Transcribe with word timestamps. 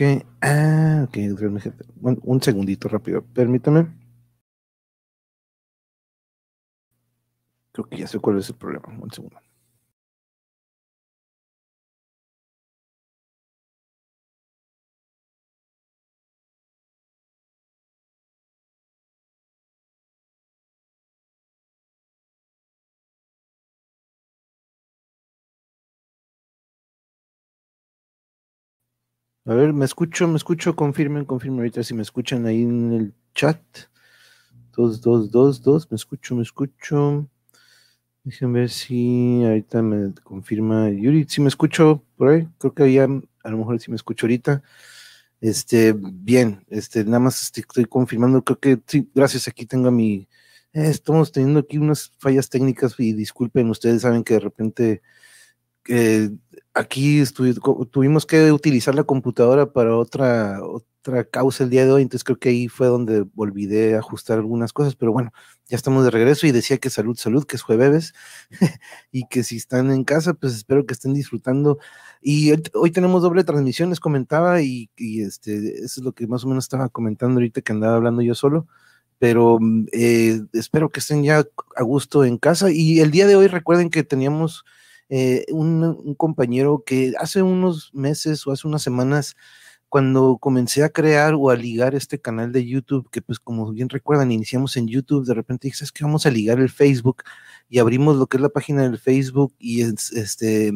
Ok, 0.00 0.24
ah, 0.40 1.04
ok, 1.06 1.16
un, 2.00 2.18
un 2.22 2.42
segundito 2.42 2.88
rápido, 2.88 3.22
permítame. 3.22 3.86
Creo 7.72 7.84
que 7.88 7.98
ya 7.98 8.06
sé 8.06 8.18
cuál 8.20 8.38
es 8.38 8.48
el 8.48 8.54
problema, 8.56 8.88
un 8.98 9.10
segundo. 9.10 9.36
A 29.46 29.54
ver, 29.54 29.72
me 29.72 29.86
escucho, 29.86 30.28
me 30.28 30.36
escucho, 30.36 30.76
confirmen, 30.76 31.24
confirmen 31.24 31.60
ahorita 31.60 31.82
si 31.82 31.94
me 31.94 32.02
escuchan 32.02 32.44
ahí 32.46 32.62
en 32.62 32.92
el 32.92 33.14
chat. 33.34 33.60
Dos, 34.76 35.00
dos, 35.00 35.30
dos, 35.30 35.62
dos, 35.62 35.90
me 35.90 35.96
escucho, 35.96 36.34
me 36.36 36.42
escucho. 36.42 37.26
Déjenme 38.22 38.60
ver 38.60 38.70
si 38.70 39.42
ahorita 39.44 39.80
me 39.80 40.12
confirma 40.22 40.90
Yuri, 40.90 41.24
si 41.26 41.40
me 41.40 41.48
escucho 41.48 42.04
por 42.16 42.28
ahí, 42.28 42.48
creo 42.58 42.74
que 42.74 42.92
ya 42.92 43.04
a 43.04 43.50
lo 43.50 43.58
mejor 43.58 43.80
si 43.80 43.90
me 43.90 43.96
escucho 43.96 44.26
ahorita. 44.26 44.62
Este, 45.40 45.94
bien, 45.96 46.64
este, 46.68 47.02
nada 47.04 47.20
más 47.20 47.42
estoy, 47.42 47.86
confirmando, 47.86 48.44
creo 48.44 48.58
que 48.60 48.78
sí, 48.86 49.10
gracias, 49.14 49.48
aquí 49.48 49.64
tengo 49.64 49.90
mi, 49.90 50.28
eh, 50.74 50.90
estamos 50.90 51.32
teniendo 51.32 51.60
aquí 51.60 51.78
unas 51.78 52.12
fallas 52.18 52.50
técnicas 52.50 52.94
y 52.98 53.14
disculpen, 53.14 53.70
ustedes 53.70 54.02
saben 54.02 54.22
que 54.22 54.34
de 54.34 54.40
repente 54.40 55.02
eh, 55.88 56.30
aquí 56.74 57.22
tuvimos 57.90 58.26
que 58.26 58.52
utilizar 58.52 58.94
la 58.94 59.04
computadora 59.04 59.72
para 59.72 59.96
otra, 59.96 60.60
otra 60.62 61.24
causa 61.24 61.64
el 61.64 61.70
día 61.70 61.84
de 61.84 61.92
hoy, 61.92 62.02
entonces 62.02 62.24
creo 62.24 62.38
que 62.38 62.50
ahí 62.50 62.68
fue 62.68 62.86
donde 62.86 63.26
olvidé 63.36 63.96
ajustar 63.96 64.38
algunas 64.38 64.72
cosas, 64.72 64.94
pero 64.94 65.12
bueno, 65.12 65.32
ya 65.68 65.76
estamos 65.76 66.04
de 66.04 66.10
regreso 66.10 66.46
y 66.46 66.52
decía 66.52 66.78
que 66.78 66.90
salud, 66.90 67.16
salud, 67.16 67.44
que 67.44 67.56
es 67.56 67.62
jueves 67.62 68.12
y 69.12 69.26
que 69.28 69.42
si 69.42 69.56
están 69.56 69.90
en 69.90 70.04
casa, 70.04 70.34
pues 70.34 70.54
espero 70.54 70.86
que 70.86 70.94
estén 70.94 71.14
disfrutando. 71.14 71.78
Y 72.20 72.52
hoy, 72.74 72.90
tenemos 72.90 73.22
doble 73.22 73.44
transmisión, 73.44 73.90
les 73.90 74.00
comentaba, 74.00 74.60
y, 74.62 74.90
este, 74.98 75.84
eso 75.84 76.00
es 76.00 76.04
lo 76.04 76.12
que 76.12 76.26
más 76.26 76.44
o 76.44 76.48
menos 76.48 76.64
estaba 76.64 76.88
comentando 76.88 77.36
ahorita 77.36 77.62
que 77.62 77.72
andaba 77.72 77.96
hablando 77.96 78.22
yo 78.22 78.34
solo 78.34 78.66
pero 79.18 79.58
eh, 79.92 80.40
espero 80.54 80.88
que 80.88 81.00
estén 81.00 81.22
ya 81.22 81.44
a 81.76 81.82
gusto 81.82 82.24
en 82.24 82.38
casa. 82.38 82.70
Y 82.70 83.00
el 83.00 83.10
día 83.10 83.26
de 83.26 83.36
hoy 83.36 83.48
recuerden 83.48 83.90
que 83.90 84.02
teníamos 84.02 84.64
eh, 85.10 85.44
un, 85.50 86.14
compañero 86.16 86.82
que 86.86 87.12
hace 87.18 87.42
unos 87.42 87.90
meses 87.92 88.46
o 88.46 88.52
hace 88.52 88.66
unas 88.66 88.82
semanas, 88.82 89.36
cuando 89.88 90.38
comencé 90.38 90.84
a 90.84 90.90
crear 90.90 91.34
o 91.34 91.50
a 91.50 91.56
ligar 91.56 91.94
este 91.96 92.20
canal 92.20 92.52
de 92.52 92.64
YouTube, 92.66 93.10
que 93.10 93.20
pues 93.22 93.40
como 93.40 93.72
bien 93.72 93.88
recuerdan, 93.88 94.32
iniciamos 94.32 94.76
en 94.76 94.86
YouTube, 94.88 95.26
de 95.26 95.34
repente 95.34 95.68
dije, 95.68 95.84
es 95.84 95.92
que 95.92 96.04
vamos 96.04 96.26
a 96.26 96.30
ligar 96.30 96.60
el 96.60 96.70
Facebook 96.70 97.24
y 97.70 97.78
abrimos 97.78 98.16
lo 98.16 98.26
que 98.26 98.36
es 98.36 98.40
la 98.40 98.48
página 98.48 98.82
del 98.82 98.98
Facebook 98.98 99.54
y 99.60 99.82
este, 99.82 100.72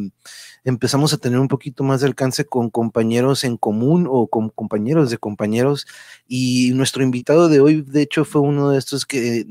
empezamos 0.63 1.13
a 1.13 1.19
tener 1.19 1.41
un 1.41 1.49
poquito 1.49 1.83
más 1.83 2.01
de 2.01 2.07
alcance 2.07 2.45
con 2.45 2.71
compañeros 2.71 3.43
en 3.43 3.57
común 3.57 4.07
o 4.09 4.29
con 4.29 4.49
compañeros 4.51 5.11
de 5.11 5.19
compañeros. 5.19 5.89
Y 6.29 6.71
nuestro 6.75 7.03
invitado 7.03 7.49
de 7.49 7.59
hoy, 7.59 7.83
de 7.83 8.03
hecho, 8.03 8.25
fue 8.25 8.43
uno 8.43 8.71
de 8.71 8.79
estos 8.79 9.07
que 9.07 9.45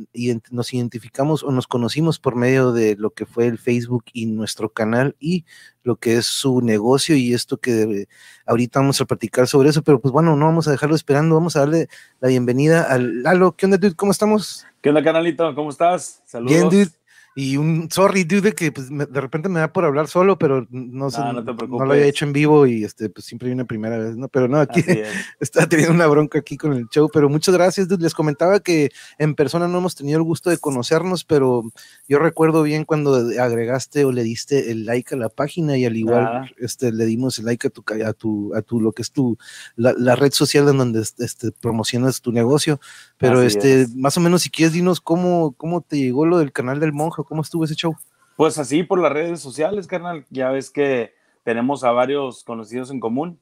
nos 0.51 0.73
identificamos 0.73 1.43
o 1.43 1.51
nos 1.51 1.67
conocimos 1.67 2.17
por 2.17 2.37
medio 2.37 2.71
de 2.71 2.95
lo 2.95 3.09
que 3.09 3.25
fue 3.25 3.47
el 3.47 3.57
Facebook 3.57 4.05
y 4.13 4.25
nuestro 4.25 4.69
canal 4.69 5.17
y 5.19 5.43
lo 5.83 5.97
que 5.97 6.15
es 6.15 6.25
su 6.25 6.61
negocio 6.61 7.17
y 7.17 7.33
esto 7.33 7.57
que 7.57 8.07
ahorita 8.45 8.79
vamos 8.79 9.01
a 9.01 9.05
platicar 9.05 9.49
sobre 9.49 9.67
eso, 9.67 9.83
pero 9.83 9.99
pues 9.99 10.13
bueno, 10.13 10.37
no 10.37 10.45
vamos 10.45 10.69
a 10.69 10.71
dejarlo 10.71 10.95
esperando, 10.95 11.35
vamos 11.35 11.57
a 11.57 11.59
darle 11.59 11.89
la 12.21 12.29
bienvenida 12.29 12.83
al 12.83 13.21
Lalo. 13.21 13.51
¿Qué 13.57 13.65
onda, 13.65 13.77
dude? 13.77 13.95
¿Cómo 13.95 14.13
estamos? 14.13 14.65
¿Qué 14.81 14.87
onda, 14.87 15.03
canalito? 15.03 15.53
¿Cómo 15.55 15.71
estás? 15.71 16.23
Saludos. 16.25 16.53
Bien, 16.53 16.69
dude. 16.69 17.02
Y 17.35 17.57
un 17.57 17.89
sorry, 17.89 18.25
dude, 18.25 18.53
que 18.53 18.71
pues, 18.71 18.89
de 18.89 19.21
repente 19.21 19.49
me 19.49 19.59
da 19.59 19.73
por 19.73 19.85
hablar 19.85 20.07
solo, 20.07 20.37
pero 20.37 20.67
no, 20.69 21.09
sé, 21.09 21.19
no, 21.19 21.41
lo 21.41 21.91
había 21.91 22.05
hecho 22.05 22.25
en 22.25 22.33
vivo 22.33 22.67
y 22.67 22.83
este, 22.83 23.09
pues 23.09 23.25
siempre 23.25 23.47
hay 23.47 23.53
una 23.53 23.65
primera 23.65 23.97
vez, 23.97 24.15
¿no? 24.15 24.27
Pero 24.27 24.47
no, 24.47 24.59
aquí 24.59 24.83
está 25.39 25.67
teniendo 25.67 25.95
una 25.95 26.05
bronca 26.05 26.37
aquí 26.37 26.57
con 26.57 26.73
el 26.73 26.87
show, 26.89 27.09
pero 27.11 27.29
muchas 27.29 27.55
gracias, 27.55 27.87
dude. 27.87 28.03
Les 28.03 28.13
comentaba 28.13 28.59
que 28.59 28.91
en 29.17 29.33
persona 29.33 29.67
no 29.67 29.79
hemos 29.79 29.95
tenido 29.95 30.19
el 30.19 30.23
gusto 30.23 30.51
de 30.51 30.59
conocernos, 30.59 31.23
pero 31.23 31.63
yo 32.07 32.19
recuerdo 32.19 32.61
bien 32.61 32.85
cuando 32.85 33.15
agregaste 33.15 34.05
o 34.05 34.11
le 34.11 34.21
diste 34.21 34.69
el 34.71 34.85
like 34.85 35.15
a 35.15 35.17
la 35.17 35.29
página 35.29 35.75
y 35.75 35.85
al 35.85 35.97
igual 35.97 36.53
este, 36.59 36.91
le 36.91 37.05
dimos 37.05 37.39
el 37.39 37.45
like 37.45 37.65
a 37.65 37.69
tu, 37.71 37.83
a 38.05 38.13
tu, 38.13 38.53
a 38.55 38.61
tu 38.61 38.79
lo 38.79 38.91
que 38.91 39.01
es 39.01 39.11
tu, 39.11 39.39
la, 39.75 40.15
red 40.15 40.33
social 40.33 40.69
en 40.69 40.77
donde 40.77 41.01
este, 41.01 41.51
promocionas 41.51 42.21
tu 42.21 42.31
negocio. 42.31 42.79
Pero 43.17 43.41
este, 43.41 43.87
más 43.95 44.17
o 44.17 44.19
menos 44.19 44.43
si 44.43 44.51
quieres 44.51 44.73
dinos 44.73 45.01
cómo, 45.01 45.53
cómo 45.53 45.81
te 45.81 45.97
llegó 45.97 46.27
lo 46.27 46.37
del 46.37 46.51
canal 46.51 46.79
del 46.79 46.93
monje 46.93 47.22
¿Cómo 47.23 47.41
estuvo 47.41 47.63
ese 47.63 47.75
show? 47.75 47.95
Pues 48.35 48.57
así 48.57 48.83
por 48.83 48.99
las 48.99 49.11
redes 49.11 49.39
sociales, 49.39 49.87
carnal. 49.87 50.25
Ya 50.29 50.49
ves 50.49 50.69
que 50.69 51.13
tenemos 51.43 51.83
a 51.83 51.91
varios 51.91 52.43
conocidos 52.43 52.91
en 52.91 52.99
común. 52.99 53.39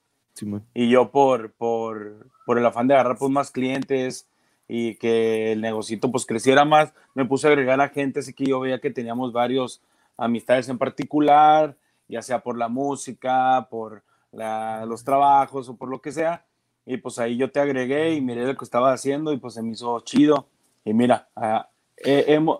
y 0.73 0.89
yo 0.89 1.11
por, 1.11 1.51
por, 1.53 2.27
por 2.45 2.57
el 2.57 2.65
afán 2.65 2.87
de 2.87 2.93
agarrar 2.93 3.17
pues, 3.17 3.31
más 3.31 3.51
clientes 3.51 4.27
y 4.67 4.95
que 4.95 5.51
el 5.51 5.61
negocito 5.61 6.09
pues 6.11 6.25
creciera 6.25 6.63
más, 6.63 6.93
me 7.13 7.25
puse 7.25 7.47
a 7.47 7.49
agregar 7.49 7.81
a 7.81 7.89
gente, 7.89 8.21
así 8.21 8.33
que 8.33 8.45
yo 8.45 8.61
veía 8.61 8.79
que 8.79 8.89
teníamos 8.89 9.33
varios 9.33 9.81
amistades 10.15 10.69
en 10.69 10.77
particular, 10.77 11.75
ya 12.07 12.21
sea 12.21 12.39
por 12.39 12.57
la 12.57 12.69
música, 12.69 13.67
por 13.69 14.03
los 14.31 15.03
trabajos 15.03 15.67
o 15.67 15.75
por 15.75 15.89
lo 15.89 16.01
que 16.01 16.11
sea. 16.11 16.45
Y 16.85 16.97
pues 16.97 17.19
ahí 17.19 17.37
yo 17.37 17.51
te 17.51 17.59
agregué 17.59 18.13
y 18.13 18.21
miré 18.21 18.45
lo 18.45 18.55
que 18.55 18.65
estaba 18.65 18.93
haciendo 18.93 19.33
y 19.33 19.37
pues 19.37 19.53
se 19.53 19.61
me 19.61 19.71
hizo 19.71 19.99
chido. 20.01 20.47
Y 20.83 20.93
mira, 20.93 21.29
ah, 21.35 21.69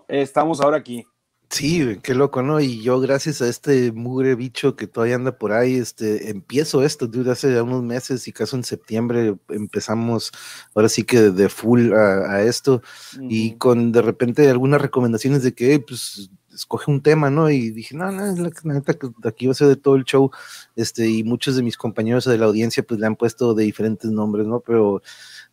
estamos 0.08 0.60
ahora 0.60 0.76
aquí. 0.76 1.06
Sí, 1.52 1.98
qué 2.02 2.14
loco, 2.14 2.42
¿no? 2.42 2.60
Y 2.60 2.80
yo, 2.82 2.98
gracias 2.98 3.42
a 3.42 3.48
este 3.48 3.92
mugre 3.92 4.34
bicho 4.36 4.74
que 4.74 4.86
todavía 4.86 5.16
anda 5.16 5.36
por 5.36 5.52
ahí, 5.52 5.74
este, 5.74 6.30
empiezo 6.30 6.82
esto, 6.82 7.06
dude, 7.08 7.30
hace 7.30 7.60
unos 7.60 7.82
meses 7.82 8.26
y 8.26 8.32
caso 8.32 8.56
en 8.56 8.64
septiembre 8.64 9.36
empezamos 9.50 10.32
ahora 10.74 10.88
sí 10.88 11.04
que 11.04 11.20
de 11.20 11.50
full 11.50 11.92
a, 11.92 12.40
esto 12.42 12.80
y 13.28 13.56
con 13.56 13.92
de 13.92 14.00
repente 14.00 14.48
algunas 14.48 14.80
recomendaciones 14.80 15.42
de 15.42 15.52
que, 15.52 15.78
pues, 15.78 16.30
escoge 16.54 16.90
un 16.90 17.02
tema, 17.02 17.28
¿no? 17.28 17.50
Y 17.50 17.70
dije, 17.70 17.94
no, 17.96 18.10
no, 18.10 18.24
la 18.34 18.74
neta 18.74 18.94
que 18.94 19.08
aquí 19.24 19.46
va 19.46 19.52
a 19.52 19.54
ser 19.54 19.68
de 19.68 19.76
todo 19.76 19.96
el 19.96 20.04
show, 20.04 20.30
este, 20.74 21.06
y 21.08 21.22
muchos 21.22 21.54
de 21.56 21.62
mis 21.62 21.76
compañeros 21.76 22.24
de 22.24 22.38
la 22.38 22.46
audiencia, 22.46 22.82
pues, 22.82 22.98
le 22.98 23.06
han 23.06 23.16
puesto 23.16 23.52
de 23.52 23.64
diferentes 23.64 24.10
nombres, 24.10 24.46
¿no? 24.46 24.60
Pero 24.60 25.02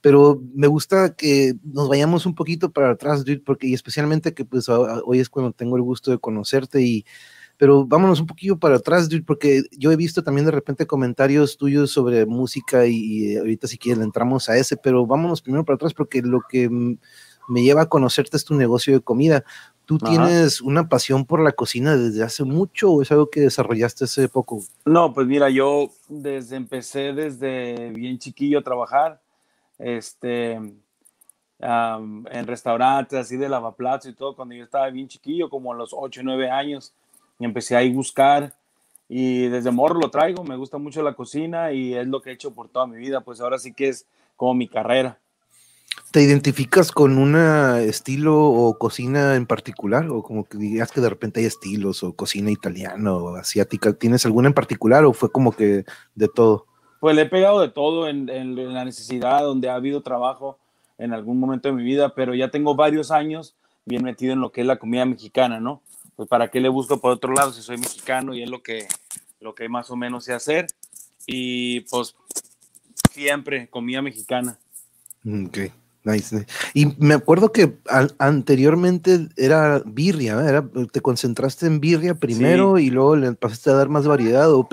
pero 0.02 0.42
me 0.54 0.68
gusta 0.68 1.16
que 1.16 1.54
nos 1.64 1.90
vayamos 1.90 2.26
un 2.26 2.36
poquito 2.36 2.72
para 2.72 2.92
atrás, 2.92 3.26
dude, 3.26 3.42
porque 3.46 3.68
y 3.68 3.74
especialmente 3.74 4.34
que 4.34 4.46
pues 4.46 4.70
hoy 4.70 5.20
es 5.20 5.30
cuando 5.30 5.52
tengo 5.52 5.76
el 5.76 5.84
gusto 5.84 6.12
de 6.12 6.20
conocerte 6.20 6.82
y 6.82 7.06
pero 7.58 7.86
vámonos 7.86 8.22
un 8.22 8.26
poquito 8.26 8.58
para 8.58 8.78
atrás, 8.78 9.10
dude, 9.10 9.24
porque 9.24 9.64
yo 9.78 9.92
he 9.92 9.98
visto 9.98 10.24
también 10.24 10.46
de 10.46 10.52
repente 10.52 10.88
comentarios 10.88 11.58
tuyos 11.58 11.92
sobre 11.92 12.26
música 12.26 12.88
y, 12.88 13.36
ahorita 13.36 13.68
si 13.68 13.78
quieres 13.78 14.02
entramos 14.02 14.48
a 14.48 14.56
ese, 14.56 14.78
pero 14.78 15.06
vámonos 15.06 15.42
primero 15.42 15.66
para 15.66 15.76
atrás 15.76 15.94
porque 15.94 16.22
lo 16.22 16.40
que 16.50 16.70
me 16.70 17.62
lleva 17.62 17.82
a 17.82 17.90
conocerte 17.90 18.38
es 18.38 18.46
tu 18.46 18.56
negocio 18.56 18.94
de 18.94 19.02
comida. 19.02 19.44
¿Tú 19.84 19.98
tienes 19.98 20.62
una 20.62 20.88
pasión 20.88 21.26
por 21.26 21.42
la 21.42 21.52
cocina 21.52 21.98
desde 21.98 22.24
hace 22.24 22.46
mucho 22.46 22.92
o 22.92 23.02
es 23.02 23.12
algo 23.12 23.30
que 23.30 23.42
desarrollaste 23.42 24.06
hace 24.06 24.30
poco? 24.30 24.62
No, 24.86 25.14
pues 25.14 25.28
mira, 25.28 25.50
yo 25.50 25.92
desde 26.08 26.56
empecé 26.56 27.12
desde 27.12 27.92
bien 27.92 28.20
chiquillo 28.20 28.60
a 28.60 28.64
trabajar 28.64 29.20
este, 29.80 30.54
en 30.54 32.48
restaurantes 32.48 33.18
así 33.18 33.38
de 33.38 33.50
lavaplatos 33.50 34.10
y 34.10 34.14
todo, 34.14 34.36
cuando 34.36 34.56
yo 34.56 34.64
estaba 34.64 34.90
bien 34.90 35.08
chiquillo, 35.08 35.50
como 35.50 35.74
a 35.74 35.76
los 35.76 35.92
8 35.94 36.22
o 36.22 36.24
9 36.24 36.50
años, 36.50 36.94
y 37.40 37.46
empecé 37.46 37.76
a 37.76 37.94
buscar 37.94 38.54
y 39.08 39.48
desde 39.48 39.72
morro 39.72 40.00
lo 40.00 40.12
traigo, 40.12 40.44
me 40.44 40.56
gusta 40.56 40.78
mucho 40.78 41.02
la 41.02 41.16
cocina 41.16 41.72
y 41.72 41.96
es 41.96 42.06
lo 42.06 42.22
que 42.22 42.30
he 42.30 42.34
hecho 42.34 42.54
por 42.54 42.70
toda 42.70 42.86
mi 42.86 42.98
vida, 42.98 43.22
pues 43.22 43.42
ahora 43.42 43.58
sí 43.58 43.74
que 43.74 43.90
es 43.90 44.06
como 44.36 44.54
mi 44.54 44.68
carrera. 44.68 45.18
¿Te 46.12 46.22
identificas 46.22 46.92
con 46.92 47.18
un 47.18 47.36
estilo 47.36 48.40
o 48.40 48.78
cocina 48.78 49.36
en 49.36 49.48
particular? 49.48 50.08
O 50.10 50.22
como 50.22 50.44
que 50.46 50.58
digas 50.58 50.92
que 50.92 51.02
de 51.02 51.10
repente 51.10 51.40
hay 51.40 51.48
estilos 51.48 52.04
o 52.04 52.14
cocina 52.14 52.52
italiana 52.52 53.14
o 53.14 53.36
asiática. 53.36 53.94
¿Tienes 53.94 54.26
alguna 54.26 54.48
en 54.48 54.54
particular 54.54 55.04
o 55.06 55.14
fue 55.14 55.32
como 55.32 55.52
que 55.52 55.86
de 56.16 56.28
todo? 56.28 56.69
Pues 57.00 57.16
le 57.16 57.24
he 57.24 57.26
pegado 57.26 57.62
de 57.62 57.70
todo 57.70 58.08
en, 58.08 58.28
la 58.74 58.86
necesidad, 58.86 59.42
donde 59.42 59.70
ha 59.70 59.76
habido 59.76 60.02
trabajo 60.02 60.60
en 60.98 61.14
algún 61.14 61.40
momento 61.40 61.70
de 61.70 61.76
mi 61.76 61.84
vida, 61.84 62.14
pero 62.14 62.36
ya 62.36 62.50
tengo 62.50 62.76
varios 62.76 63.12
años 63.12 63.56
bien 63.86 64.04
metido 64.04 64.34
en 64.34 64.42
lo 64.42 64.52
que 64.52 64.62
es 64.62 64.68
la 64.68 64.78
comida 64.78 65.06
mexicana, 65.06 65.60
¿no? 65.60 65.82
Pues 66.16 66.28
para 66.28 66.50
qué 66.50 66.60
le 66.60 66.68
busco 66.68 67.00
por 67.00 67.12
otro 67.12 67.34
lado 67.34 67.54
si 67.54 67.62
soy 67.62 67.78
mexicano 67.78 68.34
y 68.34 68.44
es 68.44 68.50
lo 68.50 68.62
que, 68.62 68.88
lo 69.40 69.56
que 69.56 69.70
más 69.70 69.90
o 69.90 69.96
menos 69.96 70.26
sé 70.26 70.34
hacer. 70.34 70.68
Y 71.26 71.82
pues 71.82 72.16
siempre 73.12 73.70
comida 73.70 74.02
mexicana. 74.02 74.60
Ok, 75.26 75.72
Nice, 76.06 76.46
Y 76.74 76.86
me 76.98 77.14
acuerdo 77.14 77.52
que 77.52 77.78
anteriormente 78.20 79.28
era 79.36 79.84
birria, 79.86 80.40
era, 80.48 80.66
te 80.94 81.02
concentraste 81.02 81.66
en 81.66 81.82
birria 81.82 82.16
primero 82.16 82.80
y 82.80 82.90
luego 82.90 83.18
le 83.18 83.34
pasaste 83.34 83.70
a 83.70 83.74
dar 83.74 83.90
más 83.90 84.08
variedad. 84.08 84.50
O, 84.54 84.68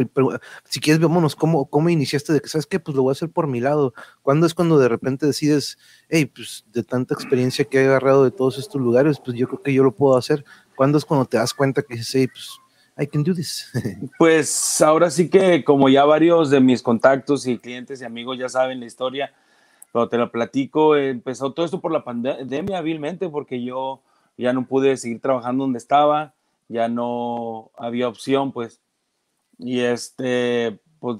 si 0.68 0.78
quieres, 0.78 1.02
vámonos, 1.02 1.34
¿cómo, 1.34 1.66
¿cómo 1.66 1.88
iniciaste 1.88 2.32
de 2.32 2.40
que, 2.40 2.48
sabes 2.48 2.66
qué? 2.66 2.78
Pues 2.78 2.96
lo 2.96 3.02
voy 3.02 3.10
a 3.10 3.12
hacer 3.12 3.28
por 3.28 3.48
mi 3.48 3.58
lado. 3.58 3.92
¿Cuándo 4.22 4.46
es 4.46 4.54
cuando 4.54 4.78
de 4.78 4.88
repente 4.88 5.26
decides, 5.26 5.78
hey, 6.08 6.26
pues 6.26 6.64
de 6.72 6.84
tanta 6.84 7.14
experiencia 7.14 7.64
que 7.64 7.82
he 7.82 7.86
agarrado 7.86 8.22
de 8.22 8.30
todos 8.30 8.56
estos 8.58 8.80
lugares, 8.80 9.18
pues 9.18 9.36
yo 9.36 9.48
creo 9.48 9.62
que 9.62 9.74
yo 9.74 9.82
lo 9.82 9.96
puedo 9.96 10.16
hacer? 10.16 10.44
¿Cuándo 10.76 10.96
es 10.96 11.04
cuando 11.04 11.26
te 11.26 11.38
das 11.38 11.52
cuenta 11.52 11.82
que 11.82 11.96
dices, 11.96 12.14
hey, 12.14 12.28
pues 12.28 12.50
I 12.96 13.08
can 13.08 13.24
do 13.24 13.34
this? 13.34 13.68
pues 14.18 14.80
ahora 14.80 15.10
sí 15.10 15.28
que 15.28 15.64
como 15.64 15.88
ya 15.88 16.04
varios 16.04 16.50
de 16.50 16.60
mis 16.60 16.82
contactos 16.82 17.48
y 17.48 17.58
clientes 17.58 18.00
y 18.00 18.04
amigos 18.04 18.38
ya 18.38 18.48
saben 18.48 18.78
la 18.78 18.86
historia, 18.86 19.32
te 20.08 20.18
lo 20.18 20.30
platico, 20.30 20.96
empezó 20.96 21.52
todo 21.52 21.64
esto 21.64 21.80
por 21.80 21.92
la 21.92 22.04
pandemia 22.04 22.78
hábilmente, 22.78 23.28
porque 23.28 23.62
yo 23.62 24.02
ya 24.36 24.52
no 24.52 24.66
pude 24.66 24.96
seguir 24.96 25.20
trabajando 25.20 25.64
donde 25.64 25.78
estaba, 25.78 26.34
ya 26.68 26.88
no 26.88 27.70
había 27.76 28.08
opción, 28.08 28.52
pues, 28.52 28.80
y 29.58 29.80
este, 29.80 30.78
pues, 31.00 31.18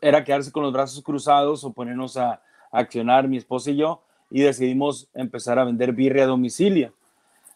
era 0.00 0.24
quedarse 0.24 0.52
con 0.52 0.62
los 0.62 0.72
brazos 0.72 1.02
cruzados 1.02 1.64
o 1.64 1.72
ponernos 1.72 2.16
a, 2.16 2.42
accionar 2.70 3.28
mi 3.28 3.38
esposa 3.38 3.70
y 3.70 3.76
yo, 3.76 4.02
y 4.30 4.42
decidimos 4.42 5.08
empezar 5.14 5.58
a 5.58 5.64
vender 5.64 5.92
birria 5.92 6.24
a 6.24 6.26
domicilio. 6.26 6.92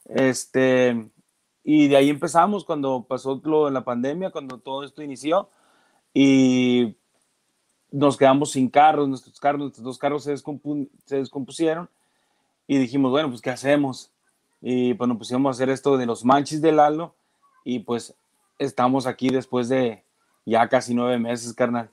Este, 0.06 1.06
y 1.64 1.88
de 1.88 1.96
ahí 1.96 2.08
empezamos 2.08 2.64
cuando 2.64 3.04
pasó 3.06 3.38
lo 3.44 3.66
de 3.66 3.72
la 3.72 3.84
pandemia, 3.84 4.30
cuando 4.30 4.56
todo 4.58 4.84
esto 4.84 5.02
inició, 5.02 5.50
y 6.14 6.96
nos 7.92 8.16
quedamos 8.16 8.52
sin 8.52 8.68
carros, 8.68 9.08
nuestros 9.08 9.38
carros, 9.38 9.60
nuestros 9.60 9.84
dos 9.84 9.98
carros 9.98 10.24
se, 10.24 10.34
se 10.36 11.16
descompusieron 11.16 11.88
y 12.66 12.78
dijimos, 12.78 13.10
bueno, 13.10 13.28
pues 13.28 13.42
¿qué 13.42 13.50
hacemos? 13.50 14.10
Y 14.60 14.94
pues 14.94 15.06
nos 15.08 15.18
pusimos 15.18 15.50
a 15.50 15.52
hacer 15.52 15.68
esto 15.68 15.96
de 15.98 16.06
los 16.06 16.24
manchis 16.24 16.62
del 16.62 16.76
Lalo 16.76 17.14
y 17.64 17.80
pues 17.80 18.14
estamos 18.58 19.06
aquí 19.06 19.28
después 19.28 19.68
de 19.68 20.02
ya 20.46 20.68
casi 20.68 20.94
nueve 20.94 21.18
meses, 21.18 21.52
carnal. 21.52 21.90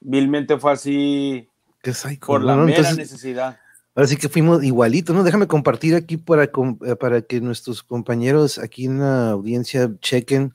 Vilmente 0.00 0.56
fue 0.56 0.72
así 0.72 1.48
por 2.24 2.44
la 2.44 2.56
mera 2.56 2.92
necesidad. 2.92 3.58
Ahora 3.94 4.06
sí 4.06 4.16
que 4.16 4.28
fuimos 4.28 4.62
igualitos, 4.62 5.16
¿no? 5.16 5.24
Déjame 5.24 5.46
compartir 5.46 5.94
aquí 5.94 6.18
para, 6.18 6.50
para 7.00 7.22
que 7.22 7.40
nuestros 7.40 7.82
compañeros 7.82 8.58
aquí 8.58 8.84
en 8.84 9.00
la 9.00 9.30
audiencia 9.30 9.90
chequen 10.00 10.52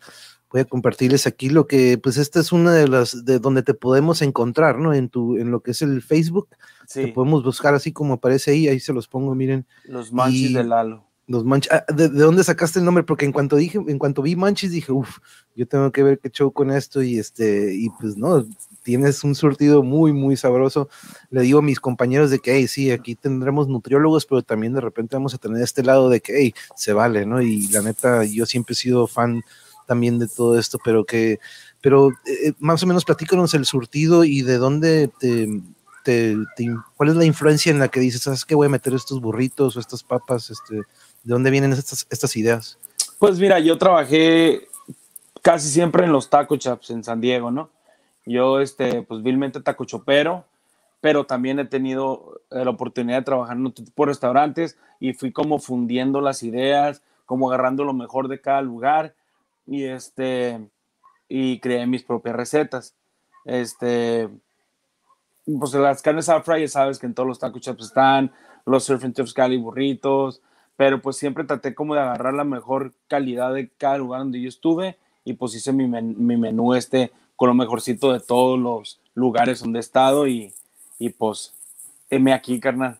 voy 0.52 0.62
a 0.62 0.66
compartirles 0.66 1.28
aquí 1.28 1.50
lo 1.50 1.66
que, 1.66 1.98
pues 1.98 2.18
esta 2.18 2.40
es 2.40 2.52
una 2.52 2.74
de 2.74 2.88
las 2.88 3.26
de 3.26 3.40
donde 3.40 3.64
te 3.64 3.74
podemos 3.74 4.22
encontrar, 4.22 4.78
¿no? 4.78 4.94
En 4.94 5.10
tu, 5.10 5.38
en 5.38 5.52
lo 5.52 5.62
que 5.62 5.72
es 5.72 5.82
el 5.82 6.02
Facebook. 6.02 6.50
Sí. 6.88 7.06
Te 7.06 7.08
podemos 7.14 7.44
buscar 7.44 7.74
así 7.74 7.94
como 7.94 8.16
aparece 8.16 8.52
ahí, 8.52 8.68
ahí 8.68 8.80
se 8.80 8.94
los 8.94 9.08
pongo, 9.08 9.34
miren. 9.34 9.66
Los 9.86 10.12
manchis 10.12 10.54
de 10.54 10.64
Lalo. 10.64 11.06
Los 11.28 11.46
manchis, 11.46 11.72
ah, 11.72 11.86
¿de, 11.94 12.10
dónde 12.10 12.44
sacaste 12.44 12.80
el 12.80 12.86
nombre? 12.86 13.04
Porque 13.04 13.24
en 13.24 13.32
cuanto 13.32 13.56
dije, 13.56 13.78
en 13.78 13.98
cuanto 13.98 14.22
vi 14.22 14.36
manchis, 14.36 14.72
dije, 14.72 14.92
uff, 14.92 15.20
yo 15.56 15.66
tengo 15.66 15.90
que 15.92 16.04
ver 16.04 16.20
qué 16.20 16.30
show 16.30 16.52
con 16.52 16.72
esto, 16.72 17.02
y 17.02 17.18
este, 17.18 17.74
y 17.74 17.90
pues 17.92 18.18
no, 18.18 18.46
tienes 18.84 19.24
un 19.24 19.36
surtido 19.36 19.84
muy, 19.84 20.12
muy 20.12 20.36
sabroso. 20.36 20.90
Le 21.30 21.42
digo 21.44 21.60
a 21.60 21.62
mis 21.62 21.80
compañeros 21.80 22.32
de 22.32 22.40
que, 22.40 22.56
hey, 22.56 22.68
sí, 22.68 22.92
aquí 22.92 23.16
tendremos 23.16 23.70
nutriólogos, 23.70 24.26
pero 24.26 24.42
también 24.42 24.74
de 24.74 24.82
repente 24.82 25.16
vamos 25.16 25.34
a 25.34 25.38
tener 25.38 25.62
este 25.62 25.84
lado 25.84 26.10
de 26.10 26.20
que, 26.20 26.34
hey, 26.38 26.54
se 26.76 26.92
vale, 26.92 27.26
¿no? 27.26 27.42
Y 27.42 27.68
la 27.68 27.82
neta, 27.82 28.26
yo 28.26 28.46
siempre 28.46 28.74
he 28.74 28.76
sido 28.76 29.08
fan 29.08 29.44
también 29.92 30.20
de 30.20 30.30
todo 30.30 30.58
esto, 30.58 30.80
pero 30.82 31.04
que, 31.04 31.42
pero 31.82 32.12
eh, 32.26 32.54
más 32.60 32.82
o 32.82 32.88
menos 32.88 33.04
platícanos 33.04 33.54
el 33.54 33.66
surtido 33.66 34.24
y 34.24 34.42
de 34.42 34.58
dónde 34.58 35.10
te, 35.20 35.50
te, 36.06 36.38
cuál 36.96 37.10
es 37.10 37.16
la 37.18 37.26
influencia 37.26 37.74
en 37.74 37.80
la 37.80 37.90
que 37.90 38.00
dices, 38.00 38.22
¿sabes 38.22 38.46
qué 38.46 38.56
voy 38.56 38.68
a 38.68 38.70
meter 38.70 38.94
estos 38.94 39.20
burritos 39.20 39.76
o 39.76 39.82
estas 39.82 40.02
papas? 40.02 40.50
Este, 40.50 40.76
¿De 40.76 40.84
dónde 41.24 41.52
vienen 41.52 41.74
estas, 41.74 42.08
estas 42.10 42.38
ideas? 42.38 42.80
Pues 43.20 43.38
mira, 43.38 43.60
yo 43.60 43.78
trabajé 43.78 44.70
casi 45.42 45.68
siempre 45.68 46.06
en 46.06 46.14
los 46.14 46.30
taco 46.30 46.56
chaps 46.56 46.92
en 46.92 47.04
San 47.04 47.20
Diego, 47.20 47.52
¿no? 47.52 47.70
Yo, 48.26 48.62
este, 48.62 49.02
pues 49.02 49.22
vilmente 49.22 49.60
taco 49.60 49.84
chopero, 49.84 50.46
pero 51.02 51.26
también 51.26 51.60
he 51.60 51.66
tenido 51.66 52.40
eh, 52.50 52.64
la 52.64 52.72
oportunidad 52.72 53.18
de 53.18 53.26
trabajar 53.26 53.58
en 53.58 53.66
otro 53.66 53.84
tipo 53.84 54.06
de 54.06 54.12
restaurantes 54.12 54.78
y 55.02 55.12
fui 55.12 55.34
como 55.34 55.60
fundiendo 55.60 56.22
las 56.22 56.44
ideas, 56.44 57.02
como 57.26 57.50
agarrando 57.50 57.84
lo 57.84 57.92
mejor 57.92 58.30
de 58.30 58.40
cada 58.40 58.62
lugar 58.62 59.16
y 59.72 59.86
este 59.86 60.60
y 61.30 61.60
creé 61.60 61.88
mis 61.88 62.04
propias 62.04 62.36
recetas. 62.36 62.94
Este, 63.46 64.30
pues 65.46 65.74
las 65.74 66.02
carnes 66.02 66.28
al 66.28 66.44
fry, 66.44 66.62
ya 66.62 66.68
sabes 66.68 67.00
que 67.00 67.06
en 67.06 67.14
todos 67.14 67.28
los 67.28 67.40
taco 67.40 67.58
shops 67.60 67.86
están, 67.86 68.32
los 68.66 68.84
surf 68.84 69.06
and 69.06 69.16
cali 69.34 69.56
burritos, 69.56 70.42
pero 70.76 71.02
pues 71.02 71.16
siempre 71.16 71.46
traté 71.46 71.74
como 71.74 71.96
de 71.96 72.02
agarrar 72.02 72.34
la 72.34 72.44
mejor 72.44 72.94
calidad 73.08 73.54
de 73.54 73.70
cada 73.70 73.98
lugar 73.98 74.20
donde 74.20 74.42
yo 74.42 74.50
estuve 74.50 74.98
y 75.24 75.34
pues 75.34 75.56
hice 75.56 75.72
mi, 75.72 75.88
mi 75.88 76.38
menú 76.38 76.74
este 76.74 77.12
con 77.38 77.48
lo 77.48 77.54
mejorcito 77.56 78.12
de 78.12 78.20
todos 78.20 78.60
los 78.60 79.00
lugares 79.16 79.62
donde 79.62 79.80
he 79.80 79.82
estado 79.82 80.28
y, 80.28 80.54
y 81.00 81.10
pues, 81.10 81.54
heme 82.10 82.34
aquí, 82.34 82.60
carnal. 82.60 83.00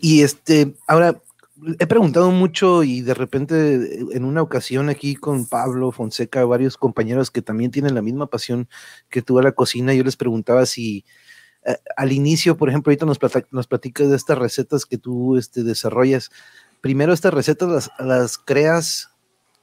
Y 0.00 0.22
este, 0.22 0.74
ahora, 0.86 1.20
he 1.78 1.86
preguntado 1.86 2.30
mucho 2.30 2.84
y 2.84 3.00
de 3.00 3.14
repente 3.14 4.00
en 4.12 4.24
una 4.24 4.42
ocasión 4.42 4.88
aquí 4.88 5.16
con 5.16 5.46
Pablo 5.46 5.92
Fonseca, 5.92 6.44
varios 6.44 6.76
compañeros 6.76 7.30
que 7.30 7.42
también 7.42 7.70
tienen 7.70 7.94
la 7.94 8.02
misma 8.02 8.28
pasión 8.28 8.68
que 9.08 9.22
tú 9.22 9.38
a 9.38 9.42
la 9.42 9.52
cocina, 9.52 9.94
yo 9.94 10.04
les 10.04 10.16
preguntaba 10.16 10.66
si 10.66 11.04
eh, 11.64 11.76
al 11.96 12.12
inicio, 12.12 12.56
por 12.56 12.68
ejemplo, 12.68 12.90
ahorita 12.90 13.06
nos, 13.06 13.18
nos 13.50 13.66
platicas 13.66 14.08
de 14.08 14.16
estas 14.16 14.38
recetas 14.38 14.86
que 14.86 14.98
tú 14.98 15.36
este, 15.36 15.62
desarrollas. 15.64 16.30
Primero 16.80 17.12
estas 17.12 17.34
recetas 17.34 17.90
las, 17.98 18.38
creas 18.38 19.10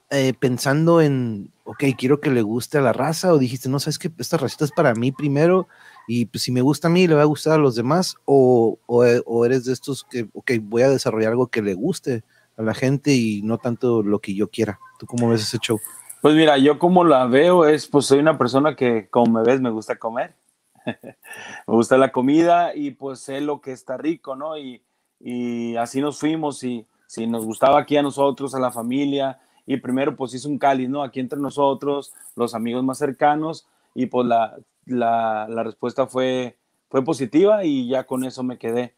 eh, 0.10 0.34
pensando 0.38 1.02
en, 1.02 1.52
ok, 1.64 1.84
quiero 1.98 2.20
que 2.20 2.30
le 2.30 2.42
guste 2.42 2.78
a 2.78 2.82
la 2.82 2.94
raza 2.94 3.34
o 3.34 3.38
dijiste, 3.38 3.70
no, 3.70 3.80
sabes 3.80 4.00
que 4.00 4.12
esta 4.18 4.38
receta 4.38 4.66
es 4.66 4.72
para 4.72 4.94
mí 4.94 5.12
primero 5.12 5.68
y 6.08 6.26
pues 6.26 6.44
si 6.44 6.52
me 6.52 6.62
gusta 6.62 6.88
a 6.88 6.92
mí, 6.92 7.08
le 7.08 7.16
va 7.16 7.24
a 7.24 7.26
gustar 7.26 7.54
a 7.54 7.62
los 7.62 7.76
demás, 7.76 8.16
o, 8.26 8.78
o, 8.86 9.46
eres 9.46 9.66
de 9.66 9.74
estos 9.74 10.04
que, 10.04 10.28
ok, 10.34 10.52
voy 10.62 10.84
a 10.84 10.90
desarrollar 10.90 11.32
algo 11.32 11.48
que 11.48 11.62
le 11.62 11.74
guste 11.74 12.24
a 12.58 12.62
la 12.62 12.74
gente 12.74 13.14
y 13.14 13.42
no 13.42 13.58
tanto 13.58 14.04
lo 14.04 14.20
que 14.20 14.36
yo 14.36 14.50
quiera. 14.50 14.80
¿Tú 15.00 15.06
cómo 15.06 15.30
ves 15.30 15.42
ese 15.42 15.58
show? 15.60 15.80
Pues 16.22 16.36
mira, 16.36 16.58
yo 16.58 16.80
como 16.80 17.04
la 17.04 17.26
veo 17.26 17.66
es, 17.66 17.88
pues 17.88 18.06
soy 18.06 18.20
una 18.20 18.38
persona 18.38 18.76
que 18.76 19.08
como 19.10 19.40
me 19.40 19.44
ves 19.44 19.62
me 19.62 19.70
gusta 19.70 19.98
comer, 19.98 20.36
me 20.86 21.74
gusta 21.74 21.98
la 21.98 22.12
comida 22.12 22.76
y 22.76 22.92
pues 22.92 23.20
sé 23.20 23.42
lo 23.42 23.62
que 23.62 23.72
está 23.72 23.98
rico, 23.98 24.36
¿no? 24.36 24.58
Y, 24.58 24.82
y 25.20 25.76
así 25.76 26.02
nos 26.02 26.20
fuimos 26.20 26.64
y 26.64 26.86
si 27.08 27.28
nos 27.28 27.46
gustaba 27.46 27.80
aquí 27.80 27.98
a 27.98 28.02
nosotros, 28.02 28.56
a 28.56 28.60
la 28.60 28.72
familia, 28.72 29.40
y 29.66 29.78
primero 29.78 30.16
pues 30.16 30.34
hice 30.34 30.48
un 30.48 30.58
cáliz, 30.58 30.90
¿no? 30.90 31.04
Aquí 31.04 31.20
entre 31.20 31.40
nosotros, 31.40 32.14
los 32.36 32.54
amigos 32.54 32.84
más 32.84 32.98
cercanos, 32.98 33.68
y 33.94 34.08
pues 34.08 34.28
la, 34.28 34.56
la, 34.86 35.48
la, 35.50 35.64
respuesta 35.64 36.08
fue, 36.08 36.58
fue 36.90 37.04
positiva 37.04 37.64
y 37.64 37.88
ya 37.88 38.06
con 38.06 38.24
eso 38.24 38.44
me 38.44 38.58
quedé. 38.58 38.94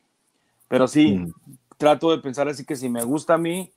Pero 0.67 0.87
sí, 0.87 1.17
mm. 1.17 1.33
trato 1.77 2.11
de 2.11 2.19
pensar 2.19 2.47
así 2.47 2.65
que 2.65 2.75
si 2.75 2.89
me 2.89 3.03
gusta 3.03 3.35
a 3.35 3.37
mí, 3.37 3.71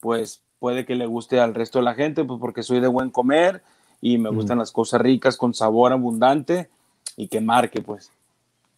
pues 0.00 0.42
puede 0.58 0.84
que 0.84 0.94
le 0.94 1.06
guste 1.06 1.40
al 1.40 1.54
resto 1.54 1.78
de 1.78 1.84
la 1.84 1.94
gente, 1.94 2.24
pues 2.24 2.40
porque 2.40 2.62
soy 2.62 2.80
de 2.80 2.88
buen 2.88 3.10
comer 3.10 3.62
y 4.00 4.18
me 4.18 4.30
mm. 4.30 4.34
gustan 4.34 4.58
las 4.58 4.72
cosas 4.72 5.00
ricas 5.00 5.36
con 5.36 5.54
sabor 5.54 5.92
abundante 5.92 6.68
y 7.16 7.28
que 7.28 7.40
marque, 7.40 7.80
pues. 7.80 8.10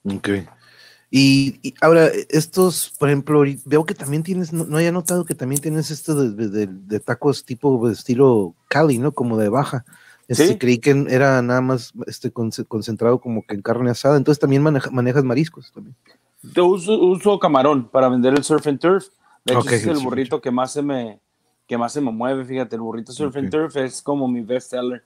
Ok. 0.05 0.29
Y, 1.11 1.75
ahora, 1.81 2.09
estos, 2.29 2.93
por 2.99 3.09
ejemplo, 3.09 3.43
veo 3.65 3.85
que 3.87 3.95
también 3.95 4.23
tienes, 4.23 4.53
no, 4.53 4.77
haya 4.77 4.93
notado 4.93 5.25
que 5.25 5.35
también 5.35 5.61
tienes 5.61 5.91
esto 5.91 6.15
de, 6.15 6.49
de, 6.49 6.67
de, 6.67 7.01
tacos 7.01 7.45
tipo 7.45 7.87
de 7.87 7.95
estilo 7.95 8.55
Cali, 8.69 8.99
¿no? 8.99 9.13
Como 9.13 9.39
de 9.39 9.49
baja. 9.49 9.87
Este, 10.29 10.59
Creí 10.59 10.79
que 10.79 10.91
era 11.09 11.41
nada 11.41 11.63
más 11.63 11.93
este, 12.07 12.31
concentrado 12.31 13.19
como 13.19 13.43
que 13.43 13.55
en 13.55 13.63
carne 13.63 13.91
asada. 13.91 14.19
Entonces 14.19 14.39
también 14.39 14.63
manejas 14.63 15.25
mariscos 15.25 15.73
también. 15.73 15.97
Yo 16.55 16.67
uso, 16.67 17.39
camarón 17.39 17.89
para 17.89 18.09
vender 18.09 18.35
el 18.35 18.45
surf 18.45 18.67
and 18.67 18.79
turf. 18.79 19.09
De 19.45 19.55
hecho, 19.55 19.71
es 19.71 19.87
el 19.87 19.99
burrito 19.99 20.41
que 20.41 20.51
más 20.51 20.73
se 20.73 20.83
me 20.83 21.21
que 21.67 21.79
más 21.79 21.93
se 21.93 22.01
me 22.01 22.13
mueve. 22.13 22.45
Fíjate, 22.45 22.77
el 22.77 22.83
burrito 22.83 23.13
surf 23.13 23.35
and 23.37 23.51
turf 23.51 23.77
es 23.77 24.03
como 24.03 24.29
mi 24.29 24.43
best 24.43 24.71
seller. 24.71 25.03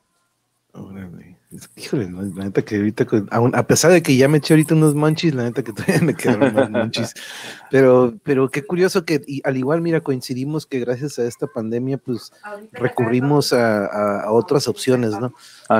Híjole, 1.77 2.11
la 2.11 2.45
neta 2.45 2.63
que 2.63 2.77
ahorita, 2.77 3.07
a 3.31 3.67
pesar 3.67 3.93
de 3.93 4.03
que 4.03 4.17
ya 4.17 4.27
me 4.27 4.39
eché 4.39 4.55
ahorita 4.55 4.75
unos 4.75 4.95
manchis, 4.95 5.35
la 5.35 5.43
neta 5.43 5.63
que 5.63 5.73
todavía 5.73 6.01
me 6.01 6.15
quedaron 6.15 6.55
más 6.55 6.71
manchis. 6.71 7.13
Pero, 7.71 8.15
pero 8.23 8.51
qué 8.51 8.63
curioso 8.63 9.07
que, 9.07 9.23
y 9.27 9.41
al 9.45 9.57
igual, 9.57 9.81
mira, 9.81 10.03
coincidimos 10.03 10.67
que 10.67 10.79
gracias 10.79 11.19
a 11.19 11.25
esta 11.25 11.47
pandemia, 11.47 11.97
pues 11.97 12.31
recurrimos 12.73 13.55
a, 13.55 14.31
otras 14.31 14.69
opciones, 14.69 15.13
¿no? 15.19 15.33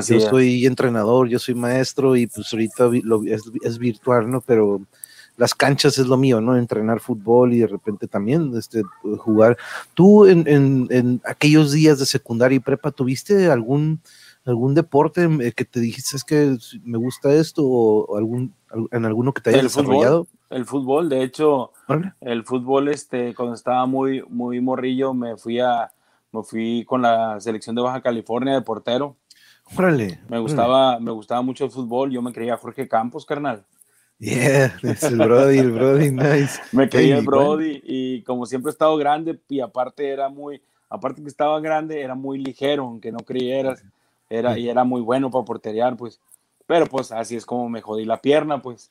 yo 0.09 0.21
soy 0.21 0.65
entrenador, 0.65 1.29
yo 1.29 1.39
soy 1.39 1.55
maestro 1.55 2.17
y 2.17 2.29
pues 2.29 2.51
ahorita 2.51 2.91
es, 3.63 3.79
virtual, 3.79 4.31
¿no? 4.31 4.41
Pero 4.41 4.81
las 5.37 5.55
canchas 5.55 5.99
es 5.99 6.07
lo 6.07 6.17
mío, 6.17 6.41
¿no? 6.41 6.57
Entrenar 6.57 7.01
fútbol 7.01 7.53
y 7.53 7.59
de 7.59 7.67
repente 7.67 8.09
también 8.09 8.57
este, 8.57 8.83
jugar. 9.19 9.59
¿Tú 9.93 10.25
en, 10.25 10.47
en 10.49 11.21
aquellos 11.27 11.73
días 11.73 11.99
de 11.99 12.07
secundaria 12.07 12.57
y 12.57 12.61
prepa 12.61 12.91
tuviste 12.91 13.51
algún 13.51 14.01
algún 14.45 14.75
deporte 14.75 15.25
eh, 15.41 15.53
que 15.53 15.65
te 15.65 15.81
dijiste 15.81 16.17
es 16.17 16.25
que 16.25 16.57
me 16.83 16.99
gusta 16.99 17.33
esto 17.33 17.65
o, 17.65 18.17
algún 18.17 18.55
en 18.91 19.05
alguno 19.05 19.33
que 19.33 19.41
te 19.41 19.51
haya 19.51 19.61
el 19.61 19.67
desarrollado? 19.67 20.25
Fútbol, 20.25 20.57
el 20.59 20.65
fútbol, 20.65 21.09
de 21.09 21.23
hecho, 21.23 21.73
el 22.21 22.45
fútbol, 22.45 22.89
este, 22.89 23.35
cuando 23.35 23.55
estaba 23.55 23.87
muy, 23.87 24.23
muy 24.29 24.61
morrillo, 24.61 25.15
me 25.15 25.37
fui 25.37 25.61
a, 25.61 25.93
me 26.33 26.43
fui 26.43 26.85
con 26.87 27.03
la 27.03 27.41
selección 27.41 27.77
de 27.77 27.83
Baja 27.83 28.01
California 28.01 28.55
de 28.55 28.63
portero. 28.63 29.17
Órale. 29.77 30.21
Me 30.29 30.39
gustaba, 30.39 30.99
me 30.99 31.13
gustaba 31.13 31.43
mucho 31.43 31.65
el 31.65 31.71
fútbol. 31.71 32.11
Yo 32.11 32.21
me 32.21 32.33
creía 32.33 32.57
Jorge 32.57 32.89
Campos, 32.89 33.25
carnal. 33.25 33.65
Yeah, 34.19 34.77
es 34.83 35.03
el 35.03 35.17
Brody, 35.17 35.59
el 35.59 35.73
Brody, 35.73 36.11
nice. 36.13 36.61
me 36.71 36.89
creía 36.89 37.19
el 37.19 37.27
Brody 37.27 37.83
y 37.83 38.23
como 38.23 38.47
siempre 38.47 38.71
he 38.71 38.73
estado 38.73 38.97
grande 38.97 39.41
y 39.49 39.59
aparte 39.59 40.11
era 40.11 40.29
muy, 40.29 40.63
aparte 40.89 41.23
que 41.23 41.29
estaba 41.29 41.59
grande, 41.59 42.03
era 42.03 42.15
muy 42.15 42.39
ligero, 42.39 42.85
aunque 42.85 43.11
no 43.11 43.19
creyeras, 43.19 43.83
era, 44.39 44.59
y 44.59 44.69
era 44.69 44.85
muy 44.85 45.01
bueno 45.01 45.31
para 45.31 45.45
porterear, 45.45 45.97
pues. 45.97 46.21
Pero 46.67 46.87
pues 46.87 47.13
así 47.13 47.37
es 47.37 47.45
como 47.45 47.69
me 47.69 47.83
jodí 47.83 48.05
la 48.05 48.21
pierna, 48.21 48.63
pues. 48.63 48.91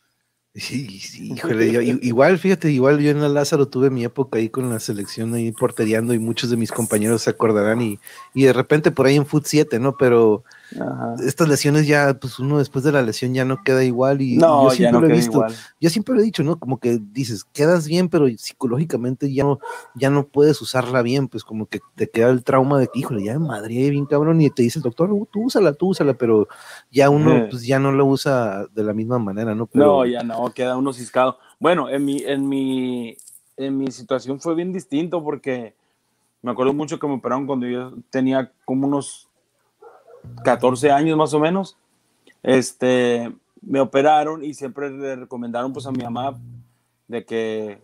Sí, 0.53 0.99
sí, 0.99 1.33
híjole, 1.35 1.97
igual, 2.01 2.37
fíjate, 2.37 2.71
igual 2.71 2.99
yo 2.99 3.11
en 3.11 3.21
la 3.21 3.29
Lázaro 3.29 3.67
tuve 3.67 3.89
mi 3.89 4.03
época 4.03 4.37
ahí 4.37 4.49
con 4.49 4.69
la 4.69 4.79
selección 4.79 5.33
ahí 5.33 5.51
porteriando 5.51 6.13
y 6.13 6.19
muchos 6.19 6.49
de 6.49 6.57
mis 6.57 6.71
compañeros 6.71 7.23
se 7.23 7.29
acordarán 7.29 7.81
y, 7.81 7.99
y 8.33 8.43
de 8.43 8.53
repente 8.53 8.91
por 8.91 9.05
ahí 9.05 9.15
en 9.15 9.25
Foot 9.25 9.45
7, 9.45 9.79
¿no? 9.79 9.95
Pero 9.97 10.43
estas 11.23 11.47
lesiones 11.47 11.87
ya, 11.87 12.13
pues 12.13 12.39
uno 12.39 12.59
después 12.59 12.83
de 12.83 12.91
la 12.91 13.01
lesión 13.01 13.33
ya 13.33 13.43
no 13.43 13.61
queda 13.63 13.83
igual 13.83 14.21
y 14.21 14.39
yo 14.39 14.69
siempre 14.69 15.01
lo 15.01 15.07
he 15.07 15.11
visto, 15.17 15.45
yo 15.79 15.89
siempre 15.89 16.15
lo 16.15 16.21
he 16.21 16.23
dicho, 16.23 16.43
¿no? 16.43 16.57
Como 16.57 16.79
que 16.79 16.99
dices, 17.11 17.43
quedas 17.43 17.87
bien, 17.87 18.09
pero 18.09 18.27
psicológicamente 18.37 19.33
ya 19.33 19.43
no, 19.43 19.59
ya 19.95 20.09
no 20.09 20.27
puedes 20.27 20.61
usarla 20.61 21.01
bien, 21.01 21.27
pues 21.27 21.43
como 21.43 21.65
que 21.65 21.81
te 21.95 22.09
queda 22.09 22.29
el 22.29 22.43
trauma 22.43 22.79
de 22.79 22.87
que, 22.87 22.99
híjole, 22.99 23.23
ya 23.23 23.37
madre 23.37 23.89
bien 23.89 24.05
cabrón, 24.05 24.41
y 24.41 24.49
te 24.49 24.63
dice 24.63 24.79
el 24.79 24.83
doctor, 24.83 25.09
tú 25.31 25.43
úsala, 25.43 25.73
tú 25.73 25.89
úsala, 25.89 26.13
pero 26.13 26.47
ya 26.91 27.09
uno 27.09 27.47
pues 27.49 27.65
ya 27.65 27.79
no 27.79 27.91
lo 27.91 28.05
usa 28.05 28.65
de 28.73 28.83
la 28.83 28.93
misma 28.93 29.19
manera, 29.19 29.53
¿no? 29.55 29.69
no, 29.73 30.05
ya 30.05 30.23
no, 30.23 30.51
queda 30.53 30.77
uno 30.77 30.93
ciscado. 30.93 31.37
Bueno, 31.59 31.89
en 31.89 32.05
mi, 32.05 32.23
en 32.23 32.47
mi, 32.47 33.17
en 33.57 33.77
mi 33.77 33.91
situación 33.91 34.39
fue 34.39 34.55
bien 34.55 34.71
distinto 34.71 35.23
porque 35.23 35.75
me 36.41 36.51
acuerdo 36.51 36.73
mucho 36.73 36.97
que 36.97 37.07
me 37.07 37.15
operaron 37.15 37.45
cuando 37.45 37.67
yo 37.67 37.93
tenía 38.09 38.51
como 38.65 38.87
unos 38.87 39.27
14 40.43 40.91
años 40.91 41.17
más 41.17 41.33
o 41.33 41.39
menos, 41.39 41.77
este, 42.43 43.31
me 43.61 43.79
operaron 43.79 44.43
y 44.43 44.53
siempre 44.53 44.89
le 44.89 45.15
recomendaron 45.15 45.73
pues 45.73 45.85
a 45.85 45.91
mi 45.91 46.03
mamá 46.03 46.37
de 47.07 47.25
que 47.25 47.79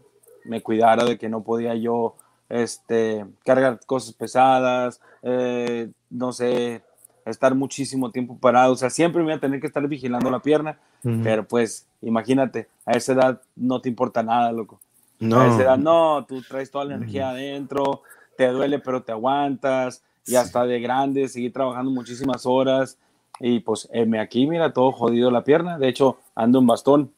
me 0.46 0.62
cuidara, 0.62 1.04
de 1.04 1.18
que 1.18 1.30
no 1.30 1.44
podía 1.44 1.76
yo 1.76 2.16
este, 2.50 3.26
cargar 3.46 3.80
cosas 3.86 4.14
pesadas, 4.14 5.02
eh, 5.22 5.90
no 6.10 6.32
sé, 6.32 6.82
estar 7.26 7.54
muchísimo 7.56 8.12
tiempo 8.12 8.38
parado, 8.38 8.74
o 8.74 8.78
sea, 8.78 8.90
siempre 8.90 9.22
me 9.22 9.30
iba 9.30 9.38
a 9.38 9.42
tener 9.42 9.60
que 9.60 9.68
estar 9.68 9.86
vigilando 9.88 10.32
la 10.32 10.40
pierna, 10.40 10.80
pero 11.24 11.48
pues 11.48 11.86
imagínate, 12.02 12.68
a 12.86 12.94
esa 12.94 13.14
edad 13.14 13.42
no 13.56 13.82
te 13.82 13.90
importa 13.90 14.24
nada, 14.24 14.52
loco. 14.52 14.80
No. 15.20 15.40
A 15.40 15.48
esa 15.48 15.64
edad 15.64 15.78
no, 15.78 16.26
tú 16.26 16.42
traes 16.42 16.72
toda 16.72 16.86
la 16.86 16.96
energía 16.96 17.30
adentro, 17.30 18.02
te 18.38 18.48
duele 18.48 18.80
pero 18.80 19.04
te 19.04 19.12
aguantas, 19.12 20.04
y 20.28 20.36
hasta 20.36 20.66
de 20.66 20.80
grande, 20.80 21.28
seguí 21.28 21.50
trabajando 21.50 21.90
muchísimas 21.90 22.46
horas 22.46 22.98
y 23.40 23.60
pues 23.62 23.90
me 24.08 24.20
aquí, 24.20 24.46
mira, 24.48 24.74
todo 24.74 24.92
jodido 24.92 25.32
la 25.32 25.44
pierna, 25.44 25.78
de 25.78 25.88
hecho 25.88 26.18
ando 26.36 26.60
en 26.60 26.68
bastón. 26.68 27.14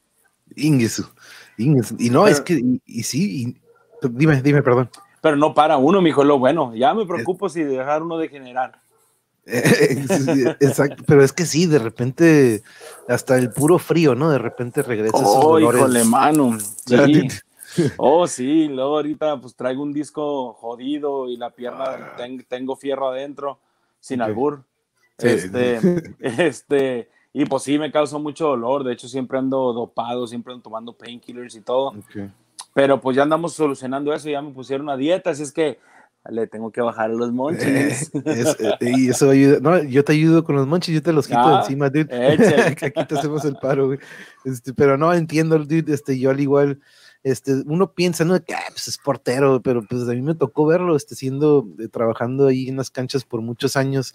Ingesu, 0.56 1.06
Y 1.56 2.10
no, 2.10 2.26
es 2.26 2.40
que, 2.40 2.60
y, 2.86 3.02
sí, 3.02 3.56
dime, 4.02 4.40
dime, 4.42 4.62
perdón. 4.62 4.90
Pero 5.20 5.36
no 5.36 5.54
para 5.54 5.76
uno, 5.76 6.00
mijo, 6.00 6.24
lo 6.24 6.38
bueno, 6.38 6.74
ya 6.74 6.94
me 6.94 7.06
preocupo 7.06 7.48
si 7.48 7.62
dejar 7.62 8.02
uno 8.02 8.16
de 8.18 8.28
generar. 8.28 8.80
Exacto, 9.46 11.02
pero 11.06 11.24
es 11.24 11.32
que 11.32 11.44
sí, 11.44 11.66
de 11.66 11.78
repente, 11.78 12.62
hasta 13.08 13.36
el 13.36 13.50
puro 13.50 13.78
frío, 13.78 14.14
¿no? 14.14 14.30
De 14.30 14.38
repente 14.38 14.82
regresa. 14.82 15.16
Oh, 15.16 15.58
híjole, 15.58 16.04
mano. 16.04 16.58
Sí. 16.86 17.28
Oh, 17.96 18.26
sí, 18.26 18.68
luego 18.68 18.96
ahorita 18.96 19.40
pues 19.40 19.54
traigo 19.54 19.82
un 19.82 19.92
disco 19.92 20.54
jodido 20.54 21.28
y 21.28 21.36
la 21.36 21.50
pierna, 21.50 21.84
ah. 21.84 22.16
tengo 22.48 22.76
fierro 22.76 23.08
adentro, 23.08 23.58
sin 24.00 24.22
albur. 24.22 24.64
Este, 25.18 25.78
este, 26.20 27.08
y 27.32 27.44
pues 27.44 27.62
sí 27.62 27.78
me 27.78 27.92
causa 27.92 28.18
mucho 28.18 28.48
dolor, 28.48 28.84
de 28.84 28.92
hecho 28.92 29.08
siempre 29.08 29.38
ando 29.38 29.72
dopado, 29.72 30.26
siempre 30.26 30.52
ando 30.52 30.62
tomando 30.62 30.92
painkillers 30.92 31.54
y 31.54 31.60
todo. 31.60 31.94
Pero 32.74 33.00
pues 33.00 33.16
ya 33.16 33.22
andamos 33.22 33.54
solucionando 33.54 34.12
eso, 34.12 34.28
ya 34.28 34.42
me 34.42 34.52
pusieron 34.52 34.86
una 34.86 34.96
dieta, 34.96 35.30
así 35.30 35.42
es 35.42 35.52
que 35.52 35.78
le 36.28 36.46
tengo 36.46 36.70
que 36.70 36.80
bajar 36.80 37.10
los 37.10 37.32
monchis. 37.32 38.10
Eh, 38.22 38.76
y 38.80 39.08
eso 39.08 39.30
ayuda. 39.30 39.58
No, 39.60 39.82
yo 39.82 40.04
te 40.04 40.12
ayudo 40.12 40.44
con 40.44 40.56
los 40.56 40.66
monchis, 40.66 40.94
yo 40.94 41.02
te 41.02 41.12
los 41.12 41.26
quito 41.26 41.40
ah, 41.40 41.60
encima, 41.62 41.88
dude. 41.88 42.08
Aquí 42.82 43.04
te 43.06 43.18
hacemos 43.18 43.44
el 43.44 43.56
paro, 43.56 43.92
Este, 44.44 44.74
pero 44.74 44.96
no 44.96 45.12
entiendo, 45.12 45.58
dude. 45.58 45.92
Este, 45.92 46.18
yo 46.18 46.30
al 46.30 46.40
igual 46.40 46.80
este, 47.22 47.52
uno 47.66 47.92
piensa, 47.92 48.24
¿no? 48.24 48.34
Que 48.42 48.54
pues 48.70 48.88
es 48.88 48.96
portero, 48.96 49.60
pero 49.62 49.82
pues 49.82 50.02
a 50.02 50.12
mí 50.12 50.22
me 50.22 50.34
tocó 50.34 50.66
verlo, 50.66 50.96
este, 50.96 51.14
siendo, 51.14 51.68
eh, 51.78 51.88
trabajando 51.88 52.46
ahí 52.46 52.68
en 52.68 52.76
las 52.76 52.90
canchas 52.90 53.24
por 53.24 53.42
muchos 53.42 53.76
años, 53.76 54.14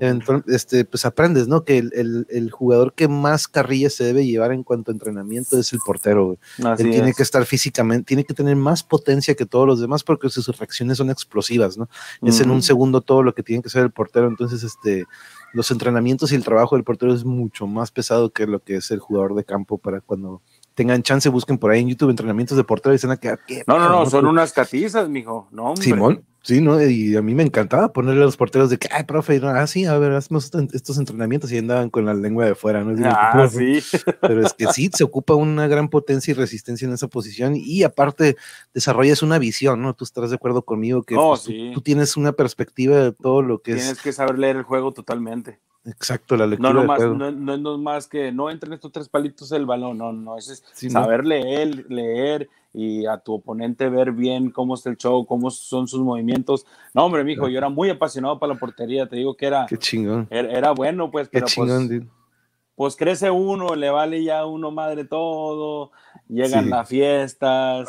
entonces, 0.00 0.54
este, 0.54 0.84
pues 0.84 1.04
aprendes, 1.04 1.48
¿no? 1.48 1.64
Que 1.64 1.78
el, 1.78 2.26
el, 2.30 2.50
jugador 2.50 2.94
que 2.94 3.08
más 3.08 3.46
carrillas 3.46 3.92
se 3.92 4.04
debe 4.04 4.24
llevar 4.24 4.52
en 4.52 4.62
cuanto 4.62 4.90
a 4.90 4.94
entrenamiento 4.94 5.58
es 5.58 5.72
el 5.72 5.80
portero, 5.84 6.38
Él 6.58 6.90
tiene 6.90 7.12
que 7.12 7.22
estar 7.22 7.44
físicamente, 7.44 8.06
tiene 8.06 8.24
que 8.24 8.34
tener 8.34 8.56
más 8.56 8.82
potencia 8.82 9.34
que 9.34 9.44
todos 9.44 9.66
los 9.66 9.80
demás 9.80 10.02
porque 10.02 10.30
sus 10.30 10.46
reacciones 10.56 10.96
son 10.96 11.10
explosivas, 11.10 11.76
¿no? 11.76 11.88
Es 12.22 12.40
en 12.40 12.50
un 12.50 12.62
segundo 12.62 13.02
todo 13.02 13.22
lo 13.22 13.34
que 13.34 13.42
tiene 13.42 13.62
que 13.62 13.68
ser 13.68 13.82
el 13.82 13.90
portero, 13.90 14.28
entonces, 14.28 14.62
este, 14.62 15.04
los 15.52 15.70
entrenamientos 15.70 16.32
y 16.32 16.34
el 16.34 16.44
trabajo 16.44 16.76
del 16.76 16.84
portero 16.84 17.14
es 17.14 17.24
mucho 17.24 17.66
más 17.66 17.90
pesado 17.90 18.30
que 18.30 18.46
lo 18.46 18.62
que 18.62 18.76
es 18.76 18.90
el 18.90 18.98
jugador 18.98 19.34
de 19.34 19.44
campo 19.44 19.78
para 19.78 20.00
cuando 20.00 20.42
tengan 20.76 21.02
chance, 21.02 21.28
busquen 21.30 21.58
por 21.58 21.72
ahí 21.72 21.80
en 21.80 21.88
YouTube 21.88 22.10
entrenamientos 22.10 22.56
de 22.56 22.62
portero 22.62 22.94
y 22.94 23.10
a 23.10 23.16
quedar 23.16 23.40
No, 23.66 23.78
no, 23.78 23.88
no, 23.88 24.06
son 24.06 24.26
unas 24.26 24.52
catizas, 24.52 25.08
mijo. 25.08 25.48
No, 25.50 25.74
Simón, 25.76 26.22
sí, 26.42 26.60
¿no? 26.60 26.80
Y 26.80 27.16
a 27.16 27.22
mí 27.22 27.34
me 27.34 27.42
encantaba 27.42 27.92
ponerle 27.94 28.20
a 28.20 28.26
los 28.26 28.36
porteros 28.36 28.68
de 28.68 28.76
que, 28.76 28.86
ay, 28.92 29.04
profe, 29.04 29.40
no, 29.40 29.48
ah, 29.48 29.66
sí, 29.66 29.86
a 29.86 29.96
ver, 29.96 30.12
hacemos 30.12 30.50
estos 30.74 30.98
entrenamientos 30.98 31.50
y 31.50 31.56
andaban 31.56 31.88
con 31.88 32.04
la 32.04 32.12
lengua 32.12 32.44
de 32.44 32.54
fuera, 32.54 32.84
¿no? 32.84 32.94
Ah, 33.08 33.48
sí. 33.50 33.82
Pero 34.20 34.46
es 34.46 34.52
que 34.52 34.66
sí, 34.66 34.90
se 34.92 35.02
ocupa 35.02 35.34
una 35.34 35.66
gran 35.66 35.88
potencia 35.88 36.32
y 36.32 36.34
resistencia 36.34 36.86
en 36.86 36.92
esa 36.92 37.08
posición 37.08 37.54
y 37.56 37.82
aparte 37.82 38.36
desarrollas 38.74 39.22
una 39.22 39.38
visión, 39.38 39.80
¿no? 39.80 39.94
Tú 39.94 40.04
estás 40.04 40.28
de 40.28 40.36
acuerdo 40.36 40.62
conmigo 40.62 41.04
que 41.04 41.14
pues, 41.14 41.44
tú, 41.44 41.80
tienes 41.80 42.18
una 42.18 42.32
perspectiva 42.32 42.96
de 42.98 43.12
todo 43.12 43.40
lo 43.40 43.62
que 43.62 43.72
es. 43.72 43.78
Tienes 43.78 44.02
que 44.02 44.12
saber 44.12 44.38
leer 44.38 44.56
el 44.56 44.62
juego 44.62 44.92
totalmente. 44.92 45.58
Exacto, 45.86 46.36
la 46.36 46.46
lectura. 46.46 46.72
No, 46.72 46.80
no, 46.80 46.86
más, 46.86 47.00
no, 47.34 47.56
no, 47.56 47.78
más 47.78 48.08
que 48.08 48.32
no 48.32 48.50
entren 48.50 48.72
estos 48.72 48.90
tres 48.90 49.08
palitos 49.08 49.52
el 49.52 49.66
balón, 49.66 49.98
no, 49.98 50.12
no, 50.12 50.36
es 50.36 50.64
saber 50.72 51.24
leer, 51.24 51.86
leer 51.88 52.48
y 52.72 53.06
a 53.06 53.16
tu 53.18 53.34
oponente 53.34 53.88
ver 53.88 54.12
bien 54.12 54.50
cómo 54.50 54.74
está 54.74 54.90
el 54.90 54.96
show, 54.96 55.24
cómo 55.24 55.50
son 55.50 55.86
sus 55.86 56.00
movimientos. 56.00 56.66
No, 56.92 57.06
hombre, 57.06 57.24
mijo, 57.24 57.48
yo 57.48 57.56
era 57.56 57.68
muy 57.68 57.88
apasionado 57.88 58.38
para 58.38 58.54
la 58.54 58.58
portería, 58.58 59.08
te 59.08 59.16
digo 59.16 59.36
que 59.36 59.46
era. 59.46 59.66
Qué 59.66 59.78
chingón. 59.78 60.26
Era, 60.28 60.72
bueno, 60.72 61.10
pues, 61.10 61.28
Qué 61.28 61.40
pues 61.40 61.54
chingón, 61.54 62.10
pues 62.74 62.94
crece 62.94 63.30
uno, 63.30 63.74
le 63.74 63.88
vale 63.88 64.22
ya 64.22 64.44
uno 64.44 64.70
madre 64.70 65.04
todo, 65.04 65.92
llegan 66.28 66.70
las 66.70 66.88
fiestas, 66.88 67.88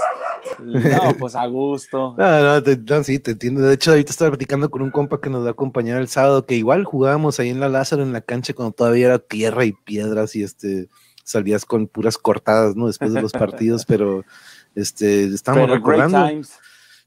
no, 0.60 0.80
pues 1.20 1.36
a 1.36 1.46
gusto. 1.48 2.16
No, 2.18 2.62
no, 2.62 3.04
sí, 3.04 3.20
te 3.20 3.32
entiendo. 3.32 3.62
De 3.62 3.74
hecho, 3.74 3.92
ahorita 3.92 4.12
estaba 4.12 4.32
platicando 4.32 4.70
con 4.70 4.82
un 4.82 4.92
compa 4.92 5.20
que 5.20 5.30
nos 5.30 5.44
va 5.44 5.50
a 5.50 5.52
acompañar 5.52 6.00
el 6.00 6.08
sábado, 6.08 6.46
que 6.46 6.56
igual 6.56 6.86
jugábamos 6.86 7.40
ahí 7.40 7.50
en 7.50 7.60
la 7.60 7.70
Lázaro, 7.70 8.04
en 8.04 8.14
la 8.14 8.22
cancha, 8.22 8.54
cuando 8.54 8.74
todavía 8.74 9.08
era 9.08 9.20
tierra 9.20 9.66
y 9.66 9.74
piedras 9.74 10.36
y 10.36 10.44
este 10.44 10.88
salías 11.24 11.66
con 11.66 11.88
puras 11.88 12.18
cortadas, 12.18 12.76
¿no? 12.76 12.88
Después 12.88 13.14
de 13.14 13.22
los 13.22 13.34
partidos, 13.34 13.86
pero 13.88 14.24
este, 14.76 15.26
estábamos 15.26 15.70
recordando. 15.70 16.48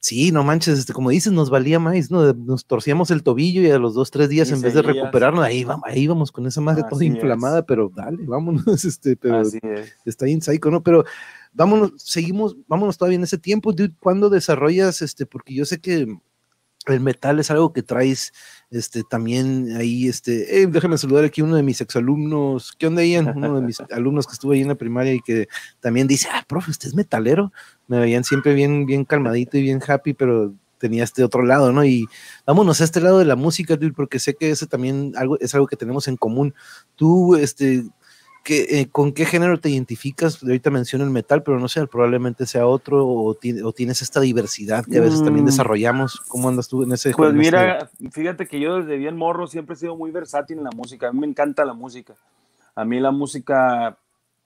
Sí, 0.03 0.33
no 0.33 0.43
manches, 0.43 0.79
este, 0.79 0.95
como 0.95 1.11
dices, 1.11 1.31
nos 1.31 1.51
valía 1.51 1.79
más, 1.79 2.11
¿no? 2.11 2.33
Nos 2.33 2.65
torcíamos 2.65 3.11
el 3.11 3.23
tobillo 3.23 3.61
y 3.61 3.71
a 3.71 3.79
los 3.79 3.93
dos, 3.93 4.11
tres 4.11 4.31
días, 4.31 4.51
en 4.51 4.63
vez 4.63 4.73
de 4.73 4.81
recuperarnos, 4.81 5.45
ahí 5.45 5.63
vamos, 5.63 5.85
ahí 5.87 6.07
vamos 6.07 6.33
con 6.33 6.47
esa 6.47 6.63
madre 6.63 6.85
toda 6.89 7.05
inflamada, 7.05 7.67
pero 7.67 7.93
dale, 7.95 8.25
vámonos, 8.25 8.65
este, 8.85 9.15
pero 9.15 9.43
está 10.07 10.25
bien 10.25 10.41
psycho, 10.41 10.71
¿no? 10.71 10.83
Pero 10.83 11.05
vámonos, 11.53 11.93
seguimos, 11.99 12.57
vámonos 12.67 12.97
todavía 12.97 13.17
en 13.17 13.25
ese 13.25 13.37
tiempo, 13.37 13.75
dude, 13.75 13.93
¿cuándo 14.01 14.31
desarrollas, 14.31 15.03
este, 15.03 15.27
porque 15.27 15.53
yo 15.53 15.67
sé 15.67 15.81
que 15.81 16.07
el 16.87 17.01
metal 17.01 17.39
es 17.39 17.51
algo 17.51 17.73
que 17.73 17.83
traes 17.83 18.33
este 18.71 19.03
también 19.03 19.77
ahí 19.77 20.09
este 20.09 20.63
eh, 20.63 20.67
déjame 20.67 20.97
saludar 20.97 21.25
aquí 21.25 21.43
uno 21.43 21.57
de 21.57 21.63
mis 21.63 21.81
exalumnos 21.81 22.73
¿qué 22.79 22.87
onda 22.87 23.05
Ian? 23.05 23.37
uno 23.37 23.61
de 23.61 23.67
mis 23.67 23.81
alumnos 23.91 24.27
que 24.27 24.33
estuvo 24.33 24.53
ahí 24.53 24.63
en 24.63 24.69
la 24.69 24.77
primaria 24.77 25.13
y 25.13 25.21
que 25.21 25.47
también 25.81 26.07
dice 26.07 26.29
ah 26.33 26.43
profe 26.49 26.71
usted 26.71 26.89
es 26.89 26.95
metalero 26.95 27.53
me 27.91 27.99
veían 27.99 28.25
siempre 28.25 28.55
bien 28.55 28.87
bien 28.87 29.05
calmadito 29.05 29.59
y 29.59 29.63
bien 29.63 29.83
happy 29.87 30.15
pero 30.15 30.55
tenía 30.79 31.05
este 31.05 31.25
otro 31.25 31.43
lado 31.43 31.73
no 31.73 31.85
y 31.85 32.07
vámonos 32.47 32.81
a 32.81 32.85
este 32.85 33.01
lado 33.01 33.19
de 33.19 33.25
la 33.25 33.37
música 33.37 33.77
porque 33.95 34.21
sé 34.21 34.35
que 34.35 34.51
ese 34.51 34.67
también 34.67 35.13
algo 35.17 35.39
es 35.41 35.55
algo 35.55 35.67
que 35.67 35.77
tenemos 35.77 36.07
en 36.09 36.17
común 36.17 36.55
tú 36.97 37.37
este 37.37 37.85
eh, 38.49 38.89
¿con 38.91 39.13
qué 39.13 39.27
género 39.27 39.61
te 39.61 39.69
identificas? 39.69 40.43
Ahorita 40.43 40.71
menciono 40.71 41.05
el 41.05 41.11
metal, 41.11 41.43
pero 41.43 41.61
no 41.61 41.69
sé, 41.69 41.87
probablemente 41.87 42.47
sea 42.47 42.67
otro 42.67 43.07
o, 43.07 43.35
tienes 43.35 44.03
esta 44.03 44.19
diversidad 44.21 44.85
que 44.85 44.99
a 44.99 45.03
veces 45.03 45.23
también 45.23 45.45
mm. 45.45 45.49
desarrollamos. 45.49 46.21
¿Cómo 46.27 46.49
andas 46.49 46.67
tú 46.67 46.83
en 46.83 46.93
ese 46.93 47.13
Pues 47.13 47.33
mira, 47.33 47.91
fíjate 48.11 48.47
que 48.47 48.59
yo 48.59 48.79
desde 48.79 48.97
bien 48.97 49.17
morro 49.17 49.47
siempre 49.47 49.75
he 49.75 49.79
sido 49.79 49.95
muy 49.95 50.11
versátil 50.11 50.59
en 50.59 50.65
la 50.65 50.71
música. 50.71 51.09
A 51.09 51.13
mí 51.13 51.21
me 51.21 51.27
encanta 51.27 51.65
la 51.65 51.75
música. 51.75 52.15
A 52.75 52.85
mí 52.85 52.99
la 52.99 53.11
música, 53.11 53.99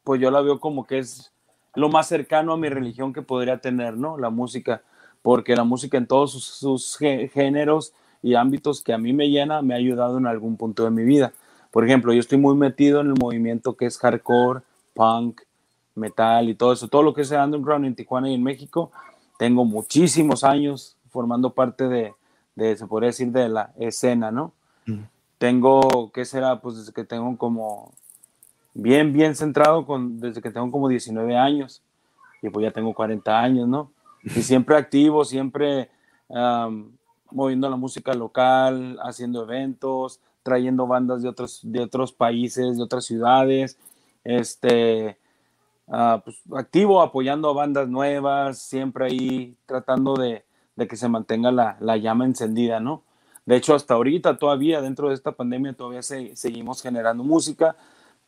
pues 0.02 0.20
yo 0.20 0.30
la 0.30 0.42
veo 0.42 0.60
como 0.60 0.86
que 0.86 0.98
es 0.98 1.32
lo 1.76 1.88
más 1.88 2.08
cercano 2.08 2.52
a 2.52 2.56
mi 2.56 2.68
religión 2.68 3.12
que 3.12 3.22
podría 3.22 3.58
tener, 3.58 3.96
¿no? 3.96 4.18
La 4.18 4.30
música, 4.30 4.82
porque 5.22 5.56
la 5.56 5.64
música 5.64 5.98
en 5.98 6.06
todos 6.06 6.32
sus, 6.32 6.44
sus 6.44 6.96
géneros 6.96 7.92
y 8.22 8.34
ámbitos 8.34 8.82
que 8.82 8.92
a 8.92 8.98
mí 8.98 9.12
me 9.12 9.28
llena 9.28 9.62
me 9.62 9.74
ha 9.74 9.78
ayudado 9.78 10.18
en 10.18 10.26
algún 10.26 10.56
punto 10.56 10.84
de 10.84 10.90
mi 10.90 11.04
vida 11.04 11.32
por 11.74 11.84
ejemplo, 11.84 12.12
yo 12.12 12.20
estoy 12.20 12.38
muy 12.38 12.54
metido 12.54 13.00
en 13.00 13.08
el 13.08 13.14
movimiento 13.20 13.76
que 13.76 13.86
es 13.86 13.98
hardcore, 13.98 14.60
punk, 14.94 15.40
metal 15.96 16.48
y 16.48 16.54
todo 16.54 16.72
eso, 16.72 16.86
todo 16.86 17.02
lo 17.02 17.12
que 17.14 17.22
es 17.22 17.32
el 17.32 17.40
underground 17.40 17.84
en 17.84 17.96
Tijuana 17.96 18.30
y 18.30 18.34
en 18.34 18.44
México. 18.44 18.92
Tengo 19.40 19.64
muchísimos 19.64 20.44
años 20.44 20.96
formando 21.10 21.52
parte 21.52 21.88
de, 21.88 22.14
de 22.54 22.76
se 22.76 22.86
podría 22.86 23.08
decir, 23.08 23.32
de 23.32 23.48
la 23.48 23.72
escena, 23.76 24.30
¿no? 24.30 24.52
Tengo, 25.38 26.12
¿qué 26.14 26.24
será? 26.24 26.60
Pues 26.60 26.76
desde 26.76 26.92
que 26.92 27.02
tengo 27.02 27.36
como, 27.36 27.92
bien, 28.74 29.12
bien 29.12 29.34
centrado, 29.34 29.86
con, 29.86 30.20
desde 30.20 30.42
que 30.42 30.50
tengo 30.50 30.70
como 30.70 30.88
19 30.88 31.36
años, 31.36 31.82
y 32.42 32.50
pues 32.50 32.64
ya 32.64 32.72
tengo 32.72 32.92
40 32.92 33.40
años, 33.40 33.68
¿no? 33.68 33.90
Y 34.22 34.42
siempre 34.42 34.76
activo, 34.76 35.24
siempre 35.24 35.90
moviendo 37.30 37.68
la 37.68 37.76
música 37.76 38.14
local, 38.14 38.98
haciendo 39.02 39.42
eventos, 39.42 40.20
trayendo 40.42 40.86
bandas 40.86 41.22
de 41.22 41.28
otros, 41.28 41.60
de 41.62 41.80
otros 41.80 42.12
países, 42.12 42.76
de 42.76 42.82
otras 42.82 43.04
ciudades, 43.04 43.78
este, 44.22 45.18
ah, 45.88 46.22
pues, 46.24 46.40
activo, 46.54 47.02
apoyando 47.02 47.50
a 47.50 47.54
bandas 47.54 47.88
nuevas, 47.88 48.58
siempre 48.58 49.06
ahí 49.06 49.56
tratando 49.66 50.14
de, 50.14 50.44
que 50.88 50.96
se 50.96 51.08
mantenga 51.08 51.50
la, 51.50 51.96
llama 51.96 52.24
encendida, 52.24 52.80
¿no? 52.80 53.02
De 53.46 53.56
hecho, 53.56 53.74
hasta 53.74 53.94
ahorita 53.94 54.38
todavía, 54.38 54.80
dentro 54.80 55.08
de 55.08 55.14
esta 55.14 55.32
pandemia, 55.32 55.74
todavía 55.74 56.02
seguimos 56.02 56.80
generando 56.80 57.24
música, 57.24 57.76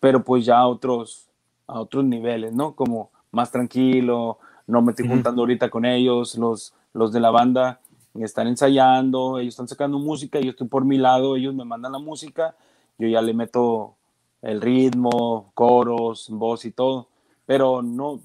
pero 0.00 0.24
pues 0.24 0.44
ya 0.44 0.58
a 0.58 0.66
otros, 0.66 1.28
a 1.66 1.80
otros 1.80 2.04
niveles, 2.04 2.52
¿no? 2.52 2.74
Como 2.74 3.10
más 3.30 3.50
tranquilo, 3.50 4.38
no 4.66 4.82
me 4.82 4.92
estoy 4.92 5.08
juntando 5.08 5.42
ahorita 5.42 5.70
con 5.70 5.84
ellos, 5.84 6.36
los, 6.36 6.74
los 6.92 7.12
de 7.12 7.20
la 7.20 7.30
banda, 7.30 7.80
están 8.20 8.46
ensayando, 8.46 9.38
ellos 9.38 9.54
están 9.54 9.68
sacando 9.68 9.98
música, 9.98 10.40
yo 10.40 10.50
estoy 10.50 10.68
por 10.68 10.84
mi 10.84 10.98
lado, 10.98 11.36
ellos 11.36 11.54
me 11.54 11.64
mandan 11.64 11.92
la 11.92 11.98
música, 11.98 12.56
yo 12.98 13.08
ya 13.08 13.20
le 13.20 13.34
meto 13.34 13.94
el 14.42 14.60
ritmo, 14.60 15.50
coros, 15.54 16.28
voz 16.30 16.64
y 16.64 16.72
todo, 16.72 17.08
pero 17.46 17.82
no, 17.82 18.20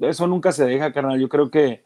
eso 0.00 0.26
nunca 0.26 0.52
se 0.52 0.64
deja, 0.64 0.92
carnal, 0.92 1.20
yo 1.20 1.28
creo 1.28 1.50
que, 1.50 1.84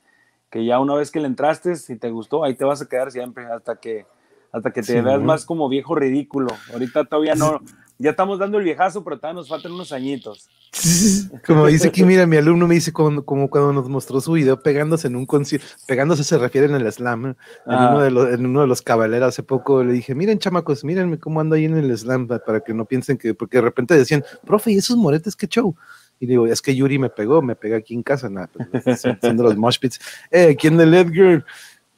que 0.51 0.65
ya 0.65 0.79
una 0.79 0.95
vez 0.95 1.11
que 1.11 1.21
le 1.21 1.27
entraste, 1.27 1.77
si 1.77 1.97
te 1.97 2.11
gustó, 2.11 2.45
ahí 2.45 2.55
te 2.55 2.65
vas 2.65 2.81
a 2.81 2.89
quedar 2.89 3.11
siempre 3.11 3.47
hasta 3.47 3.77
que, 3.77 4.07
hasta 4.53 4.73
que 4.73 4.83
te 4.83 5.03
veas 5.03 5.21
más 5.21 5.45
como 5.45 5.69
viejo 5.69 5.95
ridículo, 5.95 6.49
ahorita 6.73 7.05
todavía 7.05 7.35
no, 7.35 7.61
ya 7.99 8.11
estamos 8.11 8.39
dando 8.39 8.59
el 8.59 8.65
viejazo, 8.65 9.03
pero 9.03 9.19
todavía 9.19 9.41
nos 9.41 9.49
faltan 9.49 9.73
unos 9.73 9.91
añitos. 9.91 10.49
Como 11.47 11.67
dice 11.67 11.89
aquí, 11.89 12.05
mira, 12.05 12.27
mi 12.27 12.37
alumno 12.37 12.69
me 12.69 12.77
dice 12.77 12.93
como, 12.93 13.25
cuando 13.25 13.73
nos 13.73 13.89
mostró 13.89 14.21
su 14.21 14.33
video 14.33 14.63
pegándose 14.63 15.09
en 15.09 15.17
un 15.17 15.27
concierto, 15.27 15.67
pegándose 15.87 16.23
se 16.23 16.39
refiere 16.39 16.69
en 16.69 16.75
el 16.75 16.93
slam, 16.93 17.27
en, 17.27 17.37
ah. 17.67 17.91
uno 17.91 18.03
de 18.03 18.11
los, 18.11 18.33
en 18.33 18.47
uno 18.47 18.61
de 18.61 18.67
los 18.67 18.83
caballeros 18.83 19.29
hace 19.29 19.43
poco 19.43 19.83
le 19.83 19.93
dije, 19.93 20.15
miren 20.15 20.39
chamacos, 20.39 20.85
mírenme 20.85 21.19
cómo 21.19 21.41
ando 21.41 21.57
ahí 21.57 21.65
en 21.65 21.77
el 21.77 21.97
slam, 21.97 22.29
para 22.29 22.61
que 22.61 22.73
no 22.73 22.85
piensen 22.85 23.19
que, 23.19 23.35
porque 23.35 23.59
de 23.59 23.63
repente 23.63 23.97
decían, 23.97 24.23
profe, 24.45 24.73
¿y 24.73 24.77
esos 24.77 24.97
moretes 24.97 25.35
qué 25.35 25.49
show? 25.49 25.75
Y 26.21 26.27
digo, 26.27 26.47
es 26.47 26.63
que 26.63 26.75
Yuri 26.75 26.99
me 26.99 27.11
pegó, 27.11 27.43
me 27.43 27.57
pega 27.57 27.79
aquí 27.79 27.95
en 27.95 28.03
casa, 28.03 28.29
nada, 28.29 28.49
pues, 28.53 29.05
haciendo 29.07 29.43
los 29.43 29.57
mosh 29.57 29.79
pits. 29.79 30.01
Eh, 30.31 30.51
aquí 30.53 30.69
en 30.69 30.81
el 30.81 30.95
Edgar, 30.95 31.45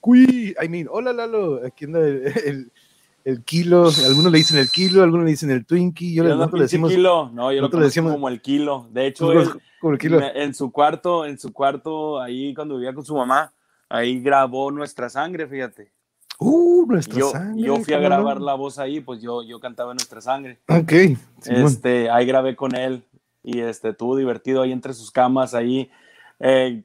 Cui, 0.00 0.54
I 0.62 0.68
mean, 0.68 0.88
hola 0.90 1.12
Lalo, 1.12 1.60
aquí 1.66 1.84
en 1.84 1.96
el 1.96 2.32
el 2.46 2.72
kilo, 3.44 3.90
algunos 4.06 4.32
le 4.32 4.38
dicen 4.38 4.58
el 4.58 4.70
kilo, 4.70 5.02
algunos 5.02 5.24
le 5.24 5.30
dicen 5.32 5.50
el 5.50 5.66
Twinkie, 5.66 6.14
yo, 6.14 6.24
nosotros 6.24 6.54
le 6.54 6.62
decimos 6.62 6.90
kilo, 6.90 7.30
no, 7.32 7.52
yo 7.52 7.62
lo 7.62 7.68
decimos 7.68 8.12
como 8.12 8.28
el 8.28 8.40
kilo. 8.40 8.88
De 8.90 9.06
hecho, 9.06 9.32
el 9.32 9.98
kilo. 9.98 10.20
en 10.34 10.54
su 10.54 10.70
cuarto, 10.70 11.26
en 11.26 11.38
su 11.38 11.52
cuarto, 11.52 12.20
ahí 12.20 12.54
cuando 12.54 12.76
vivía 12.76 12.94
con 12.94 13.04
su 13.04 13.14
mamá, 13.14 13.52
ahí 13.88 14.20
grabó 14.20 14.70
nuestra 14.70 15.08
sangre, 15.08 15.46
fíjate. 15.46 15.92
Uh, 16.38 16.86
nuestra 16.86 17.22
sangre. 17.22 17.62
Yo 17.62 17.76
fui 17.76 17.92
a 17.92 17.98
grabar 17.98 18.40
la 18.40 18.54
voz 18.54 18.78
ahí, 18.78 19.00
pues 19.00 19.20
yo, 19.20 19.42
yo 19.42 19.60
cantaba 19.60 19.92
nuestra 19.92 20.20
sangre. 20.22 20.58
Ok. 20.68 20.92
Este, 21.44 22.08
ahí 22.08 22.24
grabé 22.24 22.56
con 22.56 22.74
él 22.74 23.04
y 23.42 23.60
este, 23.60 23.90
estuvo 23.90 24.16
divertido 24.16 24.62
ahí 24.62 24.72
entre 24.72 24.94
sus 24.94 25.10
camas, 25.10 25.54
ahí 25.54 25.90
eh, 26.38 26.82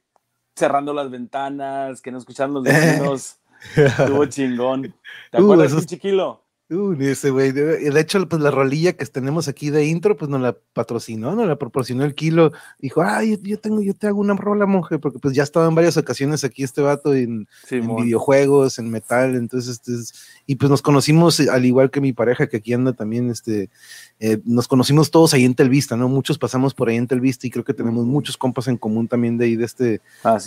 cerrando 0.56 0.94
las 0.94 1.10
ventanas, 1.10 2.02
que 2.02 2.12
no 2.12 2.18
escucharan 2.18 2.54
los 2.54 2.64
vecinos. 2.64 3.38
Estuvo 3.76 4.26
chingón. 4.28 4.94
¿Te 5.32 5.42
uh, 5.42 5.44
acuerdas, 5.44 5.74
uh, 5.74 5.82
chiquilo? 5.82 6.46
Uh, 6.68 6.94
ese 7.00 7.30
güey. 7.30 7.52
De 7.52 8.00
hecho, 8.00 8.28
pues 8.28 8.42
la 8.42 8.50
rolilla 8.50 8.94
que 8.94 9.06
tenemos 9.06 9.48
aquí 9.48 9.70
de 9.70 9.86
intro, 9.86 10.18
pues 10.18 10.32
nos 10.32 10.42
la 10.42 10.58
patrocinó, 10.74 11.36
nos 11.36 11.48
la 11.48 11.58
proporcionó 11.58 12.04
el 12.04 12.16
kilo. 12.16 12.54
Dijo, 12.80 13.04
ay, 13.04 13.38
yo, 13.44 13.60
tengo, 13.60 13.84
yo 13.84 13.94
te 13.94 14.08
hago 14.08 14.20
una 14.20 14.34
rola, 14.34 14.66
monje, 14.66 14.98
porque 14.98 15.20
pues 15.20 15.36
ya 15.36 15.44
estaba 15.44 15.68
en 15.68 15.76
varias 15.76 15.96
ocasiones 15.96 16.44
aquí 16.44 16.64
este 16.64 16.82
vato 16.82 17.14
en, 17.14 17.48
videojuegos, 17.70 18.80
en 18.80 18.90
metal, 18.90 19.36
entonces, 19.36 19.80
este, 19.86 20.18
y 20.48 20.56
pues 20.56 20.72
nos 20.72 20.82
conocimos, 20.82 21.40
eh, 21.40 21.50
al 21.52 21.66
igual 21.66 21.92
que 21.92 22.02
mi 22.02 22.14
pareja 22.14 22.48
que 22.48 22.58
aquí 22.58 22.74
anda 22.74 22.94
también, 22.94 23.30
este, 23.30 23.70
eh, 24.20 24.40
nos 24.44 24.68
conocimos 24.68 25.12
todos 25.12 25.36
ahí 25.36 25.46
en 25.46 25.54
Telvista, 25.54 25.96
¿no? 25.96 26.10
Muchos 26.10 26.40
pasamos 26.40 26.74
por 26.74 26.90
ahí 26.90 26.96
en 26.96 27.06
Telvista 27.06 27.46
y 27.46 27.52
creo 27.52 27.64
que 27.64 27.76
tenemos 27.76 28.08
muchos 28.08 28.38
compas 28.38 28.68
en 28.70 28.78
común 28.78 29.08
también 29.08 29.38
de 29.38 29.46
ahí, 29.46 29.56
de 29.56 29.66
este, 29.66 29.86
de 29.86 30.02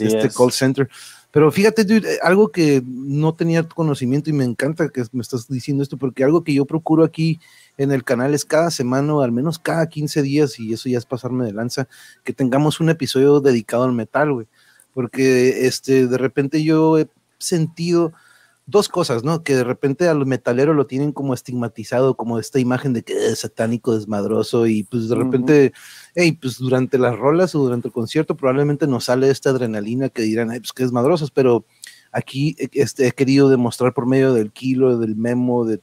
este 0.04 0.30
call 0.30 0.50
center. 0.50 0.88
Pero 1.30 1.52
fíjate, 1.52 1.84
dude, 1.84 2.14
eh, 2.14 2.18
algo 2.22 2.48
que 2.48 2.82
no 2.84 3.34
tenía 3.34 3.62
conocimiento 3.68 4.30
y 4.30 4.32
me 4.32 4.44
encanta 4.44 4.88
que 4.88 5.04
me 5.12 5.20
estás 5.20 5.46
diciendo 5.48 5.82
esto, 5.82 5.98
porque 5.98 6.24
algo 6.24 6.42
que 6.42 6.54
yo 6.54 6.64
procuro 6.64 7.04
aquí 7.04 7.38
en 7.76 7.92
el 7.92 8.02
canal 8.02 8.34
es 8.34 8.44
cada 8.44 8.70
semana, 8.70 9.14
o 9.14 9.20
al 9.20 9.32
menos 9.32 9.58
cada 9.58 9.88
15 9.88 10.22
días, 10.22 10.58
y 10.58 10.72
eso 10.72 10.88
ya 10.88 10.98
es 10.98 11.06
pasarme 11.06 11.44
de 11.44 11.52
lanza, 11.52 11.86
que 12.24 12.32
tengamos 12.32 12.80
un 12.80 12.88
episodio 12.88 13.40
dedicado 13.40 13.84
al 13.84 13.92
metal, 13.92 14.32
güey. 14.32 14.46
Porque 14.94 15.66
este, 15.66 16.06
de 16.08 16.18
repente 16.18 16.64
yo 16.64 16.98
he 16.98 17.08
sentido 17.38 18.12
dos 18.68 18.90
cosas, 18.90 19.24
¿no? 19.24 19.42
Que 19.42 19.56
de 19.56 19.64
repente 19.64 20.08
a 20.08 20.14
los 20.14 20.26
metaleros 20.26 20.76
lo 20.76 20.86
tienen 20.86 21.10
como 21.12 21.32
estigmatizado, 21.32 22.18
como 22.18 22.38
esta 22.38 22.60
imagen 22.60 22.92
de 22.92 23.02
que 23.02 23.14
es 23.14 23.38
satánico, 23.38 23.96
desmadroso, 23.96 24.66
y 24.66 24.82
pues 24.82 25.08
de 25.08 25.14
repente, 25.14 25.72
hey, 26.14 26.38
pues 26.38 26.58
durante 26.58 26.98
las 26.98 27.16
rolas 27.16 27.54
o 27.54 27.60
durante 27.60 27.88
el 27.88 27.94
concierto 27.94 28.36
probablemente 28.36 28.86
nos 28.86 29.04
sale 29.04 29.30
esta 29.30 29.50
adrenalina 29.50 30.10
que 30.10 30.20
dirán, 30.20 30.50
ay, 30.50 30.60
pues 30.60 30.74
que 30.74 30.82
desmadrosos, 30.82 31.30
pero 31.30 31.64
aquí 32.12 32.56
este, 32.58 33.06
he 33.06 33.12
querido 33.12 33.48
demostrar 33.48 33.94
por 33.94 34.06
medio 34.06 34.34
del 34.34 34.52
kilo, 34.52 34.98
del 34.98 35.16
memo, 35.16 35.64
de, 35.64 35.80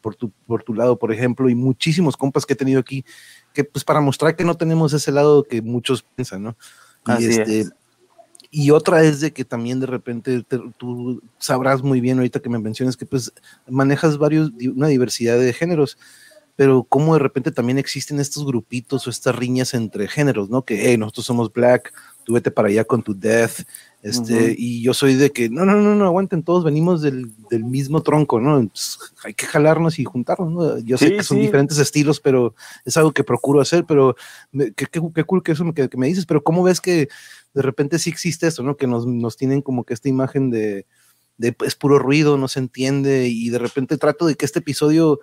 por, 0.00 0.14
tu, 0.14 0.30
por 0.46 0.62
tu 0.62 0.74
lado, 0.74 0.96
por 0.96 1.12
ejemplo, 1.12 1.50
y 1.50 1.56
muchísimos 1.56 2.16
compas 2.16 2.46
que 2.46 2.52
he 2.52 2.56
tenido 2.56 2.78
aquí, 2.78 3.04
que 3.52 3.64
pues 3.64 3.84
para 3.84 4.00
mostrar 4.00 4.36
que 4.36 4.44
no 4.44 4.56
tenemos 4.56 4.92
ese 4.92 5.10
lado 5.10 5.42
que 5.42 5.60
muchos 5.60 6.04
piensan, 6.14 6.44
¿no? 6.44 6.56
Y 7.18 7.24
este, 7.24 7.66
y 8.50 8.70
otra 8.70 9.02
es 9.02 9.20
de 9.20 9.32
que 9.32 9.44
también 9.44 9.80
de 9.80 9.86
repente 9.86 10.44
tú 10.78 11.22
sabrás 11.38 11.82
muy 11.82 12.00
bien 12.00 12.18
ahorita 12.18 12.40
que 12.40 12.48
me 12.48 12.58
mencionas 12.58 12.96
que 12.96 13.06
pues 13.06 13.32
manejas 13.68 14.16
varios, 14.16 14.52
una 14.74 14.88
diversidad 14.88 15.38
de 15.38 15.52
géneros, 15.52 15.98
pero 16.56 16.82
cómo 16.82 17.14
de 17.14 17.20
repente 17.20 17.52
también 17.52 17.78
existen 17.78 18.18
estos 18.18 18.44
grupitos 18.46 19.06
o 19.06 19.10
estas 19.10 19.36
riñas 19.36 19.74
entre 19.74 20.08
géneros, 20.08 20.50
¿no? 20.50 20.62
Que, 20.62 20.88
hey, 20.88 20.96
nosotros 20.96 21.26
somos 21.26 21.52
black, 21.52 21.92
tú 22.24 22.32
vete 22.32 22.50
para 22.50 22.68
allá 22.68 22.84
con 22.84 23.02
tu 23.02 23.14
death, 23.14 23.60
este, 24.00 24.54
y 24.56 24.80
yo 24.80 24.94
soy 24.94 25.14
de 25.14 25.30
que, 25.30 25.48
no, 25.48 25.64
no, 25.64 25.74
no, 25.74 25.94
no, 25.96 26.04
aguanten, 26.04 26.44
todos 26.44 26.62
venimos 26.62 27.02
del, 27.02 27.32
del 27.50 27.64
mismo 27.64 28.00
tronco, 28.02 28.40
¿no? 28.40 28.68
hay 29.24 29.34
que 29.34 29.46
jalarnos 29.46 29.98
y 29.98 30.04
juntarnos, 30.04 30.52
¿no? 30.52 30.78
Yo 30.78 30.96
sé 30.98 31.16
que 31.16 31.24
son 31.24 31.40
diferentes 31.40 31.78
estilos, 31.78 32.20
pero 32.20 32.54
es 32.84 32.96
algo 32.96 33.12
que 33.12 33.24
procuro 33.24 33.60
hacer, 33.60 33.84
pero 33.84 34.14
qué, 34.76 34.86
qué, 34.86 35.24
cool 35.24 35.42
que 35.42 35.52
eso 35.52 35.72
que, 35.72 35.88
que, 35.88 35.96
me 35.96 36.06
dices, 36.06 36.26
pero 36.26 36.44
¿cómo 36.44 36.62
ves 36.62 36.80
que 36.80 37.08
de 37.58 37.62
repente 37.62 37.98
sí 37.98 38.08
existe 38.08 38.46
eso, 38.46 38.62
¿no? 38.62 38.76
Que 38.76 38.86
nos, 38.86 39.04
nos 39.04 39.36
tienen 39.36 39.62
como 39.62 39.82
que 39.82 39.92
esta 39.92 40.08
imagen 40.08 40.48
de, 40.48 40.86
de, 41.38 41.56
es 41.66 41.74
puro 41.74 41.98
ruido, 41.98 42.38
no 42.38 42.46
se 42.46 42.60
entiende, 42.60 43.26
y 43.26 43.48
de 43.48 43.58
repente 43.58 43.98
trato 43.98 44.26
de 44.26 44.36
que 44.36 44.44
este 44.44 44.60
episodio 44.60 45.18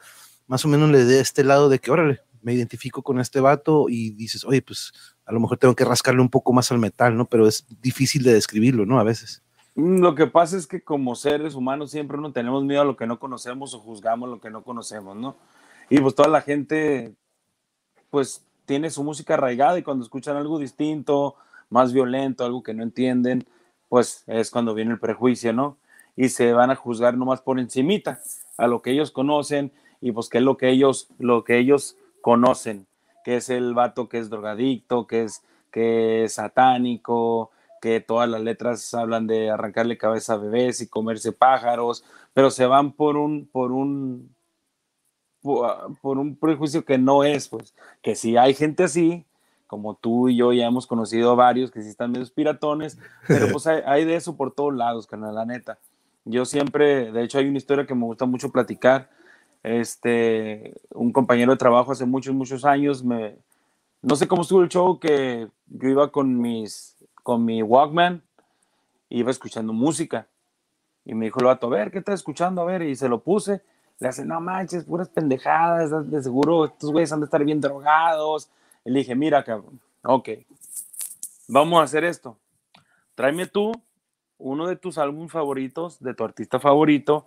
más 0.45 0.65
o 0.65 0.67
menos 0.67 0.89
le 0.89 1.05
dé 1.05 1.21
este 1.21 1.45
lado 1.45 1.69
de 1.69 1.79
que, 1.79 1.91
órale, 1.91 2.19
me 2.41 2.51
identifico 2.51 3.03
con 3.03 3.21
este 3.21 3.39
vato 3.39 3.85
y 3.87 4.09
dices, 4.09 4.43
oye, 4.43 4.61
pues 4.61 4.91
a 5.25 5.31
lo 5.31 5.39
mejor 5.39 5.57
tengo 5.57 5.77
que 5.77 5.85
rascarle 5.85 6.19
un 6.19 6.29
poco 6.29 6.51
más 6.51 6.69
al 6.73 6.77
metal, 6.77 7.15
¿no? 7.15 7.25
Pero 7.25 7.47
es 7.47 7.65
difícil 7.81 8.21
de 8.23 8.33
describirlo, 8.33 8.85
¿no? 8.85 8.99
A 8.99 9.05
veces. 9.05 9.41
Mm, 9.75 10.01
lo 10.01 10.13
que 10.13 10.27
pasa 10.27 10.57
es 10.57 10.67
que 10.67 10.81
como 10.81 11.15
seres 11.15 11.55
humanos 11.55 11.89
siempre 11.89 12.17
no 12.17 12.33
tenemos 12.33 12.65
miedo 12.65 12.81
a 12.81 12.85
lo 12.85 12.97
que 12.97 13.07
no 13.07 13.17
conocemos 13.17 13.73
o 13.73 13.79
juzgamos 13.79 14.27
lo 14.27 14.41
que 14.41 14.49
no 14.49 14.61
conocemos, 14.61 15.15
¿no? 15.15 15.37
Y 15.89 15.99
pues 16.01 16.13
toda 16.15 16.27
la 16.27 16.41
gente, 16.41 17.15
pues 18.09 18.45
tiene 18.65 18.89
su 18.89 19.05
música 19.05 19.35
arraigada 19.35 19.79
y 19.79 19.83
cuando 19.83 20.03
escuchan 20.03 20.35
algo 20.35 20.59
distinto, 20.59 21.35
más 21.75 21.93
violento, 21.93 22.43
algo 22.43 22.63
que 22.63 22.73
no 22.73 22.81
entienden, 22.81 23.45
pues 23.89 24.23
es 24.25 24.49
cuando 24.49 24.73
viene 24.73 24.93
el 24.93 24.99
prejuicio, 24.99 25.53
¿no? 25.53 25.77
Y 26.15 26.29
se 26.29 26.53
van 26.53 26.71
a 26.71 26.75
juzgar 26.75 27.17
nomás 27.17 27.41
por 27.41 27.59
encimita 27.59 28.19
a 28.57 28.67
lo 28.67 28.81
que 28.81 28.91
ellos 28.91 29.11
conocen 29.11 29.71
y 30.01 30.11
pues 30.11 30.29
qué 30.29 30.39
es 30.39 30.43
lo 30.43 30.57
que 30.57 30.69
ellos, 30.69 31.09
lo 31.19 31.43
que 31.43 31.57
ellos 31.59 31.97
conocen 32.21 32.87
que 33.25 33.37
es 33.37 33.49
el 33.49 33.73
vato 33.73 34.07
que 34.07 34.19
es 34.19 34.29
drogadicto, 34.29 35.07
que 35.07 35.23
es, 35.23 35.43
que 35.71 36.25
es 36.25 36.33
satánico, 36.33 37.49
que 37.81 37.99
todas 37.99 38.29
las 38.29 38.41
letras 38.41 38.93
hablan 38.93 39.25
de 39.25 39.49
arrancarle 39.49 39.97
cabeza 39.97 40.33
a 40.33 40.37
bebés 40.37 40.79
y 40.79 40.87
comerse 40.87 41.31
pájaros, 41.31 42.05
pero 42.33 42.51
se 42.51 42.67
van 42.67 42.91
por 42.91 43.17
un, 43.17 43.47
por 43.47 43.71
un, 43.71 44.35
por 45.41 46.19
un 46.19 46.35
prejuicio 46.35 46.85
que 46.85 46.99
no 46.99 47.23
es, 47.23 47.49
pues, 47.49 47.73
que 48.03 48.15
si 48.15 48.37
hay 48.37 48.53
gente 48.53 48.83
así, 48.83 49.25
como 49.75 49.95
tú 49.95 50.29
y 50.29 50.37
yo 50.37 50.53
ya 50.53 50.67
hemos 50.67 50.87
conocido 50.87 51.35
varios 51.35 51.69
que 51.69 51.81
sí 51.81 51.89
están 51.89 52.13
medio 52.13 52.25
piratones, 52.33 52.97
pero 53.27 53.49
pues 53.51 53.67
hay, 53.67 54.05
de 54.05 54.15
eso 54.15 54.37
por 54.37 54.53
todos 54.53 54.73
lados, 54.73 55.05
canal, 55.05 55.35
la 55.35 55.43
neta. 55.45 55.79
Yo 56.23 56.45
siempre, 56.45 57.11
de 57.11 57.23
hecho 57.23 57.39
hay 57.39 57.49
una 57.49 57.57
historia 57.57 57.85
que 57.85 57.93
me 57.93 58.05
gusta 58.05 58.25
mucho 58.25 58.53
platicar, 58.53 59.09
este, 59.63 60.75
un 60.91 61.11
compañero 61.11 61.51
de 61.51 61.57
trabajo 61.57 61.91
hace 61.91 62.05
muchos, 62.05 62.33
muchos 62.33 62.63
años, 62.63 63.03
me, 63.03 63.37
no 64.01 64.15
sé 64.15 64.29
cómo 64.29 64.43
estuvo 64.43 64.61
el 64.61 64.69
show, 64.69 64.97
que 64.97 65.49
yo 65.67 65.89
iba 65.89 66.09
con 66.09 66.39
mis, 66.39 66.95
con 67.21 67.43
mi 67.43 67.61
Walkman, 67.61 68.23
iba 69.09 69.29
escuchando 69.29 69.73
música, 69.73 70.25
y 71.03 71.15
me 71.15 71.25
dijo 71.25 71.41
el 71.41 71.47
vato, 71.47 71.67
a 71.67 71.71
ver, 71.71 71.91
¿qué 71.91 71.97
estás 71.97 72.15
escuchando? 72.15 72.61
A 72.61 72.65
ver, 72.65 72.81
y 72.81 72.95
se 72.95 73.09
lo 73.09 73.19
puse, 73.19 73.61
le 73.99 74.07
hace, 74.07 74.23
no 74.23 74.39
manches, 74.39 74.85
puras 74.85 75.09
pendejadas, 75.09 76.09
de 76.09 76.23
seguro 76.23 76.63
estos 76.63 76.93
güeyes 76.93 77.11
han 77.11 77.19
de 77.19 77.25
estar 77.25 77.43
bien 77.43 77.59
drogados, 77.59 78.49
y 78.85 78.91
le 78.91 78.99
dije, 78.99 79.15
mira, 79.15 79.43
cabrón, 79.43 79.81
ok, 80.03 80.29
vamos 81.47 81.79
a 81.79 81.83
hacer 81.83 82.03
esto. 82.03 82.37
Tráeme 83.15 83.47
tú 83.47 83.71
uno 84.37 84.67
de 84.67 84.75
tus 84.75 84.97
álbumes 84.97 85.31
favoritos, 85.31 85.99
de 85.99 86.13
tu 86.13 86.23
artista 86.23 86.59
favorito, 86.59 87.25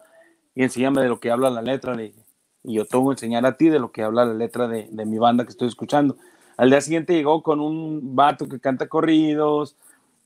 y 0.54 0.62
enséñame 0.62 1.02
de 1.02 1.08
lo 1.08 1.20
que 1.20 1.30
habla 1.30 1.50
la 1.50 1.62
letra, 1.62 1.94
le 1.94 2.04
dije. 2.04 2.24
Y 2.64 2.74
yo 2.74 2.84
te 2.84 2.96
voy 2.96 3.10
a 3.10 3.12
enseñar 3.12 3.44
a 3.46 3.56
ti 3.56 3.68
de 3.68 3.78
lo 3.78 3.92
que 3.92 4.02
habla 4.02 4.24
la 4.24 4.34
letra 4.34 4.68
de, 4.68 4.88
de 4.90 5.04
mi 5.04 5.18
banda 5.18 5.44
que 5.44 5.50
estoy 5.50 5.68
escuchando. 5.68 6.16
Al 6.56 6.70
día 6.70 6.80
siguiente 6.80 7.14
llegó 7.14 7.42
con 7.42 7.60
un 7.60 8.14
vato 8.14 8.48
que 8.48 8.60
canta 8.60 8.88
corridos, 8.88 9.76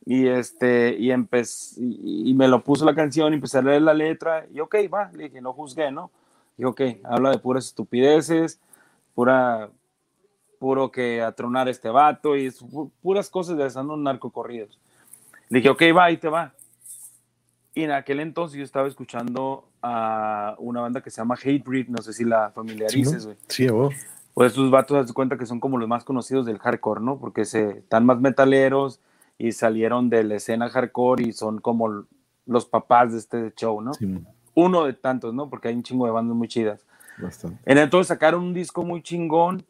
y 0.04 0.26
este 0.26 0.96
y, 0.98 1.12
y, 1.12 2.30
y, 2.30 2.34
me 2.34 2.48
lo 2.48 2.64
puso 2.64 2.84
la 2.84 2.94
canción 2.94 3.32
y 3.32 3.36
empecé 3.36 3.58
a 3.58 3.62
leer 3.62 3.82
la 3.82 3.94
letra 3.94 4.46
y 4.52 4.60
ok 4.60 4.74
va 4.92 5.10
le 5.12 5.24
dije 5.24 5.40
no 5.40 5.52
juzgué 5.52 5.92
no 5.92 6.10
y 6.58 6.64
ok 6.64 6.80
habla 7.04 7.30
de 7.30 7.38
puras 7.38 7.66
estupideces 7.66 8.58
pura 9.14 9.70
puro 10.62 10.92
que 10.92 11.20
atronar 11.20 11.68
este 11.68 11.88
vato 11.88 12.36
y 12.36 12.48
puras 13.02 13.28
cosas 13.28 13.56
de 13.56 13.66
esas, 13.66 13.84
narcocorridos. 13.84 14.78
Le 15.48 15.58
dije, 15.58 15.68
ok, 15.68 15.82
va, 15.96 16.04
ahí 16.04 16.18
te 16.18 16.28
va. 16.28 16.54
Y 17.74 17.82
en 17.82 17.90
aquel 17.90 18.20
entonces 18.20 18.58
yo 18.58 18.62
estaba 18.62 18.86
escuchando 18.86 19.68
a 19.82 20.54
una 20.58 20.80
banda 20.80 21.00
que 21.00 21.10
se 21.10 21.20
llama 21.20 21.34
Hatebreed, 21.34 21.88
no 21.88 22.00
sé 22.00 22.12
si 22.12 22.24
la 22.24 22.52
familiarices, 22.52 23.26
güey. 23.26 23.36
Sí, 23.48 23.66
vos. 23.66 23.92
Pues 24.34 24.52
sus 24.52 24.70
vatos, 24.70 24.98
das 24.98 25.12
cuenta 25.12 25.36
que 25.36 25.46
son 25.46 25.58
como 25.58 25.78
los 25.78 25.88
más 25.88 26.04
conocidos 26.04 26.46
del 26.46 26.60
hardcore, 26.60 27.00
¿no? 27.00 27.18
Porque 27.18 27.44
se, 27.44 27.78
están 27.78 28.06
más 28.06 28.20
metaleros 28.20 29.00
y 29.38 29.50
salieron 29.50 30.10
de 30.10 30.22
la 30.22 30.36
escena 30.36 30.68
hardcore 30.68 31.24
y 31.24 31.32
son 31.32 31.58
como 31.58 32.04
los 32.46 32.66
papás 32.66 33.10
de 33.10 33.18
este 33.18 33.52
show, 33.56 33.80
¿no? 33.80 33.90
Uno 34.54 34.84
de 34.84 34.92
tantos, 34.92 35.34
¿no? 35.34 35.50
Porque 35.50 35.66
hay 35.66 35.74
un 35.74 35.82
chingo 35.82 36.06
de 36.06 36.12
bandas 36.12 36.36
muy 36.36 36.46
chidas. 36.46 36.86
Bastante. 37.18 37.58
En 37.64 37.78
entonces 37.78 38.06
sacaron 38.06 38.44
un 38.44 38.54
disco 38.54 38.84
muy 38.84 39.02
chingón 39.02 39.64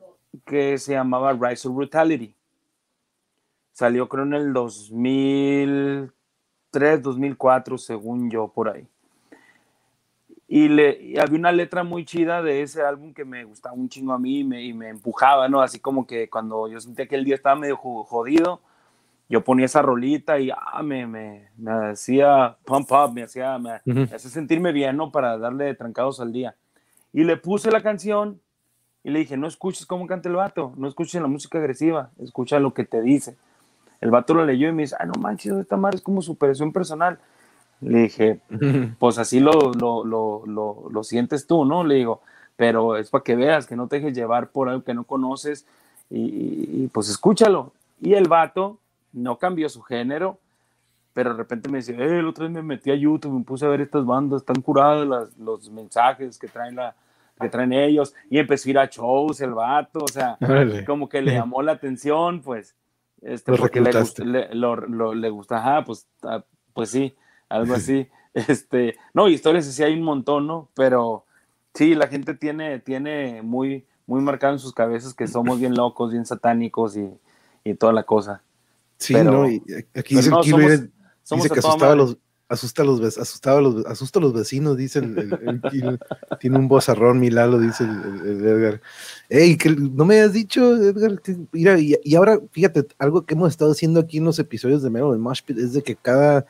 que 0.44 0.78
se 0.78 0.92
llamaba 0.92 1.32
Rise 1.32 1.66
of 1.68 1.74
Brutality. 1.74 2.34
Salió 3.72 4.08
creo 4.08 4.24
en 4.24 4.34
el 4.34 4.52
2003, 4.52 7.02
2004, 7.02 7.78
según 7.78 8.30
yo, 8.30 8.48
por 8.48 8.68
ahí. 8.68 8.86
Y, 10.48 10.68
le, 10.68 11.14
había 11.18 11.38
una 11.38 11.52
letra 11.52 11.82
muy 11.82 12.04
chida 12.04 12.42
de 12.42 12.60
ese 12.60 12.82
álbum 12.82 13.14
que 13.14 13.24
me 13.24 13.44
gustaba 13.44 13.74
un 13.74 13.88
chingo 13.88 14.12
a 14.12 14.18
mí 14.18 14.40
y 14.40 14.44
me, 14.44 14.62
y 14.62 14.74
me 14.74 14.90
empujaba, 14.90 15.48
¿no? 15.48 15.62
Así 15.62 15.80
como 15.80 16.06
que 16.06 16.28
cuando 16.28 16.68
yo 16.68 16.78
sentía 16.78 17.06
que 17.06 17.14
el 17.14 17.24
día 17.24 17.36
estaba 17.36 17.56
medio 17.56 17.78
jodido, 17.78 18.60
yo 19.30 19.42
ponía 19.42 19.64
esa 19.64 19.80
rolita 19.80 20.38
y 20.38 20.50
ah, 20.50 20.82
me, 20.82 21.06
me, 21.06 21.48
me, 21.56 21.92
hacía 21.92 22.58
pump 22.66 22.92
up, 22.92 23.14
me 23.14 23.22
hacía, 23.22 23.58
me, 23.58 23.80
me 23.86 24.02
hacía 24.02 24.30
sentirme 24.30 24.72
bien, 24.72 24.98
¿no? 24.98 25.10
Para 25.10 25.38
darle 25.38 25.74
trancados 25.74 26.20
al 26.20 26.32
día. 26.32 26.54
Y 27.14 27.24
le 27.24 27.38
puse 27.38 27.70
la 27.70 27.82
canción 27.82 28.42
y 29.04 29.10
le 29.10 29.20
dije, 29.20 29.36
no 29.36 29.48
escuches 29.48 29.86
cómo 29.86 30.06
canta 30.06 30.28
el 30.28 30.36
vato, 30.36 30.72
no 30.76 30.86
escuches 30.86 31.20
la 31.20 31.26
música 31.26 31.58
agresiva, 31.58 32.10
escucha 32.22 32.60
lo 32.60 32.72
que 32.72 32.84
te 32.84 33.02
dice. 33.02 33.36
El 34.00 34.10
vato 34.10 34.34
lo 34.34 34.44
leyó 34.44 34.68
y 34.68 34.72
me 34.72 34.82
dice, 34.82 34.96
ah, 34.98 35.06
no 35.06 35.14
manches, 35.20 35.52
esta 35.54 35.76
madre 35.76 35.96
es 35.96 36.02
como 36.02 36.22
superación 36.22 36.72
personal. 36.72 37.18
Le 37.80 38.02
dije, 38.02 38.40
pues 38.98 39.18
así 39.18 39.40
lo, 39.40 39.72
lo, 39.74 40.04
lo, 40.04 40.44
lo, 40.88 41.04
sientes 41.04 41.46
tú, 41.46 41.64
¿no? 41.64 41.82
Le 41.84 41.96
digo, 41.96 42.20
pero 42.56 42.96
es 42.96 43.10
para 43.10 43.24
que 43.24 43.34
veas, 43.34 43.66
que 43.66 43.74
no 43.74 43.88
te 43.88 43.96
dejes 43.96 44.14
llevar 44.14 44.50
por 44.50 44.68
algo 44.68 44.84
que 44.84 44.94
no 44.94 45.04
conoces 45.04 45.66
y, 46.08 46.86
pues 46.88 47.08
escúchalo. 47.08 47.72
Y 48.00 48.14
el 48.14 48.28
vato 48.28 48.78
no 49.12 49.36
cambió 49.38 49.68
su 49.68 49.82
género, 49.82 50.38
pero 51.12 51.30
de 51.30 51.38
repente 51.38 51.68
me 51.68 51.78
dice, 51.78 51.94
eh, 51.94 52.18
el 52.20 52.28
otro 52.28 52.46
día 52.46 52.54
me 52.54 52.62
metí 52.62 52.90
a 52.90 52.94
YouTube, 52.94 53.38
me 53.38 53.44
puse 53.44 53.66
a 53.66 53.68
ver 53.68 53.80
estas 53.80 54.06
bandas, 54.06 54.42
están 54.42 54.62
curadas 54.62 55.32
los 55.38 55.70
mensajes 55.70 56.38
que 56.38 56.48
traen 56.48 56.76
la, 56.76 56.94
que 57.42 57.48
traen 57.48 57.72
ellos, 57.72 58.14
y 58.30 58.38
empezó 58.38 58.68
a 58.68 58.70
ir 58.70 58.78
a 58.78 58.86
shows 58.86 59.40
el 59.40 59.52
vato, 59.52 60.00
o 60.02 60.08
sea, 60.08 60.38
como 60.86 61.08
que 61.08 61.20
le 61.20 61.34
llamó 61.34 61.62
la 61.62 61.72
atención, 61.72 62.40
pues, 62.40 62.74
este, 63.20 63.52
porque 63.52 63.80
le, 63.80 63.92
le, 64.24 65.14
le 65.14 65.30
gusta, 65.30 65.58
ajá, 65.58 65.84
pues, 65.84 66.06
ah, 66.22 66.42
pues 66.72 66.90
sí, 66.90 67.14
algo 67.48 67.74
así, 67.74 68.08
este, 68.34 68.96
no, 69.12 69.28
historias 69.28 69.68
así 69.68 69.82
hay 69.82 69.94
un 69.94 70.02
montón, 70.02 70.46
¿no? 70.46 70.68
Pero 70.74 71.24
sí, 71.74 71.94
la 71.94 72.08
gente 72.08 72.34
tiene, 72.34 72.78
tiene 72.78 73.42
muy, 73.42 73.84
muy 74.06 74.20
marcado 74.20 74.54
en 74.54 74.58
sus 74.58 74.72
cabezas 74.72 75.14
que 75.14 75.26
somos 75.26 75.60
bien 75.60 75.74
locos, 75.74 76.12
bien 76.12 76.26
satánicos 76.26 76.96
y, 76.96 77.10
y 77.64 77.74
toda 77.74 77.92
la 77.92 78.04
cosa. 78.04 78.42
Sí, 78.96 79.14
no, 79.14 79.48
y 79.48 79.62
aquí 79.94 80.16
dice, 80.16 80.30
no, 80.30 80.42
somos, 80.42 80.72
somos 81.22 81.44
dice 81.44 81.54
que 81.54 81.60
asustaba 81.60 81.92
a 81.92 81.96
los, 81.96 82.16
asusta 82.52 82.82
a 82.82 82.84
los, 82.84 83.18
asustaba 83.18 83.60
los, 83.60 83.86
asusta 83.86 84.18
a 84.18 84.22
los 84.22 84.32
vecinos, 84.34 84.76
dice 84.76 84.98
el, 84.98 85.60
tiene 86.38 86.58
un 86.58 86.68
vozarrón, 86.68 87.18
Milalo, 87.18 87.58
dice 87.58 87.84
el, 87.84 88.44
Edgar. 88.46 88.80
Ey, 89.28 89.56
que 89.56 89.70
no 89.70 90.04
me 90.04 90.20
has 90.20 90.32
dicho, 90.32 90.76
Edgar, 90.76 91.20
mira, 91.50 91.78
y, 91.78 92.14
ahora, 92.14 92.38
fíjate, 92.50 92.86
algo 92.98 93.24
que 93.24 93.34
hemos 93.34 93.50
estado 93.50 93.72
haciendo 93.72 94.00
aquí 94.00 94.18
en 94.18 94.24
los 94.24 94.38
episodios 94.38 94.82
de 94.82 94.90
Mero 94.90 95.12
de 95.12 95.18
Moshpit 95.18 95.58
es 95.58 95.72
de 95.72 95.82
que 95.82 95.96
cada, 95.96 96.44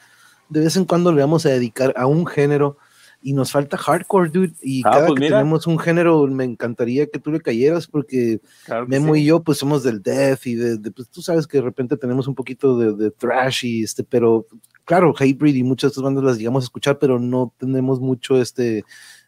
de 0.48 0.60
vez 0.60 0.76
en 0.76 0.84
cuando 0.84 1.12
le 1.12 1.20
vamos 1.20 1.46
a 1.46 1.50
dedicar 1.50 1.94
a 1.96 2.06
un 2.06 2.26
género 2.26 2.78
y 3.22 3.32
nos 3.32 3.52
falta 3.52 3.76
hardcore, 3.76 4.30
dude. 4.30 4.54
Y 4.60 4.82
ah, 4.84 4.90
cada 4.90 5.06
pues 5.06 5.20
que 5.20 5.28
tenemos 5.28 5.66
un 5.66 5.78
género, 5.78 6.26
me 6.26 6.44
encantaría 6.44 7.06
que 7.06 7.18
tú 7.18 7.30
le 7.30 7.40
cayeras, 7.40 7.86
porque 7.86 8.40
Memo 8.86 9.16
y 9.16 9.24
yo, 9.24 9.42
pues 9.42 9.58
somos 9.58 9.82
del 9.82 10.02
death 10.02 10.46
y 10.46 10.54
de, 10.54 10.90
pues 10.90 11.08
tú 11.08 11.22
sabes 11.22 11.46
que 11.46 11.58
de 11.58 11.64
repente 11.64 11.96
tenemos 11.96 12.26
un 12.26 12.34
poquito 12.34 12.76
de, 12.78 12.94
de 12.94 13.10
thrash 13.10 13.64
y 13.64 13.84
este, 13.84 14.04
pero 14.04 14.46
claro, 14.84 15.14
Hatebreed 15.16 15.54
y 15.54 15.62
muchas 15.62 15.88
de 15.88 15.92
estas 15.92 16.04
bandas 16.04 16.24
las 16.24 16.38
llegamos 16.38 16.64
a 16.64 16.66
escuchar, 16.66 16.98
pero 16.98 17.18
no 17.18 17.52
tenemos 17.58 18.00
mucho 18.00 18.40
este 18.40 18.84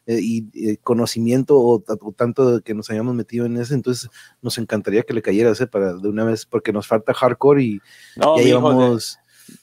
eh, 0.07 0.19
y, 0.21 0.47
eh, 0.55 0.77
conocimiento 0.83 1.59
o, 1.59 1.83
tanto 2.17 2.61
que 2.63 2.75
nos 2.75 2.91
hayamos 2.91 3.15
metido 3.15 3.47
en 3.47 3.57
eso, 3.57 3.75
entonces 3.75 4.11
nos 4.43 4.59
encantaría 4.59 5.03
que 5.03 5.15
le 5.15 5.23
cayera 5.23 5.51
ese 5.51 5.67
para 5.67 5.95
de 5.95 6.09
una 6.09 6.25
vez, 6.25 6.45
porque 6.45 6.73
nos 6.73 6.87
falta 6.87 7.15
hardcore 7.15 7.63
y 7.63 7.81
no, 8.17 8.37
ya 8.37 8.43
llevamos... 8.43 9.19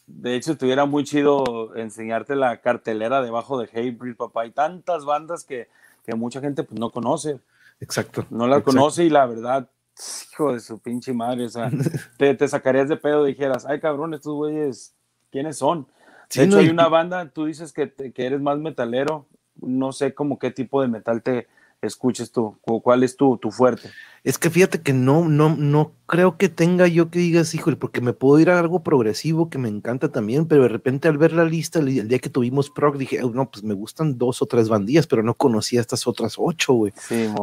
De, 0.07 0.35
hecho, 0.35 0.53
estuviera 0.53 0.85
muy 0.85 1.03
chido 1.03 1.75
enseñarte 1.75 2.35
la 2.35 2.61
cartelera 2.61 3.21
debajo 3.21 3.59
de 3.59 3.65
Hatebreed, 3.65 4.15
papá. 4.15 4.43
Hay 4.43 4.51
tantas 4.51 5.05
bandas 5.05 5.43
que, 5.43 5.67
que 6.05 6.15
mucha 6.15 6.41
gente 6.41 6.63
pues, 6.63 6.79
no 6.79 6.91
conoce. 6.91 7.39
Exacto. 7.79 8.25
No 8.29 8.47
la 8.47 8.61
conoce 8.61 9.03
y 9.03 9.09
la 9.09 9.25
verdad, 9.25 9.69
hijo 10.31 10.53
de 10.53 10.59
su 10.59 10.79
pinche 10.79 11.13
madre, 11.13 11.45
o 11.45 11.49
sea, 11.49 11.71
te, 12.17 12.33
te 12.35 12.47
sacarías 12.47 12.89
de 12.89 12.97
pedo 12.97 13.27
y 13.27 13.31
dijeras, 13.31 13.65
ay 13.65 13.79
cabrón, 13.79 14.13
estos 14.13 14.33
güeyes 14.33 14.93
quiénes 15.31 15.57
son. 15.57 15.87
De 16.33 16.43
hecho, 16.43 16.59
hay 16.59 16.69
una 16.69 16.87
banda, 16.87 17.27
tú 17.29 17.45
dices 17.45 17.73
que, 17.73 17.91
que 17.91 18.25
eres 18.25 18.39
más 18.39 18.57
metalero, 18.57 19.25
no 19.59 19.91
sé 19.91 20.13
cómo 20.13 20.39
qué 20.39 20.49
tipo 20.49 20.81
de 20.81 20.87
metal 20.87 21.21
te 21.21 21.47
escuches 21.81 22.31
tú, 22.31 22.57
cuál 22.83 23.03
es 23.03 23.15
tu, 23.15 23.37
tu 23.37 23.51
fuerte. 23.51 23.89
Es 24.23 24.37
que 24.37 24.51
fíjate 24.51 24.81
que 24.81 24.93
no, 24.93 25.27
no, 25.27 25.55
no 25.57 25.93
creo 26.05 26.37
que 26.37 26.47
tenga 26.47 26.87
yo 26.87 27.09
que 27.09 27.17
digas, 27.17 27.55
híjole, 27.55 27.75
porque 27.75 28.01
me 28.01 28.13
puedo 28.13 28.39
ir 28.39 28.51
a 28.51 28.59
algo 28.59 28.83
progresivo 28.83 29.49
que 29.49 29.57
me 29.57 29.67
encanta 29.67 30.11
también, 30.11 30.45
pero 30.45 30.63
de 30.63 30.67
repente 30.67 31.07
al 31.07 31.17
ver 31.17 31.31
la 31.31 31.45
lista, 31.45 31.79
el, 31.79 32.07
día 32.07 32.19
que 32.19 32.29
tuvimos 32.29 32.69
prog, 32.69 32.97
dije, 32.97 33.19
no, 33.33 33.49
pues 33.49 33.63
me 33.63 33.73
gustan 33.73 34.19
dos 34.19 34.43
o 34.43 34.45
tres 34.45 34.69
bandillas, 34.69 35.07
pero 35.07 35.23
no 35.23 35.33
conocía 35.33 35.81
estas 35.81 36.05
otras 36.05 36.35
ocho, 36.37 36.73
güey. 36.73 36.93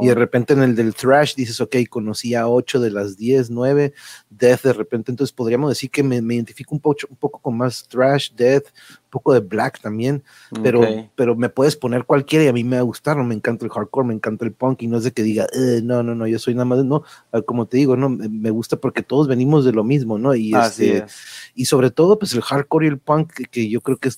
y 0.00 0.06
de 0.06 0.14
repente 0.14 0.52
en 0.52 0.62
el 0.62 0.76
del 0.76 0.94
thrash 0.94 1.34
dices, 1.34 1.60
ok, 1.60 1.76
conocía 1.90 2.46
ocho 2.46 2.78
de 2.78 2.90
las 2.90 3.16
diez, 3.16 3.50
nueve, 3.50 3.92
death 4.30 4.62
de 4.62 4.72
repente, 4.72 5.10
entonces 5.10 5.32
podríamos 5.32 5.70
decir 5.70 5.90
que 5.90 6.04
me, 6.04 6.22
me 6.22 6.34
identifico 6.34 6.74
un, 6.74 6.80
poco, 6.80 7.00
un 7.10 7.16
poco 7.16 7.40
con 7.40 7.56
más 7.56 7.88
thrash, 7.88 8.30
death, 8.36 8.66
poco 9.08 9.32
de 9.32 9.40
black 9.40 9.80
también, 9.80 10.22
pero, 10.62 10.82
pero 11.16 11.34
me 11.36 11.48
puedes 11.48 11.76
poner 11.76 12.04
cualquiera 12.04 12.44
y 12.44 12.48
a 12.48 12.52
mí 12.52 12.64
me 12.64 12.76
va 12.76 12.80
a 12.80 12.84
gustar, 12.84 13.16
no 13.16 13.24
me 13.24 13.34
encanta 13.34 13.64
el 13.64 13.70
hardcore, 13.70 14.08
me 14.08 14.14
encanta 14.14 14.44
el 14.44 14.52
punk 14.52 14.82
y 14.82 14.86
no 14.86 14.98
es 14.98 15.04
de 15.04 15.12
que 15.12 15.22
diga, 15.22 15.46
eh, 15.52 15.80
no, 15.82 16.02
no, 16.02 16.14
no, 16.14 16.26
yo 16.26 16.38
soy 16.38 16.54
nada 16.54 16.64
más, 16.64 16.84
no, 16.84 17.02
ah, 17.32 17.42
como 17.42 17.66
te 17.66 17.76
digo, 17.76 17.96
no, 17.96 18.08
me 18.08 18.50
gusta 18.50 18.76
porque 18.76 19.02
todos 19.02 19.28
venimos 19.28 19.64
de 19.64 19.72
lo 19.72 19.84
mismo, 19.84 20.18
¿no? 20.18 20.34
Y, 20.34 20.54
este, 20.54 21.04
y 21.54 21.64
sobre 21.64 21.90
todo, 21.90 22.18
pues 22.18 22.32
el 22.34 22.42
hardcore 22.42 22.86
y 22.86 22.88
el 22.90 22.98
punk, 22.98 23.32
que, 23.50 23.68
yo 23.68 23.80
creo 23.80 23.96
que 23.96 24.10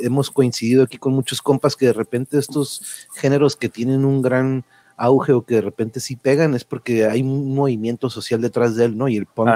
hemos 0.00 0.30
coincidido 0.30 0.82
aquí 0.82 0.98
con 0.98 1.12
muchos 1.12 1.42
compas 1.42 1.76
que 1.76 1.86
de 1.86 1.92
repente 1.92 2.38
estos 2.38 3.06
géneros 3.14 3.56
que 3.56 3.68
tienen 3.68 4.04
un 4.04 4.22
gran 4.22 4.64
auge 4.98 5.32
o 5.32 5.42
que 5.42 5.54
de 5.54 5.60
repente 5.62 6.00
sí 6.00 6.16
pegan 6.16 6.54
es 6.54 6.64
porque 6.64 7.06
hay 7.06 7.22
un 7.22 7.54
movimiento 7.54 8.10
social 8.10 8.40
detrás 8.40 8.76
de 8.76 8.86
él, 8.86 8.98
¿no? 8.98 9.08
Y 9.08 9.16
el 9.16 9.26
punk, 9.26 9.48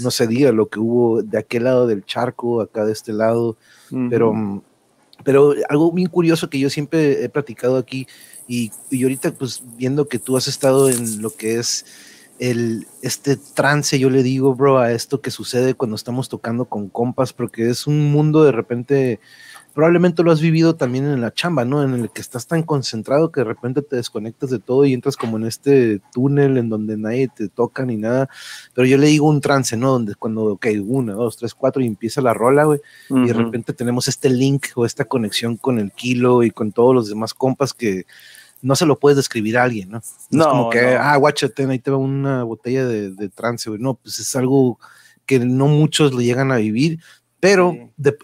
no 0.00 0.10
se 0.10 0.26
diga 0.26 0.52
lo 0.52 0.68
que 0.68 0.80
hubo 0.80 1.22
de 1.22 1.38
aquel 1.38 1.64
lado 1.64 1.86
del 1.86 2.04
charco, 2.04 2.60
acá 2.60 2.84
de 2.84 2.92
este 2.92 3.12
lado, 3.12 3.56
pero, 4.10 4.62
pero 5.24 5.54
algo 5.68 5.92
bien 5.92 6.08
curioso 6.08 6.50
que 6.50 6.58
yo 6.58 6.68
siempre 6.68 7.24
he 7.24 7.28
platicado 7.28 7.76
aquí 7.76 8.06
y, 8.46 8.72
y 8.90 9.02
ahorita 9.04 9.32
pues 9.32 9.62
viendo 9.76 10.08
que 10.08 10.18
tú 10.18 10.36
has 10.36 10.48
estado 10.48 10.90
en 10.90 11.22
lo 11.22 11.30
que 11.30 11.58
es 11.58 11.86
el, 12.38 12.86
este 13.02 13.36
trance, 13.36 13.98
yo 13.98 14.10
le 14.10 14.22
digo, 14.22 14.54
bro, 14.54 14.78
a 14.78 14.92
esto 14.92 15.20
que 15.20 15.30
sucede 15.30 15.74
cuando 15.74 15.96
estamos 15.96 16.28
tocando 16.28 16.64
con 16.66 16.88
compas, 16.88 17.32
porque 17.32 17.68
es 17.68 17.86
un 17.86 18.10
mundo 18.12 18.44
de 18.44 18.52
repente 18.52 19.20
probablemente 19.78 20.24
lo 20.24 20.32
has 20.32 20.40
vivido 20.40 20.74
también 20.74 21.04
en 21.04 21.20
la 21.20 21.32
chamba, 21.32 21.64
¿no? 21.64 21.84
En 21.84 21.94
el 21.94 22.10
que 22.10 22.20
estás 22.20 22.48
tan 22.48 22.64
concentrado 22.64 23.30
que 23.30 23.42
de 23.42 23.44
repente 23.44 23.80
te 23.80 23.94
desconectas 23.94 24.50
de 24.50 24.58
todo 24.58 24.84
y 24.84 24.92
entras 24.92 25.16
como 25.16 25.36
en 25.36 25.44
este 25.44 26.00
túnel 26.10 26.58
en 26.58 26.68
donde 26.68 26.96
nadie 26.96 27.28
te 27.28 27.48
toca 27.48 27.84
ni 27.84 27.96
nada. 27.96 28.28
Pero 28.74 28.88
yo 28.88 28.98
le 28.98 29.06
digo 29.06 29.28
un 29.28 29.40
trance, 29.40 29.76
¿no? 29.76 29.92
Donde 29.92 30.16
cuando, 30.16 30.46
ok, 30.46 30.66
una, 30.84 31.12
dos, 31.12 31.36
tres, 31.36 31.54
cuatro 31.54 31.80
y 31.80 31.86
empieza 31.86 32.20
la 32.20 32.34
rola, 32.34 32.64
güey, 32.64 32.80
y 33.08 33.28
de 33.28 33.32
repente 33.32 33.72
tenemos 33.72 34.08
este 34.08 34.30
link 34.30 34.66
o 34.74 34.84
esta 34.84 35.04
conexión 35.04 35.56
con 35.56 35.78
el 35.78 35.92
kilo 35.92 36.42
y 36.42 36.50
con 36.50 36.72
todos 36.72 36.92
los 36.92 37.08
demás 37.08 37.32
compas 37.32 37.72
que 37.72 38.04
no 38.60 38.74
se 38.74 38.84
lo 38.84 38.98
puedes 38.98 39.16
describir 39.16 39.58
a 39.58 39.62
alguien, 39.62 39.90
¿no? 39.90 40.02
No, 40.30 40.42
es 40.42 40.48
como 40.48 40.70
que, 40.70 40.96
ah, 40.96 41.14
guáchate, 41.18 41.66
ahí 41.66 41.78
te 41.78 41.92
va 41.92 41.98
una 41.98 42.42
botella 42.42 42.84
de, 42.84 43.12
de 43.12 43.28
trance, 43.28 43.70
güey. 43.70 43.80
No, 43.80 43.94
pues 43.94 44.18
es 44.18 44.34
algo 44.34 44.80
que 45.24 45.38
no 45.38 45.68
muchos 45.68 46.12
lo 46.12 46.20
llegan 46.20 46.50
a 46.50 46.56
vivir 46.56 46.98
pero 47.40 47.72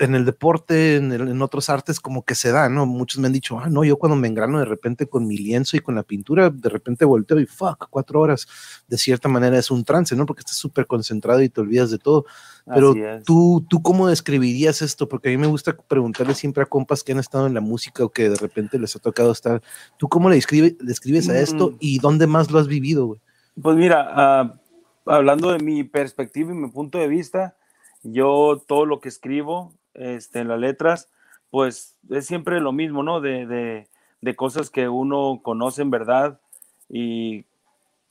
en 0.01 0.15
el 0.17 0.25
deporte, 0.25 0.97
en, 0.97 1.41
otros 1.41 1.71
artes, 1.71 2.01
como 2.01 2.25
que 2.25 2.35
se 2.35 2.51
da, 2.51 2.69
¿no? 2.69 2.85
Muchos 2.85 3.21
me 3.21 3.29
han 3.29 3.33
dicho, 3.33 3.61
ah, 3.61 3.69
no, 3.69 3.85
yo 3.85 3.97
cuando 3.97 4.17
me 4.17 4.27
engrano 4.27 4.59
de 4.59 4.65
repente 4.65 5.07
con 5.07 5.27
mi 5.29 5.37
lienzo 5.37 5.77
y 5.77 5.81
con 5.81 5.95
la 5.95 6.03
pintura, 6.03 6.51
de 6.51 6.69
repente 6.69 7.05
volteo 7.05 7.39
y 7.39 7.47
fuck, 7.47 7.87
cuatro 7.91 8.21
horas. 8.21 8.49
De 8.89 8.99
cierta 8.99 9.29
manera 9.29 9.57
es 9.57 9.71
un 9.71 9.85
trance, 9.85 10.17
¿no? 10.17 10.27
Porque 10.27 10.41
estás 10.41 10.57
súper 10.57 10.89
concentrado 10.89 11.41
y 11.43 11.49
te 11.49 11.61
olvidas 11.61 11.93
de 11.93 11.99
todo. 11.99 12.27
Pero 12.67 12.95
tú, 13.25 13.65
tú, 13.69 13.83
¿cómo 13.83 14.09
describirías 14.09 14.83
esto? 14.83 15.09
Porque 15.09 15.29
a 15.29 15.33
mí 15.33 15.37
me 15.37 15.47
gusta 15.47 15.77
preguntarle 15.77 16.35
siempre 16.35 16.65
a 16.65 16.67
compas 16.67 17.05
que 17.05 17.13
han 17.13 17.19
estado 17.19 17.47
en 17.47 17.55
la 17.55 17.61
música 17.61 18.05
o 18.05 18.09
que 18.09 18.29
de 18.29 18.37
repente 18.37 18.81
les 18.81 18.97
ha 18.97 18.99
tocado 18.99 19.31
estar. 19.31 19.63
¿Tú 19.97 20.09
cómo 20.09 20.29
le, 20.29 20.37
describes 20.81 21.29
a 21.29 21.39
esto 21.39 21.71
mm. 21.71 21.77
y 21.79 21.99
dónde 22.01 22.27
más 22.27 22.51
lo 22.51 22.59
has 22.59 22.67
vivido, 22.67 23.07
güey? 23.07 23.21
Pues 23.63 23.77
mira, 23.77 24.09
ah, 24.11 24.61
hablando 25.07 25.53
de 25.53 25.61
mi 25.61 25.85
perspectiva 25.85 26.53
y 26.53 26.57
mi 26.57 26.69
punto 26.69 26.99
de 26.99 27.07
vista, 27.07 27.57
yo 28.05 28.63
todo 28.67 28.87
lo 28.87 29.01
que 29.01 29.09
escribo 29.09 29.73
este, 29.95 30.41
en 30.41 30.49
las 30.49 30.61
letras, 30.61 31.09
pues 31.51 31.97
es 32.11 32.27
siempre 32.27 32.61
lo 32.61 32.73
mismo, 32.73 33.03
¿no? 33.03 33.21
De, 33.21 33.89
cosas 34.37 34.71
que 34.71 34.89
uno 34.89 35.41
conoce 35.43 35.83
en 35.83 35.91
verdad 35.91 36.41
y 36.89 37.45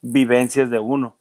vivencias 0.01 0.69
de 0.69 0.79
uno. 0.79 1.15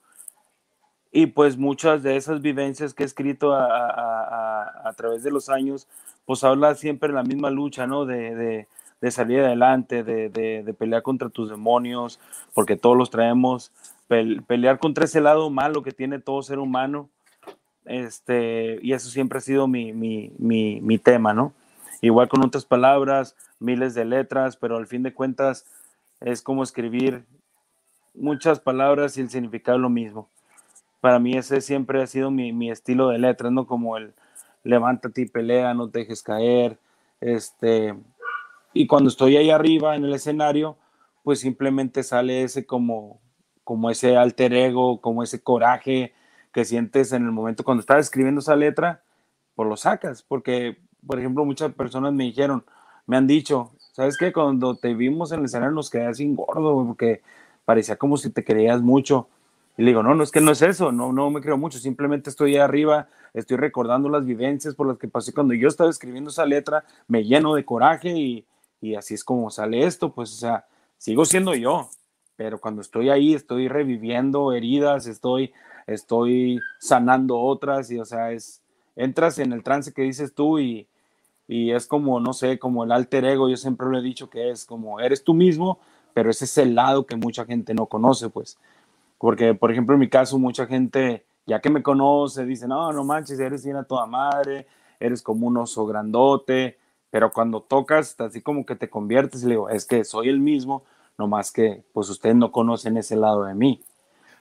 Y 1.11 1.27
pues 1.27 1.57
muchas 1.57 2.03
de 2.03 2.17
esas 2.17 2.41
vivencias 2.41 2.95
que 2.95 3.03
he 3.03 3.07
escrito 3.07 3.55
a, 3.55 4.93
través 4.97 5.23
de 5.23 5.31
los 5.31 5.49
años, 5.49 5.89
pues 6.25 6.45
habla 6.45 6.75
siempre 6.75 7.09
de 7.09 7.15
la 7.15 7.23
misma 7.23 7.51
lucha, 7.51 7.87
¿no? 7.87 8.05
De, 8.07 8.67
salir 9.11 9.41
adelante, 9.41 10.05
de, 10.05 10.75
pelear 10.79 11.03
contra 11.03 11.29
tus 11.29 11.51
demonios, 11.51 12.21
porque 12.55 12.77
todos 12.77 12.97
los 12.97 13.11
traemos, 13.11 13.73
pelear 14.47 14.79
contra 14.79 15.05
ese 15.05 15.21
lado 15.21 15.51
malo 15.51 15.83
que 15.83 15.93
tiene 15.93 16.19
todo 16.19 16.43
ser 16.43 16.59
humano 16.59 17.09
este, 17.85 18.79
y 18.83 18.93
eso 18.93 19.09
siempre 19.09 19.39
ha 19.39 19.43
sido 19.43 19.67
mi, 19.67 19.93
mi, 19.93 20.33
mi, 20.39 20.81
mi, 20.81 20.99
tema, 20.99 21.35
¿no? 21.35 21.53
Igual 22.01 22.29
con 22.29 22.45
otras 22.45 22.65
palabras, 22.65 23.37
miles 23.59 23.95
de 23.95 24.05
letras, 24.05 24.57
pero 24.57 24.77
al 24.77 24.87
fin 24.87 25.03
de 25.03 25.15
cuentas 25.15 25.67
es 26.21 26.43
como 26.43 26.63
escribir 26.63 27.25
muchas 28.15 28.61
palabras 28.61 29.13
significado 29.13 29.77
es 29.77 29.83
lo 29.83 29.91
mismo. 29.91 30.29
Para 31.01 31.19
mí 31.19 31.37
ese 31.37 31.61
siempre 31.61 32.03
ha 32.03 32.07
sido 32.07 32.31
mi, 32.31 32.53
mi 32.53 32.71
estilo 32.71 33.09
de 33.09 33.19
letras, 33.19 33.53
¿no? 33.53 33.67
Como 33.67 33.97
el 33.97 34.13
levántate 34.65 35.23
y 35.23 35.27
pelea, 35.27 35.75
no 35.75 35.89
te 35.89 36.01
dejes 36.01 36.23
caer, 36.23 36.79
este, 37.21 37.95
y 38.73 38.87
cuando 38.87 39.09
estoy 39.09 39.37
ahí 39.37 39.51
arriba 39.51 39.97
en 39.97 40.05
el 40.05 40.15
escenario, 40.15 40.77
pues 41.23 41.41
simplemente 41.41 42.03
sale 42.03 42.43
ese 42.43 42.67
como, 42.67 43.21
como 43.65 43.91
ese 43.91 44.17
alter 44.17 44.53
ego, 44.55 45.01
como 45.01 45.23
ese 45.23 45.43
coraje, 45.43 46.13
que 46.53 46.65
sientes 46.65 47.13
en 47.13 47.25
el 47.25 47.33
momento 47.33 47.65
cuando 47.65 47.81
estás 47.81 48.07
escribiendo 48.07 48.41
esa 48.41 48.57
letra, 48.57 49.03
pues 49.55 49.69
lo 49.69 49.77
sacas, 49.77 50.23
porque, 50.23 50.79
por 51.07 51.19
ejemplo, 51.19 51.45
muchas 51.45 51.73
personas 51.73 52.13
me 52.13 52.25
dijeron, 52.25 52.65
me 53.07 53.17
han 53.17 53.27
dicho, 53.27 53.73
¿sabes 53.93 54.17
qué? 54.17 54.33
Cuando 54.33 54.77
te 54.77 54.95
vimos 54.95 55.33
en 55.33 55.41
el 55.41 55.45
escenario 55.47 55.75
nos 55.75 55.91
quedas 55.91 56.19
sin 56.19 56.37
gordo, 56.37 56.85
porque 56.87 57.23
parecía 57.65 57.97
como 57.97 58.17
si 58.17 58.31
te 58.31 58.45
creías 58.45 58.81
mucho. 58.81 59.29
Y 59.77 59.83
le 59.83 59.89
digo, 59.89 60.03
no, 60.03 60.15
no 60.15 60.23
es 60.23 60.31
que 60.31 60.41
no 60.41 60.53
es 60.53 60.61
eso, 60.61 60.93
no, 60.93 61.13
no 61.13 61.31
me 61.31 61.41
creo 61.41 61.57
mucho, 61.57 61.79
simplemente 61.79 62.29
estoy 62.29 62.55
ahí 62.55 62.61
arriba, 62.61 63.09
estoy 63.33 63.57
recordando 63.57 64.11
las 64.11 64.25
vivencias 64.25 64.75
por 64.75 64.87
las 64.87 64.99
que 64.99 65.09
pasé 65.09 65.33
cuando 65.33 65.55
yo 65.55 65.69
estaba 65.69 65.89
escribiendo 65.89 66.29
esa 66.29 66.45
letra, 66.45 66.85
me 67.09 67.25
lleno 67.25 67.55
de 67.55 67.65
coraje 67.65 68.11
y, 68.11 68.47
y 68.83 68.95
así 68.97 69.15
es 69.15 69.25
como 69.25 69.51
sale 69.51 69.87
esto, 69.87 70.13
pues, 70.13 70.31
o 70.33 70.37
sea, 70.37 70.67
sigo 70.99 71.25
siendo 71.25 71.55
yo, 71.55 71.89
pero 72.37 72.61
cuando 72.61 72.83
estoy 72.83 73.09
ahí 73.09 73.33
estoy 73.33 73.69
reviviendo 73.69 74.53
heridas, 74.53 75.07
estoy 75.07 75.53
estoy 75.87 76.61
sanando 76.79 77.39
otras 77.39 77.91
y 77.91 77.99
o 77.99 78.05
sea, 78.05 78.33
es, 78.33 78.63
entras 78.97 79.39
en 79.39 79.53
el 79.53 79.63
trance 79.63 79.93
que 79.93 80.03
dices 80.03 80.35
tú 80.35 80.59
y, 80.59 80.87
y 81.49 81.73
es 81.73 81.87
como, 81.87 82.21
no 82.21 82.33
sé, 82.33 82.59
como 82.59 82.85
el 82.85 82.93
alter 82.93 83.25
ego, 83.25 83.49
yo 83.49 83.57
siempre 83.57 83.89
lo 83.89 83.99
he 83.99 84.03
dicho 84.03 84.31
que 84.31 84.51
es 84.51 84.65
como, 84.65 85.01
eres 85.01 85.25
tú 85.25 85.35
mismo, 85.35 85.79
pero 86.15 86.31
ese 86.31 86.45
es 86.45 86.59
el 86.59 86.75
lado 86.75 87.07
que 87.07 87.17
mucha 87.17 87.45
gente 87.45 87.75
no 87.75 87.87
conoce, 87.87 88.29
pues, 88.29 88.59
porque, 89.19 89.55
por 89.55 89.71
ejemplo, 89.71 89.95
en 89.95 90.01
mi 90.01 90.09
caso, 90.09 90.39
mucha 90.39 90.67
gente, 90.67 91.25
ya 91.47 91.61
que 91.61 91.71
me 91.71 91.83
conoce, 91.83 92.45
dice, 92.45 92.67
no, 92.67 92.93
no 92.93 93.05
manches, 93.05 93.39
eres 93.39 93.65
bien 93.65 93.77
a 93.77 93.85
toda 93.85 94.07
madre, 94.07 94.67
eres 94.99 95.23
como 95.23 95.47
un 95.47 95.57
oso 95.57 95.87
grandote, 95.87 96.79
pero 97.11 97.33
cuando 97.33 97.61
tocas, 97.61 98.19
así 98.21 98.41
como 98.41 98.67
que 98.67 98.75
te 98.75 98.91
conviertes, 98.91 99.45
le 99.45 99.51
digo, 99.51 99.69
es 99.69 99.85
que 99.85 100.05
soy 100.05 100.29
el 100.29 100.41
mismo, 100.41 100.83
nomás 101.19 101.53
que, 101.53 101.85
pues, 101.93 102.09
ustedes 102.11 102.35
no 102.35 102.51
conocen 102.51 102.97
ese 102.97 103.17
lado 103.17 103.45
de 103.45 103.55
mí. 103.55 103.83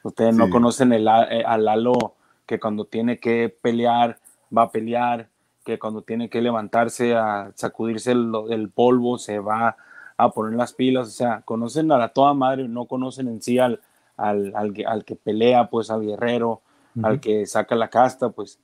Ustedes 0.04 0.36
no 0.36 0.50
conocen 0.50 0.94
el, 0.94 1.08
eh, 1.08 1.44
al 1.46 1.66
Lalo 1.66 2.16
que 2.46 2.60
cuando 2.60 2.86
tiene 2.86 3.20
que 3.20 3.56
pelear, 3.62 4.20
va 4.56 4.64
a 4.64 4.72
pelear, 4.72 5.30
que 5.64 5.80
cuando 5.80 6.02
tiene 6.02 6.30
que 6.30 6.42
levantarse 6.42 7.16
a 7.16 7.52
sacudirse 7.56 8.12
el, 8.12 8.70
polvo, 8.74 9.18
se 9.18 9.40
va 9.40 9.78
a 10.18 10.32
poner 10.32 10.58
las 10.58 10.74
pilas. 10.74 11.08
O 11.08 11.12
sea, 11.12 11.42
conocen 11.46 11.92
a 11.92 11.98
la 11.98 12.10
toda 12.10 12.34
madre, 12.34 12.68
no 12.68 12.86
conocen 12.86 13.28
en 13.28 13.42
sí 13.42 13.60
al, 13.60 13.80
al, 14.18 14.54
al, 14.56 15.06
que 15.06 15.16
pelea, 15.16 15.70
pues 15.70 15.92
al 15.92 16.02
guerrero, 16.02 16.62
al 17.04 17.20
que 17.20 17.46
saca 17.46 17.76
la 17.76 17.90
casta, 17.90 18.30
pues. 18.30 18.60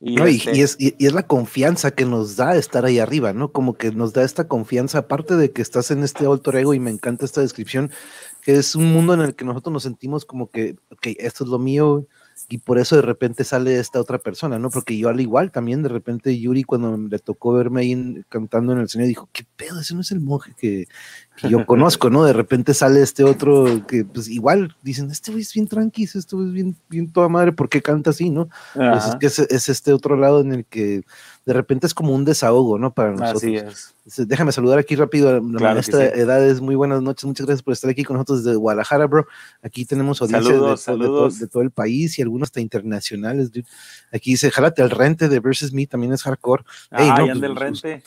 Este 0.00 0.56
y, 0.56 0.60
es, 0.62 0.76
y, 0.78 1.04
es, 1.04 1.12
la 1.12 1.24
confianza 1.24 1.90
que 1.90 2.06
nos 2.06 2.36
da 2.36 2.56
estar 2.56 2.86
ahí 2.86 2.98
arriba, 2.98 3.34
¿no? 3.34 3.52
Como 3.52 3.74
que 3.74 3.92
nos 3.92 4.14
da 4.14 4.22
esta 4.22 4.48
confianza, 4.48 5.00
aparte 5.00 5.36
de 5.36 5.50
que 5.50 5.60
estás 5.60 5.90
en 5.90 6.02
este 6.02 6.24
alto 6.24 6.52
ego 6.52 6.72
y 6.72 6.80
me 6.80 6.90
encanta 6.90 7.26
esta 7.26 7.42
descripción, 7.42 7.90
que 8.40 8.56
es 8.56 8.74
un 8.74 8.92
mundo 8.92 9.14
en 9.14 9.20
el 9.20 9.34
que 9.34 9.44
nosotros 9.44 9.72
nos 9.72 9.82
sentimos 9.82 10.24
como 10.24 10.50
que, 10.50 10.76
ok, 10.90 11.08
esto 11.18 11.44
es 11.44 11.50
lo 11.50 11.58
mío, 11.58 12.06
y 12.48 12.58
por 12.58 12.78
eso 12.78 12.96
de 12.96 13.02
repente 13.02 13.44
sale 13.44 13.78
esta 13.78 14.00
otra 14.00 14.18
persona, 14.18 14.58
¿no? 14.58 14.70
Porque 14.70 14.96
yo 14.96 15.08
al 15.08 15.20
igual 15.20 15.50
también 15.50 15.82
de 15.82 15.88
repente 15.88 16.38
Yuri 16.38 16.64
cuando 16.64 16.96
le 16.96 17.18
tocó 17.18 17.52
verme 17.52 17.82
ahí 17.82 18.24
cantando 18.28 18.72
en 18.72 18.78
el 18.78 18.88
cine 18.88 19.06
dijo, 19.06 19.28
¿qué 19.32 19.44
pedo? 19.56 19.80
Ese 19.80 19.94
no 19.94 20.00
es 20.00 20.10
el 20.10 20.20
monje 20.20 20.52
que, 20.58 20.86
yo 21.48 21.64
conozco, 21.64 22.10
¿no? 22.10 22.24
De 22.24 22.32
repente 22.32 22.74
sale 22.74 23.02
este 23.02 23.24
otro 23.24 23.86
que 23.86 24.04
pues 24.04 24.28
igual 24.28 24.76
dicen, 24.82 25.10
este 25.10 25.32
es 25.32 25.54
bien 25.54 25.68
tranqui, 25.68 26.04
este 26.04 26.18
es 26.18 26.52
bien, 26.52 26.76
bien 26.88 27.10
toda 27.12 27.28
madre, 27.28 27.52
¿por 27.52 27.68
qué 27.68 27.80
canta 27.80 28.10
así, 28.10 28.30
no? 28.30 28.48
Pues 28.74 29.06
es 29.06 29.16
que 29.16 29.26
es, 29.26 29.68
este 29.68 29.92
otro 29.92 30.16
lado 30.16 30.40
en 30.40 30.52
el 30.52 30.64
que 30.64 31.02
de 31.50 31.54
repente 31.54 31.84
es 31.88 31.94
como 31.94 32.14
un 32.14 32.24
desahogo, 32.24 32.78
¿no? 32.78 32.94
Para 32.94 33.10
nosotros. 33.10 33.42
Así 33.42 33.56
es. 33.56 34.28
Déjame 34.28 34.52
saludar 34.52 34.78
aquí 34.78 34.94
rápido 34.94 35.30
a 35.30 35.40
claro 35.58 35.80
edad 35.80 36.46
es 36.46 36.60
Muy 36.60 36.76
buenas 36.76 37.02
noches, 37.02 37.24
muchas 37.24 37.44
gracias 37.44 37.64
por 37.64 37.72
estar 37.72 37.90
aquí 37.90 38.04
con 38.04 38.14
nosotros 38.14 38.44
desde 38.44 38.56
Guadalajara, 38.56 39.08
bro. 39.08 39.26
Aquí 39.60 39.84
tenemos 39.84 40.22
audiencias 40.22 40.54
de, 41.40 41.48
todo, 41.48 41.62
el 41.62 41.72
país 41.72 42.16
y 42.20 42.22
algunos 42.22 42.46
hasta 42.46 42.60
internacionales. 42.60 43.50
Aquí 44.12 44.30
dice, 44.30 44.48
jálate 44.52 44.80
al 44.80 44.90
rente 44.90 45.28
de 45.28 45.40
Versus 45.40 45.72
Me, 45.72 45.88
también 45.88 46.12
es 46.12 46.22
hardcore. 46.22 46.62
Ah, 46.92 47.16
no, 47.18 47.26
pues, 47.26 47.42
el 47.42 47.54
pues, 47.54 47.82
rente. 47.82 48.02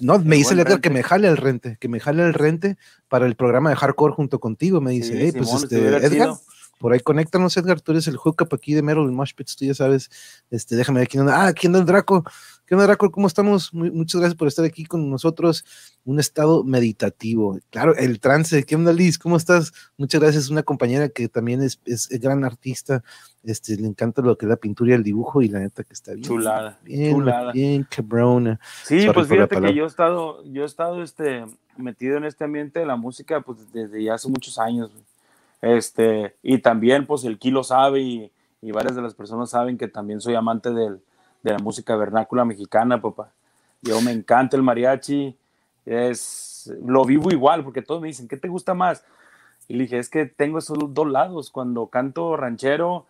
no, 0.00 0.18
me 0.18 0.36
dice 0.36 0.52
el 0.52 0.80
que 0.82 0.90
me 0.90 1.02
jale 1.02 1.28
al 1.28 1.38
rente, 1.38 1.78
que 1.80 1.88
me 1.88 1.98
jale 1.98 2.24
al 2.24 2.34
rente 2.34 2.76
para 3.08 3.24
el 3.24 3.36
programa 3.36 3.70
de 3.70 3.76
hardcore 3.76 4.12
junto 4.12 4.38
contigo. 4.38 4.82
Me 4.82 4.90
dice, 4.90 5.14
hey, 5.18 5.32
pues 5.34 5.50
este, 5.50 5.78
Edgar, 5.78 6.34
por 6.80 6.94
ahí 6.94 7.00
conéctanos, 7.00 7.54
Edgar, 7.58 7.82
tú 7.82 7.92
eres 7.92 8.08
el 8.08 8.16
hookup 8.16 8.54
aquí 8.54 8.72
de 8.72 8.80
Meryl 8.80 9.12
Moshpits, 9.12 9.54
tú 9.54 9.66
ya 9.66 9.74
sabes, 9.74 10.10
este, 10.50 10.76
déjame 10.76 11.00
ver 11.00 11.08
quién 11.08 11.20
anda, 11.20 11.46
ah, 11.46 11.52
quién 11.52 11.70
anda 11.70 11.80
el 11.80 11.86
Draco, 11.86 12.24
¿Qué 12.70 12.76
onda, 12.76 12.86
Racor? 12.86 13.10
¿Cómo 13.10 13.26
estamos? 13.26 13.74
muchas 13.74 14.20
gracias 14.20 14.36
por 14.36 14.46
estar 14.46 14.64
aquí 14.64 14.84
con 14.84 15.10
nosotros. 15.10 15.64
Un 16.04 16.20
estado 16.20 16.62
meditativo. 16.62 17.58
Claro, 17.68 17.96
el 17.96 18.20
trance. 18.20 18.62
¿Qué 18.62 18.76
onda, 18.76 18.92
Liz? 18.92 19.18
¿Cómo 19.18 19.36
estás? 19.36 19.72
Muchas 19.98 20.20
gracias. 20.20 20.50
Una 20.50 20.62
compañera 20.62 21.08
que 21.08 21.28
también 21.28 21.64
es, 21.64 21.80
es, 21.84 22.08
gran 22.20 22.44
artista. 22.44 23.02
Este, 23.42 23.74
le 23.74 23.88
encanta 23.88 24.22
lo 24.22 24.38
que 24.38 24.46
es 24.46 24.50
la 24.50 24.56
pintura 24.56 24.92
y 24.92 24.94
el 24.94 25.02
dibujo 25.02 25.42
y 25.42 25.48
la 25.48 25.58
neta 25.58 25.82
que 25.82 25.92
está 25.92 26.12
bien. 26.12 26.22
Chulada. 26.22 26.78
Bien, 26.84 27.16
chulada. 27.16 27.50
bien 27.50 27.84
cabrona. 27.90 28.60
Sí, 28.84 29.04
pues 29.12 29.26
fíjate 29.26 29.60
que 29.60 29.74
yo 29.74 29.82
he 29.82 29.88
estado, 29.88 30.44
yo 30.44 30.62
he 30.62 30.66
estado 30.66 31.02
este, 31.02 31.44
metido 31.76 32.18
en 32.18 32.24
este 32.24 32.44
ambiente 32.44 32.78
de 32.78 32.86
la 32.86 32.94
música 32.94 33.40
pues 33.40 33.72
desde 33.72 34.04
ya 34.04 34.14
hace 34.14 34.28
muchos 34.28 34.60
años. 34.60 34.92
Este, 35.60 36.36
y 36.42 36.58
también 36.58 37.06
pues 37.06 37.24
el 37.24 37.38
Kilo 37.38 37.64
sabe 37.64 38.00
y, 38.00 38.32
y 38.62 38.72
varias 38.72 38.96
de 38.96 39.02
las 39.02 39.14
personas 39.14 39.50
saben 39.50 39.76
que 39.78 39.88
también 39.88 40.20
soy 40.20 40.34
amante 40.34 40.70
del 40.70 41.00
de 41.42 41.52
la 41.52 41.58
música 41.58 41.96
vernácula 41.96 42.44
mexicana, 42.44 43.00
papá. 43.00 43.32
Yo 43.82 44.00
me 44.02 44.12
encanta 44.12 44.56
el 44.56 44.62
mariachi, 44.62 45.36
es, 45.86 46.72
lo 46.84 47.04
vivo 47.04 47.30
igual, 47.30 47.64
porque 47.64 47.82
todos 47.82 48.00
me 48.00 48.08
dicen, 48.08 48.28
¿qué 48.28 48.36
te 48.36 48.48
gusta 48.48 48.74
más? 48.74 49.04
Y 49.68 49.74
le 49.74 49.84
dije, 49.84 49.98
es 49.98 50.10
que 50.10 50.26
tengo 50.26 50.58
esos 50.58 50.76
dos 50.92 51.08
lados. 51.08 51.50
Cuando 51.50 51.86
canto 51.86 52.36
ranchero, 52.36 53.06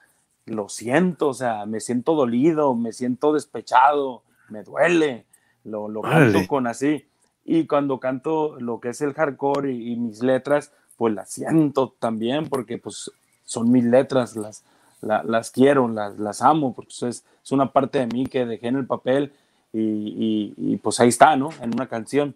lo 0.46 0.68
siento, 0.68 1.28
o 1.28 1.34
sea, 1.34 1.66
me 1.66 1.80
siento 1.80 2.14
dolido, 2.14 2.74
me 2.74 2.92
siento 2.92 3.32
despechado, 3.32 4.22
me 4.48 4.62
duele, 4.62 5.26
lo, 5.64 5.88
lo 5.88 6.02
canto 6.02 6.46
con 6.46 6.66
así. 6.66 7.06
Y 7.44 7.66
cuando 7.66 7.98
canto 7.98 8.60
lo 8.60 8.78
que 8.80 8.90
es 8.90 9.00
el 9.00 9.14
hardcore 9.14 9.72
y, 9.72 9.92
y, 9.92 9.96
mis 9.96 10.22
letras, 10.22 10.72
pues 11.00 11.14
las 11.14 11.30
siento 11.30 11.94
también, 11.98 12.46
porque 12.46 12.76
pues 12.76 13.10
son 13.46 13.72
mis 13.72 13.84
letras, 13.84 14.36
las, 14.36 14.64
las 15.00 15.50
quiero, 15.50 15.88
las, 15.88 16.18
las 16.18 16.42
amo, 16.42 16.74
porque 16.74 16.92
es, 17.08 17.24
es, 17.42 17.52
una 17.52 17.72
parte 17.72 18.00
de 18.00 18.06
mí 18.06 18.26
que 18.26 18.44
dejé 18.44 18.68
en 18.68 18.76
el 18.76 18.86
papel 18.86 19.32
y, 19.72 20.52
y, 20.58 20.76
pues 20.76 21.00
ahí 21.00 21.08
está, 21.08 21.36
¿no? 21.36 21.48
En 21.62 21.72
una 21.72 21.88
canción. 21.88 22.34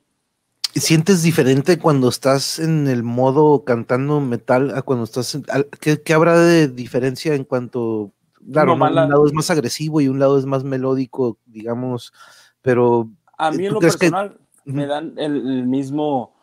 ¿Sientes 0.74 1.22
diferente 1.22 1.79
cuando 1.79 2.09
estás 2.09 2.59
en 2.59 2.88
el 2.88 3.03
modo 3.03 3.64
cantando 3.64 4.22
metal 4.22 4.74
a 4.74 4.81
cuando 4.81 5.05
estás... 5.05 5.38
¿qué, 5.79 6.00
¿qué, 6.00 6.14
habrá 6.14 6.38
de 6.38 6.66
diferencia 6.66 7.35
en 7.35 7.44
cuanto... 7.44 8.12
Claro, 8.50 8.77
un 8.77 8.94
lado 8.94 9.27
es 9.27 9.35
más 9.35 9.50
agresivo 9.50 10.00
y 10.00 10.09
un 10.09 10.20
lado 10.20 10.38
es 10.38 10.46
más 10.46 10.64
melódico, 10.64 11.37
digamos, 11.44 12.14
pero... 12.62 13.11
A 13.37 13.50
mí 13.50 13.66
en 13.66 13.74
lo 13.74 13.81
personal 13.81 14.38
me 14.64 14.87
dan 14.87 15.12
el, 15.18 15.37
el, 15.37 15.66
mismo, 15.66 16.34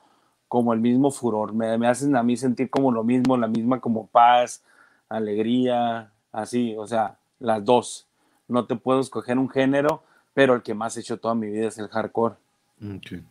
como 0.52 0.74
el 0.74 0.82
mismo 0.82 1.12
furor, 1.12 1.54
me, 1.54 1.78
me 1.78 1.88
hacen 1.88 2.14
a 2.14 2.24
mí 2.24 2.36
sentir 2.36 2.70
como 2.70 2.92
lo 2.92 3.06
mismo, 3.06 3.38
la 3.38 3.48
misma 3.48 3.80
como 3.80 4.08
paz, 4.08 4.62
alegría, 5.08 6.12
así, 6.30 6.76
o 6.76 6.86
sea, 6.86 7.18
las 7.40 7.64
dos. 7.64 8.06
No 8.50 8.66
te 8.66 8.76
puedo 8.76 9.00
escoger 9.00 9.38
un 9.38 9.48
género, 9.48 10.04
pero 10.34 10.54
el 10.54 10.62
que 10.62 10.74
más 10.74 10.98
he 10.98 11.00
hecho 11.00 11.16
toda 11.16 11.36
mi 11.36 11.48
vida 11.48 11.70
es 11.70 11.78
el 11.78 11.88
hardcore. 11.88 12.36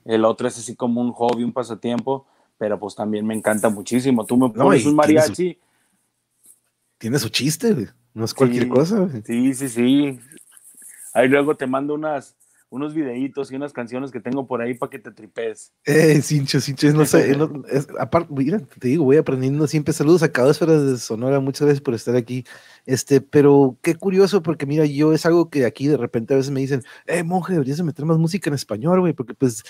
El 0.06 0.24
otro 0.24 0.48
es 0.48 0.56
así 0.56 0.74
como 0.74 1.02
un 1.02 1.12
hobby, 1.12 1.44
un 1.44 1.52
pasatiempo, 1.52 2.24
pero 2.56 2.80
pues 2.80 2.94
también 2.94 3.26
me 3.26 3.35
encanta 3.35 3.68
muchísimo. 3.68 4.24
Tú 4.24 4.38
me 4.38 4.48
pones 4.48 4.87
un 4.87 4.94
mariachi. 4.94 5.59
Tiene 6.96 7.18
su, 7.18 7.28
chiste, 7.28 7.88
no 8.14 8.24
es 8.24 8.33
cualquier 8.33 8.66
cosa. 8.66 9.06
Sí, 9.26 9.52
sí, 9.52 9.68
sí. 9.68 10.18
Ahí 11.12 11.28
luego 11.28 11.54
te 11.54 11.66
mando 11.66 11.92
unas, 11.92 12.35
unos 12.70 12.94
videitos 12.94 13.50
y 13.50 13.56
unas 13.56 13.72
canciones 13.72 14.12
que 14.12 14.20
tengo 14.20 14.46
por 14.46 14.62
ahí 14.62 14.74
para 14.74 14.90
que 14.90 15.00
te 15.00 15.11
tripes. 15.11 15.72
Eh, 15.85 16.22
Cincho, 16.22 16.61
Cincho, 16.61 16.92
no 16.92 17.04
sé, 17.04 17.37
aparte, 17.98 18.33
mira, 18.33 18.61
te 18.61 18.88
digo, 18.88 19.04
voy 19.04 19.16
aprendiendo 19.16 19.66
siempre. 19.66 19.92
Saludos 19.92 20.22
a 20.22 20.30
cada 20.30 20.52
esfera 20.52 20.80
de 20.80 20.96
Sonora, 20.96 21.40
muchas 21.40 21.62
gracias 21.62 21.83
por 21.83 21.94
estar 21.94 22.14
aquí. 22.14 22.44
Este, 22.87 23.20
pero 23.20 23.76
qué 23.82 23.97
curioso, 23.97 24.42
porque 24.42 24.66
mira, 24.66 24.86
yo 24.86 25.12
es 25.12 25.26
algo 25.26 25.51
que 25.51 25.66
aquí 25.66 25.88
de 25.88 25.97
repente 25.97 26.32
a 26.32 26.36
veces 26.36 26.53
me 26.53 26.61
dicen, 26.61 26.82
eh, 27.07 27.24
monje, 27.24 27.53
deberías 27.53 27.82
meter 27.82 28.05
más 28.05 28.18
música 28.18 28.49
en 28.49 28.55
español, 28.55 29.01
güey, 29.01 29.12
porque 29.12 29.34
pues 29.34 29.64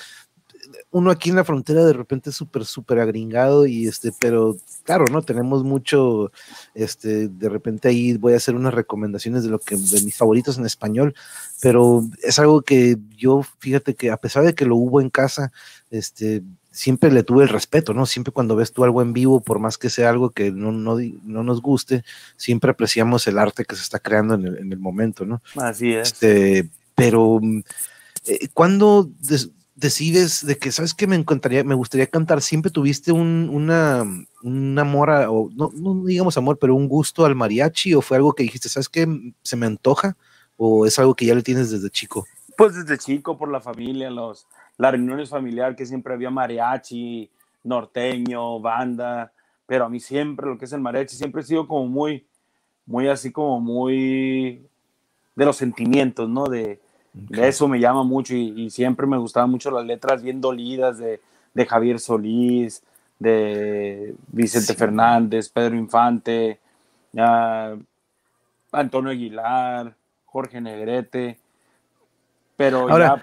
uno 0.93 1.11
aquí 1.11 1.31
en 1.31 1.37
la 1.37 1.45
frontera 1.45 1.85
de 1.85 1.93
repente 1.93 2.31
es 2.31 2.37
súper, 2.37 2.65
súper 2.65 2.99
agringado 2.99 3.67
y 3.67 3.87
este, 3.87 4.13
pero 4.19 4.57
claro, 4.83 5.05
¿no? 5.11 5.23
Tenemos 5.23 5.63
mucho, 5.63 6.33
este, 6.75 7.29
de 7.29 7.49
repente 7.49 7.89
ahí 7.89 8.17
voy 8.17 8.33
a 8.33 8.39
hacer 8.39 8.57
unas 8.57 8.75
recomendaciones 8.75 9.45
de 9.45 9.51
lo 9.51 9.61
que, 9.61 9.77
de 9.77 10.03
mis 10.03 10.17
favoritos 10.17 10.59
en 10.59 10.67
español, 10.67 11.15
pero 11.61 12.05
es 12.23 12.39
algo 12.41 12.63
que 12.63 12.97
yo, 13.17 13.43
fíjate 13.61 13.95
que 13.95 14.11
a 14.11 14.17
pesar 14.17 14.45
de 14.45 14.55
que 14.55 14.67
lo 14.67 14.77
hubo 14.77 15.01
en 15.01 15.11
casa, 15.11 15.53
este, 15.91 16.43
siempre 16.73 17.13
le 17.13 17.23
tuve 17.23 17.45
el 17.45 17.49
respeto, 17.49 17.95
¿no? 17.95 18.05
Siempre 18.05 18.33
cuando 18.33 18.57
ves 18.57 18.73
tú 18.73 18.83
algo 18.83 19.01
en 19.01 19.13
vivo, 19.13 19.41
por 19.41 19.61
más 19.61 19.79
que 19.79 19.91
sea 19.91 20.11
algo 20.11 20.31
que 20.31 20.51
no, 20.51 20.73
no, 20.73 20.97
no 21.23 21.45
nos 21.45 21.63
guste, 21.63 22.03
siempre 22.37 22.73
apreciamos 22.73 23.29
el 23.29 23.39
arte 23.39 23.65
que 23.65 23.77
se 23.77 23.83
está 23.83 24.01
creando 24.01 24.35
en 24.35 24.47
el, 24.47 24.59
en 24.59 24.73
el 24.73 24.79
momento, 24.79 25.25
¿no? 25.25 25.41
Así 25.57 25.93
es. 25.93 26.09
Este, 26.13 26.69
pero, 26.97 27.41
eh, 28.27 28.49
cuando 28.53 29.09
decides 29.81 30.45
de 30.47 30.59
que, 30.59 30.71
¿sabes 30.71 30.95
que 30.95 31.07
Me 31.07 31.17
encantaría, 31.17 31.65
me 31.65 31.75
gustaría 31.75 32.07
cantar. 32.07 32.43
¿Siempre 32.43 32.71
tuviste 32.71 33.11
un, 33.11 33.49
una, 33.51 34.05
un 34.43 34.79
amor, 34.79 35.11
o 35.29 35.51
no, 35.55 35.71
no, 35.75 36.05
digamos 36.05 36.37
amor, 36.37 36.59
pero 36.59 36.75
un 36.75 36.87
gusto 36.87 37.25
al 37.25 37.35
mariachi? 37.35 37.95
¿O 37.95 38.03
fue 38.03 38.19
algo 38.19 38.35
que 38.35 38.43
dijiste, 38.43 38.69
¿sabes 38.69 38.89
qué? 38.89 39.07
¿Se 39.43 39.57
me 39.57 39.67
antoja? 39.67 40.17
¿O 40.57 40.87
es 40.87 40.99
algo 40.99 41.15
que 41.15 41.25
ya 41.25 41.35
le 41.35 41.43
tienes 41.43 41.71
desde 41.71 41.91
chico? 41.91 42.27
Pues 42.57 42.75
desde 42.75 42.99
chico, 42.99 43.39
por 43.39 43.51
la 43.51 43.61
familia, 43.61 44.11
los, 44.11 44.47
las 44.77 44.93
reuniones 44.93 45.31
familiares 45.31 45.77
que 45.77 45.87
siempre 45.87 46.13
había 46.13 46.31
mariachi, 46.31 47.31
norteño, 47.65 48.61
banda. 48.61 49.33
Pero 49.67 49.87
a 49.87 49.89
mí 49.89 49.99
siempre 49.99 50.47
lo 50.47 50.59
que 50.59 50.67
es 50.67 50.73
el 50.73 50.81
mariachi, 50.81 51.17
siempre 51.17 51.41
he 51.41 51.45
sido 51.45 51.67
como 51.67 51.87
muy, 51.87 52.27
muy 52.85 53.09
así 53.09 53.33
como 53.33 53.61
muy 53.61 54.67
de 55.35 55.45
los 55.47 55.57
sentimientos, 55.57 56.29
¿no? 56.29 56.45
De, 56.45 56.81
eso 57.33 57.69
me 57.69 57.81
llama 57.81 58.05
mucho 58.05 58.35
y, 58.35 58.71
siempre 58.71 59.07
me 59.07 59.19
gustaban 59.19 59.51
mucho 59.51 59.71
las 59.71 59.85
letras 59.85 60.23
bien 60.23 60.41
dolidas 60.41 60.99
de, 60.99 61.21
Javier 61.67 61.99
Solís, 61.99 62.83
de 63.19 64.15
Vicente 64.29 64.75
Fernández, 64.75 65.49
Pedro 65.49 65.77
Infante, 65.77 66.59
Antonio 68.73 69.11
Aguilar, 69.11 69.95
Jorge 70.25 70.61
Negrete. 70.61 71.39
Pero 72.57 72.89
Ahora, 72.89 73.23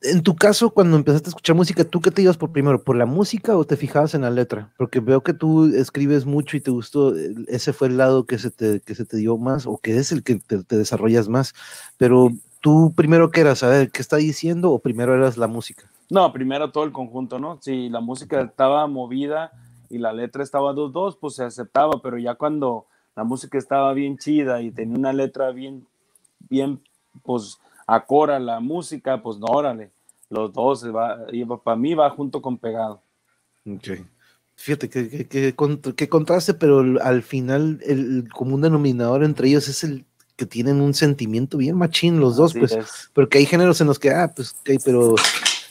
en 0.00 0.22
tu 0.22 0.36
caso, 0.36 0.70
cuando 0.70 0.96
empezaste 0.96 1.28
a 1.28 1.30
escuchar 1.30 1.56
música, 1.56 1.84
¿tú 1.84 2.00
qué 2.00 2.10
te 2.10 2.22
ibas 2.22 2.36
por 2.36 2.52
primero? 2.52 2.82
¿Por 2.84 2.96
la 2.96 3.06
música 3.06 3.56
o 3.56 3.64
te 3.64 3.76
fijabas 3.76 4.14
en 4.14 4.22
la 4.22 4.30
letra? 4.30 4.72
Porque 4.76 5.00
veo 5.00 5.22
que 5.22 5.34
tú 5.34 5.74
escribes 5.74 6.24
mucho 6.24 6.56
y 6.56 6.60
te 6.60 6.70
gustó, 6.70 7.14
ese 7.48 7.72
fue 7.72 7.88
el 7.88 7.96
lado 7.96 8.26
que 8.26 8.38
se 8.38 8.50
te, 8.50 8.80
que 8.80 8.94
se 8.94 9.04
te 9.04 9.16
dio 9.16 9.38
más 9.38 9.66
o 9.66 9.78
que 9.78 9.96
es 9.96 10.12
el 10.12 10.22
que 10.22 10.36
te, 10.36 10.62
te 10.62 10.76
desarrollas 10.76 11.28
más. 11.28 11.54
Pero 11.96 12.30
¿Tú 12.60 12.92
primero 12.96 13.30
qué 13.30 13.42
eras? 13.42 13.60
saber 13.60 13.90
qué 13.90 14.02
está 14.02 14.16
diciendo 14.16 14.72
o 14.72 14.78
primero 14.78 15.14
eras 15.14 15.36
la 15.36 15.46
música? 15.46 15.84
No, 16.10 16.32
primero 16.32 16.70
todo 16.70 16.84
el 16.84 16.92
conjunto, 16.92 17.38
¿no? 17.38 17.58
Si 17.60 17.88
la 17.88 18.00
música 18.00 18.40
estaba 18.40 18.86
movida 18.86 19.52
y 19.90 19.98
la 19.98 20.12
letra 20.12 20.42
estaba 20.42 20.72
dos 20.72 20.92
dos, 20.92 21.16
pues 21.16 21.34
se 21.34 21.44
aceptaba, 21.44 22.00
pero 22.02 22.18
ya 22.18 22.34
cuando 22.34 22.86
la 23.14 23.24
música 23.24 23.58
estaba 23.58 23.92
bien 23.92 24.16
chida 24.16 24.62
y 24.62 24.70
tenía 24.70 24.96
una 24.96 25.12
letra 25.12 25.50
bien, 25.50 25.86
bien, 26.48 26.80
pues 27.22 27.58
acora 27.86 28.38
la 28.38 28.60
música, 28.60 29.22
pues 29.22 29.38
no, 29.38 29.46
órale, 29.46 29.90
los 30.30 30.52
dos, 30.52 30.84
va, 30.86 31.18
para 31.62 31.76
mí 31.76 31.94
va 31.94 32.10
junto 32.10 32.40
con 32.40 32.58
pegado. 32.58 33.02
Ok. 33.66 33.88
Fíjate 34.54 34.88
que, 34.88 35.28
que, 35.28 36.08
contraste, 36.08 36.52
pero 36.52 37.00
al 37.02 37.22
final 37.22 37.80
el 37.84 38.28
común 38.34 38.60
denominador 38.60 39.22
entre 39.22 39.48
ellos 39.48 39.68
es 39.68 39.84
el 39.84 40.04
que 40.38 40.46
tienen 40.46 40.80
un 40.80 40.94
sentimiento 40.94 41.58
bien 41.58 41.76
machín 41.76 42.20
los 42.20 42.36
dos, 42.36 42.54
pues, 42.54 42.78
porque 43.12 43.38
hay 43.38 43.44
géneros 43.44 43.80
en 43.80 43.88
los 43.88 43.98
que, 43.98 44.10
ah, 44.10 44.32
pues, 44.34 44.54
ok, 44.60 44.80
pero 44.84 45.16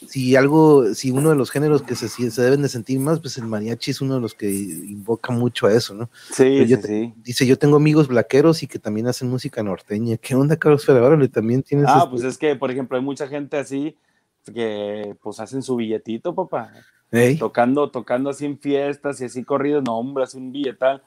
si 0.05 0.35
algo, 0.35 0.93
si 0.93 1.09
uno 1.09 1.29
de 1.29 1.37
los 1.37 1.51
géneros 1.51 1.81
que 1.83 1.95
se, 1.95 2.09
se 2.09 2.41
deben 2.41 2.61
de 2.61 2.67
sentir 2.67 2.99
más, 2.99 3.21
pues 3.21 3.37
el 3.37 3.45
mariachi 3.45 3.91
es 3.91 4.01
uno 4.01 4.15
de 4.15 4.19
los 4.19 4.33
que 4.33 4.51
invoca 4.51 5.31
mucho 5.31 5.67
a 5.67 5.73
eso, 5.73 5.93
¿no? 5.93 6.09
Sí, 6.33 6.67
sí, 6.67 7.13
Dice, 7.23 7.47
yo 7.47 7.57
tengo 7.57 7.77
amigos 7.77 8.09
blaqueros 8.09 8.61
y 8.61 8.67
que 8.67 8.77
también 8.77 9.07
hacen 9.07 9.29
música 9.29 9.63
norteña. 9.63 10.17
¿Qué 10.17 10.35
onda, 10.35 10.57
Carlos 10.57 10.85
Ferraro? 10.85 11.17
También 11.29 11.63
tienes... 11.63 11.87
Ah, 11.87 11.99
este 11.99 12.09
pues 12.09 12.23
es 12.25 12.37
que, 12.37 12.53
por 12.57 12.69
ejemplo, 12.69 12.97
hay 12.97 13.03
mucha 13.03 13.25
gente 13.25 13.55
así 13.55 13.95
que 14.53 15.15
pues 15.21 15.39
hacen 15.39 15.63
su 15.63 15.77
billetito, 15.77 16.35
papá. 16.35 16.73
Tocando, 17.39 17.89
tocando 17.89 18.29
así 18.29 18.45
en 18.45 18.59
fiestas 18.59 19.21
y 19.21 19.25
así 19.25 19.45
corridos, 19.45 19.81
no, 19.81 19.97
hombre, 19.97 20.25
hace 20.25 20.37
un 20.37 20.51
billetal 20.51 21.01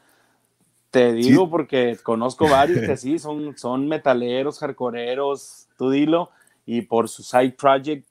te 0.90 1.12
digo 1.12 1.48
porque 1.48 1.96
conozco 2.02 2.48
varios 2.48 2.80
que 2.80 2.96
sí, 2.96 3.18
son, 3.18 3.56
son 3.56 3.88
metaleros, 3.88 4.58
hardcoreeros, 4.58 5.68
tú 5.78 5.90
dilo, 5.90 6.30
y 6.66 6.82
por 6.82 7.08
su 7.08 7.22
side 7.22 7.52
project 7.52 8.06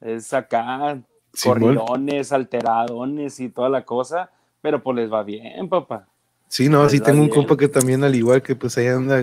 es 0.00 0.32
acá, 0.32 1.00
corridones, 1.42 2.32
alteradones 2.32 3.40
y 3.40 3.48
toda 3.48 3.68
la 3.68 3.84
cosa, 3.84 4.30
pero 4.60 4.82
pues 4.82 4.96
les 4.96 5.12
va 5.12 5.22
bien, 5.22 5.68
papá. 5.68 6.06
Sí, 6.48 6.68
no, 6.68 6.88
sí 6.88 7.00
tengo 7.00 7.22
un 7.22 7.28
compa 7.28 7.56
que 7.56 7.66
también 7.66 8.04
al 8.04 8.14
igual 8.14 8.40
que 8.40 8.54
pues 8.54 8.78
ahí 8.78 8.86
anda 8.86 9.20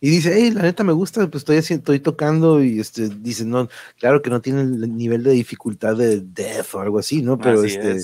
y 0.00 0.10
dice, 0.10 0.32
hey, 0.32 0.52
la 0.52 0.62
neta 0.62 0.84
me 0.84 0.92
gusta, 0.92 1.26
pues 1.28 1.40
estoy 1.40 1.56
haciendo, 1.56 1.80
estoy 1.80 1.98
tocando 1.98 2.62
y 2.62 2.78
este 2.78 3.08
dice, 3.08 3.44
no, 3.44 3.68
claro 3.98 4.22
que 4.22 4.30
no 4.30 4.40
tiene 4.40 4.60
el 4.60 4.96
nivel 4.96 5.24
de 5.24 5.32
dificultad 5.32 5.96
de 5.96 6.20
death 6.20 6.74
o 6.74 6.80
algo 6.80 7.00
así, 7.00 7.22
¿no? 7.22 7.38
Pero 7.38 7.64
este 7.64 7.98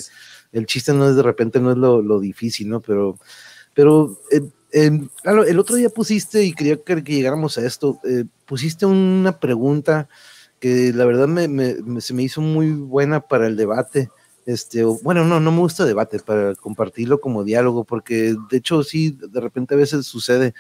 el 0.53 0.67
chiste 0.67 0.93
no 0.93 1.09
es 1.09 1.15
de 1.15 1.23
repente 1.23 1.61
no 1.61 1.71
es 1.71 1.77
lo, 1.77 2.03
lo 2.03 2.19
difícil, 2.19 2.69
¿no? 2.69 2.81
Pero 2.81 3.19
pero 3.77 4.19
eh, 4.33 4.41
Em, 4.79 5.09
el 5.25 5.59
otro 5.59 5.77
día 5.77 5.89
pusiste, 5.89 6.45
y 6.45 6.53
quería 6.53 6.77
que, 6.77 7.01
llegáramos 7.01 7.57
a 7.57 7.65
esto, 7.65 7.99
eh, 8.05 8.25
pusiste 8.45 8.85
una 8.85 9.41
pregunta 9.41 10.07
que 10.61 10.93
la 10.93 11.07
verdad 11.07 11.29
me, 11.29 12.01
se 12.03 12.13
me 12.13 12.25
hizo 12.25 12.43
muy 12.43 12.73
buena 12.73 13.21
para 13.21 13.47
el 13.47 13.57
debate. 13.57 14.11
Este, 14.45 14.85
bueno, 14.85 15.25
no, 15.25 15.41
no 15.41 15.51
me 15.51 15.61
gusta 15.61 15.87
debate, 15.87 16.19
para 16.19 16.55
compartirlo 16.57 17.23
como 17.23 17.43
diálogo, 17.43 17.85
porque 17.85 18.37
de 18.51 18.57
hecho 18.59 18.83
sí, 18.83 19.17
de 19.19 19.41
repente 19.41 19.75
a 19.75 19.79
veces 19.79 20.07
sucede. 20.07 20.53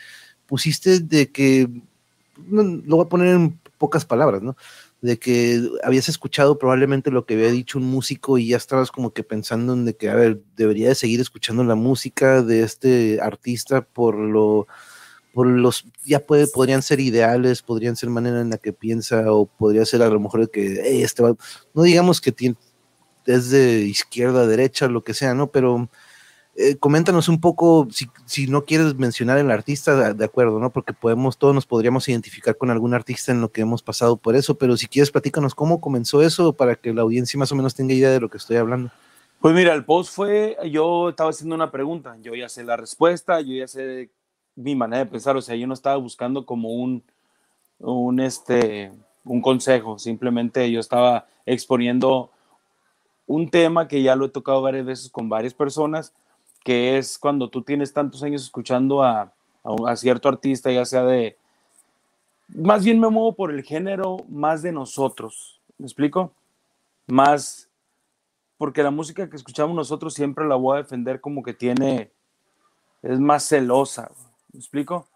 Pusiste 0.47 1.01
de 1.01 1.31
que, 1.31 1.69
lo 2.51 2.97
voy 2.97 3.05
a 3.05 3.09
poner 3.11 3.35
en 3.35 3.61
pocas 3.77 4.07
palabras, 4.07 4.41
¿no? 4.41 4.57
De 5.03 5.19
que 5.19 5.61
habías 5.85 6.09
escuchado 6.09 6.59
probablemente 6.59 7.11
lo 7.11 7.27
que 7.27 7.35
había 7.35 7.51
dicho 7.51 7.79
un 7.79 7.85
músico 7.85 8.39
y 8.39 8.49
ya 8.49 8.57
estabas 8.57 8.91
como 8.91 9.13
que 9.13 9.23
pensando 9.23 9.75
en 9.75 9.85
de 9.85 9.95
que, 9.95 10.09
a 10.09 10.15
ver, 10.15 10.43
debería 10.57 10.89
de 10.89 10.95
seguir 10.95 11.21
escuchando 11.21 11.63
la 11.65 11.75
música 11.75 12.43
de 12.43 12.63
este 12.63 13.21
artista 13.21 13.83
por 13.83 14.17
lo, 14.17 14.67
por 15.35 15.47
los, 15.47 15.85
ya 16.05 16.21
puede, 16.21 16.47
podrían 16.47 16.83
ser 16.83 16.99
ideales, 17.01 17.61
podrían 17.61 17.95
ser 17.95 18.09
manera 18.09 18.41
en 18.41 18.49
la 18.51 18.59
que 18.59 18.73
piensa 18.73 19.31
o 19.33 19.45
podría 19.45 19.85
ser 19.85 20.03
a 20.03 20.09
lo 20.09 20.19
mejor 20.19 20.41
de 20.41 20.49
que, 20.51 21.03
este 21.03 21.23
no 21.75 21.83
digamos 21.83 22.23
que 22.23 22.35
es 23.27 23.51
de 23.51 23.83
izquierda 23.83 24.47
derecha, 24.47 24.89
lo 24.89 25.05
que 25.05 25.13
sea, 25.13 25.35
¿no? 25.35 25.51
Pero 25.51 25.91
eh, 26.59 26.77
coméntanos 26.77 27.29
un 27.29 27.39
poco, 27.39 27.87
si, 27.91 28.07
si, 28.25 28.47
no 28.47 28.65
quieres 28.65 28.95
mencionar 28.95 29.37
el 29.37 29.51
artista, 29.51 30.15
de, 30.15 30.25
acuerdo, 30.25 30.59
¿no? 30.59 30.71
Porque 30.71 30.95
podemos, 30.95 31.37
todos 31.37 31.55
nos 31.55 31.67
podríamos 31.67 32.09
identificar 32.09 32.57
con 32.57 32.71
algún 32.71 32.95
artista 32.95 33.31
en 33.31 33.43
lo 33.43 33.53
que 33.53 33.61
hemos 33.61 33.83
pasado 33.83 34.17
por 34.17 34.37
eso, 34.37 34.57
pero 34.57 34.77
si 34.79 34.87
quieres, 34.87 35.11
platícanos 35.11 35.55
cómo 35.55 35.83
comenzó 35.83 36.23
eso 36.23 36.55
para 36.55 36.75
que 36.75 36.95
la 36.95 37.03
audiencia 37.03 37.39
más 37.39 37.53
o 37.53 37.57
menos 37.57 37.75
tenga 37.75 37.93
idea 37.93 38.11
de 38.11 38.21
lo 38.21 38.31
que 38.31 38.39
estoy 38.39 38.57
hablando. 38.57 38.91
Pues 39.41 39.55
mira, 39.55 39.75
el 39.75 39.85
post 39.85 40.15
fue, 40.15 40.57
yo 40.71 41.11
estaba 41.11 41.29
haciendo 41.29 41.55
una 41.55 41.71
pregunta, 41.71 42.17
yo 42.23 42.35
ya 42.35 42.49
sé 42.49 42.65
la 42.65 42.79
respuesta, 42.79 43.41
yo 43.43 43.55
ya 43.55 43.69
sé 43.69 44.11
mi 44.55 44.75
manera 44.75 45.05
de 45.05 45.11
pensar, 45.11 45.37
o 45.37 45.43
sea, 45.43 45.57
yo 45.57 45.67
no 45.67 45.75
estaba 45.75 45.97
buscando 45.97 46.47
como 46.47 46.71
un, 46.71 47.05
un, 47.81 48.19
este, 48.19 48.93
un 49.25 49.43
consejo, 49.43 49.99
simplemente 49.99 50.71
yo 50.71 50.81
estaba 50.81 51.27
exponiendo 51.45 52.31
un 53.27 53.51
tema 53.51 53.89
que 53.89 54.03
ya 54.03 54.17
lo 54.17 54.25
he 54.25 54.31
tocado 54.31 54.63
varias 54.63 54.87
veces 54.87 55.11
con 55.11 55.29
varias 55.29 55.53
personas, 55.53 56.15
que 56.67 56.99
es 56.99 57.17
cuando 57.17 57.49
tú 57.49 57.63
tienes 57.63 57.93
tantos 57.93 58.25
años 58.25 58.43
escuchando 58.43 59.01
a, 59.01 59.33
a, 59.87 59.95
cierto 59.95 60.29
artista, 60.29 60.69
ya 60.73 60.85
sea 60.85 61.05
de, 61.05 61.37
más 62.49 62.85
bien 62.85 62.99
me 62.99 63.09
muevo 63.09 63.37
por 63.37 63.53
el 63.53 63.63
género 63.63 64.17
más 64.29 64.63
de 64.63 64.73
nosotros, 64.73 65.61
¿me 65.79 65.87
explico? 65.87 66.33
Más, 67.07 67.69
porque 68.59 68.83
la 68.83 68.91
música 68.91 69.31
que 69.31 69.37
escuchamos 69.37 69.77
nosotros 69.77 70.13
siempre 70.13 70.45
la 70.45 70.57
voy 70.57 70.75
a 70.75 70.83
defender 70.83 71.21
como 71.21 71.45
que 71.45 71.55
tiene, 71.55 72.11
es 73.01 73.21
más 73.21 73.49
celosa, 73.49 74.11
¿me 74.53 74.59
explico? 74.59 75.07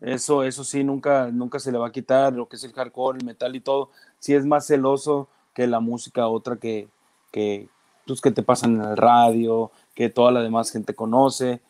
Eso, 0.00 0.42
eso 0.42 0.64
sí, 0.64 0.82
nunca, 0.84 1.30
nunca 1.30 1.58
se 1.58 1.70
le 1.70 1.76
va 1.76 1.88
a 1.88 1.92
quitar 1.92 2.32
lo 2.32 2.48
que 2.48 2.56
es 2.56 2.64
el 2.64 2.72
hardcore, 2.72 3.18
el 3.18 3.26
metal 3.26 3.54
y 3.54 3.60
todo, 3.60 3.90
sí 4.18 4.32
es 4.32 4.46
más 4.46 4.66
celoso 4.66 5.28
que 5.52 5.66
la 5.66 5.80
música 5.80 6.28
otra 6.28 6.56
que, 6.56 6.88
que, 7.30 7.68
pues, 8.06 8.22
que 8.22 8.30
te 8.30 8.42
pasan 8.42 8.76
en 8.76 8.88
el 8.88 8.96
radio, 8.96 9.70
que 9.94 10.08
toda 10.08 10.32
la 10.32 10.42
demás 10.42 10.70
gente 10.70 10.94
conoce. 10.94 11.60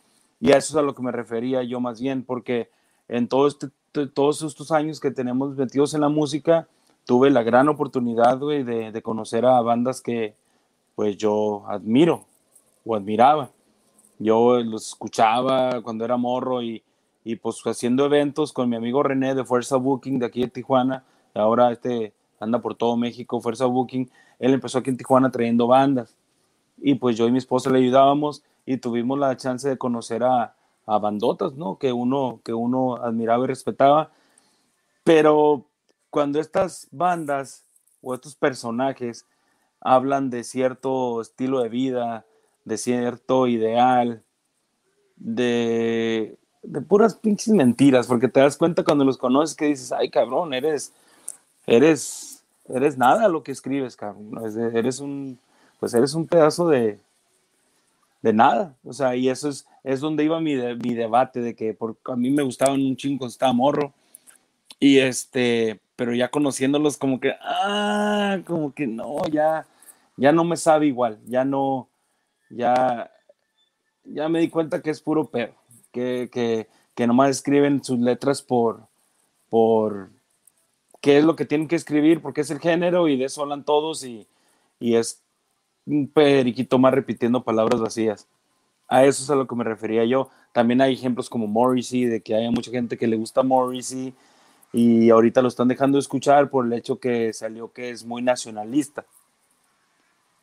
Y 0.40 0.50
eso 0.50 0.58
es 0.58 0.76
a 0.76 0.82
lo 0.82 0.94
que 0.94 1.02
me 1.02 1.12
refería 1.12 1.62
yo 1.62 1.80
más 1.80 2.00
bien, 2.00 2.24
porque 2.24 2.70
en 3.08 3.28
todo 3.28 3.46
este, 3.46 3.68
todos 4.14 4.42
estos 4.42 4.72
años 4.72 5.00
que 5.00 5.10
tenemos 5.10 5.56
metidos 5.56 5.94
en 5.94 6.00
la 6.00 6.08
música, 6.08 6.66
tuve 7.04 7.30
la 7.30 7.42
gran 7.42 7.68
oportunidad, 7.68 8.38
de, 8.38 8.92
de, 8.92 9.02
conocer 9.02 9.44
a 9.44 9.60
bandas 9.60 10.00
que 10.00 10.34
pues 10.94 11.16
yo 11.16 11.64
admiro 11.66 12.26
o 12.84 12.94
admiraba. 12.94 13.50
Yo 14.18 14.60
los 14.60 14.88
escuchaba 14.88 15.82
cuando 15.82 16.04
era 16.04 16.16
morro 16.16 16.62
y, 16.62 16.82
y 17.24 17.36
pues 17.36 17.60
haciendo 17.64 18.04
eventos 18.04 18.52
con 18.52 18.68
mi 18.68 18.76
amigo 18.76 19.02
René 19.02 19.34
de 19.34 19.44
Fuerza 19.44 19.76
Booking 19.76 20.20
de 20.20 20.26
aquí 20.26 20.42
de 20.42 20.48
Tijuana, 20.48 21.04
ahora 21.34 21.72
este 21.72 22.12
anda 22.38 22.60
por 22.60 22.74
todo 22.74 22.96
México, 22.96 23.40
Fuerza 23.40 23.66
Booking, 23.66 24.10
él 24.38 24.54
empezó 24.54 24.78
aquí 24.78 24.90
en 24.90 24.96
Tijuana 24.96 25.30
trayendo 25.30 25.66
bandas 25.66 26.16
y 26.78 26.94
pues 26.96 27.16
yo 27.16 27.26
y 27.26 27.32
mi 27.32 27.38
esposa 27.38 27.70
le 27.70 27.78
ayudábamos 27.78 28.42
y 28.66 28.76
tuvimos 28.78 29.18
la 29.18 29.36
chance 29.36 29.68
de 29.68 29.78
conocer 29.78 30.22
a, 30.24 30.54
a 30.86 30.98
bandotas, 30.98 31.54
¿no? 31.54 31.78
Que 31.78 31.92
uno, 31.92 32.40
que 32.44 32.54
uno 32.54 32.96
admiraba 32.96 33.44
y 33.44 33.48
respetaba. 33.48 34.10
Pero 35.04 35.66
cuando 36.10 36.40
estas 36.40 36.88
bandas 36.90 37.64
o 38.00 38.14
estos 38.14 38.34
personajes 38.36 39.26
hablan 39.80 40.30
de 40.30 40.44
cierto 40.44 41.20
estilo 41.20 41.60
de 41.60 41.68
vida, 41.68 42.24
de 42.64 42.78
cierto 42.78 43.46
ideal, 43.46 44.22
de, 45.16 46.36
de 46.62 46.80
puras 46.82 47.14
pinches 47.14 47.52
mentiras, 47.52 48.06
porque 48.06 48.28
te 48.28 48.40
das 48.40 48.56
cuenta 48.56 48.84
cuando 48.84 49.04
los 49.04 49.18
conoces 49.18 49.56
que 49.56 49.66
dices, 49.66 49.92
ay 49.92 50.10
cabrón, 50.10 50.54
eres, 50.54 50.92
eres, 51.66 52.44
eres 52.68 52.96
nada 52.98 53.28
lo 53.28 53.42
que 53.42 53.52
escribes, 53.52 53.96
cabrón, 53.96 54.32
eres 54.74 55.00
un, 55.00 55.38
pues 55.82 55.94
eres 55.94 56.14
un 56.14 56.28
pedazo 56.28 56.68
de, 56.68 57.00
de 58.22 58.32
nada. 58.32 58.76
O 58.84 58.92
sea, 58.92 59.16
y 59.16 59.28
eso 59.28 59.48
es, 59.48 59.66
es 59.82 59.98
donde 59.98 60.22
iba 60.22 60.40
mi, 60.40 60.54
mi 60.54 60.94
debate 60.94 61.40
de 61.40 61.56
que 61.56 61.74
por, 61.74 61.96
a 62.04 62.14
mí 62.14 62.30
me 62.30 62.44
gustaban 62.44 62.80
un 62.80 62.94
chingo, 62.94 63.26
estaba 63.26 63.52
morro. 63.52 63.92
Y 64.78 65.00
este, 65.00 65.80
pero 65.96 66.14
ya 66.14 66.30
conociéndolos 66.30 66.96
como 66.96 67.18
que, 67.18 67.34
ah, 67.40 68.38
como 68.46 68.72
que 68.72 68.86
no, 68.86 69.26
ya, 69.26 69.66
ya 70.16 70.30
no 70.30 70.44
me 70.44 70.56
sabe 70.56 70.86
igual, 70.86 71.18
ya 71.26 71.44
no, 71.44 71.88
ya, 72.48 73.10
ya 74.04 74.28
me 74.28 74.38
di 74.38 74.50
cuenta 74.50 74.82
que 74.82 74.90
es 74.90 75.00
puro 75.00 75.30
pedo, 75.30 75.54
que, 75.90 76.30
que, 76.32 76.68
que 76.94 77.06
nomás 77.08 77.30
escriben 77.30 77.82
sus 77.82 77.98
letras 77.98 78.40
por, 78.40 78.86
por 79.50 80.10
qué 81.00 81.18
es 81.18 81.24
lo 81.24 81.34
que 81.34 81.44
tienen 81.44 81.66
que 81.66 81.74
escribir, 81.74 82.22
porque 82.22 82.42
es 82.42 82.52
el 82.52 82.60
género 82.60 83.08
y 83.08 83.16
de 83.16 83.24
eso 83.24 83.42
hablan 83.42 83.64
todos 83.64 84.04
y, 84.04 84.28
y 84.78 84.94
es 84.94 85.21
un 85.86 86.08
periquito 86.08 86.78
más 86.78 86.94
repitiendo 86.94 87.42
palabras 87.42 87.80
vacías. 87.80 88.26
A 88.88 89.04
eso 89.04 89.22
es 89.22 89.30
a 89.30 89.34
lo 89.34 89.46
que 89.46 89.54
me 89.54 89.64
refería 89.64 90.04
yo. 90.04 90.30
También 90.52 90.80
hay 90.80 90.92
ejemplos 90.94 91.30
como 91.30 91.46
Morrissey, 91.46 92.04
de 92.04 92.20
que 92.20 92.34
hay 92.34 92.48
mucha 92.50 92.70
gente 92.70 92.98
que 92.98 93.06
le 93.06 93.16
gusta 93.16 93.42
Morrissey 93.42 94.14
y 94.72 95.10
ahorita 95.10 95.42
lo 95.42 95.48
están 95.48 95.68
dejando 95.68 95.96
de 95.96 96.00
escuchar 96.00 96.50
por 96.50 96.66
el 96.66 96.72
hecho 96.72 96.98
que 96.98 97.32
salió 97.32 97.72
que 97.72 97.90
es 97.90 98.04
muy 98.04 98.22
nacionalista. 98.22 99.04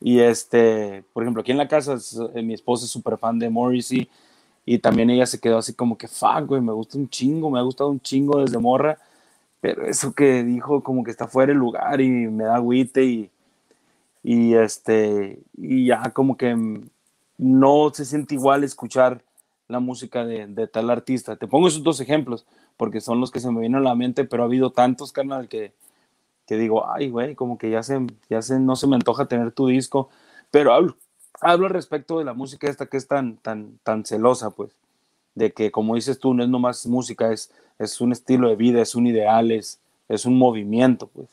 Y 0.00 0.20
este, 0.20 1.04
por 1.12 1.22
ejemplo, 1.22 1.42
aquí 1.42 1.52
en 1.52 1.58
la 1.58 1.68
casa 1.68 1.96
eh, 2.34 2.42
mi 2.42 2.54
esposa 2.54 2.86
es 2.86 2.90
súper 2.90 3.18
fan 3.18 3.38
de 3.38 3.50
Morrissey 3.50 4.08
y 4.64 4.78
también 4.78 5.10
ella 5.10 5.26
se 5.26 5.40
quedó 5.40 5.58
así 5.58 5.74
como 5.74 5.98
que, 5.98 6.08
fuck, 6.08 6.46
güey, 6.46 6.60
me 6.60 6.72
gusta 6.72 6.96
un 6.96 7.08
chingo, 7.08 7.50
me 7.50 7.58
ha 7.58 7.62
gustado 7.62 7.90
un 7.90 8.00
chingo 8.00 8.40
desde 8.40 8.58
morra, 8.58 8.98
pero 9.60 9.84
eso 9.86 10.12
que 10.12 10.42
dijo 10.44 10.82
como 10.82 11.04
que 11.04 11.10
está 11.10 11.26
fuera 11.26 11.52
de 11.52 11.58
lugar 11.58 12.00
y 12.00 12.08
me 12.08 12.44
da 12.44 12.56
agüite 12.56 13.04
y, 13.04 13.30
y 14.22 14.54
este 14.54 15.40
y 15.56 15.86
ya 15.86 16.10
como 16.10 16.36
que 16.36 16.56
no 17.38 17.90
se 17.94 18.04
siente 18.04 18.34
igual 18.34 18.64
escuchar 18.64 19.22
la 19.70 19.80
música 19.80 20.24
de, 20.26 20.66
tal 20.66 20.90
artista. 20.90 21.36
Te 21.36 21.46
pongo 21.46 21.68
esos 21.68 21.82
dos 21.82 22.00
ejemplos 22.00 22.46
porque 22.76 23.00
son 23.00 23.20
los 23.20 23.30
que 23.30 23.40
se 23.40 23.50
me 23.50 23.60
vienen 23.60 23.80
a 23.80 23.84
la 23.84 23.94
mente, 23.94 24.24
pero 24.24 24.42
ha 24.42 24.46
habido 24.46 24.72
tantos, 24.72 25.12
carnal, 25.12 25.48
que, 25.48 25.72
que 26.46 26.56
digo, 26.56 26.90
ay, 26.90 27.08
güey, 27.08 27.34
como 27.34 27.56
que 27.56 27.70
ya, 27.70 27.82
se, 27.82 28.06
ya 28.28 28.42
se, 28.42 28.58
no 28.58 28.76
se 28.76 28.86
me 28.86 28.96
antoja 28.96 29.26
tener 29.26 29.52
tu 29.52 29.68
disco, 29.68 30.10
pero 30.50 30.72
hablo, 30.72 30.96
hablo 31.40 31.68
respecto 31.68 32.18
de 32.18 32.24
la 32.24 32.34
música 32.34 32.68
esta 32.68 32.86
que 32.86 32.96
es 32.96 33.06
tan, 33.06 33.36
tan, 33.36 33.78
tan 33.82 34.04
celosa, 34.04 34.50
pues, 34.50 34.72
de 35.34 35.52
que 35.52 35.70
como 35.70 35.94
dices 35.94 36.18
tú, 36.18 36.34
no 36.34 36.42
es 36.42 36.48
nomás 36.48 36.86
música, 36.86 37.32
es, 37.32 37.52
es 37.78 38.00
un 38.00 38.12
estilo 38.12 38.48
de 38.48 38.56
vida, 38.56 38.82
es 38.82 38.94
un 38.94 39.06
ideal, 39.06 39.50
es, 39.50 39.78
es 40.08 40.26
un 40.26 40.36
movimiento, 40.36 41.06
pues. 41.06 41.28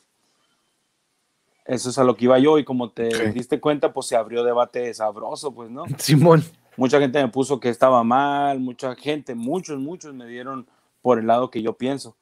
Eso 1.68 1.90
es 1.90 1.98
a 1.98 2.04
lo 2.04 2.16
que 2.16 2.24
iba 2.24 2.38
yo 2.38 2.58
y 2.58 2.64
como 2.64 2.90
te 2.90 3.30
diste 3.32 3.60
cuenta, 3.60 3.92
pues 3.92 4.06
se 4.06 4.16
abrió 4.16 4.42
debate 4.42 4.92
sabroso, 4.94 5.52
pues, 5.52 5.70
¿no? 5.70 5.84
Simón. 5.98 6.42
Mucha 6.78 6.98
gente 6.98 7.22
me 7.22 7.28
puso 7.28 7.60
que 7.60 7.68
estaba 7.68 8.02
mal, 8.02 8.58
mucha 8.58 8.94
gente, 8.94 9.34
muchos, 9.34 9.78
muchos 9.78 10.14
me 10.14 10.26
dieron 10.26 10.66
por 11.02 11.18
el 11.18 11.26
lado 11.26 11.50
que 11.50 11.60
yo 11.60 11.74
pienso. 11.74 12.16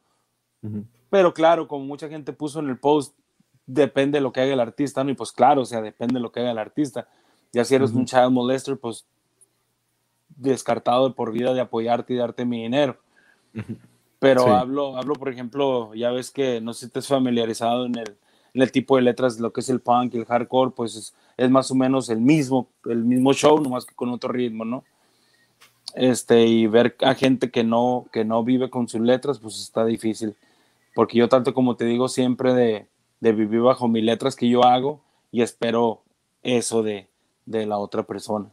Pero 1.11 1.33
claro, 1.33 1.69
como 1.69 1.85
mucha 1.85 2.09
gente 2.09 2.33
puso 2.33 2.59
en 2.59 2.69
el 2.71 2.79
post, 2.79 3.15
depende 3.67 4.19
de 4.19 4.23
lo 4.23 4.33
que 4.33 4.41
haga 4.41 4.53
el 4.53 4.59
artista, 4.59 5.05
¿no? 5.05 5.11
Y 5.11 5.15
pues 5.15 5.31
claro, 5.31 5.61
o 5.61 5.65
sea, 5.65 5.81
depende 5.81 6.15
de 6.15 6.21
lo 6.21 6.33
que 6.33 6.41
haga 6.41 6.51
el 6.51 6.59
artista. 6.59 7.07
Ya 7.53 7.65
si 7.65 7.77
eres 7.77 7.93
un 7.93 8.05
child 8.05 8.33
molester, 8.33 8.77
pues 8.77 9.07
descartado 10.29 11.09
de 11.09 11.15
por 11.15 11.31
vida 11.31 11.55
de 11.55 11.61
apoyarte 11.61 12.15
y 12.15 12.17
darte 12.17 12.45
mi 12.45 12.63
dinero. 12.63 12.97
Pero 14.19 14.57
hablo, 14.57 14.97
hablo, 14.97 15.15
por 15.15 15.29
ejemplo, 15.29 15.95
ya 15.95 16.11
ves 16.11 16.33
que 16.33 16.61
no 16.61 16.73
sé 16.73 16.87
si 16.87 16.93
te 16.93 16.99
has 16.99 17.07
familiarizado 17.07 17.87
en 17.87 17.99
el, 17.99 18.17
el 18.63 18.73
tipo 18.73 18.97
de 18.97 19.03
letras, 19.03 19.39
lo 19.39 19.53
que 19.53 19.61
es 19.61 19.69
el 19.69 19.81
punk 19.81 20.15
y 20.15 20.19
el 20.19 20.25
hardcore, 20.25 20.73
pues 20.75 21.15
es, 21.37 21.51
más 21.51 21.71
o 21.71 21.75
menos 21.75 22.09
el 22.09 22.21
mismo, 22.21 22.69
el 22.87 23.05
mismo 23.05 23.33
show, 23.33 23.61
nomás 23.61 23.85
que 23.85 23.95
con 23.95 24.11
otro 24.11 24.33
ritmo, 24.33 24.65
¿no? 24.65 24.85
Este, 25.95 26.47
y 26.47 26.67
ver 26.67 26.97
a 27.01 27.15
gente 27.15 27.51
que 27.51 27.65
no, 27.65 28.07
que 28.13 28.25
no 28.25 28.45
vive 28.45 28.71
con 28.71 28.89
sus 28.89 29.01
letras, 29.01 29.39
pues 29.39 29.61
está 29.61 29.85
difícil. 29.85 30.35
Porque 30.95 31.19
yo 31.19 31.29
tanto 31.29 31.55
como 31.55 31.77
te 31.77 31.85
digo 31.85 32.09
siempre 32.09 32.55
de, 32.55 32.87
vivir 33.21 33.61
bajo 33.61 33.89
mis 33.89 34.05
letras 34.05 34.37
que 34.37 34.49
yo 34.49 34.65
hago 34.65 35.03
y 35.33 35.43
espero 35.43 36.03
eso 36.43 36.83
de, 36.83 37.09
la 37.47 37.79
otra 37.79 38.03
persona. 38.05 38.47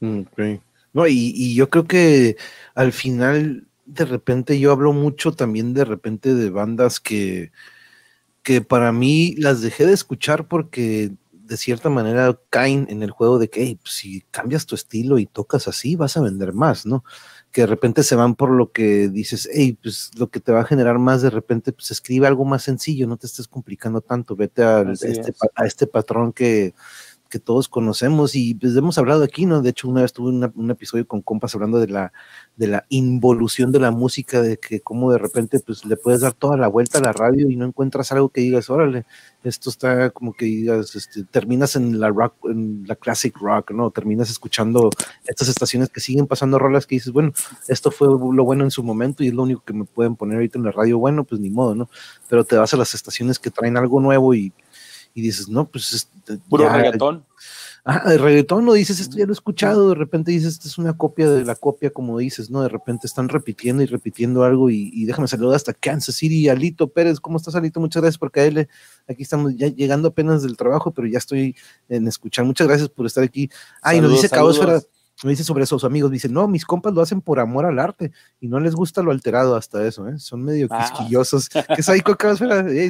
Mm, 0.00 0.22
No, 0.92 1.06
y, 1.06 1.54
yo 1.54 1.68
creo 1.70 1.84
que 1.84 2.36
al 2.74 2.92
final, 2.92 3.66
de 3.86 4.04
repente, 4.04 4.58
yo 4.58 4.72
hablo 4.72 4.92
mucho 4.92 5.32
también 5.32 5.74
de 5.74 5.84
repente 5.84 6.34
de 6.34 6.50
bandas 6.50 7.00
que, 7.00 7.50
que 8.48 8.62
para 8.62 8.92
mí 8.92 9.34
las 9.36 9.60
dejé 9.60 9.84
de 9.84 9.92
escuchar 9.92 10.48
porque 10.48 11.12
de 11.30 11.56
cierta 11.58 11.90
manera 11.90 12.40
caen 12.48 12.86
en 12.88 13.02
el 13.02 13.10
juego 13.10 13.38
de 13.38 13.50
que 13.50 13.78
pues, 13.82 13.92
si 13.92 14.22
cambias 14.30 14.64
tu 14.64 14.74
estilo 14.74 15.18
y 15.18 15.26
tocas 15.26 15.68
así, 15.68 15.96
vas 15.96 16.16
a 16.16 16.22
vender 16.22 16.54
más, 16.54 16.86
¿no? 16.86 17.04
Que 17.52 17.60
de 17.60 17.66
repente 17.66 18.02
se 18.02 18.14
van 18.14 18.36
por 18.36 18.48
lo 18.48 18.72
que 18.72 19.10
dices, 19.10 19.50
hey, 19.52 19.76
pues 19.82 20.12
lo 20.16 20.30
que 20.30 20.40
te 20.40 20.50
va 20.50 20.62
a 20.62 20.64
generar 20.64 20.98
más 20.98 21.20
de 21.20 21.28
repente, 21.28 21.72
pues 21.72 21.90
escribe 21.90 22.26
algo 22.26 22.46
más 22.46 22.62
sencillo, 22.62 23.06
no 23.06 23.18
te 23.18 23.26
estés 23.26 23.48
complicando 23.48 24.00
tanto, 24.00 24.34
vete 24.34 24.62
a, 24.62 24.80
este, 24.80 25.34
a 25.54 25.66
este 25.66 25.86
patrón 25.86 26.32
que, 26.32 26.72
que 27.28 27.38
todos 27.38 27.68
conocemos 27.68 28.34
y 28.34 28.54
pues 28.54 28.74
hemos 28.76 28.98
hablado 28.98 29.22
aquí, 29.22 29.46
¿no? 29.46 29.62
De 29.62 29.70
hecho, 29.70 29.88
una 29.88 30.02
vez 30.02 30.12
tuve 30.12 30.30
un 30.30 30.70
episodio 30.70 31.06
con 31.06 31.22
compas 31.22 31.54
hablando 31.54 31.78
de 31.78 31.88
la, 31.88 32.12
de 32.56 32.66
la 32.66 32.84
involución 32.88 33.70
de 33.70 33.80
la 33.80 33.90
música, 33.90 34.42
de 34.42 34.58
que 34.58 34.80
como 34.80 35.12
de 35.12 35.18
repente 35.18 35.60
pues 35.60 35.84
le 35.84 35.96
puedes 35.96 36.22
dar 36.22 36.32
toda 36.32 36.56
la 36.56 36.68
vuelta 36.68 36.98
a 36.98 37.02
la 37.02 37.12
radio 37.12 37.48
y 37.48 37.56
no 37.56 37.66
encuentras 37.66 38.10
algo 38.12 38.30
que 38.30 38.40
digas, 38.40 38.70
órale, 38.70 39.04
esto 39.44 39.70
está 39.70 40.10
como 40.10 40.32
que 40.32 40.46
digas, 40.46 40.96
este, 40.96 41.24
terminas 41.24 41.76
en 41.76 42.00
la 42.00 42.08
rock, 42.08 42.34
en 42.44 42.84
la 42.86 42.96
classic 42.96 43.36
rock, 43.38 43.70
¿no? 43.70 43.90
Terminas 43.90 44.30
escuchando 44.30 44.90
estas 45.26 45.48
estaciones 45.48 45.90
que 45.90 46.00
siguen 46.00 46.26
pasando 46.26 46.58
rolas 46.58 46.86
que 46.86 46.96
dices, 46.96 47.12
bueno, 47.12 47.32
esto 47.68 47.90
fue 47.90 48.08
lo 48.08 48.44
bueno 48.44 48.64
en 48.64 48.70
su 48.70 48.82
momento 48.82 49.22
y 49.22 49.28
es 49.28 49.34
lo 49.34 49.42
único 49.44 49.62
que 49.64 49.72
me 49.72 49.84
pueden 49.84 50.16
poner 50.16 50.36
ahorita 50.36 50.58
en 50.58 50.64
la 50.64 50.72
radio, 50.72 50.98
bueno, 50.98 51.24
pues 51.24 51.40
ni 51.40 51.50
modo, 51.50 51.74
¿no? 51.74 51.88
Pero 52.28 52.44
te 52.44 52.56
vas 52.56 52.74
a 52.74 52.76
las 52.76 52.94
estaciones 52.94 53.38
que 53.38 53.50
traen 53.50 53.76
algo 53.76 54.00
nuevo 54.00 54.34
y 54.34 54.52
y 55.18 55.22
dices, 55.22 55.48
no, 55.48 55.66
pues... 55.66 55.92
Este, 55.92 56.38
Puro 56.48 56.68
reggaetón. 56.68 57.24
Ah, 57.84 58.02
el 58.12 58.18
reggaetón 58.18 58.66
no 58.66 58.74
dices, 58.74 59.00
esto 59.00 59.16
ya 59.16 59.24
lo 59.24 59.32
he 59.32 59.34
escuchado, 59.34 59.88
de 59.88 59.94
repente 59.94 60.30
dices, 60.30 60.54
esto 60.54 60.68
es 60.68 60.78
una 60.78 60.96
copia 60.96 61.30
de 61.30 61.44
la 61.44 61.54
copia, 61.54 61.90
como 61.90 62.18
dices, 62.18 62.50
¿no? 62.50 62.62
De 62.62 62.68
repente 62.68 63.06
están 63.06 63.28
repitiendo 63.30 63.82
y 63.82 63.86
repitiendo 63.86 64.44
algo 64.44 64.68
y, 64.68 65.04
déjame 65.06 65.26
saludar 65.26 65.56
hasta 65.56 65.72
Kansas 65.72 66.14
City, 66.14 66.48
Alito 66.48 66.88
Pérez, 66.88 67.18
¿cómo 67.18 67.38
estás, 67.38 67.54
Alito? 67.54 67.80
Muchas 67.80 68.02
gracias 68.02 68.18
por 68.18 68.30
caerle. 68.30 68.68
Aquí 69.08 69.22
estamos 69.22 69.56
ya 69.56 69.68
llegando 69.68 70.08
apenas 70.08 70.42
del 70.42 70.56
trabajo, 70.56 70.92
pero 70.92 71.08
ya 71.08 71.18
estoy 71.18 71.56
en 71.88 72.06
escuchar. 72.06 72.44
Muchas 72.44 72.68
gracias 72.68 72.90
por 72.90 73.06
estar 73.06 73.24
aquí. 73.24 73.50
Ah, 73.80 73.94
y 73.94 74.00
nos 74.00 74.12
dice 74.12 74.28
Caosfera, 74.28 74.82
me 75.24 75.30
dice 75.30 75.44
sobre 75.44 75.66
sus 75.66 75.84
amigos, 75.84 76.10
dice, 76.10 76.28
no, 76.28 76.46
mis 76.46 76.64
compas 76.64 76.94
lo 76.94 77.00
hacen 77.00 77.20
por 77.20 77.40
amor 77.40 77.66
al 77.66 77.78
arte 77.78 78.12
y 78.40 78.46
no 78.46 78.60
les 78.60 78.74
gusta 78.74 79.02
lo 79.02 79.10
alterado 79.10 79.56
hasta 79.56 79.84
eso, 79.86 80.08
¿eh? 80.08 80.18
Son 80.18 80.42
medio 80.42 80.68
ah. 80.70 80.88
quisquillosos. 80.88 81.48
¿Qué 81.48 81.62
es 81.76 81.88
ahí, 81.88 82.02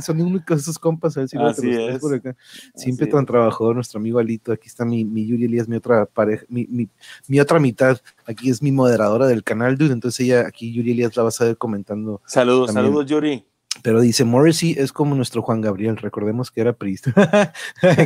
son 0.02 0.20
únicos 0.20 0.60
esos 0.60 0.78
compas, 0.78 1.16
a 1.16 1.20
ver 1.20 1.28
si 1.28 1.38
Así 1.38 1.70
es. 1.70 1.98
Por 2.00 2.14
acá. 2.14 2.36
Siempre 2.74 3.06
tan 3.06 3.24
trabajador 3.24 3.74
nuestro 3.74 3.98
amigo 3.98 4.18
Alito, 4.18 4.52
aquí 4.52 4.68
está 4.68 4.84
mi, 4.84 5.04
mi 5.04 5.26
Yuri 5.26 5.44
Elías, 5.44 5.68
mi 5.68 5.76
otra 5.76 6.04
pareja, 6.06 6.44
mi, 6.48 6.66
mi, 6.66 6.88
mi, 7.26 7.40
otra 7.40 7.58
mitad, 7.58 7.98
aquí 8.26 8.50
es 8.50 8.62
mi 8.62 8.72
moderadora 8.72 9.26
del 9.26 9.42
canal, 9.42 9.78
dude, 9.78 9.92
entonces 9.92 10.20
ella, 10.20 10.46
aquí 10.46 10.72
Yuri 10.72 10.92
Elías 10.92 11.16
la 11.16 11.22
vas 11.22 11.40
a 11.40 11.46
ver 11.46 11.56
comentando. 11.56 12.20
Saludos, 12.26 12.72
saludos 12.72 13.06
Yuri. 13.06 13.44
Pero 13.82 14.00
dice, 14.00 14.24
Morrissey 14.24 14.74
es 14.76 14.92
como 14.92 15.14
nuestro 15.14 15.42
Juan 15.42 15.60
Gabriel, 15.60 15.96
recordemos 15.96 16.50
que 16.50 16.60
era 16.60 16.72
priista. 16.72 17.12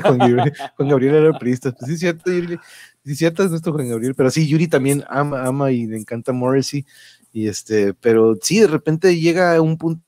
Juan, 0.02 0.18
Gabriel, 0.88 1.14
era 1.14 1.38
priista. 1.38 1.72
Pues 1.72 1.90
sí, 1.90 1.98
cierto, 1.98 2.30
Yuri. 2.30 2.58
Sí, 3.04 3.16
cierto 3.16 3.42
es 3.42 3.50
nuestro 3.50 3.72
Juan 3.72 3.88
Gabriel, 3.88 4.14
pero 4.14 4.30
sí, 4.30 4.46
Yuri 4.46 4.68
también 4.68 5.02
ama, 5.08 5.44
ama 5.44 5.72
y 5.72 5.86
le 5.86 5.96
encanta 5.98 6.32
Morrissey. 6.32 6.86
Y 7.32 7.48
este, 7.48 7.94
pero 7.94 8.36
sí, 8.40 8.60
de 8.60 8.68
repente 8.68 9.18
llega 9.18 9.56
a 9.56 9.60
un 9.60 9.76
punto 9.78 10.02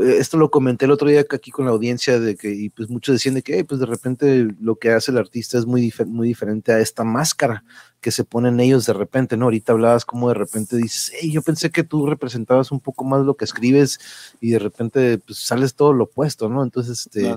esto 0.00 0.38
lo 0.38 0.50
comenté 0.50 0.86
el 0.86 0.90
otro 0.90 1.08
día 1.08 1.24
aquí 1.30 1.50
con 1.50 1.66
la 1.66 1.72
audiencia 1.72 2.18
de 2.18 2.36
que 2.36 2.54
y 2.54 2.70
pues 2.70 2.88
muchos 2.88 3.14
decían 3.14 3.34
de 3.34 3.42
que 3.42 3.64
pues 3.64 3.80
de 3.80 3.86
repente 3.86 4.48
lo 4.60 4.76
que 4.76 4.90
hace 4.90 5.10
el 5.10 5.18
artista 5.18 5.58
es 5.58 5.66
muy, 5.66 5.92
muy 6.06 6.28
diferente 6.28 6.72
a 6.72 6.80
esta 6.80 7.04
máscara 7.04 7.64
que 8.00 8.10
se 8.10 8.24
ponen 8.24 8.58
ellos 8.58 8.84
de 8.84 8.94
repente, 8.94 9.36
¿no? 9.36 9.44
Ahorita 9.44 9.72
hablabas 9.72 10.04
como 10.04 10.28
de 10.28 10.34
repente 10.34 10.76
dices, 10.76 11.12
hey, 11.20 11.30
yo 11.30 11.40
pensé 11.40 11.70
que 11.70 11.84
tú 11.84 12.06
representabas 12.06 12.72
un 12.72 12.80
poco 12.80 13.04
más 13.04 13.24
lo 13.24 13.34
que 13.34 13.44
escribes 13.44 14.00
y 14.40 14.50
de 14.50 14.58
repente 14.58 15.18
pues 15.18 15.38
sales 15.38 15.74
todo 15.74 15.92
lo 15.92 16.04
opuesto, 16.04 16.48
¿no? 16.48 16.64
Entonces, 16.64 17.06
este, 17.06 17.32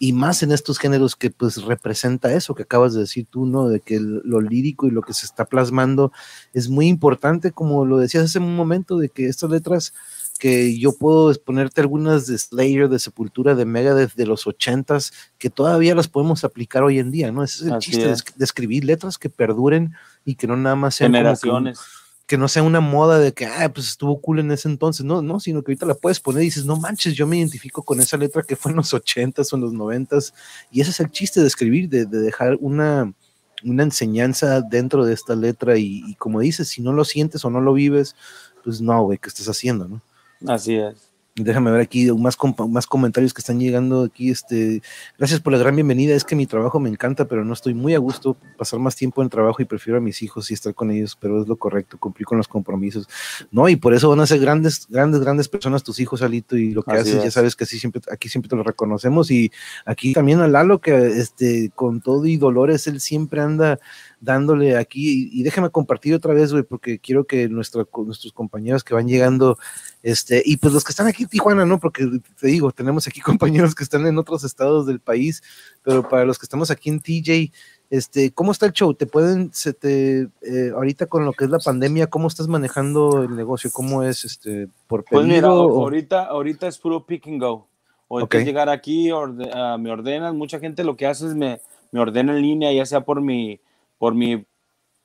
y 0.00 0.12
más 0.12 0.42
en 0.42 0.52
estos 0.52 0.78
géneros 0.78 1.16
que 1.16 1.30
pues 1.30 1.62
representa 1.62 2.32
eso 2.34 2.54
que 2.54 2.64
acabas 2.64 2.92
de 2.92 3.00
decir 3.00 3.26
tú, 3.30 3.46
¿no? 3.46 3.68
De 3.68 3.80
que 3.80 3.98
lo 4.00 4.40
lírico 4.42 4.86
y 4.86 4.90
lo 4.90 5.00
que 5.00 5.14
se 5.14 5.24
está 5.24 5.46
plasmando 5.46 6.12
es 6.52 6.68
muy 6.68 6.88
importante, 6.88 7.52
como 7.52 7.86
lo 7.86 7.96
decías 7.96 8.24
hace 8.24 8.38
un 8.38 8.54
momento, 8.54 8.98
de 8.98 9.08
que 9.08 9.28
estas 9.28 9.50
letras 9.50 9.94
que 10.42 10.76
yo 10.76 10.90
puedo 10.90 11.30
exponerte 11.30 11.80
algunas 11.80 12.26
de 12.26 12.36
Slayer, 12.36 12.88
de 12.88 12.98
Sepultura, 12.98 13.54
de 13.54 13.64
Megadeth 13.64 14.14
de 14.14 14.26
los 14.26 14.48
ochentas, 14.48 15.12
que 15.38 15.50
todavía 15.50 15.94
las 15.94 16.08
podemos 16.08 16.42
aplicar 16.42 16.82
hoy 16.82 16.98
en 16.98 17.12
día, 17.12 17.30
¿no? 17.30 17.44
Ese 17.44 17.66
es 17.66 17.70
el 17.70 17.78
chiste 17.78 18.08
De, 18.08 18.44
escribir 18.44 18.84
letras 18.84 19.18
que 19.18 19.30
perduren 19.30 19.94
y 20.24 20.34
que 20.34 20.48
no 20.48 20.56
nada 20.56 20.74
más 20.74 20.96
sean 20.96 21.12
generaciones. 21.12 21.78
Que, 22.26 22.36
no 22.36 22.48
sea 22.48 22.64
una 22.64 22.80
moda 22.80 23.20
de 23.20 23.32
que, 23.32 23.46
ah, 23.46 23.72
pues 23.72 23.86
estuvo 23.86 24.20
cool 24.20 24.40
en 24.40 24.50
ese 24.50 24.68
entonces, 24.68 25.06
no, 25.06 25.22
no, 25.22 25.38
sino 25.38 25.62
que 25.62 25.70
ahorita 25.70 25.86
la 25.86 25.94
puedes 25.94 26.18
poner 26.18 26.42
y 26.42 26.46
dices, 26.46 26.64
no 26.64 26.74
manches, 26.74 27.14
yo 27.14 27.24
me 27.24 27.38
identifico 27.38 27.84
con 27.84 28.00
esa 28.00 28.16
letra 28.16 28.42
que 28.42 28.56
fue 28.56 28.72
en 28.72 28.78
los 28.78 28.92
ochentas 28.92 29.52
o 29.52 29.56
en 29.56 29.62
los 29.62 29.72
noventas, 29.72 30.34
y 30.72 30.80
ese 30.80 30.90
es 30.90 30.98
el 30.98 31.12
chiste 31.12 31.40
de 31.40 31.46
escribir, 31.46 31.88
de, 31.88 32.04
dejar 32.04 32.58
una, 32.60 33.14
una 33.62 33.84
enseñanza 33.84 34.60
dentro 34.60 35.04
de 35.04 35.14
esta 35.14 35.36
letra 35.36 35.78
y, 35.78 36.02
y, 36.04 36.16
como 36.16 36.40
dices, 36.40 36.66
si 36.66 36.82
no 36.82 36.92
lo 36.92 37.04
sientes 37.04 37.44
o 37.44 37.50
no 37.50 37.60
lo 37.60 37.74
vives, 37.74 38.16
pues 38.64 38.80
no, 38.80 39.04
güey, 39.04 39.18
¿qué 39.18 39.28
estás 39.28 39.48
haciendo, 39.48 39.86
no? 39.86 40.02
Así 40.46 40.76
es. 40.76 41.12
Déjame 41.34 41.70
ver 41.70 41.80
aquí 41.80 42.10
más, 42.12 42.36
más 42.68 42.86
comentarios 42.86 43.32
que 43.32 43.40
están 43.40 43.58
llegando 43.58 44.02
aquí. 44.02 44.30
Este, 44.30 44.82
gracias 45.16 45.40
por 45.40 45.54
la 45.54 45.58
gran 45.58 45.74
bienvenida. 45.74 46.14
Es 46.14 46.24
que 46.24 46.36
mi 46.36 46.46
trabajo 46.46 46.78
me 46.78 46.90
encanta, 46.90 47.26
pero 47.26 47.42
no 47.42 47.54
estoy 47.54 47.72
muy 47.72 47.94
a 47.94 47.98
gusto 47.98 48.36
pasar 48.58 48.80
más 48.80 48.96
tiempo 48.96 49.22
en 49.22 49.30
trabajo 49.30 49.62
y 49.62 49.64
prefiero 49.64 49.96
a 49.96 50.02
mis 50.02 50.20
hijos 50.20 50.50
y 50.50 50.54
estar 50.54 50.74
con 50.74 50.90
ellos, 50.90 51.16
pero 51.18 51.40
es 51.40 51.48
lo 51.48 51.56
correcto, 51.56 51.96
cumplir 51.98 52.26
con 52.26 52.36
los 52.36 52.48
compromisos. 52.48 53.08
No, 53.50 53.66
y 53.70 53.76
por 53.76 53.94
eso 53.94 54.10
van 54.10 54.20
a 54.20 54.26
ser 54.26 54.40
grandes, 54.40 54.86
grandes, 54.90 55.22
grandes 55.22 55.48
personas 55.48 55.82
tus 55.82 56.00
hijos, 56.00 56.20
Alito, 56.20 56.54
y 56.54 56.72
lo 56.72 56.82
que 56.82 56.98
haces, 56.98 57.24
ya 57.24 57.30
sabes 57.30 57.56
que 57.56 57.64
así 57.64 57.78
siempre, 57.78 58.02
aquí 58.12 58.28
siempre 58.28 58.50
te 58.50 58.56
lo 58.56 58.62
reconocemos. 58.62 59.30
Y 59.30 59.50
aquí 59.86 60.12
también 60.12 60.40
a 60.40 60.48
Lalo, 60.48 60.82
que 60.82 61.18
este, 61.18 61.72
con 61.74 62.02
todo 62.02 62.26
y 62.26 62.36
dolores, 62.36 62.86
él 62.88 63.00
siempre 63.00 63.40
anda 63.40 63.78
dándole 64.20 64.76
aquí, 64.76 65.30
y, 65.32 65.42
déjame 65.42 65.70
compartir 65.70 66.14
otra 66.14 66.34
vez, 66.34 66.52
güey, 66.52 66.62
porque 66.62 66.98
quiero 66.98 67.24
que 67.24 67.48
nuestro, 67.48 67.88
nuestros 68.04 68.34
compañeros 68.34 68.84
que 68.84 68.94
van 68.94 69.08
llegando, 69.08 69.58
este, 70.02 70.42
y 70.44 70.56
pues 70.56 70.74
los 70.74 70.82
que 70.84 70.90
están 70.90 71.06
aquí 71.06 71.22
en 71.22 71.28
Tijuana, 71.28 71.64
¿no? 71.64 71.78
Porque 71.78 72.08
te 72.40 72.46
digo, 72.48 72.72
tenemos 72.72 73.06
aquí 73.06 73.20
compañeros 73.20 73.74
que 73.74 73.84
están 73.84 74.06
en 74.06 74.18
otros 74.18 74.44
estados 74.44 74.86
del 74.86 75.00
país, 75.00 75.42
pero 75.82 76.08
para 76.08 76.24
los 76.24 76.38
que 76.38 76.46
estamos 76.46 76.70
aquí 76.70 76.90
en 76.90 77.00
TJ, 77.00 77.52
este, 77.90 78.32
¿cómo 78.32 78.52
está 78.52 78.66
el 78.66 78.72
show? 78.72 78.94
¿Te 78.94 79.06
pueden, 79.06 79.52
se 79.52 79.74
te, 79.74 80.22
eh, 80.22 80.72
ahorita 80.74 81.06
con 81.06 81.24
lo 81.24 81.32
que 81.32 81.44
es 81.44 81.50
la 81.50 81.58
pandemia, 81.58 82.08
cómo 82.08 82.26
estás 82.26 82.48
manejando 82.48 83.22
el 83.22 83.36
negocio? 83.36 83.70
¿Cómo 83.72 84.02
es, 84.02 84.24
este, 84.24 84.68
por 84.86 85.04
pedido? 85.04 85.22
Pues 85.22 85.34
mira, 85.34 85.48
ahorita, 85.48 86.24
ahorita 86.24 86.68
es 86.68 86.78
puro 86.78 87.04
pick 87.04 87.26
and 87.28 87.40
go. 87.40 87.68
O 88.08 88.22
okay. 88.22 88.44
llegar 88.44 88.68
aquí, 88.68 89.10
ah, 89.10 89.76
me 89.78 89.90
ordenan, 89.90 90.36
mucha 90.36 90.58
gente 90.58 90.84
lo 90.84 90.96
que 90.96 91.06
hace 91.06 91.26
es 91.26 91.34
me, 91.34 91.60
me 91.92 92.00
ordena 92.00 92.36
en 92.36 92.42
línea, 92.42 92.72
ya 92.72 92.84
sea 92.84 93.04
por 93.04 93.20
mi, 93.20 93.60
por 93.98 94.14
mi, 94.14 94.44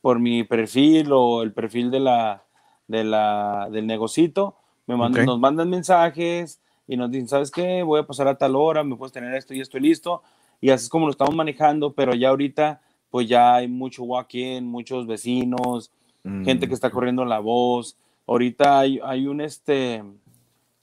por 0.01 0.19
mi 0.19 0.43
perfil 0.43 1.09
o 1.11 1.43
el 1.43 1.53
perfil 1.53 1.91
de 1.91 1.99
la, 1.99 2.43
de 2.87 3.03
la, 3.03 3.69
del 3.71 3.87
negocito, 3.87 4.56
me 4.87 4.95
mandan, 4.95 5.25
nos 5.25 5.39
mandan 5.39 5.69
mensajes 5.69 6.59
y 6.87 6.97
nos 6.97 7.11
dicen, 7.11 7.27
¿sabes 7.27 7.51
qué? 7.51 7.83
Voy 7.83 7.99
a 7.99 8.07
pasar 8.07 8.27
a 8.27 8.37
tal 8.37 8.55
hora, 8.55 8.83
me 8.83 8.95
puedes 8.95 9.13
tener 9.13 9.33
esto 9.35 9.53
y 9.53 9.61
esto 9.61 9.77
listo. 9.77 10.23
Y 10.59 10.69
así 10.69 10.85
es 10.85 10.89
como 10.89 11.05
lo 11.05 11.11
estamos 11.11 11.35
manejando, 11.35 11.93
pero 11.93 12.15
ya 12.15 12.29
ahorita, 12.29 12.81
pues 13.11 13.27
ya 13.27 13.55
hay 13.55 13.67
mucho 13.67 14.03
walk-in, 14.03 14.65
muchos 14.65 15.05
vecinos, 15.05 15.91
gente 16.43 16.67
que 16.67 16.73
está 16.73 16.89
mm. 16.89 16.91
corriendo 16.91 17.25
la 17.25 17.39
voz. 17.39 17.97
Ahorita 18.25 18.79
hay, 18.79 18.99
hay 19.03 19.27
un, 19.27 19.41
este, 19.41 20.03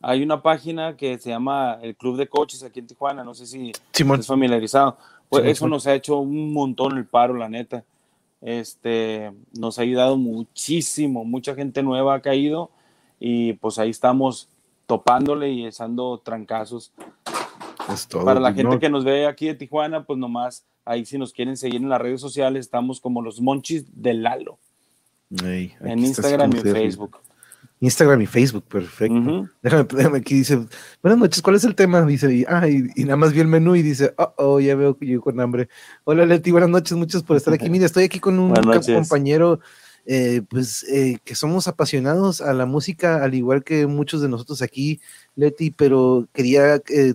hay 0.00 0.22
una 0.22 0.42
página 0.42 0.96
que 0.96 1.18
se 1.18 1.30
llama 1.30 1.78
el 1.82 1.96
Club 1.96 2.16
de 2.16 2.28
Coches 2.28 2.62
aquí 2.62 2.80
en 2.80 2.86
Tijuana, 2.86 3.24
no 3.24 3.34
sé 3.34 3.46
si 3.46 3.72
estás 3.92 4.26
familiarizado. 4.26 4.96
Pues 5.28 5.46
eso 5.46 5.66
nos 5.66 5.86
ha 5.86 5.94
hecho 5.94 6.18
un 6.18 6.52
montón 6.52 6.96
el 6.96 7.07
paro, 7.07 7.34
la 7.34 7.48
neta 7.48 7.84
este, 8.44 9.32
nos 9.59 9.78
ha 9.78 9.82
ayudado 9.82 10.18
muchísimo, 10.18 11.24
mucha 11.24 11.55
gente 11.55 11.82
nueva 11.82 12.14
ha 12.14 12.20
caído 12.20 12.70
y 13.26 13.54
pues 13.54 13.78
ahí 13.78 13.88
estamos 13.88 14.50
topándole 14.84 15.50
y 15.50 15.64
echando 15.64 16.20
trancazos. 16.22 16.92
Para 18.22 18.38
la 18.38 18.52
gente 18.52 18.78
que 18.78 18.90
nos 18.90 19.02
ve 19.02 19.26
aquí 19.26 19.46
de 19.46 19.54
Tijuana, 19.54 20.04
pues 20.04 20.18
nomás 20.18 20.66
ahí 20.84 21.06
si 21.06 21.16
nos 21.16 21.32
quieren 21.32 21.56
seguir 21.56 21.80
en 21.80 21.88
las 21.88 22.02
redes 22.02 22.20
sociales, 22.20 22.66
estamos 22.66 23.00
como 23.00 23.22
los 23.22 23.40
monchis 23.40 23.86
de 23.94 24.12
Lalo. 24.12 24.58
en 25.42 25.98
Instagram 26.00 26.54
y 26.54 26.60
Facebook. 26.60 27.18
Instagram 27.80 28.20
y 28.20 28.26
Facebook, 28.26 28.64
perfecto. 28.64 29.48
déjame, 29.62 30.18
aquí 30.18 30.34
dice, 30.34 30.66
buenas 31.02 31.18
noches, 31.18 31.40
¿cuál 31.40 31.56
es 31.56 31.64
el 31.64 31.74
tema? 31.74 32.04
Dice, 32.04 32.30
y, 32.30 32.44
ah, 32.46 32.68
y, 32.68 33.04
nada 33.04 33.16
más 33.16 33.32
vi 33.32 33.40
el 33.40 33.48
menú 33.48 33.74
y 33.74 33.80
dice, 33.80 34.12
oh, 34.18 34.34
oh, 34.36 34.60
ya 34.60 34.74
veo 34.74 34.98
que 34.98 35.06
yo 35.06 35.22
con 35.22 35.40
hambre. 35.40 35.70
Hola 36.04 36.26
Leti, 36.26 36.50
buenas 36.50 36.68
noches, 36.68 36.92
muchas 36.92 37.22
por 37.22 37.38
estar 37.38 37.54
aquí. 37.54 37.68
Mira, 37.70 37.86
estoy 37.86 38.04
aquí 38.04 38.20
con 38.20 38.38
un 38.38 38.52
compañero, 38.54 39.60
eh, 40.07 40.42
pues, 40.50 40.84
eh, 40.84 41.18
que 41.24 41.34
somos 41.34 41.66
apasionados 41.66 42.42
a 42.42 42.52
la 42.52 42.66
música, 42.66 43.24
al 43.24 43.34
igual 43.34 43.64
que 43.64 43.86
muchos 43.86 44.20
de 44.20 44.28
nosotros 44.28 44.61
aquí, 44.61 45.00
Leti, 45.34 45.70
pero 45.70 46.28
quería 46.34 46.78
que, 46.78 47.14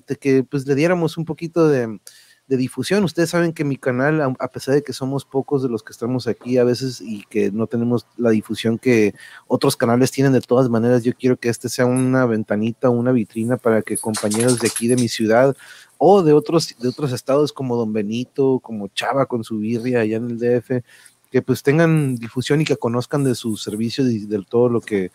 pues 0.50 0.66
le 0.66 0.74
diéramos 0.74 1.18
un 1.18 1.26
poquito 1.26 1.68
de, 1.68 2.00
difusión. 2.48 3.04
Ustedes 3.04 3.30
saben 3.30 3.54
que 3.54 3.64
mi 3.64 3.78
canal, 3.78 4.36
a 4.40 4.48
pesar 4.48 4.74
de 4.74 4.82
que 4.82 4.92
somos 4.92 5.24
pocos 5.24 5.62
de 5.62 5.70
los 5.70 5.84
que 5.84 5.92
estamos 5.92 6.26
aquí 6.28 6.58
a 6.58 6.64
veces 6.64 7.00
y 7.00 7.24
que 7.30 7.52
no 7.52 7.68
tenemos 7.68 8.08
la 8.18 8.32
difusión 8.32 8.80
que 8.80 9.14
otros 9.46 9.76
canales 9.76 10.10
tienen 10.10 10.34
de 10.34 10.42
todas 10.42 10.68
maneras, 10.68 11.04
yo 11.04 11.14
quiero 11.14 11.38
que 11.38 11.50
este 11.50 11.70
sea 11.70 11.86
una 11.86 12.26
ventanita, 12.26 12.90
una 12.90 13.12
vitrina 13.12 13.58
para 13.58 13.84
que 13.84 14.00
compañeros 14.00 14.60
de 14.60 14.68
aquí 14.68 14.88
de 14.88 14.96
mi 14.96 15.10
ciudad 15.10 15.56
o 16.00 16.24
de 16.24 16.34
otros, 16.34 16.76
de 16.80 16.88
otros 16.88 17.12
estados 17.12 17.54
como 17.54 17.76
Don 17.76 17.94
Benito, 17.94 18.60
como 18.64 18.88
Chava 18.88 19.28
con 19.28 19.44
su 19.44 19.60
birria 19.60 20.00
allá 20.00 20.18
en 20.18 20.32
el 20.32 20.40
DF, 20.40 20.84
que 21.30 21.42
pues 21.42 21.64
tengan 21.64 22.16
difusión 22.16 22.62
y 22.62 22.66
que 22.66 22.78
conozcan 22.78 23.24
de 23.24 23.36
sus 23.36 23.62
servicios 23.62 24.08
y 24.10 24.26
de 24.26 24.44
todo 24.48 24.70
lo 24.70 24.82
que 24.82 25.12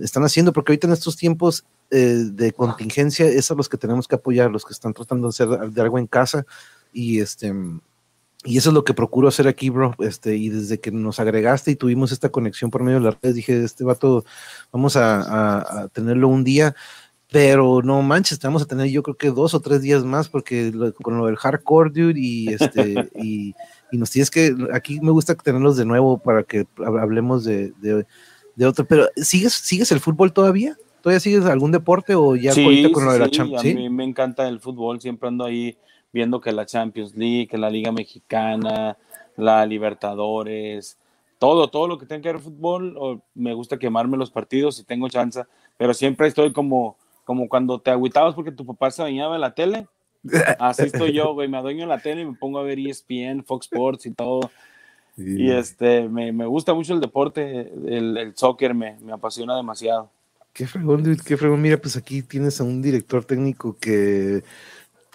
están 0.00 0.24
haciendo, 0.24 0.52
porque 0.52 0.72
ahorita 0.72 0.86
en 0.86 0.94
estos 0.94 1.16
tiempos 1.16 1.64
eh, 1.90 2.24
de 2.32 2.52
contingencia, 2.52 3.26
es 3.26 3.50
a 3.50 3.54
los 3.54 3.68
que 3.68 3.76
tenemos 3.76 4.08
que 4.08 4.14
apoyar, 4.14 4.50
los 4.50 4.64
que 4.64 4.72
están 4.72 4.94
tratando 4.94 5.28
de 5.28 5.30
hacer 5.30 5.70
de 5.70 5.80
algo 5.82 5.98
en 5.98 6.06
casa, 6.06 6.46
y 6.92 7.20
este 7.20 7.52
y 8.44 8.58
eso 8.58 8.70
es 8.70 8.74
lo 8.74 8.84
que 8.84 8.94
procuro 8.94 9.28
hacer 9.28 9.46
aquí, 9.46 9.70
bro. 9.70 9.94
Este, 10.00 10.36
y 10.36 10.48
desde 10.48 10.80
que 10.80 10.90
nos 10.90 11.20
agregaste 11.20 11.70
y 11.70 11.76
tuvimos 11.76 12.10
esta 12.10 12.30
conexión 12.30 12.70
por 12.70 12.82
medio 12.82 12.98
de 12.98 13.04
las 13.04 13.16
redes, 13.20 13.36
dije, 13.36 13.62
este 13.62 13.84
vato, 13.84 14.24
vamos 14.72 14.96
a, 14.96 15.88
tenerlo 15.92 16.28
un 16.28 16.44
día. 16.44 16.74
Pero 17.30 17.80
no 17.82 18.02
manches, 18.02 18.38
vamos 18.40 18.62
a 18.62 18.66
tener 18.66 18.88
yo 18.88 19.02
creo 19.02 19.16
que 19.16 19.30
dos 19.30 19.54
o 19.54 19.60
tres 19.60 19.80
días 19.80 20.04
más, 20.04 20.28
porque 20.28 20.72
con 21.02 21.16
lo 21.16 21.26
del 21.26 21.36
hardcore, 21.36 21.90
dude, 21.90 22.20
y 22.20 22.48
este, 22.52 23.10
y, 23.14 23.54
y, 23.92 23.98
nos 23.98 24.10
tienes 24.10 24.30
que, 24.30 24.56
aquí 24.72 25.00
me 25.00 25.10
gusta 25.12 25.34
tenerlos 25.34 25.76
de 25.76 25.84
nuevo 25.84 26.18
para 26.18 26.42
que 26.42 26.66
hablemos 26.78 27.44
de, 27.44 27.72
de 28.56 28.66
otro, 28.66 28.84
pero 28.84 29.08
¿sigues, 29.16 29.52
¿sigues 29.52 29.92
el 29.92 30.00
fútbol 30.00 30.32
todavía? 30.32 30.76
¿Todavía 31.02 31.20
sigues 31.20 31.44
algún 31.46 31.72
deporte 31.72 32.14
o 32.14 32.36
ya 32.36 32.52
sí, 32.52 32.90
con 32.92 33.04
lo 33.04 33.12
de 33.12 33.18
la 33.18 33.30
Champions? 33.30 33.60
A 33.60 33.66
mí 33.66 33.90
me 33.90 34.04
encanta 34.04 34.48
el 34.48 34.60
fútbol, 34.60 35.00
siempre 35.00 35.28
ando 35.28 35.44
ahí 35.44 35.76
viendo 36.12 36.40
que 36.40 36.52
la 36.52 36.66
Champions 36.66 37.14
League, 37.16 37.48
que 37.48 37.58
la 37.58 37.70
Liga 37.70 37.90
Mexicana, 37.90 38.96
la 39.36 39.66
Libertadores, 39.66 40.98
todo, 41.38 41.68
todo 41.68 41.88
lo 41.88 41.98
que 41.98 42.06
tenga 42.06 42.22
que 42.22 42.32
ver 42.32 42.40
fútbol, 42.40 43.22
me 43.34 43.52
gusta 43.54 43.78
quemarme 43.78 44.16
los 44.16 44.30
partidos 44.30 44.76
si 44.76 44.84
tengo 44.84 45.08
chance, 45.08 45.42
pero 45.76 45.92
siempre 45.92 46.28
estoy 46.28 46.52
como, 46.52 46.96
como 47.24 47.48
cuando 47.48 47.80
te 47.80 47.90
agüitabas 47.90 48.34
porque 48.34 48.52
tu 48.52 48.64
papá 48.64 48.90
se 48.90 49.02
bañaba 49.02 49.34
en 49.34 49.40
la 49.40 49.54
tele. 49.54 49.88
Así 50.58 50.82
estoy 50.84 51.12
yo, 51.12 51.32
güey, 51.34 51.48
me 51.48 51.58
adueño 51.58 51.86
la 51.86 51.98
tele 51.98 52.22
y 52.22 52.26
me 52.26 52.34
pongo 52.34 52.58
a 52.58 52.62
ver 52.62 52.78
ESPN, 52.78 53.44
Fox 53.44 53.66
Sports 53.66 54.06
y 54.06 54.12
todo. 54.12 54.50
Y 55.16 55.50
este, 55.50 56.08
me, 56.08 56.32
me, 56.32 56.46
gusta 56.46 56.72
mucho 56.72 56.94
el 56.94 57.00
deporte, 57.00 57.70
el, 57.86 58.16
el 58.16 58.34
soccer 58.34 58.74
me, 58.74 58.98
me, 59.00 59.12
apasiona 59.12 59.56
demasiado. 59.56 60.10
Qué 60.54 60.66
fregón, 60.66 61.02
dude, 61.02 61.22
qué 61.24 61.36
fregón. 61.36 61.60
Mira, 61.60 61.76
pues 61.76 61.96
aquí 61.96 62.22
tienes 62.22 62.60
a 62.60 62.64
un 62.64 62.80
director 62.80 63.24
técnico 63.24 63.76
que, 63.78 64.42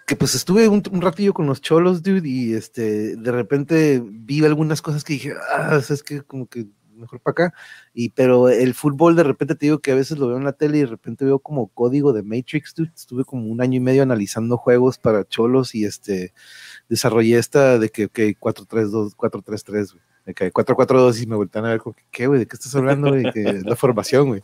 que 0.06 0.16
pues 0.16 0.36
estuve 0.36 0.68
un, 0.68 0.84
un 0.92 1.02
ratillo 1.02 1.34
con 1.34 1.48
los 1.48 1.62
cholos, 1.62 2.04
dude, 2.04 2.30
y 2.30 2.54
este, 2.54 3.16
de 3.16 3.32
repente 3.32 4.02
vi 4.04 4.46
algunas 4.46 4.84
cosas 4.84 5.04
que 5.04 5.14
dije, 5.14 5.34
ah, 5.52 5.82
es 5.90 6.04
que 6.04 6.22
como 6.22 6.46
que 6.48 6.68
mejor 6.98 7.20
para 7.22 7.32
acá. 7.32 7.54
Y 7.94 8.10
pero 8.10 8.50
el 8.50 8.74
fútbol 8.74 9.16
de 9.16 9.24
repente 9.24 9.56
te 9.56 9.68
digo 9.68 9.80
que 9.80 9.92
a 9.92 9.96
veces 9.96 10.18
lo 10.18 10.28
veo 10.28 10.38
en 10.38 10.44
la 10.44 10.54
tele 10.54 10.78
y 10.78 10.82
de 10.82 10.88
repente 10.88 11.26
veo 11.26 11.40
como 11.40 11.68
código 11.68 12.14
de 12.14 12.24
Matrix, 12.24 12.74
dude. 12.76 12.92
Estuve 12.96 13.24
como 13.24 13.48
un 13.48 13.62
año 13.62 13.78
y 13.78 13.80
medio 13.80 14.04
analizando 14.04 14.58
juegos 14.58 14.98
para 14.98 15.28
cholos 15.28 15.76
y 15.76 15.86
este 15.86 16.34
desarrollé 16.90 17.38
esta 17.38 17.80
de 17.80 17.90
que, 17.90 18.10
que 18.10 18.38
4-3-2, 18.38 19.16
4-3-3, 19.16 19.94
güey. 19.94 20.04
De 20.26 20.34
que 20.34 20.52
4-4-2 20.52 21.24
y 21.24 21.26
me 21.26 21.38
voltean 21.38 21.66
a 21.66 21.70
ver 21.70 21.80
como, 21.80 21.96
¿qué, 22.12 22.28
güey? 22.28 22.40
¿De 22.40 22.48
qué 22.48 22.58
estás 22.58 22.76
hablando, 22.76 23.10
güey? 23.10 23.32
Que 23.32 23.62
la 23.64 23.78
formación, 23.78 24.28
güey. 24.28 24.44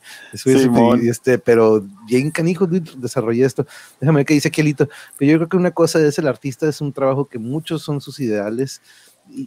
Y 1.02 1.10
este, 1.10 1.38
pero 1.38 1.86
bien 2.08 2.32
canijo, 2.32 2.66
desarrollé 2.68 3.44
esto. 3.44 3.66
Déjame 4.00 4.20
ver 4.20 4.26
qué 4.26 4.34
dice 4.34 4.48
aquí 4.48 4.74
Pero 4.74 4.88
yo 5.20 5.38
creo 5.38 5.50
que 5.50 5.58
una 5.58 5.72
cosa 5.72 6.00
es 6.00 6.18
el 6.18 6.28
artista, 6.28 6.70
es 6.70 6.80
un 6.80 6.94
trabajo 6.94 7.28
que 7.28 7.38
muchos 7.38 7.82
son 7.82 8.00
sus 8.00 8.22
ideales 8.22 8.82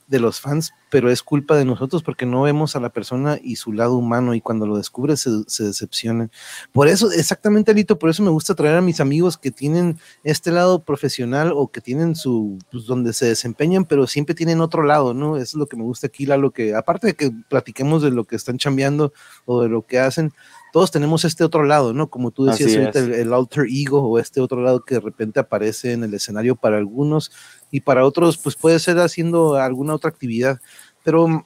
de 0.07 0.21
los 0.21 0.41
fans, 0.41 0.73
pero 0.91 1.11
es 1.11 1.23
culpa 1.23 1.57
de 1.57 1.65
nosotros 1.65 2.03
porque 2.03 2.27
no 2.27 2.43
vemos 2.43 2.77
a 2.77 2.81
la 2.81 2.91
persona 2.91 3.39
y 3.43 3.57
su 3.57 3.73
lado 3.73 3.97
humano 3.97 4.35
y 4.35 4.41
cuando 4.41 4.67
lo 4.67 4.77
descubres 4.77 5.21
se, 5.21 5.31
se 5.47 5.65
decepcionan. 5.65 6.31
Por 6.73 6.89
eso, 6.89 7.11
exactamente, 7.13 7.71
Alito, 7.71 7.99
por 7.99 8.11
eso 8.11 8.23
me 8.23 8.31
gusta 8.31 8.55
traer 8.55 8.77
a 8.77 8.83
mis 8.83 9.01
amigos 9.01 9.37
que 9.37 9.51
tienen 9.51 9.99
este 10.25 10.51
lado 10.51 10.85
profesional 10.85 11.53
o 11.55 11.69
que 11.69 11.81
tienen 11.81 12.17
su, 12.17 12.59
pues, 12.71 12.87
donde 12.87 13.13
se 13.13 13.27
desempeñan, 13.27 13.85
pero 13.85 14.07
siempre 14.07 14.35
tienen 14.35 14.61
otro 14.61 14.83
lado, 14.83 15.15
¿no? 15.15 15.37
Eso 15.37 15.43
es 15.43 15.55
lo 15.55 15.67
que 15.67 15.77
me 15.77 15.83
gusta 15.83 16.07
aquí, 16.07 16.27
lo 16.27 16.51
que, 16.51 16.75
aparte 16.75 17.09
de 17.09 17.15
que 17.15 17.31
platiquemos 17.49 18.03
de 18.03 18.11
lo 18.11 18.25
que 18.25 18.37
están 18.37 18.59
chambeando 18.59 19.13
o 19.45 19.63
de 19.63 19.69
lo 19.69 19.87
que 19.87 19.99
hacen, 19.99 20.33
todos 20.77 20.91
tenemos 20.91 21.25
este 21.25 21.43
otro 21.43 21.65
lado, 21.65 21.95
¿no? 21.95 22.11
Como 22.11 22.33
tú 22.33 22.45
decías 22.45 22.75
el, 22.75 23.33
alter 23.33 23.65
ego 23.67 24.07
o 24.07 24.19
este 24.19 24.43
otro 24.43 24.61
lado 24.61 24.85
que 24.85 24.97
de 24.97 25.01
repente 25.01 25.41
aparece 25.41 25.95
en 25.95 26.05
el 26.05 26.13
escenario 26.13 26.55
para 26.55 26.77
algunos 26.77 27.33
y 27.71 27.81
para 27.81 28.05
otros, 28.05 28.37
pues 28.37 28.57
puede 28.57 28.79
ser 28.79 28.99
haciendo 28.99 29.55
alguna 29.55 29.95
otra 29.95 30.11
actividad. 30.11 30.61
Pero 31.03 31.29
mm, 31.29 31.45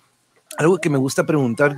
algo 0.59 0.79
que 0.79 0.91
me 0.91 0.99
gusta 0.99 1.27
preguntar, 1.27 1.77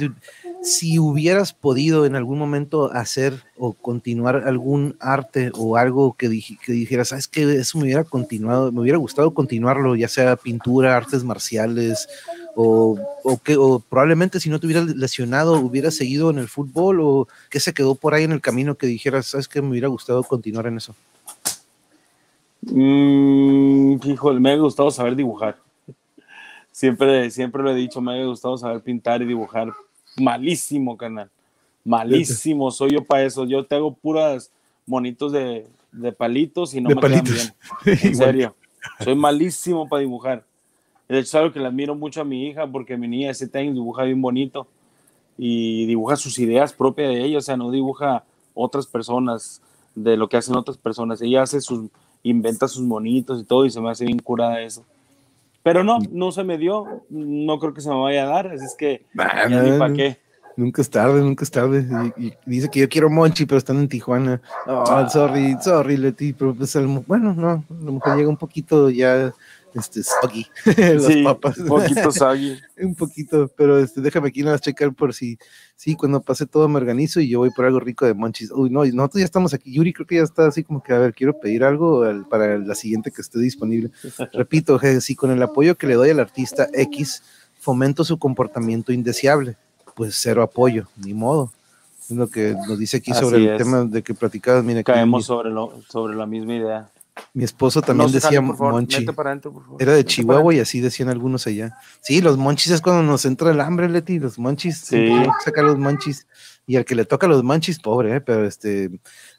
si 0.62 0.98
hubieras 0.98 1.52
podido 1.52 2.06
en 2.06 2.14
algún 2.14 2.38
momento 2.38 2.92
hacer 2.92 3.34
o 3.58 3.72
continuar 3.72 4.44
algún 4.46 4.96
arte 5.00 5.50
o 5.54 5.76
algo 5.76 6.14
que, 6.14 6.28
dijeras, 6.28 7.08
sabes 7.08 7.26
que 7.26 7.42
eso 7.54 7.78
me 7.78 7.84
hubiera 7.84 8.04
continuado, 8.04 8.70
me 8.70 8.80
hubiera 8.80 8.98
gustado 8.98 9.34
continuarlo, 9.34 9.96
ya 9.96 10.06
sea 10.06 10.36
pintura, 10.36 10.96
artes 10.96 11.24
marciales, 11.24 12.08
o, 12.54 12.96
que, 13.42 13.56
probablemente 13.88 14.38
si 14.38 14.50
no 14.50 14.60
te 14.60 14.66
hubieras 14.66 14.86
lesionado, 14.94 15.54
hubieras 15.54 15.96
seguido 15.96 16.30
en 16.30 16.38
el 16.38 16.48
fútbol 16.48 17.00
o 17.00 17.28
que 17.50 17.58
se 17.58 17.74
quedó 17.74 17.96
por 17.96 18.14
ahí 18.14 18.22
en 18.24 18.32
el 18.32 18.40
camino 18.40 18.76
que 18.76 18.86
dijeras, 18.86 19.26
sabes 19.26 19.48
que 19.48 19.60
me 19.62 19.70
hubiera 19.70 19.88
gustado 19.88 20.22
continuar 20.22 20.68
en 20.68 20.76
eso. 20.76 20.94
Mm, 22.62 23.94
híjole, 24.04 24.38
me 24.38 24.52
ha 24.52 24.56
gustado 24.56 24.92
saber 24.92 25.16
dibujar. 25.16 25.56
Siempre, 26.70 27.30
siempre 27.30 27.62
lo 27.62 27.72
he 27.72 27.74
dicho, 27.74 28.00
me 28.00 28.20
ha 28.20 28.24
gustado 28.24 28.56
saber 28.56 28.80
pintar 28.80 29.20
y 29.22 29.26
dibujar. 29.26 29.72
Malísimo, 30.16 30.96
canal. 30.96 31.30
Malísimo, 31.84 32.70
soy 32.70 32.92
yo 32.92 33.04
para 33.04 33.24
eso. 33.24 33.44
Yo 33.44 33.64
te 33.64 33.74
hago 33.74 33.92
puras 33.94 34.52
monitos 34.86 35.32
de, 35.32 35.66
de 35.92 36.12
palitos 36.12 36.74
y 36.74 36.80
no 36.80 36.90
me 36.90 37.00
quedan 37.00 37.24
bien. 37.24 37.54
En 38.02 38.16
serio. 38.16 38.56
Soy 39.02 39.14
malísimo 39.14 39.88
para 39.88 40.00
dibujar. 40.00 40.44
De 41.08 41.18
hecho, 41.18 41.26
es 41.26 41.34
algo 41.34 41.52
que 41.52 41.60
le 41.60 41.66
admiro 41.66 41.94
mucho 41.94 42.20
a 42.20 42.24
mi 42.24 42.46
hija 42.46 42.66
porque 42.66 42.96
mi 42.96 43.06
niña 43.06 43.28
de 43.28 43.34
7 43.34 43.58
años 43.58 43.74
dibuja 43.74 44.04
bien 44.04 44.20
bonito 44.20 44.66
y 45.36 45.86
dibuja 45.86 46.16
sus 46.16 46.38
ideas 46.38 46.72
propias 46.72 47.08
de 47.08 47.24
ella, 47.24 47.38
o 47.38 47.40
sea, 47.40 47.56
no 47.56 47.70
dibuja 47.70 48.24
otras 48.54 48.86
personas 48.86 49.60
de 49.94 50.16
lo 50.16 50.28
que 50.28 50.36
hacen 50.36 50.56
otras 50.56 50.78
personas. 50.78 51.20
Ella 51.20 51.42
hace 51.42 51.60
sus, 51.60 51.90
inventa 52.22 52.68
sus 52.68 52.82
monitos 52.82 53.40
y 53.40 53.44
todo 53.44 53.66
y 53.66 53.70
se 53.70 53.80
me 53.80 53.90
hace 53.90 54.04
bien 54.04 54.18
curada 54.18 54.60
eso. 54.62 54.84
Pero 55.62 55.84
no, 55.84 55.98
no 56.10 56.32
se 56.32 56.44
me 56.44 56.58
dio, 56.58 57.04
no 57.08 57.58
creo 57.58 57.72
que 57.72 57.80
se 57.80 57.88
me 57.88 58.00
vaya 58.00 58.24
a 58.24 58.26
dar, 58.26 58.48
así 58.48 58.64
es 58.64 58.74
que 58.74 59.04
ya 59.14 59.78
para 59.78 59.94
qué. 59.94 60.18
Nunca 60.56 60.82
es 60.82 60.90
tarde, 60.90 61.20
nunca 61.20 61.44
es 61.44 61.50
tarde. 61.50 61.86
Y, 62.16 62.34
dice 62.44 62.68
que 62.68 62.80
yo 62.80 62.88
quiero 62.88 63.08
Monchi, 63.08 63.46
pero 63.46 63.58
están 63.58 63.78
en 63.78 63.88
Tijuana. 63.88 64.40
Oh, 64.66 65.08
sorry, 65.08 65.56
sorry, 65.60 65.96
Leti, 65.96 66.32
pero 66.32 66.54
pues, 66.54 66.76
bueno, 67.06 67.32
no, 67.34 67.48
a 67.48 67.84
lo 67.84 67.92
mejor 67.92 68.16
llega 68.16 68.28
un 68.28 68.36
poquito 68.36 68.90
ya 68.90 69.32
este, 69.75 70.03
soggy, 70.03 70.47
las 70.77 71.16
papas. 71.25 71.59
Un 71.59 71.66
poquito 71.66 72.12
soggy. 72.12 72.59
un 72.81 72.95
poquito, 72.95 73.51
pero 73.57 73.79
este, 73.79 74.01
déjame 74.01 74.29
aquí 74.29 74.43
nada 74.43 74.59
checar 74.59 74.93
por 74.93 75.14
si, 75.14 75.39
sí, 75.77 75.95
cuando 75.95 76.20
pase 76.20 76.47
todo 76.47 76.68
me 76.68 76.77
organizo 76.77 77.20
y 77.20 77.29
yo 77.29 77.41
voy 77.41 77.51
por 77.51 77.64
algo 77.64 77.81
rico 77.81 78.07
de 78.07 78.14
monchis. 78.14 78.51
Uy, 78.51 78.70
no, 78.70 78.85
nosotros 78.85 79.20
ya 79.20 79.25
estamos 79.25 79.55
aquí. 79.55 79.73
Yuri 79.73 79.93
creo 79.93 80.07
que 80.07 80.16
ya 80.16 80.23
está 80.23 80.47
así 80.47 80.62
como 80.62 80.83
que, 80.83 80.93
a 80.93 80.99
ver, 80.99 81.14
quiero 81.14 81.39
pedir 81.39 81.64
algo 81.64 82.05
para 82.29 82.59
la 82.59 82.75
siguiente 82.75 83.11
que 83.11 83.23
esté 83.23 83.39
disponible. 83.39 83.91
Repito, 84.33 84.79
sí, 85.01 85.14
con 85.14 85.31
el 85.31 85.43
apoyo 85.43 85.77
que 85.77 85.87
le 85.87 85.95
doy 85.95 86.11
al 86.11 86.20
artista 86.20 86.68
X, 86.73 87.23
fomento 87.59 88.05
su 88.05 88.18
comportamiento 88.18 88.93
indeseable. 88.93 89.57
Pues 89.95 90.16
cero 90.16 90.43
apoyo, 90.43 90.89
ni 90.97 91.12
modo. 91.12 91.53
Es 92.09 92.16
lo 92.16 92.29
que 92.29 92.55
nos 92.66 92.79
dice 92.79 92.97
aquí 92.99 93.12
sobre 93.14 93.45
el 93.45 93.57
tema 93.59 93.85
de 93.85 94.03
que 94.03 94.14
platicabas. 94.14 94.64
Caemos 94.85 95.27
sobre, 95.27 95.51
lo, 95.51 95.83
sobre 95.89 96.16
la 96.16 96.27
misma 96.27 96.55
idea. 96.55 96.91
Mi 97.34 97.44
esposo 97.44 97.82
también 97.82 98.10
decía 98.10 98.40
monchi. 98.40 99.06
Era 99.78 99.92
de 99.92 100.04
Chihuahua 100.04 100.54
y 100.54 100.60
así 100.60 100.80
decían 100.80 101.08
algunos 101.08 101.46
allá. 101.46 101.76
Sí, 102.00 102.20
los 102.20 102.36
monchis 102.38 102.72
es 102.72 102.80
cuando 102.80 103.02
nos 103.02 103.24
entra 103.24 103.50
el 103.50 103.60
hambre, 103.60 103.88
Leti. 103.88 104.18
Los 104.18 104.38
monchis, 104.38 104.78
sí. 104.78 105.10
saca 105.44 105.62
los 105.62 105.78
monchis. 105.78 106.26
Y 106.66 106.76
al 106.76 106.84
que 106.84 106.94
le 106.94 107.04
toca 107.04 107.26
los 107.26 107.42
monchis, 107.42 107.80
pobre, 107.80 108.16
¿eh? 108.16 108.20
pero 108.20 108.46
este, 108.46 108.90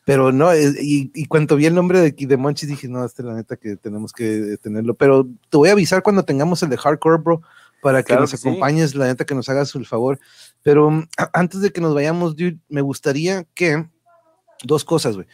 pero 0.05 0.31
no, 0.31 0.53
y, 0.55 1.11
y 1.15 1.25
cuando 1.25 1.55
vi 1.55 1.65
el 1.65 1.73
nombre 1.73 1.99
de, 2.01 2.11
de 2.11 2.37
monchis 2.37 2.67
dije, 2.67 2.87
no, 2.87 3.05
este 3.05 3.23
la 3.23 3.33
neta 3.33 3.55
que 3.55 3.75
tenemos 3.75 4.11
que 4.11 4.57
tenerlo. 4.61 4.93
Pero 4.95 5.27
te 5.49 5.57
voy 5.57 5.69
a 5.69 5.73
avisar 5.73 6.03
cuando 6.03 6.25
tengamos 6.25 6.61
el 6.63 6.69
de 6.69 6.77
hardcore, 6.77 7.21
bro, 7.23 7.41
para 7.81 8.03
que 8.03 8.15
nos 8.15 8.33
acompañes, 8.33 8.93
la 8.93 9.05
neta 9.05 9.25
que 9.25 9.35
nos 9.35 9.49
hagas 9.49 9.73
el 9.75 9.85
favor. 9.85 10.19
Pero 10.63 10.91
antes 11.33 11.61
de 11.61 11.71
que 11.71 11.81
nos 11.81 11.93
vayamos, 11.93 12.35
dude, 12.35 12.59
me 12.69 12.81
gustaría 12.81 13.45
que 13.55 13.87
dos 14.63 14.83
cosas, 14.83 15.15
güey 15.15 15.27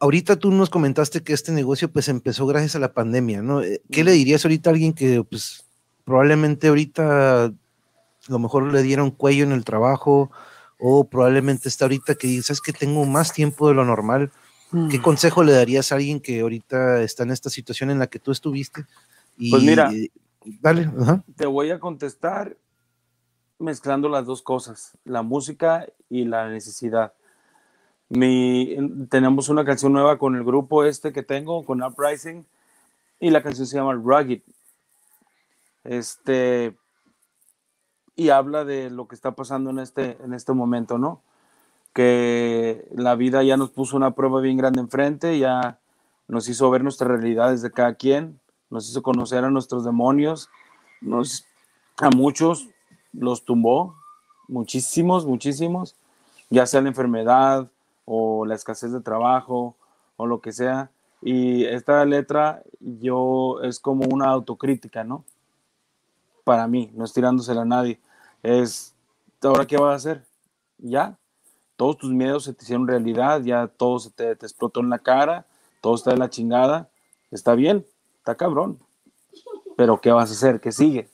ahorita 0.00 0.36
tú 0.36 0.50
nos 0.50 0.70
comentaste 0.70 1.22
que 1.22 1.32
este 1.32 1.52
negocio 1.52 1.90
pues 1.90 2.08
empezó 2.08 2.46
gracias 2.46 2.76
a 2.76 2.80
la 2.80 2.92
pandemia, 2.92 3.42
¿no? 3.42 3.62
Eh, 3.62 3.82
¿Qué 3.90 4.04
le 4.04 4.12
dirías 4.12 4.44
ahorita 4.44 4.70
a 4.70 4.72
alguien 4.72 4.92
que 4.92 5.22
pues 5.24 5.64
probablemente 6.04 6.68
ahorita 6.68 7.44
a 7.46 7.52
lo 8.28 8.38
mejor 8.38 8.72
le 8.72 8.82
dieron 8.82 9.10
cuello 9.10 9.44
en 9.44 9.52
el 9.52 9.64
trabajo 9.64 10.30
o 10.78 11.08
probablemente 11.08 11.68
está 11.68 11.86
ahorita 11.86 12.14
que 12.16 12.26
dices 12.26 12.60
que 12.60 12.72
tengo 12.72 13.04
más 13.06 13.32
tiempo 13.32 13.68
de 13.68 13.74
lo 13.74 13.84
normal 13.84 14.30
¿qué 14.90 15.00
consejo 15.00 15.44
le 15.44 15.52
darías 15.52 15.92
a 15.92 15.96
alguien 15.96 16.20
que 16.20 16.40
ahorita 16.40 17.02
está 17.02 17.22
en 17.22 17.30
esta 17.30 17.50
situación 17.50 17.90
en 17.90 17.98
la 17.98 18.06
que 18.06 18.18
tú 18.18 18.30
estuviste? 18.30 18.84
Y, 19.36 19.50
pues 19.50 19.62
mira, 19.62 19.90
dale, 20.60 20.90
te 21.36 21.46
voy 21.46 21.70
a 21.70 21.78
contestar 21.78 22.56
mezclando 23.58 24.08
las 24.08 24.26
dos 24.26 24.42
cosas, 24.42 24.96
la 25.04 25.22
música 25.22 25.86
y 26.08 26.24
la 26.24 26.48
necesidad. 26.48 27.14
Mi, 28.08 28.76
tenemos 29.10 29.48
una 29.48 29.64
canción 29.64 29.92
nueva 29.92 30.18
con 30.18 30.36
el 30.36 30.44
grupo 30.44 30.84
este 30.84 31.12
que 31.12 31.22
tengo, 31.22 31.64
con 31.64 31.82
Uprising, 31.82 32.46
y 33.18 33.30
la 33.30 33.42
canción 33.42 33.66
se 33.66 33.76
llama 33.76 33.94
Rugged. 33.94 34.42
Este, 35.84 36.76
y 38.14 38.30
habla 38.30 38.64
de 38.64 38.90
lo 38.90 39.08
que 39.08 39.14
está 39.14 39.32
pasando 39.32 39.70
en 39.70 39.78
este, 39.78 40.16
en 40.22 40.34
este 40.34 40.52
momento, 40.52 40.98
¿no? 40.98 41.22
Que 41.92 42.86
la 42.92 43.14
vida 43.14 43.42
ya 43.42 43.56
nos 43.56 43.70
puso 43.70 43.96
una 43.96 44.12
prueba 44.12 44.40
bien 44.40 44.56
grande 44.56 44.80
enfrente, 44.80 45.38
ya 45.38 45.78
nos 46.28 46.48
hizo 46.48 46.70
ver 46.70 46.82
nuestras 46.82 47.10
realidades 47.10 47.62
de 47.62 47.70
cada 47.70 47.94
quien, 47.94 48.40
nos 48.70 48.88
hizo 48.88 49.02
conocer 49.02 49.44
a 49.44 49.50
nuestros 49.50 49.84
demonios, 49.84 50.48
nos, 51.00 51.44
a 51.98 52.10
muchos 52.10 52.68
los 53.12 53.44
tumbó, 53.44 53.96
muchísimos, 54.48 55.26
muchísimos, 55.26 55.96
ya 56.50 56.66
sea 56.66 56.82
la 56.82 56.88
enfermedad 56.88 57.70
o 58.06 58.46
la 58.46 58.54
escasez 58.54 58.92
de 58.92 59.02
trabajo 59.02 59.76
o 60.16 60.26
lo 60.26 60.40
que 60.40 60.52
sea. 60.52 60.90
Y 61.20 61.64
esta 61.64 62.02
letra 62.06 62.62
yo 62.80 63.60
es 63.62 63.78
como 63.78 64.06
una 64.06 64.28
autocrítica, 64.28 65.04
¿no? 65.04 65.24
Para 66.44 66.66
mí, 66.66 66.90
no 66.94 67.04
es 67.04 67.12
tirándosela 67.12 67.62
a 67.62 67.66
nadie. 67.66 68.00
Es, 68.42 68.94
¿ahora 69.42 69.66
qué 69.66 69.76
vas 69.76 69.92
a 69.92 69.96
hacer? 69.96 70.24
Ya, 70.78 71.18
todos 71.76 71.98
tus 71.98 72.12
miedos 72.12 72.44
se 72.44 72.54
te 72.54 72.64
hicieron 72.64 72.86
realidad, 72.86 73.42
ya 73.42 73.66
todo 73.66 73.98
se 73.98 74.10
te, 74.10 74.36
te 74.36 74.46
explotó 74.46 74.80
en 74.80 74.88
la 74.88 74.98
cara, 74.98 75.46
todo 75.80 75.94
está 75.94 76.12
de 76.12 76.18
la 76.18 76.30
chingada. 76.30 76.88
Está 77.30 77.54
bien, 77.54 77.84
está 78.18 78.36
cabrón. 78.36 78.78
Pero 79.76 80.00
¿qué 80.00 80.12
vas 80.12 80.30
a 80.30 80.32
hacer? 80.32 80.60
¿Qué 80.60 80.72
sigue? 80.72 81.10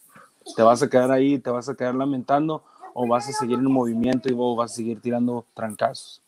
¿Te 0.56 0.62
vas 0.62 0.82
a 0.82 0.88
quedar 0.88 1.10
ahí, 1.10 1.38
te 1.38 1.50
vas 1.50 1.68
a 1.68 1.74
quedar 1.74 1.94
lamentando 1.94 2.62
o 2.94 3.06
vas 3.06 3.28
a 3.28 3.32
seguir 3.32 3.58
en 3.58 3.70
movimiento 3.70 4.28
y 4.28 4.34
vos 4.34 4.56
vas 4.56 4.72
a 4.72 4.74
seguir 4.74 5.00
tirando 5.00 5.46
trancazos? 5.54 6.20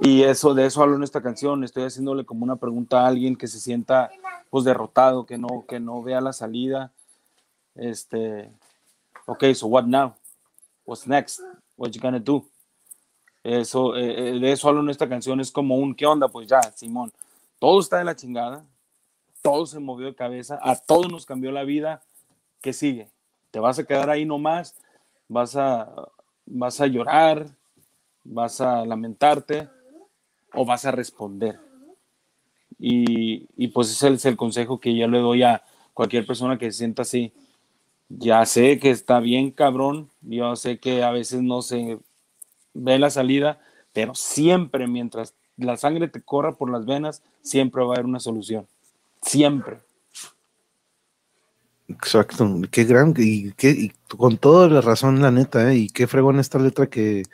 Y 0.00 0.22
eso, 0.22 0.54
de 0.54 0.66
eso 0.66 0.82
hablo 0.82 0.96
en 0.96 1.02
esta 1.02 1.22
canción. 1.22 1.64
Estoy 1.64 1.84
haciéndole 1.84 2.24
como 2.24 2.44
una 2.44 2.56
pregunta 2.56 3.02
a 3.02 3.08
alguien 3.08 3.36
que 3.36 3.48
se 3.48 3.58
sienta 3.58 4.10
pues 4.48 4.64
derrotado, 4.64 5.26
que 5.26 5.38
no, 5.38 5.64
que 5.66 5.80
no 5.80 6.02
vea 6.02 6.20
la 6.20 6.32
salida. 6.32 6.92
Este, 7.74 8.50
ok, 9.26 9.44
so 9.54 9.66
what 9.66 9.84
now? 9.84 10.14
What's 10.84 11.06
next? 11.06 11.40
What 11.76 11.90
you 11.90 12.00
gonna 12.00 12.20
do? 12.20 12.44
Eso, 13.42 13.96
eh, 13.96 14.36
eh, 14.36 14.38
de 14.38 14.52
eso 14.52 14.68
hablo 14.68 14.80
en 14.80 14.90
esta 14.90 15.08
canción. 15.08 15.40
Es 15.40 15.50
como 15.50 15.76
un, 15.76 15.94
¿qué 15.94 16.06
onda? 16.06 16.28
Pues 16.28 16.46
ya, 16.46 16.60
Simón, 16.74 17.12
todo 17.58 17.80
está 17.80 17.98
de 17.98 18.04
la 18.04 18.16
chingada. 18.16 18.64
Todo 19.42 19.66
se 19.66 19.78
movió 19.80 20.06
de 20.06 20.14
cabeza. 20.14 20.58
A 20.62 20.76
todos 20.76 21.10
nos 21.10 21.26
cambió 21.26 21.50
la 21.50 21.64
vida. 21.64 22.02
¿Qué 22.60 22.72
sigue? 22.72 23.10
¿Te 23.50 23.60
vas 23.60 23.78
a 23.78 23.84
quedar 23.84 24.10
ahí 24.10 24.24
nomás? 24.24 24.76
¿Vas 25.28 25.56
a, 25.56 26.08
vas 26.46 26.80
a 26.80 26.86
llorar? 26.86 27.46
¿Vas 28.24 28.60
a 28.60 28.84
lamentarte? 28.84 29.68
O 30.58 30.64
vas 30.64 30.84
a 30.84 30.90
responder. 30.90 31.60
Y, 32.80 33.68
pues 33.68 33.90
ese 33.90 34.08
es 34.12 34.24
el 34.24 34.36
consejo 34.36 34.80
que 34.80 34.96
yo 34.96 35.06
le 35.06 35.18
doy 35.18 35.44
a 35.44 35.62
cualquier 35.94 36.26
persona 36.26 36.58
que 36.58 36.72
se 36.72 36.78
sienta 36.78 37.02
así. 37.02 37.32
Ya 38.08 38.44
sé 38.44 38.80
que 38.80 38.90
está 38.90 39.20
bien 39.20 39.52
cabrón, 39.52 40.10
yo 40.20 40.56
sé 40.56 40.78
que 40.78 41.04
a 41.04 41.12
veces 41.12 41.42
no 41.42 41.62
se 41.62 41.98
ve 42.74 42.98
la 42.98 43.10
salida, 43.10 43.60
pero 43.92 44.16
siempre 44.16 44.88
mientras 44.88 45.34
la 45.56 45.76
sangre 45.76 46.08
te 46.08 46.22
corra 46.22 46.52
por 46.52 46.70
las 46.70 46.86
venas, 46.86 47.22
siempre 47.42 47.82
va 47.82 47.90
a 47.90 47.94
haber 47.94 48.06
una 48.06 48.20
solución. 48.20 48.66
Siempre. 49.22 49.78
Exacto, 51.86 52.60
qué 52.70 52.84
gran, 52.84 53.14
y, 53.16 53.52
qué, 53.52 53.92
con 54.08 54.38
toda 54.38 54.68
la 54.68 54.80
razón, 54.80 55.22
la 55.22 55.30
neta, 55.30 55.72
¿eh? 55.72 55.76
y 55.76 55.88
qué 55.88 56.06
fregón 56.06 56.38
esta 56.40 56.58
letra 56.58 56.88
que, 56.88 57.24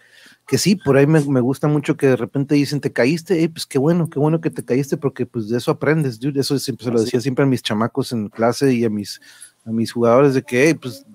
que 0.47 0.59
sí, 0.59 0.77
por 0.77 0.97
ahí 0.97 1.07
me, 1.07 1.21
gusta 1.41 1.69
mucho 1.69 1.97
que 1.97 2.09
de 2.09 2.17
repente 2.17 2.55
dicen, 2.55 2.81
te 2.81 2.93
caíste, 2.93 3.49
pues 3.49 3.65
qué 3.65 3.79
bueno, 3.79 4.11
qué 4.11 4.19
bueno 4.19 4.41
que 4.41 4.51
te 4.51 4.65
caíste, 4.65 4.97
porque 4.97 5.25
pues 5.25 5.49
de 5.49 5.57
eso 5.57 5.71
aprendes, 5.71 6.21
dude. 6.21 6.41
eso 6.41 6.59
siempre 6.59 6.85
se 6.85 6.91
lo 6.91 7.01
decía 7.01 7.21
siempre 7.21 7.45
a 7.45 7.49
mis 7.49 7.63
chamacos 7.63 8.13
en 8.13 8.29
clase 8.29 8.75
y 8.75 8.85
a 8.85 8.91
mis, 8.91 9.23
a 9.65 9.71
mis 9.71 9.93
jugadores, 9.93 10.35
de 10.35 10.43
que, 10.43 10.75
pues 10.75 11.07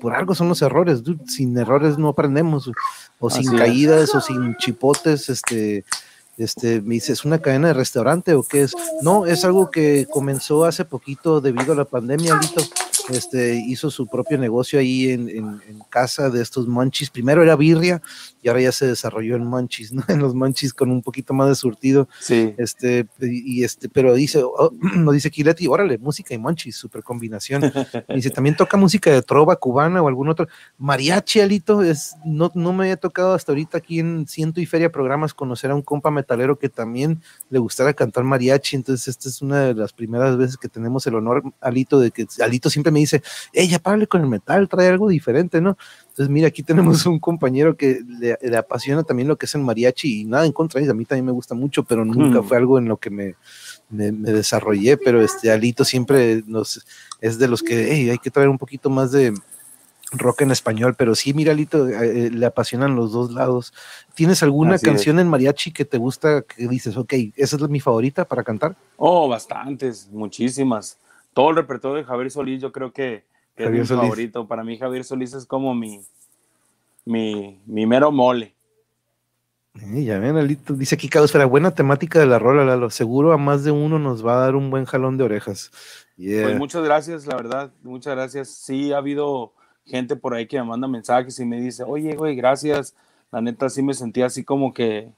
por 0.00 0.14
algo 0.14 0.34
son 0.34 0.48
los 0.48 0.62
errores, 0.62 1.02
dude. 1.02 1.22
sin 1.26 1.56
errores 1.58 1.98
no 1.98 2.08
aprendemos, 2.08 2.70
o 3.18 3.28
sin 3.28 3.54
caídas, 3.56 4.14
o 4.14 4.22
sin 4.22 4.56
chipotes, 4.56 5.28
este, 5.28 5.84
este, 6.38 6.80
me 6.80 6.94
dice, 6.94 7.12
¿es 7.12 7.26
una 7.26 7.40
cadena 7.40 7.68
de 7.68 7.74
restaurante 7.74 8.32
o 8.32 8.42
qué 8.42 8.62
es? 8.62 8.72
No, 9.02 9.26
es 9.26 9.44
algo 9.44 9.70
que 9.70 10.06
comenzó 10.10 10.64
hace 10.64 10.86
poquito 10.86 11.42
debido 11.42 11.74
a 11.74 11.76
la 11.76 11.84
pandemia, 11.84 12.38
Lito 12.40 12.62
este, 13.10 13.56
hizo 13.56 13.90
su 13.90 14.06
propio 14.06 14.38
negocio 14.38 14.78
ahí 14.78 15.10
en, 15.10 15.28
en, 15.28 15.60
casa 15.88 16.28
de 16.30 16.42
estos 16.42 16.68
monchis. 16.68 17.10
Primero 17.10 17.42
era 17.42 17.56
birria 17.56 18.02
y 18.48 18.50
ahora 18.50 18.62
ya 18.62 18.72
se 18.72 18.86
desarrolló 18.86 19.36
en 19.36 19.44
monchis, 19.44 19.92
¿no? 19.92 20.02
En 20.08 20.20
los 20.20 20.34
monchis 20.34 20.72
con 20.72 20.90
un 20.90 21.02
poquito 21.02 21.34
más 21.34 21.48
de 21.48 21.54
surtido. 21.54 22.08
Sí. 22.18 22.54
Este, 22.56 23.06
y 23.20 23.62
este, 23.62 23.90
pero 23.90 24.14
dice, 24.14 24.42
oh, 24.42 24.72
no 24.96 25.12
dice 25.12 25.30
Kileti, 25.30 25.66
órale, 25.66 25.98
música 25.98 26.32
y 26.32 26.38
monchis, 26.38 26.76
super 26.76 27.02
combinación. 27.02 27.62
dice, 28.14 28.30
también 28.30 28.56
toca 28.56 28.78
música 28.78 29.12
de 29.12 29.20
trova 29.20 29.56
cubana 29.56 30.00
o 30.02 30.08
algún 30.08 30.28
otro. 30.28 30.48
Mariachi, 30.78 31.40
Alito, 31.40 31.82
es, 31.82 32.16
no, 32.24 32.50
no 32.54 32.72
me 32.72 32.84
había 32.84 32.96
tocado 32.96 33.34
hasta 33.34 33.52
ahorita 33.52 33.76
aquí 33.76 34.00
en 34.00 34.26
Ciento 34.26 34.62
y 34.62 34.66
Feria 34.66 34.90
Programas 34.90 35.34
conocer 35.34 35.70
a 35.70 35.74
un 35.74 35.82
compa 35.82 36.10
metalero 36.10 36.58
que 36.58 36.70
también 36.70 37.20
le 37.50 37.58
gustara 37.58 37.92
cantar 37.92 38.24
mariachi. 38.24 38.76
Entonces, 38.76 39.08
esta 39.08 39.28
es 39.28 39.42
una 39.42 39.60
de 39.60 39.74
las 39.74 39.92
primeras 39.92 40.38
veces 40.38 40.56
que 40.56 40.68
tenemos 40.68 41.06
el 41.06 41.16
honor, 41.16 41.42
Alito, 41.60 42.00
de 42.00 42.10
que 42.10 42.26
Alito 42.42 42.70
siempre 42.70 42.92
me 42.92 43.00
dice, 43.00 43.22
ella 43.52 43.78
párale 43.78 44.06
con 44.06 44.22
el 44.22 44.28
metal, 44.28 44.68
trae 44.70 44.88
algo 44.88 45.08
diferente, 45.08 45.60
¿no? 45.60 45.76
Entonces, 46.18 46.32
mira, 46.32 46.48
aquí 46.48 46.62
tenemos 46.64 47.06
un 47.06 47.20
compañero 47.20 47.76
que 47.76 48.00
le, 48.06 48.56
apasiona 48.56 49.04
también 49.04 49.28
lo 49.28 49.36
que 49.36 49.46
es 49.46 49.54
el 49.54 49.62
mariachi 49.62 50.22
y 50.22 50.24
nada 50.24 50.46
en 50.46 50.52
contra 50.52 50.80
de 50.80 50.90
a 50.90 50.94
mí 50.94 51.04
también 51.04 51.26
me 51.26 51.32
gusta 51.32 51.54
mucho, 51.54 51.84
pero 51.84 52.04
nunca 52.04 52.42
fue 52.42 52.56
algo 52.56 52.76
en 52.78 52.88
lo 52.88 52.96
que 52.96 53.10
me, 53.10 53.36
me, 53.88 54.10
desarrollé, 54.10 54.96
pero 54.96 55.22
este 55.22 55.52
Alito 55.52 55.84
siempre 55.84 56.42
nos, 56.46 56.84
es 57.20 57.38
de 57.38 57.46
los 57.46 57.62
que 57.62 58.10
hay 58.10 58.18
que 58.18 58.30
traer 58.30 58.48
un 58.48 58.58
poquito 58.58 58.90
más 58.90 59.12
de 59.12 59.32
rock 60.10 60.40
en 60.40 60.50
español, 60.50 60.96
pero 60.98 61.14
sí, 61.14 61.34
mira, 61.34 61.52
Alito, 61.52 61.86
eh, 61.88 62.26
eh, 62.26 62.30
le 62.30 62.46
apasionan 62.46 62.96
los 62.96 63.12
dos 63.12 63.30
lados. 63.30 63.72
¿Tienes 64.14 64.42
alguna 64.42 64.78
canción 64.78 65.20
en 65.20 65.28
mariachi 65.28 65.70
que 65.70 65.84
te 65.84 65.98
gusta, 65.98 66.42
que 66.42 66.66
dices, 66.66 66.96
ok, 66.96 67.12
esa 67.36 67.56
es 67.56 67.68
mi 67.68 67.78
favorita 67.78 68.24
para 68.24 68.42
cantar? 68.42 68.74
Oh, 68.96 69.28
bastantes, 69.28 70.08
muchísimas 70.10 70.98
todo 71.38 71.50
el 71.50 71.56
repertorio 71.56 71.98
de 71.98 72.04
Javier 72.04 72.32
Solís 72.32 72.60
yo 72.60 72.72
creo 72.72 72.92
que, 72.92 73.22
es 73.58 73.70
mi 73.70 73.84
favorito. 73.84 74.46
Para 74.46 74.64
mí 74.64 74.78
Javier 74.78 75.04
Solís 75.04 75.34
es 75.34 75.46
como 75.46 75.74
mi, 75.74 76.00
mi, 77.04 77.60
mi 77.66 77.86
mero 77.86 78.12
mole. 78.12 78.54
ya 79.74 80.18
ven, 80.18 80.36
Alito, 80.36 80.74
dice 80.74 80.94
aquí 80.94 81.10
espera, 81.12 81.46
buena 81.46 81.74
temática 81.74 82.18
de 82.18 82.26
la 82.26 82.38
rola, 82.38 82.64
Lalo. 82.64 82.90
Seguro 82.90 83.32
a 83.32 83.38
más 83.38 83.64
de 83.64 83.70
uno 83.70 83.98
nos 83.98 84.24
va 84.24 84.34
a 84.34 84.40
dar 84.40 84.56
un 84.56 84.70
buen 84.70 84.84
jalón 84.84 85.16
de 85.16 85.24
orejas. 85.24 85.70
Pues 86.16 86.58
muchas 86.58 86.82
gracias, 86.82 87.26
la 87.26 87.36
verdad, 87.36 87.70
muchas 87.82 88.14
gracias. 88.14 88.48
Sí, 88.48 88.92
ha 88.92 88.98
habido 88.98 89.52
gente 89.86 90.16
por 90.16 90.34
ahí 90.34 90.46
que 90.46 90.58
me 90.58 90.64
manda 90.64 90.88
mensajes 90.88 91.38
y 91.38 91.44
me 91.44 91.60
dice, 91.60 91.84
oye, 91.84 92.14
güey, 92.16 92.34
gracias. 92.34 92.94
La 93.30 93.40
neta 93.40 93.68
sí 93.68 93.82
me 93.82 93.94
sentía 93.94 94.26
así 94.26 94.42
como 94.42 94.74
que, 94.74 95.10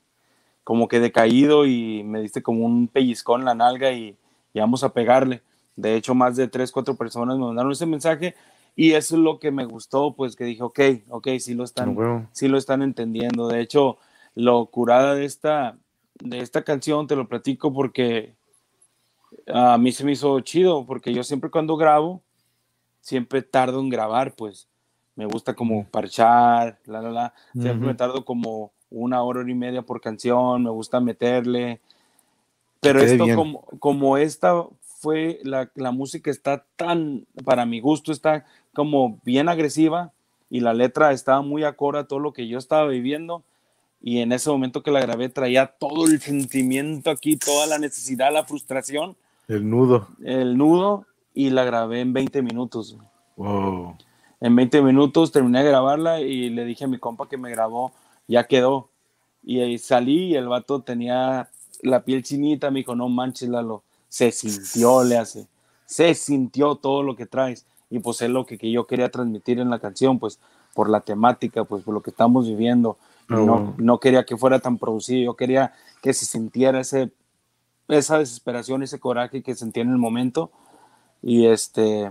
como 0.62 0.88
que 0.88 1.00
decaído 1.00 1.66
y 1.66 2.02
me 2.04 2.20
diste 2.20 2.42
como 2.42 2.66
un 2.66 2.86
pellizcón 2.86 3.40
en 3.40 3.46
la 3.46 3.54
nalga 3.54 3.92
y, 3.92 4.16
y 4.52 4.60
vamos 4.60 4.84
a 4.84 4.92
pegarle. 4.92 5.42
De 5.80 5.96
hecho, 5.96 6.14
más 6.14 6.36
de 6.36 6.48
tres, 6.48 6.72
cuatro 6.72 6.94
personas 6.94 7.38
me 7.38 7.44
mandaron 7.44 7.72
ese 7.72 7.86
mensaje 7.86 8.34
y 8.76 8.92
eso 8.92 9.16
es 9.16 9.22
lo 9.22 9.38
que 9.38 9.50
me 9.50 9.64
gustó, 9.64 10.14
pues 10.14 10.36
que 10.36 10.44
dije, 10.44 10.62
ok, 10.62 10.80
ok, 11.08 11.28
sí 11.38 11.54
lo 11.54 11.64
están, 11.64 11.94
lo 11.94 12.58
están 12.58 12.82
entendiendo. 12.82 13.48
De 13.48 13.60
hecho, 13.60 13.98
lo 14.34 14.66
curada 14.66 15.14
de 15.14 15.24
esta, 15.24 15.76
de 16.22 16.40
esta 16.40 16.62
canción, 16.62 17.06
te 17.06 17.16
lo 17.16 17.28
platico 17.28 17.72
porque 17.72 18.34
a 19.46 19.78
mí 19.78 19.92
se 19.92 20.04
me 20.04 20.12
hizo 20.12 20.38
chido, 20.40 20.86
porque 20.86 21.12
yo 21.12 21.22
siempre 21.24 21.50
cuando 21.50 21.76
grabo, 21.76 22.22
siempre 23.00 23.42
tardo 23.42 23.80
en 23.80 23.88
grabar, 23.88 24.34
pues. 24.34 24.68
Me 25.16 25.26
gusta 25.26 25.54
como 25.54 25.84
parchar, 25.84 26.78
la, 26.86 27.02
la, 27.02 27.10
la, 27.10 27.34
siempre 27.52 27.88
me 27.88 27.94
tardo 27.94 28.24
como 28.24 28.72
una 28.88 29.22
hora, 29.22 29.40
hora 29.40 29.50
y 29.50 29.54
media 29.54 29.82
por 29.82 30.00
canción, 30.00 30.62
me 30.62 30.70
gusta 30.70 30.98
meterle, 31.00 31.80
pero 32.80 33.00
esto 33.00 33.26
como, 33.34 33.60
como 33.78 34.16
esta 34.16 34.64
fue, 35.00 35.40
la, 35.42 35.70
la, 35.74 35.92
música 35.92 36.30
está 36.30 36.66
tan, 36.76 37.26
para 37.44 37.64
mi 37.64 37.80
gusto, 37.80 38.12
está 38.12 38.44
como 38.74 39.18
bien 39.24 39.48
agresiva 39.48 40.12
y 40.50 40.60
la 40.60 40.74
letra 40.74 41.12
estaba 41.12 41.40
muy 41.40 41.64
acorde 41.64 42.00
a 42.00 42.04
todo 42.04 42.18
lo 42.18 42.32
que 42.32 42.46
yo 42.48 42.58
estaba 42.58 42.86
viviendo. 42.86 43.42
Y 44.02 44.18
en 44.18 44.32
ese 44.32 44.50
momento 44.50 44.82
que 44.82 44.90
la 44.90 45.00
grabé 45.00 45.28
traía 45.28 45.66
todo 45.66 46.06
el 46.06 46.20
sentimiento 46.20 47.10
aquí, 47.10 47.36
toda 47.36 47.66
la 47.66 47.78
necesidad, 47.78 48.32
la 48.32 48.44
frustración. 48.44 49.16
El 49.48 49.68
nudo. 49.68 50.08
El 50.22 50.56
nudo 50.56 51.06
y 51.34 51.50
la 51.50 51.64
grabé 51.64 52.00
en 52.00 52.12
20 52.12 52.42
minutos. 52.42 52.96
En 54.40 54.56
20 54.56 54.82
minutos 54.82 55.32
terminé 55.32 55.62
de 55.62 55.70
grabarla 55.70 56.20
y 56.20 56.50
le 56.50 56.64
dije 56.64 56.84
a 56.84 56.88
mi 56.88 56.98
compa 56.98 57.28
que 57.28 57.36
me 57.36 57.50
grabó, 57.50 57.92
ya 58.26 58.44
quedó. 58.44 58.88
Y 59.42 59.60
ahí 59.60 59.78
salí 59.78 60.28
y 60.28 60.34
el 60.34 60.48
vato 60.48 60.80
tenía 60.80 61.48
la 61.82 62.04
piel 62.04 62.22
chinita, 62.22 62.70
me 62.70 62.80
dijo, 62.80 62.94
no 62.94 63.08
manches, 63.08 63.48
Lalo, 63.48 63.82
se 64.10 64.32
sintió, 64.32 65.02
le 65.02 65.16
hace, 65.16 65.46
se 65.86 66.14
sintió 66.14 66.74
todo 66.74 67.02
lo 67.02 67.16
que 67.16 67.24
traes. 67.24 67.64
Y 67.88 68.00
pues 68.00 68.20
es 68.20 68.28
lo 68.28 68.44
que, 68.44 68.58
que 68.58 68.70
yo 68.70 68.86
quería 68.86 69.10
transmitir 69.10 69.58
en 69.58 69.70
la 69.70 69.78
canción, 69.78 70.18
pues 70.18 70.38
por 70.74 70.90
la 70.90 71.00
temática, 71.00 71.64
pues 71.64 71.82
por 71.82 71.94
lo 71.94 72.02
que 72.02 72.10
estamos 72.10 72.46
viviendo. 72.46 72.98
no, 73.28 73.74
no 73.78 74.00
quería 74.00 74.24
que 74.24 74.36
fuera 74.36 74.58
tan 74.58 74.76
producido, 74.76 75.24
yo 75.24 75.36
quería 75.36 75.72
que 76.02 76.12
se 76.12 76.26
sintiera 76.26 76.80
ese, 76.80 77.12
esa 77.88 78.18
desesperación, 78.18 78.82
ese 78.82 78.98
coraje 78.98 79.42
que 79.42 79.54
sentía 79.54 79.82
en 79.84 79.90
el 79.90 79.98
momento. 79.98 80.50
Y 81.22 81.46
este, 81.46 82.10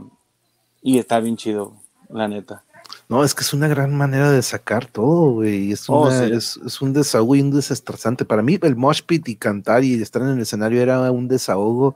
y 0.82 0.98
está 0.98 1.20
bien 1.20 1.38
chido, 1.38 1.74
la 2.10 2.28
neta. 2.28 2.64
No, 3.10 3.24
es 3.24 3.34
que 3.34 3.42
es 3.42 3.54
una 3.54 3.68
gran 3.68 3.96
manera 3.98 4.32
de 4.32 4.44
sacar 4.44 4.86
todo, 4.86 5.32
güey. 5.32 5.72
Es, 5.72 5.90
oh, 5.90 6.12
es, 6.12 6.58
es, 6.64 6.80
un 6.80 6.94
desahogo 6.94 7.36
y 7.36 7.42
un 7.42 7.50
desestresante. 7.50 8.24
Para 8.24 8.44
mí, 8.44 8.60
el 8.62 8.76
mosh 8.76 9.02
pit 9.02 9.28
y 9.30 9.36
cantar 9.36 9.84
y 9.84 10.00
estar 10.00 10.22
en 10.22 10.30
el 10.30 10.42
escenario 10.42 10.80
era 10.80 11.12
un 11.12 11.28
desahogo 11.28 11.96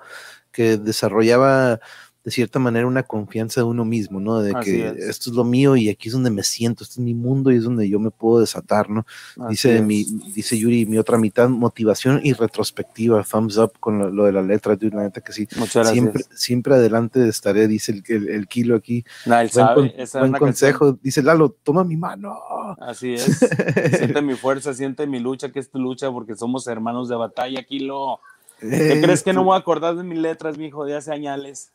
que 0.52 0.78
desarrollaba 0.78 1.80
de 2.24 2.32
cierta 2.32 2.58
manera 2.58 2.88
una 2.88 3.04
confianza 3.04 3.62
de 3.62 3.66
uno 3.66 3.84
mismo, 3.84 4.22
¿no? 4.22 4.40
De 4.40 4.54
que 4.64 4.88
esto 5.10 5.30
es 5.30 5.36
lo 5.36 5.44
mío 5.44 5.76
y 5.76 5.90
aquí 5.90 6.08
es 6.08 6.14
donde 6.14 6.30
me 6.30 6.44
siento, 6.44 6.84
este 6.84 6.94
es 6.94 7.00
mi 7.00 7.14
mundo 7.14 7.52
y 7.52 7.58
es 7.58 7.64
donde 7.64 7.90
yo 7.90 8.00
me 8.00 8.12
puedo 8.12 8.40
desatar, 8.40 8.90
¿no? 8.90 9.06
dice, 9.50 9.82
mi, 9.82 10.06
dice 10.34 10.58
Yuri, 10.58 10.86
mi 10.86 10.98
otra 10.98 11.18
mitad, 11.18 11.50
motivación 11.50 12.22
y 12.24 12.32
retrospectiva, 12.32 13.24
thumbs 13.30 13.58
up 13.58 13.74
con 13.80 14.16
lo, 14.16 14.24
de 14.24 14.32
la 14.32 14.42
letra, 14.42 14.78
de 14.78 14.88
una 14.88 15.04
neta 15.04 15.20
que 15.20 15.34
sí. 15.34 15.48
Muchas 15.58 15.90
siempre, 15.90 16.24
siempre 16.34 16.76
adelante 16.76 17.28
estaré, 17.28 17.68
dice 17.68 18.02
el, 18.08 18.30
el, 18.30 18.48
kilo 18.48 18.78
aquí. 18.78 19.04
No, 19.26 19.38
él 19.40 19.50
sabe, 19.50 19.94
buen 20.14 20.32
consejo, 20.34 20.94
dice 20.94 21.22
Lalo, 21.22 21.50
toma 21.50 21.84
mi 21.84 21.98
mano. 21.98 22.38
Así 22.80 23.16
es, 23.16 23.24
siente 23.98 24.22
mi 24.22 24.36
fuerza, 24.36 24.74
siente 24.74 25.08
mi 25.08 25.20
lucha, 25.20 25.52
que 25.52 25.60
es 25.60 25.70
tu 25.70 25.78
lucha, 25.78 26.10
porque 26.10 26.36
somos 26.36 26.68
hermanos 26.68 27.10
de 27.10 27.16
batalla, 27.16 27.64
kilo. 27.64 28.22
¿Qué 28.60 29.02
crees 29.02 29.24
que 29.24 29.34
no 29.34 29.42
me 29.42 29.48
voy 29.48 29.56
a 29.56 29.60
acordar 29.60 29.96
de 29.96 30.04
mis 30.04 30.18
letras, 30.18 30.58
mi 30.58 30.68
hijo, 30.68 30.86
de 30.86 30.96
hace 30.96 31.12
años? 31.12 31.70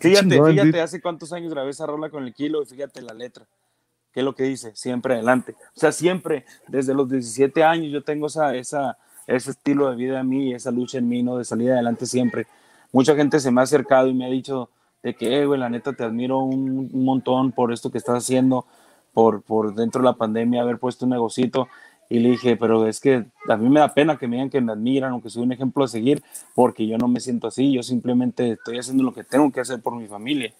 fíjate, 0.00 0.42
fíjate, 0.42 0.80
hace 0.80 1.00
cuántos 1.00 1.32
años 1.32 1.52
grabé 1.52 1.70
esa 1.70 1.86
rola 1.86 2.08
con 2.10 2.24
el 2.24 2.34
kilo 2.34 2.62
y 2.62 2.66
fíjate 2.66 3.02
la 3.02 3.14
letra. 3.14 3.46
¿Qué 4.12 4.20
es 4.20 4.24
lo 4.24 4.34
que 4.34 4.44
dice? 4.44 4.74
Siempre 4.74 5.14
adelante. 5.14 5.54
O 5.74 5.78
sea, 5.78 5.92
siempre, 5.92 6.46
desde 6.68 6.94
los 6.94 7.08
17 7.10 7.62
años 7.64 7.92
yo 7.92 8.02
tengo 8.02 8.28
esa, 8.28 8.54
esa, 8.54 8.96
ese 9.26 9.50
estilo 9.50 9.90
de 9.90 9.96
vida 9.96 10.20
en 10.20 10.28
mí, 10.28 10.54
esa 10.54 10.70
lucha 10.70 10.98
en 10.98 11.08
mí, 11.08 11.22
¿no? 11.22 11.36
De 11.36 11.44
salir 11.44 11.72
adelante 11.72 12.06
siempre. 12.06 12.46
Mucha 12.92 13.14
gente 13.14 13.40
se 13.40 13.50
me 13.50 13.60
ha 13.60 13.64
acercado 13.64 14.08
y 14.08 14.14
me 14.14 14.24
ha 14.24 14.30
dicho 14.30 14.70
de 15.02 15.14
que, 15.14 15.38
eh, 15.38 15.46
güey, 15.46 15.60
la 15.60 15.68
neta 15.68 15.92
te 15.92 16.04
admiro 16.04 16.38
un, 16.38 16.90
un, 16.92 17.04
montón 17.04 17.52
por 17.52 17.72
esto 17.72 17.90
que 17.90 17.98
estás 17.98 18.16
haciendo, 18.16 18.64
por, 19.12 19.42
por 19.42 19.74
dentro 19.74 20.00
de 20.00 20.06
la 20.06 20.14
pandemia 20.14 20.62
haber 20.62 20.78
puesto 20.78 21.04
un 21.04 21.10
negocito 21.10 21.68
y 22.08 22.20
le 22.20 22.30
dije, 22.30 22.56
pero 22.56 22.86
es 22.86 23.00
que 23.00 23.26
a 23.48 23.56
mí 23.56 23.68
me 23.68 23.80
da 23.80 23.92
pena 23.92 24.16
que 24.16 24.28
me 24.28 24.36
digan 24.36 24.50
que 24.50 24.60
me 24.60 24.72
admiran 24.72 25.12
o 25.12 25.22
que 25.22 25.30
soy 25.30 25.42
un 25.42 25.52
ejemplo 25.52 25.84
a 25.84 25.88
seguir, 25.88 26.22
porque 26.54 26.86
yo 26.86 26.98
no 26.98 27.08
me 27.08 27.20
siento 27.20 27.48
así, 27.48 27.72
yo 27.72 27.82
simplemente 27.82 28.52
estoy 28.52 28.78
haciendo 28.78 29.02
lo 29.02 29.12
que 29.12 29.24
tengo 29.24 29.50
que 29.50 29.60
hacer 29.60 29.80
por 29.80 29.96
mi 29.96 30.06
familia. 30.06 30.52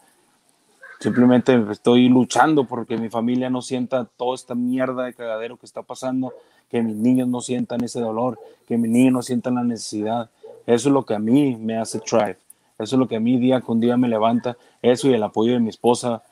Simplemente 0.99 1.63
estoy 1.71 2.09
luchando 2.09 2.65
porque 2.65 2.97
mi 2.97 3.11
familia 3.11 3.51
no 3.51 3.61
sienta 3.61 4.07
toda 4.17 4.35
esta 4.35 4.55
mierda 4.55 5.05
de 5.05 5.15
cagadero 5.15 5.57
que 5.57 5.67
está 5.67 5.83
pasando, 5.83 6.33
que 6.71 6.83
mis 6.83 6.97
niños 6.97 7.29
no 7.29 7.41
sientan 7.41 7.85
ese 7.85 8.01
dolor, 8.01 8.39
que 8.67 8.79
mis 8.79 8.91
niños 8.91 9.13
no 9.13 9.23
sientan 9.23 9.57
la 9.57 9.65
necesidad. 9.65 10.31
Eso 10.67 10.89
es 10.89 10.93
lo 10.93 11.05
que 11.05 11.15
a 11.15 11.19
mí 11.19 11.57
me 11.57 11.77
hace 11.77 12.01
thrive. 12.01 12.39
Eso 12.79 12.97
es 12.97 12.99
lo 12.99 13.07
que 13.07 13.17
a 13.17 13.21
mí 13.21 13.39
día 13.39 13.61
con 13.61 13.79
día 13.79 13.97
me 13.97 14.09
levanta. 14.09 14.57
Eso 14.83 15.09
y 15.09 15.15
el 15.15 15.23
apoyo 15.23 15.53
de 15.53 15.61
mi 15.61 15.69
esposa. 15.69 16.23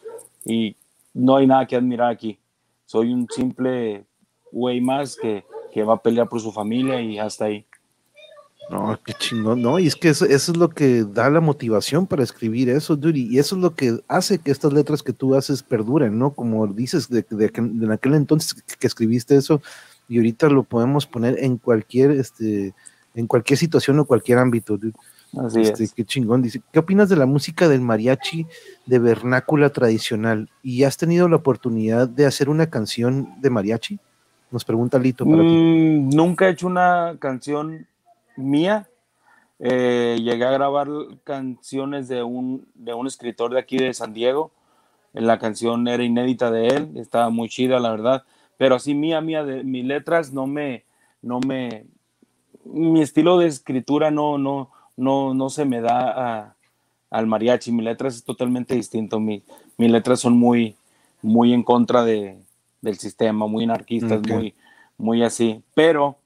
Y 0.44 0.76
no 1.12 1.36
hay 1.36 1.46
nada 1.46 1.66
que 1.66 1.76
admirar 1.76 2.10
aquí. 2.10 2.38
Soy 2.86 3.12
un 3.12 3.28
simple 3.30 4.04
güey 4.54 4.80
más 4.80 5.16
que, 5.20 5.44
que, 5.72 5.82
va 5.82 5.94
a 5.94 6.02
pelear 6.02 6.28
por 6.28 6.40
su 6.40 6.52
familia 6.52 7.00
y 7.00 7.18
hasta 7.18 7.46
ahí. 7.46 7.66
No, 8.70 8.98
qué 9.04 9.12
chingón, 9.12 9.60
no, 9.60 9.78
y 9.78 9.86
es 9.86 9.94
que 9.94 10.08
eso, 10.08 10.24
es 10.24 10.56
lo 10.56 10.70
que 10.70 11.04
da 11.04 11.28
la 11.28 11.40
motivación 11.40 12.06
para 12.06 12.22
escribir 12.22 12.70
eso, 12.70 12.96
dude, 12.96 13.18
y 13.18 13.38
eso 13.38 13.56
es 13.56 13.62
lo 13.62 13.74
que 13.74 13.98
hace 14.08 14.38
que 14.38 14.50
estas 14.50 14.72
letras 14.72 15.02
que 15.02 15.12
tú 15.12 15.34
haces 15.34 15.62
perduren, 15.62 16.18
¿no? 16.18 16.30
Como 16.30 16.66
dices, 16.66 17.10
de, 17.10 17.26
de, 17.28 17.50
de 17.52 17.92
aquel 17.92 18.14
entonces 18.14 18.54
que 18.62 18.86
escribiste 18.86 19.36
eso, 19.36 19.60
y 20.08 20.16
ahorita 20.16 20.48
lo 20.48 20.62
podemos 20.62 21.06
poner 21.06 21.36
en 21.40 21.58
cualquier, 21.58 22.12
este, 22.12 22.74
en 23.14 23.26
cualquier 23.26 23.58
situación 23.58 23.98
o 23.98 24.06
cualquier 24.06 24.38
ámbito, 24.38 24.78
dude. 24.78 24.94
Así 25.38 25.60
este, 25.62 25.88
Qué 25.94 26.04
chingón. 26.04 26.42
Dice, 26.42 26.62
¿qué 26.72 26.78
opinas 26.78 27.08
de 27.08 27.16
la 27.16 27.26
música 27.26 27.68
del 27.68 27.80
mariachi 27.80 28.46
de 28.86 28.98
vernácula 28.98 29.70
tradicional? 29.70 30.48
¿Y 30.62 30.84
has 30.84 30.96
tenido 30.96 31.28
la 31.28 31.36
oportunidad 31.36 32.08
de 32.08 32.26
hacer 32.26 32.48
una 32.48 32.70
canción 32.70 33.34
de 33.40 33.50
mariachi? 33.50 33.98
Nos 34.54 34.64
pregunta 34.64 35.00
Lito. 35.00 35.26
Mm, 35.26 36.10
nunca 36.10 36.46
he 36.46 36.52
hecho 36.52 36.68
una 36.68 37.16
canción 37.18 37.88
mía. 38.36 38.88
Eh, 39.58 40.16
llegué 40.22 40.44
a 40.44 40.52
grabar 40.52 40.86
canciones 41.24 42.06
de 42.06 42.22
un, 42.22 42.64
de 42.76 42.94
un 42.94 43.08
escritor 43.08 43.52
de 43.52 43.58
aquí 43.58 43.78
de 43.78 43.92
San 43.92 44.14
Diego. 44.14 44.52
La 45.12 45.40
canción 45.40 45.88
era 45.88 46.04
inédita 46.04 46.52
de 46.52 46.68
él, 46.68 46.92
estaba 46.94 47.30
muy 47.30 47.48
chida, 47.48 47.80
la 47.80 47.90
verdad. 47.90 48.22
Pero 48.56 48.76
así 48.76 48.94
mía, 48.94 49.20
mía, 49.20 49.42
de 49.42 49.64
mis 49.64 49.84
letras 49.84 50.32
no 50.32 50.46
me, 50.46 50.84
no 51.20 51.40
me, 51.40 51.86
mi 52.64 53.02
estilo 53.02 53.38
de 53.38 53.48
escritura 53.48 54.12
no, 54.12 54.38
no, 54.38 54.70
no, 54.96 55.34
no 55.34 55.50
se 55.50 55.64
me 55.64 55.80
da 55.80 56.54
al 57.10 57.26
mariachi. 57.26 57.72
Mi 57.72 57.82
letras 57.82 58.14
es 58.14 58.22
totalmente 58.22 58.76
distinto. 58.76 59.18
Mi, 59.18 59.42
mis 59.78 59.90
letras 59.90 60.20
son 60.20 60.38
muy, 60.38 60.76
muy 61.22 61.52
en 61.52 61.64
contra 61.64 62.04
de, 62.04 62.38
del 62.84 62.98
sistema, 62.98 63.46
muy 63.46 63.64
anarquistas, 63.64 64.20
muy, 64.28 64.54
muy 64.96 65.24
así. 65.24 65.62
Pero 65.74 66.18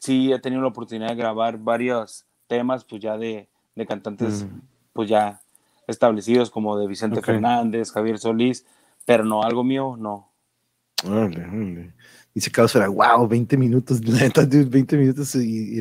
sí 0.00 0.32
he 0.32 0.38
tenido 0.38 0.62
la 0.62 0.68
oportunidad 0.68 1.10
de 1.10 1.14
grabar 1.14 1.58
varios 1.58 2.24
temas, 2.46 2.84
pues 2.84 3.02
ya 3.02 3.16
de, 3.16 3.48
de 3.76 3.86
cantantes, 3.86 4.44
mm. 4.44 4.60
pues 4.92 5.08
ya 5.08 5.40
establecidos, 5.86 6.50
como 6.50 6.78
de 6.78 6.86
Vicente 6.86 7.22
Fernández, 7.22 7.92
Javier 7.92 8.18
Solís, 8.18 8.64
pero 9.04 9.24
no, 9.24 9.42
algo 9.42 9.62
mío, 9.62 9.96
no. 9.98 10.30
Dice 12.32 12.50
Carlos 12.52 12.76
era, 12.76 12.88
wow, 12.88 13.26
20 13.26 13.56
minutos, 13.56 14.00
20 14.70 14.96
minutos, 14.96 15.36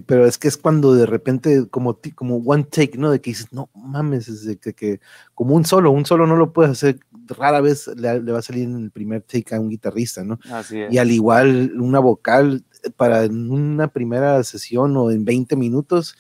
pero 0.06 0.26
es 0.26 0.38
que 0.38 0.48
es 0.48 0.58
cuando 0.58 0.94
de 0.96 1.06
repente, 1.06 1.68
como, 1.70 2.00
como 2.16 2.38
one 2.38 2.64
take, 2.64 2.98
¿no? 2.98 3.12
De 3.12 3.22
que 3.22 3.32
dices, 3.32 3.52
no 3.52 3.70
mames, 3.76 4.28
es 4.28 4.46
de 4.46 4.58
que, 4.58 4.74
que, 4.74 5.00
como 5.36 5.56
un 5.56 5.66
solo, 5.66 5.92
un 5.92 6.06
solo 6.06 6.26
no 6.26 6.36
lo 6.36 6.52
puedes 6.52 6.72
hacer 6.72 7.00
rara 7.34 7.62
vez 7.62 7.88
le, 7.88 8.20
va 8.20 8.40
a 8.40 8.44
salir 8.44 8.64
en 8.64 8.84
el 8.84 8.92
primer 8.92 9.22
take 9.22 9.56
a 9.56 9.60
un 9.60 9.70
guitarrista, 9.70 10.24
¿no? 10.24 10.40
Así 10.52 10.82
es. 10.82 10.94
Y 10.94 10.98
al 10.98 11.12
igual 11.12 11.74
una 11.80 12.00
vocal 12.00 12.64
para 12.96 13.26
una 13.26 13.88
primera 13.90 14.44
sesión 14.44 14.96
o 14.98 15.12
en 15.12 15.26
20 15.26 15.56
minutos, 15.56 16.16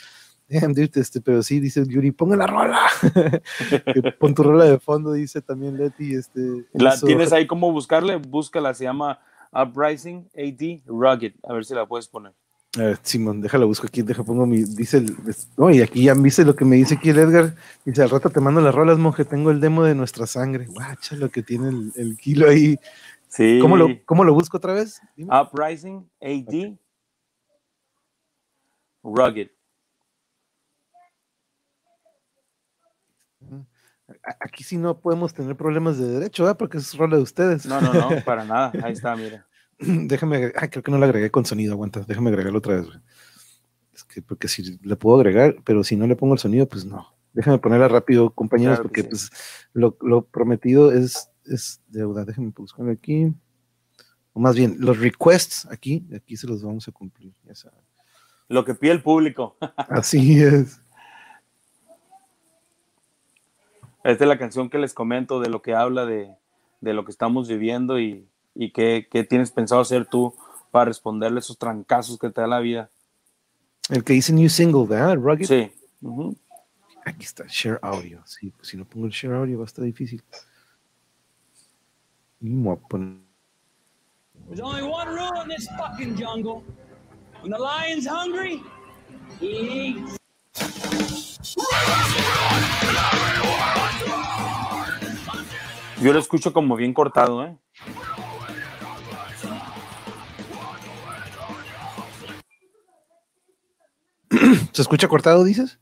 este, 0.49 1.21
pero 1.21 1.43
sí, 1.43 1.59
dice 1.59 1.83
Yuri, 1.87 2.11
ponga 2.11 2.35
la 2.35 2.47
rola. 2.47 2.79
Pon 4.19 4.33
tu 4.33 4.43
rola 4.43 4.65
de 4.65 4.79
fondo, 4.79 5.13
dice 5.13 5.41
también 5.41 5.77
Leti. 5.77 6.15
Este, 6.15 6.65
la 6.73 6.97
tienes 6.99 7.31
ahí 7.31 7.45
como 7.45 7.71
buscarle, 7.71 8.15
búscala, 8.15 8.73
se 8.73 8.85
llama 8.85 9.19
Uprising 9.51 10.29
AD 10.35 10.81
Rugged, 10.85 11.33
a 11.43 11.53
ver 11.53 11.65
si 11.65 11.73
la 11.73 11.85
puedes 11.85 12.07
poner. 12.07 12.33
Simón, 13.01 13.41
déjalo, 13.41 13.65
busco 13.65 13.87
aquí, 13.87 14.03
deja, 14.03 14.23
pongo 14.23 14.45
mi, 14.45 14.57
dice, 14.63 14.97
el, 14.97 15.15
no, 15.57 15.71
y 15.71 15.81
aquí 15.81 16.03
ya 16.03 16.13
dice 16.13 16.45
lo 16.45 16.55
que 16.55 16.65
me 16.65 16.75
dice 16.75 16.95
aquí 16.95 17.09
el 17.09 17.17
Edgar, 17.17 17.55
dice, 17.83 18.03
al 18.03 18.11
rato 18.11 18.29
te 18.29 18.39
mando 18.41 18.61
las 18.61 18.75
rolas, 18.75 18.99
monje, 18.99 19.25
tengo 19.25 19.49
el 19.49 19.59
demo 19.59 19.83
de 19.83 19.95
nuestra 19.95 20.27
sangre, 20.27 20.67
guacha 20.67 21.15
lo 21.15 21.29
que 21.29 21.41
tiene 21.41 21.91
el, 21.95 22.15
kilo 22.17 22.47
ahí. 22.47 22.77
Sí. 23.27 23.57
¿Cómo 23.59 23.75
lo, 23.75 23.87
cómo 24.05 24.23
lo 24.23 24.35
busco 24.35 24.57
otra 24.57 24.73
vez? 24.73 25.01
Uprising 25.17 26.07
AD 26.21 26.77
Rugged. 29.03 29.49
Aquí 34.39 34.63
sí 34.63 34.77
no 34.77 34.99
podemos 34.99 35.33
tener 35.33 35.55
problemas 35.55 35.97
de 35.97 36.07
derecho, 36.07 36.43
¿verdad? 36.43 36.57
Porque 36.57 36.77
es 36.77 36.95
rola 36.95 37.17
de 37.17 37.23
ustedes. 37.23 37.65
No, 37.65 37.81
no, 37.81 37.93
no, 37.93 38.09
para 38.25 38.43
nada. 38.43 38.71
Ahí 38.83 38.93
está, 38.93 39.15
mira. 39.15 39.47
Déjame, 40.07 40.51
creo 40.51 40.83
que 40.83 40.91
no 40.91 40.97
la 40.97 41.05
agregué 41.05 41.31
con 41.31 41.45
sonido, 41.45 41.73
aguanta, 41.73 42.01
déjame 42.01 42.29
agregarlo 42.29 42.59
otra 42.59 42.81
vez. 42.81 42.87
Es 43.93 44.03
que 44.03 44.21
porque 44.21 44.47
si 44.47 44.77
le 44.81 44.95
puedo 44.95 45.17
agregar, 45.17 45.55
pero 45.63 45.83
si 45.83 45.95
no 45.95 46.05
le 46.05 46.15
pongo 46.15 46.33
el 46.33 46.39
sonido, 46.39 46.67
pues 46.67 46.85
no. 46.85 47.15
Déjame 47.33 47.59
ponerla 47.59 47.87
rápido, 47.87 48.31
compañeros, 48.31 48.79
porque 48.79 49.03
pues 49.03 49.29
lo, 49.73 50.25
prometido 50.25 50.91
es, 50.91 51.29
es 51.45 51.81
deuda. 51.87 52.25
Déjenme 52.25 52.51
buscarlo 52.55 52.91
aquí. 52.91 53.33
O 54.33 54.39
más 54.39 54.55
bien, 54.55 54.75
los 54.79 54.99
requests 54.99 55.67
aquí, 55.71 56.05
aquí 56.15 56.35
se 56.35 56.47
los 56.47 56.61
vamos 56.61 56.87
a 56.87 56.91
cumplir, 56.91 57.33
ya 57.43 57.55
saben. 57.55 57.79
Lo 58.47 58.65
que 58.65 58.73
pide 58.73 58.91
el 58.91 59.03
público. 59.03 59.57
Así 59.77 60.41
es. 60.41 60.81
Esta 64.03 64.23
es 64.23 64.27
la 64.27 64.39
canción 64.39 64.69
que 64.69 64.79
les 64.79 64.93
comento 64.93 65.39
de 65.39 65.49
lo 65.49 65.61
que 65.61 65.75
habla 65.75 66.05
de, 66.05 66.33
de 66.81 66.93
lo 66.93 67.05
que 67.05 67.11
estamos 67.11 67.47
viviendo 67.47 67.99
y, 67.99 68.27
y 68.61 68.71
qué, 68.71 69.07
qué, 69.09 69.23
tienes 69.23 69.51
pensado 69.51 69.79
hacer 69.79 70.05
tú 70.05 70.35
para 70.69 70.85
responderle 70.85 71.39
esos 71.39 71.57
trancazos 71.57 72.19
que 72.19 72.29
te 72.29 72.41
da 72.41 72.47
la 72.47 72.59
vida. 72.59 72.89
El 73.89 74.03
que 74.03 74.11
dice 74.11 74.33
New 74.33 74.49
Single, 74.49 74.85
¿verdad? 74.85 75.15
Rugged. 75.15 75.45
Sí. 75.45 75.71
Aquí 77.05 77.23
está, 77.23 77.45
Share 77.47 77.79
Audio. 77.81 78.21
Sí, 78.25 78.51
pues 78.51 78.67
si 78.67 78.75
no 78.75 78.83
pongo 78.83 79.05
el 79.05 79.13
Share 79.13 79.35
Audio 79.35 79.59
va 79.59 79.63
a 79.63 79.65
estar 79.65 79.85
difícil. 79.85 80.21
Y 82.41 82.49
me 82.49 82.63
voy 82.63 82.77
a 82.77 82.87
poner... 82.87 83.17
There's 84.49 84.59
only 84.59 84.83
one 84.83 85.07
rule 85.07 85.41
in 85.41 85.47
this 85.47 85.65
fucking 85.77 86.17
jungle. 86.17 86.61
When 87.41 87.51
the 87.51 87.57
lion's 87.57 88.05
hungry, 88.05 88.61
Yo 96.01 96.13
lo 96.13 96.19
escucho 96.19 96.51
como 96.51 96.75
bien 96.75 96.93
cortado, 96.93 97.45
¿eh? 97.45 97.57
¿Se 104.73 104.81
escucha 104.81 105.07
cortado, 105.07 105.43
dices? 105.43 105.79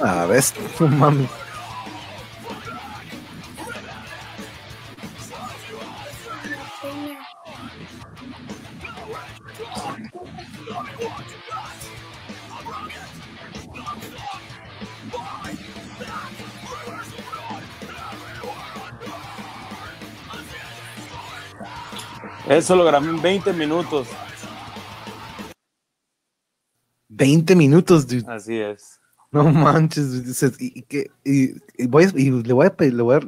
A 0.00 0.26
ver, 0.26 0.42
no 0.80 1.41
Eso 22.56 22.76
lo 22.76 22.84
grabé 22.84 23.08
en 23.08 23.22
20 23.22 23.52
minutos. 23.54 24.08
20 27.08 27.56
minutos, 27.56 28.06
dude. 28.06 28.24
Así 28.28 28.58
es. 28.58 29.00
No 29.30 29.44
manches, 29.44 30.42
y, 30.58 30.82
que, 30.82 31.10
y, 31.24 31.54
voy 31.86 32.04
a, 32.04 32.12
y 32.14 32.30
le, 32.30 32.52
voy 32.52 32.66
a 32.66 32.76
pedir, 32.76 32.92
le 32.92 33.02
voy 33.02 33.16
a 33.16 33.20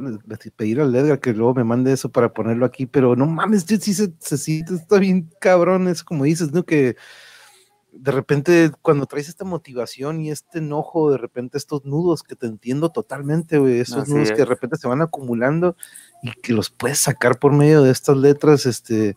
pedir 0.55 0.83
al 0.83 0.95
Edgar 0.95 1.19
que 1.19 1.33
luego 1.33 1.55
me 1.55 1.65
mande 1.65 1.93
eso 1.93 2.11
para 2.11 2.35
ponerlo 2.35 2.67
aquí, 2.67 2.85
pero 2.85 3.17
no 3.17 3.25
mames, 3.25 3.65
dude, 3.67 3.81
sí 3.81 3.95
se, 3.95 4.13
se, 4.19 4.59
está 4.59 4.99
bien 4.99 5.31
cabrón, 5.41 5.89
es 5.89 6.05
como 6.05 6.25
dices, 6.25 6.53
¿no? 6.53 6.63
Que 6.63 6.97
de 7.97 8.11
repente 8.11 8.71
cuando 8.83 9.07
traes 9.07 9.29
esta 9.29 9.45
motivación 9.45 10.21
y 10.21 10.31
este 10.31 10.59
enojo, 10.59 11.11
de 11.11 11.19
repente 11.19 11.59
estos 11.59 11.85
nudos 11.85 12.23
que 12.23 12.37
te 12.37 12.47
entiendo 12.47 12.91
totalmente, 12.91 13.59
güey, 13.59 13.81
esos 13.81 14.09
nudos 14.09 14.31
que 14.31 14.39
de 14.39 14.45
repente 14.45 14.77
se 14.77 14.89
van 14.89 15.03
acumulando 15.03 15.77
y 16.23 16.33
que 16.33 16.53
los 16.53 16.71
puedes 16.71 16.99
sacar 16.99 17.39
por 17.39 17.53
medio 17.53 17.83
de 17.83 17.93
estas 17.93 18.17
letras, 18.17 18.67
este, 18.67 19.17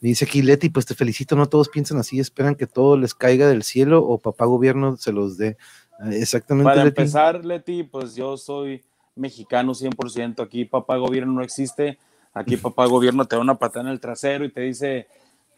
me 0.00 0.10
dice 0.10 0.24
aquí 0.24 0.42
Leti, 0.42 0.68
pues 0.68 0.86
te 0.86 0.94
felicito, 0.94 1.36
no 1.36 1.48
todos 1.48 1.68
piensan 1.68 1.98
así, 1.98 2.18
esperan 2.18 2.54
que 2.54 2.66
todo 2.66 2.96
les 2.96 3.14
caiga 3.14 3.48
del 3.48 3.62
cielo 3.62 4.04
o 4.04 4.18
papá 4.18 4.44
gobierno 4.44 4.96
se 4.96 5.12
los 5.12 5.38
dé. 5.38 5.56
Ah, 5.98 6.10
exactamente. 6.12 6.68
Para 6.68 6.82
empezar, 6.82 7.44
Leti, 7.44 7.84
pues 7.84 8.14
yo 8.14 8.36
soy 8.36 8.84
mexicano 9.14 9.72
100%. 9.72 10.42
Aquí 10.42 10.64
papá 10.66 10.96
gobierno 10.96 11.32
no 11.32 11.42
existe. 11.42 11.98
Aquí 12.34 12.56
papá 12.56 12.86
gobierno 12.86 13.26
te 13.26 13.36
da 13.36 13.42
una 13.42 13.58
patada 13.58 13.86
en 13.86 13.92
el 13.92 14.00
trasero 14.00 14.44
y 14.44 14.52
te 14.52 14.60
dice, 14.60 15.08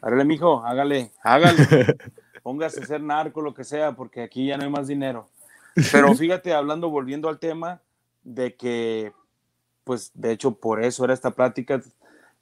mi 0.03 0.25
mijo, 0.25 0.65
hágale, 0.65 1.11
hágale. 1.23 1.67
Póngase 2.49 2.81
a 2.81 2.87
ser 2.87 3.03
narco, 3.03 3.43
lo 3.43 3.53
que 3.53 3.63
sea, 3.63 3.93
porque 3.93 4.23
aquí 4.23 4.47
ya 4.47 4.57
no 4.57 4.65
hay 4.65 4.71
más 4.71 4.89
dinero. 4.89 5.29
Pero 5.93 6.15
fíjate, 6.15 6.55
hablando, 6.55 6.89
volviendo 6.89 7.29
al 7.29 7.39
tema 7.39 7.83
de 8.25 8.55
que, 8.55 9.13
pues, 9.85 10.13
de 10.15 10.33
hecho, 10.33 10.53
por 10.53 10.83
eso 10.83 11.05
era 11.05 11.13
esta 11.13 11.33
plática 11.33 11.83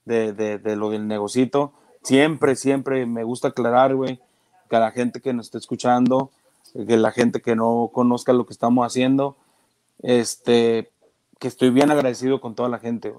de, 0.05 0.33
de, 0.33 0.59
de 0.59 0.77
lo 0.77 0.91
del 0.91 1.09
negocito. 1.09 1.73
Siempre, 2.05 2.55
siempre 2.55 3.05
me 3.05 3.25
gusta 3.25 3.49
aclarar, 3.49 3.97
güey, 3.97 4.21
que 4.71 4.77
a 4.77 4.79
la 4.79 4.93
gente 4.93 5.21
que 5.21 5.33
nos 5.33 5.47
está 5.47 5.59
escuchando, 5.59 6.31
que 6.73 6.97
la 6.97 7.11
gente 7.11 7.41
que 7.41 7.57
no 7.57 7.91
conozca 7.93 8.33
lo 8.33 8.47
que 8.47 8.53
estamos 8.53 8.87
haciendo, 8.87 9.37
este, 10.03 10.89
que 11.41 11.49
estoy 11.49 11.71
bien 11.71 11.91
agradecido 11.91 12.41
con 12.41 12.55
toda 12.55 12.69
la 12.69 12.79
gente, 12.79 13.13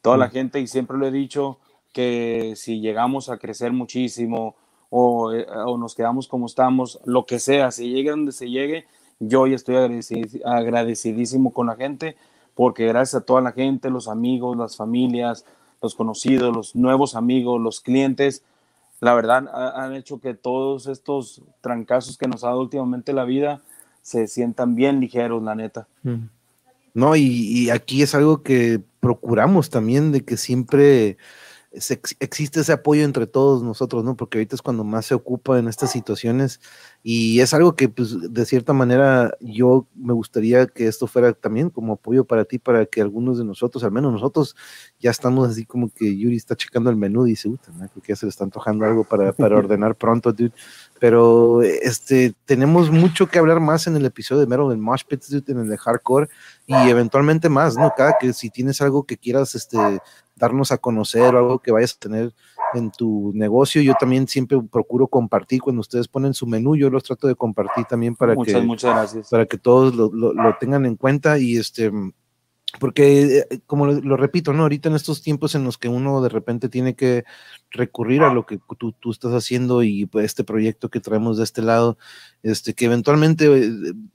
toda 0.00 0.16
la 0.16 0.28
mm. 0.28 0.30
gente, 0.30 0.60
y 0.60 0.68
siempre 0.68 0.96
lo 0.96 1.08
he 1.08 1.10
dicho, 1.10 1.58
que 1.92 2.54
si 2.54 2.80
llegamos 2.80 3.30
a 3.30 3.38
crecer 3.38 3.72
muchísimo 3.72 4.54
o, 4.90 5.32
eh, 5.32 5.46
o, 5.48 5.78
nos 5.78 5.94
quedamos 5.94 6.28
como 6.28 6.46
estamos, 6.46 7.00
lo 7.04 7.24
que 7.24 7.38
sea, 7.38 7.70
si 7.70 7.90
llegue 7.90 8.10
donde 8.10 8.32
se 8.32 8.50
llegue, 8.50 8.86
yo 9.20 9.46
ya 9.46 9.54
estoy 9.54 9.76
agradecidísimo 10.44 11.52
con 11.52 11.68
la 11.68 11.76
gente, 11.76 12.16
porque 12.54 12.86
gracias 12.86 13.22
a 13.22 13.24
toda 13.24 13.40
la 13.40 13.52
gente, 13.52 13.88
los 13.88 14.08
amigos, 14.08 14.56
las 14.56 14.76
familias, 14.76 15.46
los 15.80 15.94
conocidos, 15.94 16.54
los 16.54 16.74
nuevos 16.74 17.14
amigos, 17.14 17.60
los 17.60 17.80
clientes, 17.80 18.42
la 19.00 19.14
verdad 19.14 19.48
han 19.76 19.94
hecho 19.94 20.20
que 20.20 20.34
todos 20.34 20.86
estos 20.86 21.42
trancazos 21.62 22.18
que 22.18 22.28
nos 22.28 22.44
ha 22.44 22.48
dado 22.48 22.60
últimamente 22.60 23.14
la 23.14 23.24
vida 23.24 23.62
se 24.02 24.26
sientan 24.26 24.74
bien 24.74 25.00
ligeros, 25.00 25.42
la 25.42 25.54
neta. 25.54 25.86
No, 26.92 27.16
y, 27.16 27.22
y, 27.22 27.70
aquí 27.70 28.02
es 28.02 28.14
algo 28.14 28.42
que 28.42 28.80
procuramos 29.00 29.70
también 29.70 30.12
de 30.12 30.22
que 30.22 30.36
siempre 30.36 31.16
existe 31.72 32.60
ese 32.60 32.72
apoyo 32.72 33.04
entre 33.04 33.26
todos 33.26 33.62
nosotros, 33.62 34.02
¿no? 34.04 34.16
Porque 34.16 34.38
ahorita 34.38 34.56
es 34.56 34.62
cuando 34.62 34.82
más 34.84 35.06
se 35.06 35.14
ocupa 35.14 35.58
en 35.58 35.68
estas 35.68 35.92
situaciones 35.92 36.60
y 37.02 37.40
es 37.40 37.54
algo 37.54 37.76
que, 37.76 37.88
pues, 37.88 38.16
de 38.32 38.44
cierta 38.46 38.72
manera, 38.72 39.32
yo 39.40 39.86
me 39.94 40.12
gustaría 40.12 40.66
que 40.66 40.88
esto 40.88 41.06
fuera 41.06 41.32
también 41.32 41.70
como 41.70 41.92
apoyo 41.94 42.24
para 42.24 42.44
ti, 42.44 42.58
para 42.58 42.86
que 42.86 43.00
algunos 43.00 43.38
de 43.38 43.44
nosotros, 43.44 43.84
al 43.84 43.92
menos 43.92 44.12
nosotros, 44.12 44.56
ya 45.00 45.10
estamos 45.10 45.48
así 45.48 45.64
como 45.64 45.90
que 45.90 46.14
Yuri 46.16 46.36
está 46.36 46.54
checando 46.54 46.90
el 46.90 46.96
menú 46.96 47.26
y 47.26 47.30
dice, 47.30 47.48
¿no? 47.48 47.56
creo 47.56 48.02
que 48.02 48.12
ya 48.12 48.16
se 48.16 48.26
le 48.26 48.30
está 48.30 48.44
antojando 48.44 48.84
algo 48.84 49.04
para, 49.04 49.32
para 49.32 49.56
ordenar 49.56 49.94
pronto, 49.94 50.32
dude. 50.32 50.52
Pero 50.98 51.62
este, 51.62 52.34
tenemos 52.44 52.90
mucho 52.90 53.26
que 53.26 53.38
hablar 53.38 53.60
más 53.60 53.86
en 53.86 53.96
el 53.96 54.04
episodio 54.04 54.42
de 54.42 54.46
Metal 54.46 54.70
en 54.72 54.80
Mosh 54.80 55.02
Pits, 55.08 55.30
dude, 55.30 55.52
en 55.52 55.60
el 55.60 55.68
de 55.68 55.78
Hardcore 55.78 56.28
y 56.66 56.74
eventualmente 56.74 57.48
más, 57.48 57.76
¿no? 57.76 57.92
Cada 57.96 58.16
que 58.20 58.34
si 58.34 58.50
tienes 58.50 58.82
algo 58.82 59.04
que 59.04 59.16
quieras, 59.16 59.54
este, 59.54 59.78
darnos 60.36 60.72
a 60.72 60.78
conocer 60.78 61.34
o 61.34 61.38
algo 61.38 61.58
que 61.60 61.72
vayas 61.72 61.94
a 61.94 62.00
tener 62.00 62.34
en 62.74 62.90
tu 62.90 63.32
negocio. 63.34 63.80
Yo 63.82 63.94
también 63.98 64.28
siempre 64.28 64.58
procuro 64.70 65.06
compartir 65.06 65.60
cuando 65.60 65.80
ustedes 65.80 66.08
ponen 66.08 66.34
su 66.34 66.46
menú, 66.46 66.76
yo 66.76 66.90
los 66.90 67.04
trato 67.04 67.26
de 67.26 67.34
compartir 67.34 67.84
también 67.84 68.16
para 68.16 68.34
que 68.36 68.66
para 69.30 69.46
que 69.46 69.58
todos 69.58 69.94
lo, 69.94 70.10
lo, 70.12 70.56
tengan 70.58 70.86
en 70.86 70.96
cuenta 70.96 71.38
y 71.38 71.56
este 71.56 71.90
porque 72.78 73.38
eh, 73.50 73.60
como 73.66 73.86
lo, 73.86 74.16
repito, 74.16 74.52
¿no? 74.52 74.62
Ahorita 74.62 74.88
en 74.88 74.94
estos 74.94 75.22
tiempos 75.22 75.54
en 75.54 75.64
los 75.64 75.78
que 75.78 75.88
uno 75.88 76.22
de 76.22 76.28
repente 76.28 76.68
tiene 76.68 76.94
que 76.94 77.24
recurrir 77.70 78.22
a 78.22 78.32
lo 78.32 78.46
que 78.46 78.60
tú, 78.78 78.92
tú 78.92 79.10
estás 79.10 79.32
haciendo 79.32 79.82
y 79.82 80.06
pues, 80.06 80.26
este 80.26 80.44
proyecto 80.44 80.88
que 80.88 81.00
traemos 81.00 81.38
de 81.38 81.44
este 81.44 81.62
lado, 81.62 81.98
este, 82.42 82.74
que 82.74 82.84
eventualmente 82.84 83.46
eh, 83.46 83.70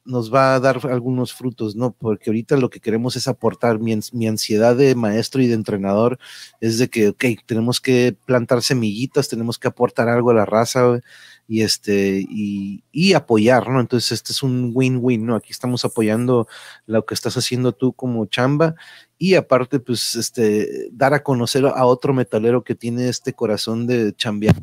nos 0.06 0.34
va 0.34 0.56
a 0.56 0.60
dar 0.60 0.80
algunos 0.88 1.34
frutos, 1.34 1.76
¿no? 1.76 1.92
Porque 1.92 2.30
ahorita 2.30 2.58
lo 2.58 2.70
que 2.70 2.80
queremos 2.80 3.16
es 3.16 3.28
aportar, 3.28 3.80
mi, 3.80 3.98
mi 4.14 4.28
ansiedad 4.28 4.76
de 4.76 4.96
maestro 4.96 5.42
y 5.42 5.48
de 5.48 5.56
entrenador 5.56 6.18
es 6.62 6.78
de 6.78 6.90
que, 6.90 7.10
ok, 7.10 7.26
tenemos 7.46 7.82
que 7.82 8.16
plantar 8.26 8.62
semillitas, 8.62 9.28
tenemos 9.28 9.60
que 9.60 9.68
aportar 9.68 10.08
algo 10.08 10.32
a 10.32 10.36
la 10.36 10.46
raza, 10.46 11.02
y 11.48 11.62
este 11.62 12.26
y, 12.28 12.84
y, 12.92 13.14
apoyar, 13.14 13.70
¿no? 13.70 13.80
Entonces 13.80 14.12
este 14.12 14.32
es 14.32 14.42
un 14.42 14.72
win-win, 14.74 15.26
¿no? 15.26 15.36
Aquí 15.36 15.52
estamos 15.52 15.86
apoyando 15.86 16.48
lo 16.88 17.06
que 17.06 17.14
estás 17.14 17.38
haciendo 17.38 17.72
tú 17.74 17.94
como 17.94 18.26
chamba 18.26 18.76
y 19.18 19.36
aparte 19.36 19.80
pues 19.80 20.16
este 20.16 20.90
dar 20.92 21.14
a 21.14 21.24
conocer 21.24 21.66
a 21.66 21.86
otro 21.86 22.14
metalero 22.14 22.64
que 22.64 22.76
tiene 22.76 23.10
este 23.10 23.34
corazón 23.34 23.86
de 23.88 24.16
chambear. 24.16 24.56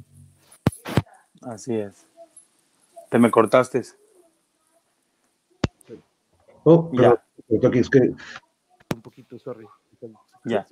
Así 1.42 1.74
es. 1.74 2.06
Te 3.10 3.18
me 3.18 3.30
cortaste. 3.30 3.82
Oh, 6.64 6.90
ya. 6.92 7.22
es 7.48 7.90
que 7.90 7.98
un 8.94 9.02
poquito, 9.02 9.38
sorry. 9.38 9.66
Ya. 10.44 10.66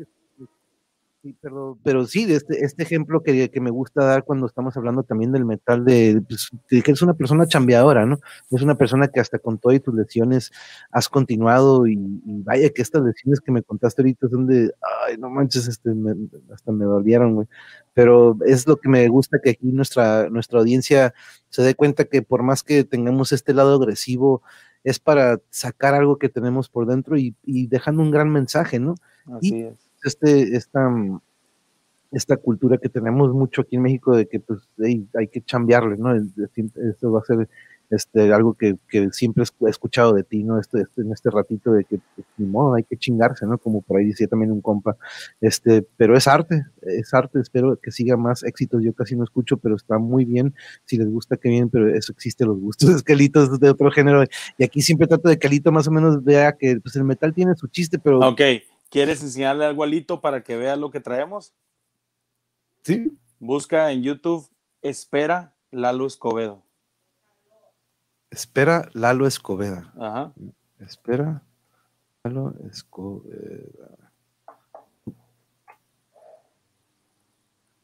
Sí, 1.22 1.36
pero, 1.42 1.78
pero 1.82 2.06
sí, 2.06 2.24
este, 2.32 2.64
este 2.64 2.82
ejemplo 2.82 3.22
que, 3.22 3.50
que, 3.50 3.60
me 3.60 3.68
gusta 3.68 4.06
dar 4.06 4.24
cuando 4.24 4.46
estamos 4.46 4.74
hablando 4.78 5.02
también 5.02 5.32
del 5.32 5.44
metal, 5.44 5.84
de, 5.84 6.22
pues, 6.26 6.48
que 6.66 6.78
eres 6.78 7.02
una 7.02 7.12
persona 7.12 7.46
chambeadora, 7.46 8.06
¿no? 8.06 8.18
Es 8.50 8.62
una 8.62 8.76
persona 8.76 9.08
que 9.08 9.20
hasta 9.20 9.38
con 9.38 9.58
todas 9.58 9.82
tus 9.82 9.94
lesiones 9.94 10.50
has 10.90 11.10
continuado 11.10 11.86
y, 11.86 11.98
vaya 12.24 12.70
que 12.70 12.80
estas 12.80 13.02
lesiones 13.02 13.40
que 13.40 13.52
me 13.52 13.62
contaste 13.62 14.00
ahorita 14.00 14.28
son 14.30 14.46
de, 14.46 14.72
ay, 15.06 15.18
no 15.18 15.28
manches, 15.28 15.68
este, 15.68 15.90
hasta 16.54 16.72
me 16.72 16.86
dolieron, 16.86 17.34
güey. 17.34 17.48
Pero 17.92 18.38
es 18.46 18.66
lo 18.66 18.78
que 18.78 18.88
me 18.88 19.06
gusta 19.08 19.40
que 19.42 19.50
aquí 19.50 19.72
nuestra, 19.72 20.30
nuestra 20.30 20.60
audiencia 20.60 21.12
se 21.50 21.62
dé 21.62 21.74
cuenta 21.74 22.06
que 22.06 22.22
por 22.22 22.42
más 22.42 22.62
que 22.62 22.82
tengamos 22.84 23.32
este 23.32 23.52
lado 23.52 23.74
agresivo, 23.74 24.40
es 24.84 24.98
para 24.98 25.38
sacar 25.50 25.92
algo 25.92 26.16
que 26.16 26.30
tenemos 26.30 26.70
por 26.70 26.86
dentro 26.86 27.18
y, 27.18 27.34
y 27.44 27.66
dejando 27.66 28.00
un 28.02 28.10
gran 28.10 28.30
mensaje, 28.30 28.78
¿no? 28.78 28.94
Así 29.26 29.60
es 29.60 29.89
este, 30.04 30.56
esta, 30.56 30.90
esta 32.12 32.36
cultura 32.36 32.78
que 32.78 32.88
tenemos 32.88 33.32
mucho 33.32 33.62
aquí 33.62 33.76
en 33.76 33.82
México 33.82 34.16
de 34.16 34.26
que 34.26 34.40
pues 34.40 34.60
hay 34.78 35.28
que 35.28 35.42
chambearle, 35.42 35.96
¿no? 35.96 36.14
Esto 36.14 37.12
va 37.12 37.20
a 37.20 37.24
ser 37.24 37.48
este, 37.90 38.32
algo 38.32 38.54
que, 38.54 38.76
siempre 39.10 39.44
he 39.44 39.68
escuchado 39.68 40.12
de 40.12 40.22
ti, 40.22 40.44
¿no? 40.44 40.58
Este, 40.60 40.80
este, 40.82 41.02
en 41.02 41.12
este 41.12 41.28
ratito 41.28 41.72
de 41.72 41.84
que, 41.84 41.98
pues, 42.14 42.26
ni 42.36 42.46
modo, 42.46 42.74
hay 42.74 42.84
que 42.84 42.96
chingarse, 42.96 43.46
¿no? 43.46 43.58
Como 43.58 43.82
por 43.82 43.98
ahí 43.98 44.06
decía 44.06 44.28
también 44.28 44.52
un 44.52 44.60
compa, 44.60 44.96
este, 45.40 45.82
pero 45.96 46.16
es 46.16 46.28
arte, 46.28 46.66
es 46.82 47.12
arte, 47.12 47.40
espero 47.40 47.76
que 47.76 47.90
siga 47.90 48.16
más 48.16 48.44
éxitos, 48.44 48.82
yo 48.82 48.92
casi 48.92 49.16
no 49.16 49.24
escucho, 49.24 49.56
pero 49.56 49.74
está 49.74 49.98
muy 49.98 50.24
bien, 50.24 50.54
si 50.84 50.96
les 50.96 51.08
gusta, 51.08 51.36
qué 51.36 51.48
bien, 51.48 51.68
pero 51.68 51.88
eso 51.88 52.12
existe, 52.12 52.44
los 52.44 52.58
gustos 52.60 52.90
escalitos 52.94 53.58
de 53.58 53.70
otro 53.70 53.90
género, 53.90 54.24
y 54.56 54.64
aquí 54.64 54.82
siempre 54.82 55.08
trato 55.08 55.28
de 55.28 55.38
que 55.38 55.48
Alito 55.48 55.72
más 55.72 55.88
o 55.88 55.90
menos 55.90 56.22
vea 56.22 56.52
que 56.52 56.80
pues, 56.80 56.94
el 56.94 57.04
metal 57.04 57.34
tiene 57.34 57.56
su 57.56 57.66
chiste, 57.66 57.98
pero... 57.98 58.20
Ok, 58.20 58.40
¿quieres 58.90 59.22
enseñarle 59.22 59.64
algo 59.64 59.82
a 59.82 59.86
Alito 59.86 60.20
para 60.20 60.42
que 60.42 60.56
vea 60.56 60.76
lo 60.76 60.90
que 60.90 61.00
traemos? 61.00 61.54
Sí. 62.82 63.18
Busca 63.38 63.90
en 63.90 64.02
YouTube, 64.02 64.46
espera 64.82 65.54
Lalo 65.70 66.06
Escobedo. 66.06 66.62
Espera 68.30 68.88
Lalo 68.92 69.26
Escobeda. 69.26 69.92
Ajá. 69.98 70.32
Espera 70.78 71.42
Lalo 72.22 72.54
Escobeda. 72.70 74.12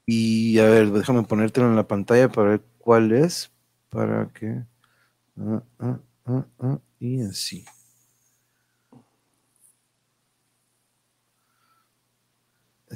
Y 0.05 0.59
a 0.61 0.67
ver, 0.67 0.93
déjame 0.93 1.25
ponértelo 1.25 1.67
en 1.67 1.75
la 1.75 1.89
pantalla 1.89 2.29
para 2.29 2.51
ver 2.51 2.65
cuál 2.79 3.11
es. 3.13 3.51
Para 3.89 4.29
que. 4.33 4.63
Ah, 5.39 5.63
ah, 5.81 6.47
ah 6.61 6.79
y 7.01 7.23
así. 7.23 7.65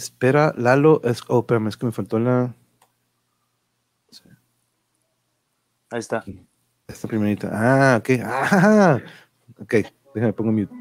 Espera, 0.01 0.55
Lalo. 0.57 1.03
Es, 1.05 1.21
oh, 1.29 1.41
espérame, 1.41 1.69
es 1.69 1.77
que 1.77 1.85
me 1.85 1.93
faltó 1.93 2.19
la. 2.19 2.55
Ahí 5.91 5.99
está. 5.99 6.25
Esta 6.89 7.07
primerita. 7.07 7.51
Ah, 7.53 7.99
ok. 7.99 8.09
Ah, 8.23 8.99
ok. 9.61 9.75
Déjame 10.15 10.33
pongo 10.33 10.53
mute. 10.53 10.73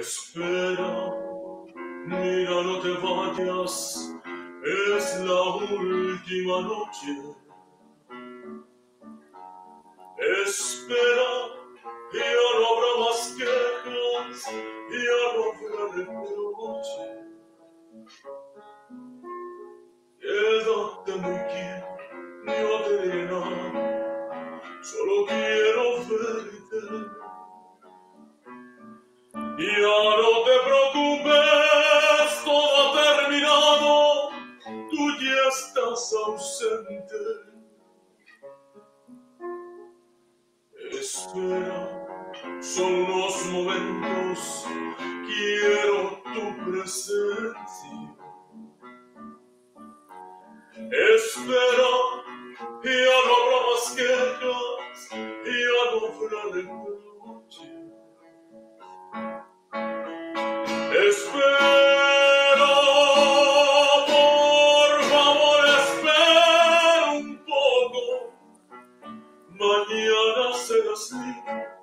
Espera, 0.00 1.14
mira, 2.06 2.62
no 2.64 2.80
te 2.80 2.92
vayas. 3.04 4.12
Es 4.96 5.20
la 5.20 5.42
última 5.42 6.60
noche. 6.62 7.14
Espera, 10.44 11.59
ya 12.12 12.32
no 12.58 12.66
habrá 12.70 12.92
más 13.00 13.20
quejas, 13.36 14.38
ya 14.90 15.20
no 15.34 15.42
habrá 15.50 15.82
reproche. 15.96 17.04
Quédate 20.20 21.12
quieto 21.50 21.90
no 22.46 22.82
te 22.82 23.02
diré 23.02 23.24
nada, 23.24 24.60
solo 24.82 25.26
quiero 25.26 25.84
verte. 26.08 26.80
Ya 29.58 30.02
no 30.20 30.32
te 30.44 30.54
preocupes, 30.66 32.44
todo 32.44 32.74
ha 32.76 33.18
terminado, 33.18 34.30
tú 34.90 35.02
ya 35.20 35.48
estás 35.48 36.14
ausente. 36.26 37.20
Espera, 40.92 41.99
son 42.60 42.94
unos 43.04 43.46
momentos, 43.46 44.66
quiero 45.26 46.22
tu 46.34 46.70
presencia. 46.70 48.16
Espera 50.90 52.20
ya 52.82 53.18
no 53.26 53.32
habrá 53.36 53.58
más 53.66 53.84
quejas, 53.96 55.10
ya 55.10 55.82
no 55.92 55.98
habrá 56.06 56.42
reproche. 56.54 57.68
Espera, 61.08 62.70
un 67.12 67.26
poco. 67.44 68.02
Mañana 69.50 70.44
serás 70.54 71.12
y 71.12 71.79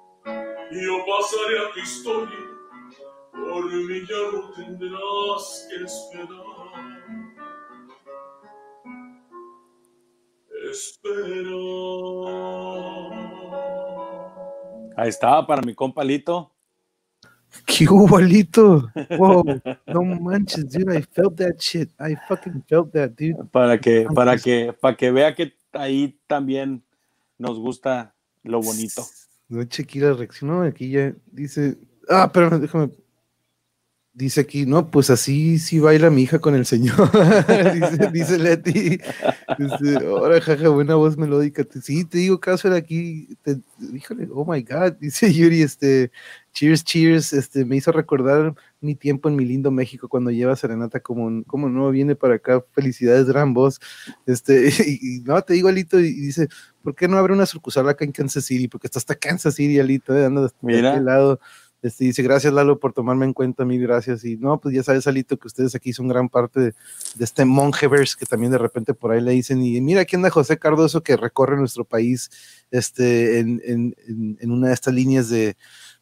yo 0.72 1.06
pasaré 1.06 1.60
a 1.60 1.74
tu 1.74 1.80
historia. 1.80 2.40
Por 3.32 3.72
mí 3.72 4.02
ya 4.08 4.32
no 4.34 4.52
tendrás 4.52 5.68
que 5.70 5.84
esperar. 5.84 6.48
Ahí 14.98 15.10
estaba 15.10 15.46
para 15.46 15.62
mi 15.62 15.76
compa 15.76 16.04
Lito. 16.04 16.52
¿Qué 17.66 17.86
hubo, 17.88 18.20
Lito? 18.20 18.92
Wow, 19.18 19.44
no 19.88 20.02
manches, 20.04 20.68
dude, 20.70 20.98
I 20.98 21.02
felt 21.04 21.38
that 21.38 21.58
shit. 21.60 21.90
I 22.00 22.16
fucking 22.28 22.64
felt 22.68 22.92
that, 22.94 23.12
dude. 23.12 23.38
Para 23.52 23.80
que, 23.80 24.08
para 24.14 24.38
que, 24.38 24.74
para 24.74 24.98
que 24.98 25.12
vea 25.12 25.34
que 25.34 25.54
ahí 25.72 26.20
también 26.28 26.84
nos 27.38 27.58
gusta 27.60 28.14
lo 28.44 28.60
bonito. 28.60 29.04
No 29.50 29.64
chequé 29.64 30.00
la 30.02 30.14
reacción, 30.14 30.66
aquí 30.66 30.90
ya 30.92 31.14
dice, 31.32 31.78
ah, 32.10 32.32
pero 32.34 32.60
déjame 32.60 32.92
Dice 34.18 34.42
aquí, 34.42 34.66
no, 34.66 34.90
pues 34.90 35.12
así 35.12 35.60
sí 35.60 35.80
baila 35.80 36.10
mi 36.10 36.24
hija 36.24 36.40
con 36.40 36.56
el 36.56 36.66
señor, 36.66 36.96
dice, 37.76 38.10
dice, 38.12 38.40
Leti. 38.40 39.00
Dice, 39.60 40.06
ahora, 40.08 40.42
jaja, 40.42 40.70
buena 40.70 40.96
voz 40.96 41.20
melódica. 41.20 41.64
Sí, 41.84 42.04
te 42.04 42.18
digo, 42.18 42.40
caso 42.40 42.68
era 42.68 42.78
aquí, 42.78 43.38
te, 43.44 43.60
híjole, 43.94 44.28
oh 44.34 44.44
my 44.44 44.64
God, 44.64 44.94
dice 45.00 45.32
Yuri, 45.32 45.62
este, 45.62 46.10
cheers, 46.52 46.84
cheers, 46.84 47.32
este, 47.32 47.64
me 47.64 47.76
hizo 47.76 47.92
recordar 47.92 48.56
mi 48.82 48.96
tiempo 48.96 49.30
en 49.30 49.36
mi 49.36 49.46
lindo 49.46 49.70
México 49.70 50.10
cuando 50.10 50.32
lleva 50.32 50.56
Serenata 50.56 51.00
como, 51.00 51.44
como 51.44 51.70
no 51.70 51.92
viene 51.92 52.16
para 52.16 52.38
acá, 52.38 52.66
felicidades, 52.72 53.28
gran 53.28 53.54
voz. 53.54 53.80
Este, 54.26 54.70
y, 55.00 55.20
no, 55.26 55.40
te 55.44 55.54
digo, 55.54 55.70
Alito, 55.70 56.00
y, 56.00 56.12
dice, 56.12 56.48
¿por 56.82 56.96
qué 56.96 57.08
no 57.08 57.18
abre 57.18 57.34
una 57.34 57.46
sucursal 57.46 57.88
acá 57.88 58.04
en 58.04 58.14
Kansas 58.14 58.46
City? 58.46 58.68
Porque 58.68 58.88
está 58.88 58.98
hasta 58.98 59.14
Kansas 59.14 59.54
City, 59.54 59.80
Alito, 59.80 60.18
eh, 60.18 60.26
anda 60.26 60.52
de 60.62 60.88
aquel 60.90 61.06
lado. 61.06 61.40
Este, 61.82 62.06
dice, 62.06 62.24
gracias 62.24 62.52
Lalo 62.54 62.80
por 62.80 62.92
tomarme 62.94 63.26
en 63.26 63.34
cuenta, 63.34 63.66
mil 63.66 63.82
gracias. 63.82 64.26
Y 64.26 64.38
no, 64.38 64.60
pues 64.60 64.76
ya 64.76 64.84
sabes, 64.84 65.08
Alito, 65.08 65.38
que 65.38 65.48
ustedes 65.48 65.76
aquí 65.76 65.94
son 65.94 66.08
gran 66.08 66.30
parte 66.30 66.60
de, 66.60 66.74
este 67.20 67.46
Mongeverse 67.46 68.16
que 68.18 68.26
también 68.26 68.52
de 68.52 68.58
repente 68.58 68.94
por 68.94 69.12
ahí 69.12 69.22
le 69.22 69.32
dicen. 69.32 69.64
Y 69.64 69.80
mira, 69.82 70.02
aquí 70.02 70.16
anda 70.16 70.30
José 70.30 70.58
Cardoso 70.58 71.04
que 71.04 71.18
recorre 71.18 71.58
nuestro 71.58 71.86
país 71.86 72.30
este, 72.72 73.40
en, 73.40 73.62
en, 73.64 73.96
en 74.40 74.52
una 74.52 74.70
de 74.70 74.74
estas 74.74 74.94
líneas 74.94 75.30
de, 75.30 75.56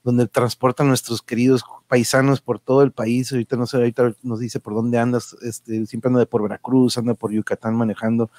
donde 0.06 0.28
transportan 0.28 0.88
nuestros 0.88 1.24
queridos 1.24 1.64
paisanos 1.88 2.40
por 2.40 2.60
todo 2.60 2.84
el 2.84 2.92
país. 2.92 3.32
Ahorita 3.32 3.58
no 3.58 3.66
sé, 3.66 3.78
ahorita 3.78 4.14
nos 4.22 4.40
dice 4.40 4.60
por 4.60 4.76
dónde 4.76 5.00
andas, 5.00 5.36
este, 5.42 5.84
siempre 5.88 6.10
anda 6.10 6.24
por 6.28 6.44
Veracruz, 6.44 7.00
anda 7.00 7.16
por 7.16 7.32
Yucatán 7.32 7.76
manejando, 7.76 8.30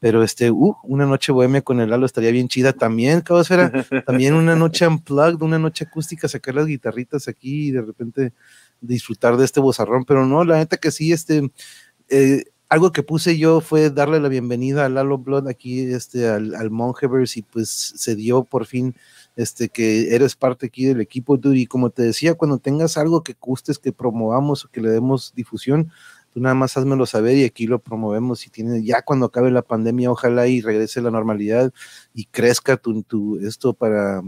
pero 0.00 0.22
este, 0.22 0.50
uh, 0.50 0.76
una 0.82 1.06
noche 1.06 1.32
bohemia 1.32 1.62
con 1.62 1.80
el 1.80 1.88
Lalo 1.88 2.04
estaría 2.04 2.30
bien 2.30 2.48
chida 2.48 2.74
también, 2.74 3.22
cabocera, 3.22 3.72
también 4.06 4.34
una 4.34 4.54
noche 4.54 4.86
unplugged, 4.86 5.40
una 5.40 5.58
noche 5.58 5.84
acústica, 5.84 6.28
sacar 6.28 6.56
las 6.56 6.66
guitarritas 6.66 7.26
aquí 7.26 7.68
y 7.68 7.70
de 7.70 7.80
repente 7.80 8.34
disfrutar 8.82 9.38
de 9.38 9.46
este 9.46 9.60
bozarrón, 9.60 10.04
pero 10.04 10.26
no, 10.26 10.44
la 10.44 10.58
neta 10.58 10.76
que 10.76 10.90
sí, 10.90 11.10
este, 11.10 11.50
eh, 12.10 12.44
algo 12.68 12.92
que 12.92 13.02
puse 13.02 13.38
yo 13.38 13.62
fue 13.62 13.88
darle 13.88 14.20
la 14.20 14.28
bienvenida 14.28 14.84
a 14.84 14.90
Lalo 14.90 15.16
Blood 15.16 15.48
aquí, 15.48 15.80
este, 15.90 16.28
al, 16.28 16.54
al 16.54 16.70
Mongeverse 16.70 17.38
y 17.38 17.42
pues 17.42 17.70
se 17.70 18.14
dio 18.14 18.44
por 18.44 18.66
fin 18.66 18.94
este, 19.36 19.68
que 19.68 20.14
eres 20.14 20.36
parte 20.36 20.66
aquí 20.66 20.84
del 20.84 21.00
equipo, 21.00 21.38
y 21.42 21.66
como 21.66 21.90
te 21.90 22.02
decía, 22.02 22.34
cuando 22.34 22.58
tengas 22.58 22.96
algo 22.96 23.22
que 23.22 23.36
gustes, 23.38 23.78
que 23.78 23.92
promovamos 23.92 24.64
o 24.64 24.68
que 24.68 24.80
le 24.80 24.90
demos 24.90 25.32
difusión, 25.34 25.90
tú 26.32 26.40
nada 26.40 26.54
más 26.54 26.76
házmelo 26.76 27.06
saber 27.06 27.36
y 27.36 27.44
aquí 27.44 27.66
lo 27.66 27.78
promovemos 27.78 28.46
y 28.46 28.50
tiene, 28.50 28.82
ya 28.82 29.02
cuando 29.02 29.26
acabe 29.26 29.50
la 29.50 29.62
pandemia, 29.62 30.10
ojalá 30.10 30.46
y 30.48 30.60
regrese 30.60 31.00
la 31.00 31.10
normalidad 31.10 31.72
y 32.12 32.26
crezca 32.26 32.76
tu, 32.76 33.02
tu 33.02 33.38
esto 33.38 33.72
para, 33.72 34.22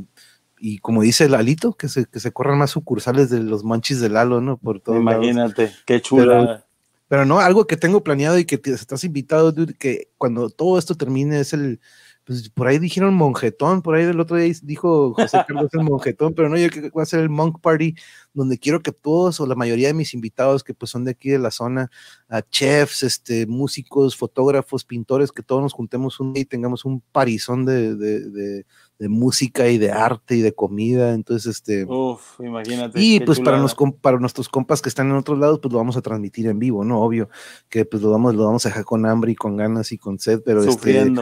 y 0.58 0.78
como 0.78 1.02
dice 1.02 1.28
Lalito, 1.28 1.72
que 1.74 1.88
se, 1.88 2.06
que 2.06 2.20
se 2.20 2.32
corran 2.32 2.58
más 2.58 2.70
sucursales 2.70 3.30
de 3.30 3.40
los 3.40 3.64
manchis 3.64 4.00
de 4.00 4.08
Lalo, 4.08 4.40
¿no? 4.40 4.56
Por 4.56 4.80
todo. 4.80 4.96
Imagínate, 4.96 5.72
qué 5.84 6.00
chula. 6.00 6.64
Pero, 7.08 7.24
no, 7.24 7.38
algo 7.38 7.68
que 7.68 7.76
tengo 7.76 8.02
planeado 8.02 8.36
y 8.36 8.44
que 8.44 8.58
te, 8.58 8.72
estás 8.72 9.04
invitado, 9.04 9.52
dude, 9.52 9.74
que 9.74 10.08
cuando 10.18 10.50
todo 10.50 10.76
esto 10.76 10.96
termine 10.96 11.38
es 11.38 11.52
el, 11.52 11.80
pues 12.26 12.50
por 12.50 12.66
ahí 12.66 12.80
dijeron 12.80 13.14
monjetón, 13.14 13.82
por 13.82 13.94
ahí 13.94 14.04
del 14.04 14.18
otro 14.18 14.36
día 14.36 14.52
dijo 14.64 15.14
José 15.14 15.38
Carlos 15.46 15.70
el 15.72 15.84
monjetón, 15.84 16.34
pero 16.34 16.48
no, 16.48 16.58
yo 16.58 16.68
creo 16.70 16.82
que 16.82 16.90
va 16.90 17.04
a 17.04 17.06
ser 17.06 17.20
el 17.20 17.30
Monk 17.30 17.60
Party, 17.60 17.94
donde 18.34 18.58
quiero 18.58 18.82
que 18.82 18.90
todos 18.90 19.38
o 19.38 19.46
la 19.46 19.54
mayoría 19.54 19.86
de 19.86 19.94
mis 19.94 20.12
invitados 20.12 20.64
que 20.64 20.74
pues 20.74 20.90
son 20.90 21.04
de 21.04 21.12
aquí 21.12 21.30
de 21.30 21.38
la 21.38 21.52
zona, 21.52 21.88
a 22.28 22.42
chefs, 22.42 23.04
este, 23.04 23.46
músicos, 23.46 24.16
fotógrafos, 24.16 24.84
pintores, 24.84 25.30
que 25.30 25.44
todos 25.44 25.62
nos 25.62 25.72
juntemos 25.72 26.18
un 26.18 26.32
día 26.32 26.42
y 26.42 26.46
tengamos 26.46 26.84
un 26.84 27.00
parizón 27.12 27.64
de, 27.64 27.94
de, 27.94 28.28
de 28.28 28.66
música 28.98 29.68
y 29.68 29.78
de 29.78 29.90
arte 29.92 30.36
y 30.36 30.40
de 30.40 30.54
comida. 30.54 31.12
Entonces, 31.12 31.56
este. 31.56 31.84
Uf, 31.84 32.40
imagínate. 32.40 33.00
Y 33.00 33.20
pues 33.20 33.40
para, 33.40 33.58
los, 33.58 33.76
para 34.00 34.18
nuestros 34.18 34.48
compas 34.48 34.80
que 34.80 34.88
están 34.88 35.10
en 35.10 35.16
otros 35.16 35.38
lados, 35.38 35.58
pues 35.60 35.72
lo 35.72 35.78
vamos 35.78 35.96
a 35.96 36.02
transmitir 36.02 36.46
en 36.46 36.58
vivo, 36.58 36.84
¿no? 36.84 37.00
Obvio, 37.00 37.28
que 37.68 37.84
pues 37.84 38.02
lo 38.02 38.10
vamos, 38.10 38.34
lo 38.34 38.46
vamos 38.46 38.64
a 38.66 38.70
dejar 38.70 38.84
con 38.84 39.06
hambre 39.06 39.32
y 39.32 39.34
con 39.34 39.56
ganas 39.56 39.92
y 39.92 39.98
con 39.98 40.18
sed, 40.18 40.40
pero 40.44 40.62
este, 40.64 41.12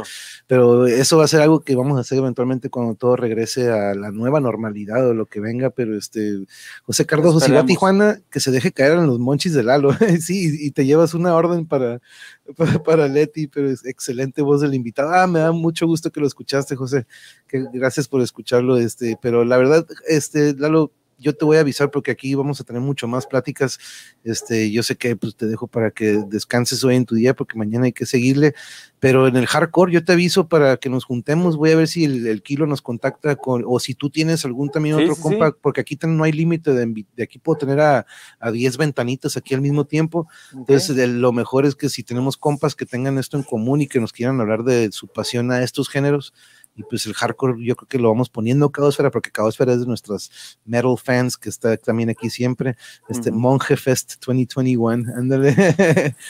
pero 0.46 0.86
eso 0.86 1.18
va 1.18 1.24
a 1.24 1.28
ser 1.28 1.40
algo 1.40 1.60
que 1.60 1.74
vamos 1.76 1.98
a 1.98 2.01
hacer 2.01 2.18
eventualmente 2.18 2.70
cuando 2.70 2.94
todo 2.94 3.16
regrese 3.16 3.70
a 3.70 3.94
la 3.94 4.10
nueva 4.10 4.40
normalidad 4.40 5.09
o 5.09 5.14
lo 5.14 5.26
que 5.26 5.40
venga, 5.40 5.70
pero 5.70 5.96
este, 5.96 6.44
José 6.84 7.06
Cardoso, 7.06 7.40
si 7.40 7.52
va 7.52 7.60
a 7.60 7.66
Tijuana, 7.66 8.20
que 8.30 8.40
se 8.40 8.51
deje 8.51 8.72
caer 8.72 8.92
en 8.98 9.06
los 9.06 9.18
monchis 9.18 9.55
de 9.55 9.62
Lalo, 9.62 9.90
sí, 10.20 10.56
y 10.60 10.70
te 10.70 10.86
llevas 10.86 11.14
una 11.14 11.34
orden 11.34 11.66
para, 11.66 12.01
para, 12.84 13.08
Leti, 13.08 13.46
pero 13.46 13.70
es 13.70 13.84
excelente 13.84 14.42
voz 14.42 14.60
del 14.60 14.74
invitado. 14.74 15.12
Ah, 15.12 15.26
me 15.26 15.40
da 15.40 15.52
mucho 15.52 15.86
gusto 15.86 16.10
que 16.10 16.20
lo 16.20 16.26
escuchaste, 16.26 16.76
José, 16.76 17.06
que 17.48 17.64
gracias 17.72 18.08
por 18.08 18.20
escucharlo, 18.20 18.76
este, 18.76 19.18
pero 19.20 19.44
la 19.44 19.56
verdad, 19.56 19.86
este, 20.06 20.54
Lalo, 20.54 20.92
yo 21.24 21.34
te 21.34 21.44
voy 21.44 21.56
a 21.56 21.60
avisar 21.60 21.90
porque 21.90 22.10
aquí 22.10 22.34
vamos 22.34 22.60
a 22.60 22.64
tener 22.64 22.82
mucho 22.82 23.09
más 23.09 23.26
pláticas. 23.26 23.78
Este, 24.22 24.70
yo 24.70 24.82
sé 24.82 24.96
que 24.96 25.16
pues, 25.16 25.34
te 25.34 25.46
dejo 25.46 25.66
para 25.66 25.90
que 25.90 26.22
descanses 26.28 26.84
hoy 26.84 26.96
en 26.96 27.06
tu 27.06 27.14
día 27.14 27.34
porque 27.34 27.59
mañana 27.59 27.86
hay 27.86 27.92
que 27.92 28.05
seguirle, 28.05 28.55
pero 29.01 29.26
en 29.26 29.36
el 29.36 29.46
hardcore 29.46 29.92
yo 29.92 30.05
te 30.05 30.12
aviso 30.12 30.48
para 30.48 30.76
que 30.76 30.90
nos 30.90 31.05
juntemos. 31.05 31.56
Voy 31.56 31.70
a 31.70 31.76
ver 31.76 31.88
si 31.88 32.05
el, 32.05 32.42
kilo 32.42 32.66
nos 32.66 32.82
contacta 32.82 33.36
con, 33.36 33.64
o 33.66 33.80
si 33.80 33.94
tú 33.94 34.10
tienes 34.10 34.44
algún 34.44 34.68
también 34.68 34.96
otro 34.96 35.16
compa, 35.16 35.52
porque 35.52 35.80
aquí 35.80 35.98
no 36.02 36.24
hay 36.24 36.32
límite 36.32 36.74
de, 36.74 37.06
de, 37.16 37.22
aquí 37.22 37.38
puedo 37.38 37.59
tener 37.59 37.80
a, 37.80 38.06
a 38.38 38.51
10 38.51 38.76
ventanitas 38.76 39.38
aquí 39.38 39.55
al 39.55 39.62
mismo 39.62 39.86
tiempo. 39.86 40.28
Entonces, 40.52 41.09
lo 41.09 41.32
mejor 41.32 41.64
es 41.64 41.74
que 41.74 41.88
si 41.88 42.02
tenemos 42.02 42.36
compas 42.36 42.74
que 42.74 42.84
tengan 42.84 43.16
esto 43.16 43.38
en 43.38 43.44
común 43.44 43.80
y 43.80 43.86
que 43.86 44.01
nos 44.01 44.12
quieran 44.12 44.40
hablar 44.40 44.62
de 44.62 44.92
su 44.92 45.09
pasión 45.09 45.51
a 45.51 45.62
estos 45.62 45.88
géneros, 45.88 46.34
y 46.76 46.82
pues 46.84 47.06
el 47.06 47.14
hardcore 47.14 47.64
yo 47.64 47.76
creo 47.76 47.88
que 47.88 47.98
lo 47.98 48.09
vamos 48.09 48.28
poniendo 48.28 48.70
Caosfera 48.70 49.10
porque 49.10 49.30
Caosfera 49.30 49.72
es 49.72 49.80
de 49.80 49.86
nuestros 49.86 50.59
metal 50.64 50.96
fans 50.96 51.36
que 51.36 51.48
está 51.48 51.76
también 51.76 52.10
aquí 52.10 52.30
siempre. 52.30 52.76
Este 53.09 53.30
Monje 53.30 53.76
Fest 53.76 54.24
2021 54.24 55.14
ándale. 55.16 56.16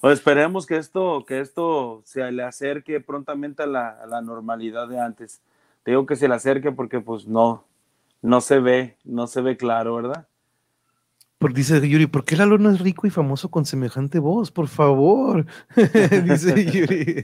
Pues 0.00 0.18
esperemos 0.18 0.66
que 0.66 0.76
esto 0.76 1.24
que 1.26 1.40
esto 1.40 2.02
se 2.04 2.30
le 2.30 2.42
acerque 2.42 3.00
prontamente 3.00 3.62
a 3.62 3.66
la, 3.66 3.88
a 3.88 4.06
la 4.06 4.20
normalidad 4.20 4.86
de 4.86 5.00
antes. 5.00 5.40
Te 5.82 5.92
digo 5.92 6.04
que 6.04 6.14
se 6.14 6.28
le 6.28 6.34
acerque 6.34 6.72
porque 6.72 7.00
pues 7.00 7.26
no 7.26 7.64
no 8.20 8.42
se 8.42 8.58
ve 8.58 8.98
no 9.04 9.26
se 9.26 9.40
ve 9.40 9.56
claro 9.56 9.94
verdad 9.94 10.28
porque 11.44 11.58
dice 11.58 11.86
Yuri, 11.86 12.06
¿por 12.06 12.24
qué 12.24 12.38
Lalo 12.38 12.56
no 12.56 12.70
es 12.70 12.80
rico 12.80 13.06
y 13.06 13.10
famoso 13.10 13.50
con 13.50 13.66
semejante 13.66 14.18
voz? 14.18 14.50
Por 14.50 14.66
favor, 14.66 15.44
dice 16.24 16.64
Yuri. 16.64 17.22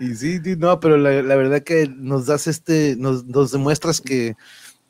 Y 0.00 0.14
sí, 0.14 0.40
no, 0.56 0.80
pero 0.80 0.96
la, 0.96 1.36
verdad 1.36 1.62
que 1.62 1.86
nos 1.86 2.24
das 2.24 2.46
este, 2.46 2.96
nos, 2.96 3.52
demuestras 3.52 4.00
que 4.00 4.34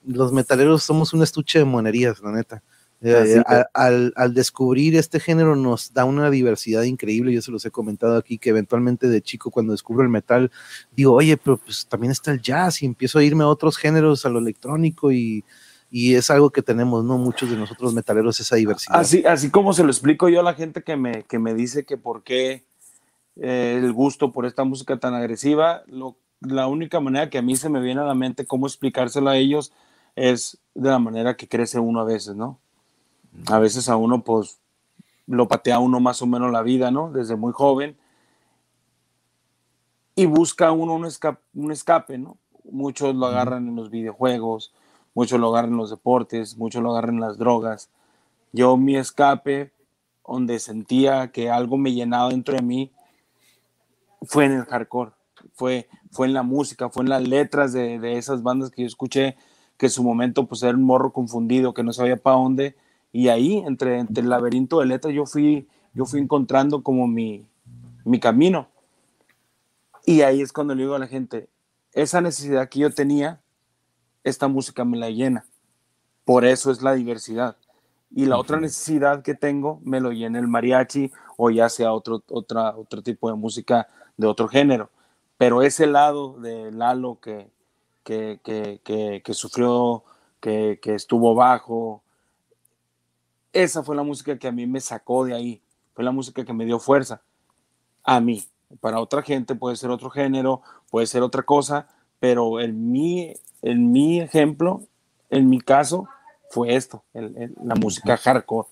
los 0.06 0.32
metaleros 0.32 0.84
somos 0.84 1.12
un 1.12 1.24
estuche 1.24 1.58
de 1.58 1.64
monerías, 1.64 2.20
la 2.20 2.30
neta. 2.30 2.62
Eh, 3.00 3.42
al, 3.74 4.12
al, 4.14 4.34
descubrir 4.34 4.94
este 4.94 5.18
género 5.18 5.56
nos 5.56 5.92
da 5.92 6.04
una 6.04 6.30
diversidad 6.30 6.84
increíble, 6.84 7.32
yo 7.32 7.42
se 7.42 7.50
los 7.50 7.66
he 7.66 7.72
comentado 7.72 8.16
aquí, 8.16 8.38
que 8.38 8.50
eventualmente 8.50 9.08
de 9.08 9.20
chico 9.20 9.50
cuando 9.50 9.72
descubro 9.72 10.04
el 10.04 10.10
metal, 10.10 10.52
digo, 10.92 11.14
oye, 11.14 11.36
pero 11.36 11.56
pues 11.56 11.88
también 11.88 12.12
está 12.12 12.30
el 12.30 12.40
jazz 12.40 12.84
y 12.84 12.86
empiezo 12.86 13.18
a 13.18 13.24
irme 13.24 13.42
a 13.42 13.48
otros 13.48 13.76
géneros, 13.76 14.24
a 14.24 14.28
lo 14.28 14.38
electrónico 14.38 15.10
y, 15.10 15.44
y 15.90 16.14
es 16.14 16.30
algo 16.30 16.50
que 16.50 16.62
tenemos, 16.62 17.04
¿no? 17.04 17.18
Muchos 17.18 17.50
de 17.50 17.56
nosotros 17.56 17.92
metaleros, 17.92 18.38
esa 18.38 18.56
diversidad. 18.56 18.98
Así, 18.98 19.24
así 19.26 19.50
como 19.50 19.72
se 19.72 19.82
lo 19.82 19.90
explico 19.90 20.28
yo 20.28 20.40
a 20.40 20.44
la 20.44 20.54
gente 20.54 20.82
que 20.82 20.96
me, 20.96 21.24
que 21.24 21.38
me 21.38 21.52
dice 21.52 21.84
que 21.84 21.96
por 21.96 22.22
qué 22.22 22.64
eh, 23.36 23.80
el 23.82 23.92
gusto 23.92 24.32
por 24.32 24.46
esta 24.46 24.62
música 24.64 24.98
tan 24.98 25.14
agresiva, 25.14 25.82
lo, 25.86 26.16
la 26.40 26.68
única 26.68 27.00
manera 27.00 27.28
que 27.28 27.38
a 27.38 27.42
mí 27.42 27.56
se 27.56 27.68
me 27.68 27.80
viene 27.80 28.00
a 28.00 28.04
la 28.04 28.14
mente 28.14 28.46
cómo 28.46 28.66
explicárselo 28.66 29.30
a 29.30 29.36
ellos 29.36 29.72
es 30.14 30.58
de 30.74 30.90
la 30.90 30.98
manera 30.98 31.36
que 31.36 31.48
crece 31.48 31.78
uno 31.78 32.00
a 32.00 32.04
veces, 32.04 32.36
¿no? 32.36 32.58
A 33.46 33.58
veces 33.58 33.88
a 33.88 33.96
uno, 33.96 34.22
pues, 34.22 34.58
lo 35.26 35.48
patea 35.48 35.78
uno 35.78 36.00
más 36.00 36.22
o 36.22 36.26
menos 36.26 36.52
la 36.52 36.62
vida, 36.62 36.90
¿no? 36.90 37.10
Desde 37.10 37.36
muy 37.36 37.52
joven. 37.52 37.96
Y 40.14 40.26
busca 40.26 40.72
uno 40.72 40.94
un 40.94 41.06
escape, 41.06 41.40
un 41.54 41.72
escape 41.72 42.18
¿no? 42.18 42.36
Muchos 42.70 43.14
lo 43.14 43.26
agarran 43.26 43.68
en 43.68 43.76
los 43.76 43.90
videojuegos, 43.90 44.72
muchos 45.14 45.40
lo 45.40 45.48
agarran 45.48 45.76
los 45.76 45.90
deportes, 45.90 46.56
muchos 46.56 46.82
lo 46.82 46.92
agarran 46.92 47.20
las 47.20 47.38
drogas. 47.38 47.90
Yo 48.52 48.76
mi 48.76 48.96
escape, 48.96 49.72
donde 50.26 50.58
sentía 50.58 51.30
que 51.32 51.50
algo 51.50 51.76
me 51.76 51.92
llenaba 51.92 52.30
dentro 52.30 52.54
de 52.54 52.62
mí, 52.62 52.92
fue 54.22 54.44
en 54.44 54.52
el 54.52 54.64
hardcore, 54.64 55.12
fue, 55.54 55.88
fue 56.10 56.26
en 56.26 56.34
la 56.34 56.42
música, 56.42 56.90
fue 56.90 57.02
en 57.04 57.08
las 57.08 57.26
letras 57.26 57.72
de, 57.72 57.98
de 57.98 58.18
esas 58.18 58.42
bandas 58.42 58.70
que 58.70 58.82
yo 58.82 58.86
escuché, 58.86 59.36
que 59.76 59.86
en 59.86 59.90
su 59.90 60.02
momento 60.02 60.46
pues 60.46 60.62
era 60.62 60.76
un 60.76 60.84
morro 60.84 61.12
confundido, 61.12 61.74
que 61.74 61.82
no 61.82 61.92
sabía 61.92 62.16
para 62.16 62.36
dónde, 62.36 62.76
y 63.12 63.28
ahí, 63.28 63.58
entre, 63.66 63.98
entre 63.98 64.22
el 64.22 64.28
laberinto 64.28 64.80
de 64.80 64.86
letras, 64.86 65.14
yo 65.14 65.26
fui, 65.26 65.68
yo 65.94 66.04
fui 66.04 66.20
encontrando 66.20 66.82
como 66.82 67.08
mi, 67.08 67.46
mi 68.04 68.20
camino. 68.20 68.68
Y 70.06 70.22
ahí 70.22 70.40
es 70.40 70.52
cuando 70.52 70.74
le 70.74 70.82
digo 70.82 70.94
a 70.94 71.00
la 71.00 71.08
gente, 71.08 71.48
esa 71.92 72.20
necesidad 72.20 72.68
que 72.68 72.80
yo 72.80 72.90
tenía, 72.90 73.40
esta 74.24 74.48
música 74.48 74.84
me 74.84 74.98
la 74.98 75.10
llena. 75.10 75.44
Por 76.24 76.44
eso 76.44 76.70
es 76.70 76.82
la 76.82 76.94
diversidad. 76.94 77.56
Y 78.12 78.26
la 78.26 78.38
otra 78.38 78.58
necesidad 78.58 79.22
que 79.22 79.34
tengo 79.34 79.80
me 79.84 80.00
lo 80.00 80.10
llena 80.10 80.38
el 80.38 80.48
mariachi 80.48 81.12
o 81.36 81.50
ya 81.50 81.68
sea 81.68 81.92
otro, 81.92 82.22
otra, 82.28 82.76
otro 82.76 83.02
tipo 83.02 83.30
de 83.30 83.36
música 83.36 83.88
de 84.16 84.26
otro 84.26 84.48
género. 84.48 84.90
Pero 85.38 85.62
ese 85.62 85.86
lado 85.86 86.34
de 86.40 86.70
Lalo 86.72 87.18
que, 87.20 87.50
que, 88.04 88.40
que, 88.42 89.22
que, 89.24 89.34
sufrió, 89.34 90.04
que, 90.40 90.78
estuvo 90.84 91.34
bajo, 91.34 92.02
esa 93.52 93.82
fue 93.82 93.96
la 93.96 94.02
música 94.02 94.38
que 94.38 94.48
a 94.48 94.52
mí 94.52 94.66
me 94.66 94.80
sacó 94.80 95.24
de 95.24 95.34
ahí. 95.34 95.62
Fue 95.94 96.04
la 96.04 96.10
música 96.10 96.44
que 96.44 96.52
me 96.52 96.66
dio 96.66 96.78
fuerza. 96.78 97.22
A 98.02 98.20
mí. 98.20 98.44
Para 98.80 99.00
otra 99.00 99.22
gente 99.22 99.56
puede 99.56 99.74
ser 99.74 99.90
otro 99.90 100.10
género, 100.10 100.62
puede 100.90 101.06
ser 101.06 101.22
otra 101.22 101.42
cosa, 101.42 101.88
pero 102.20 102.60
en 102.60 102.92
mi, 102.92 103.34
en 103.62 103.92
mi 103.92 104.20
ejemplo, 104.20 104.82
en 105.30 105.48
mi 105.48 105.60
caso, 105.60 106.08
fue 106.50 106.74
esto, 106.74 107.04
la 107.12 107.74
música 107.76 108.16
hardcore. 108.16 108.68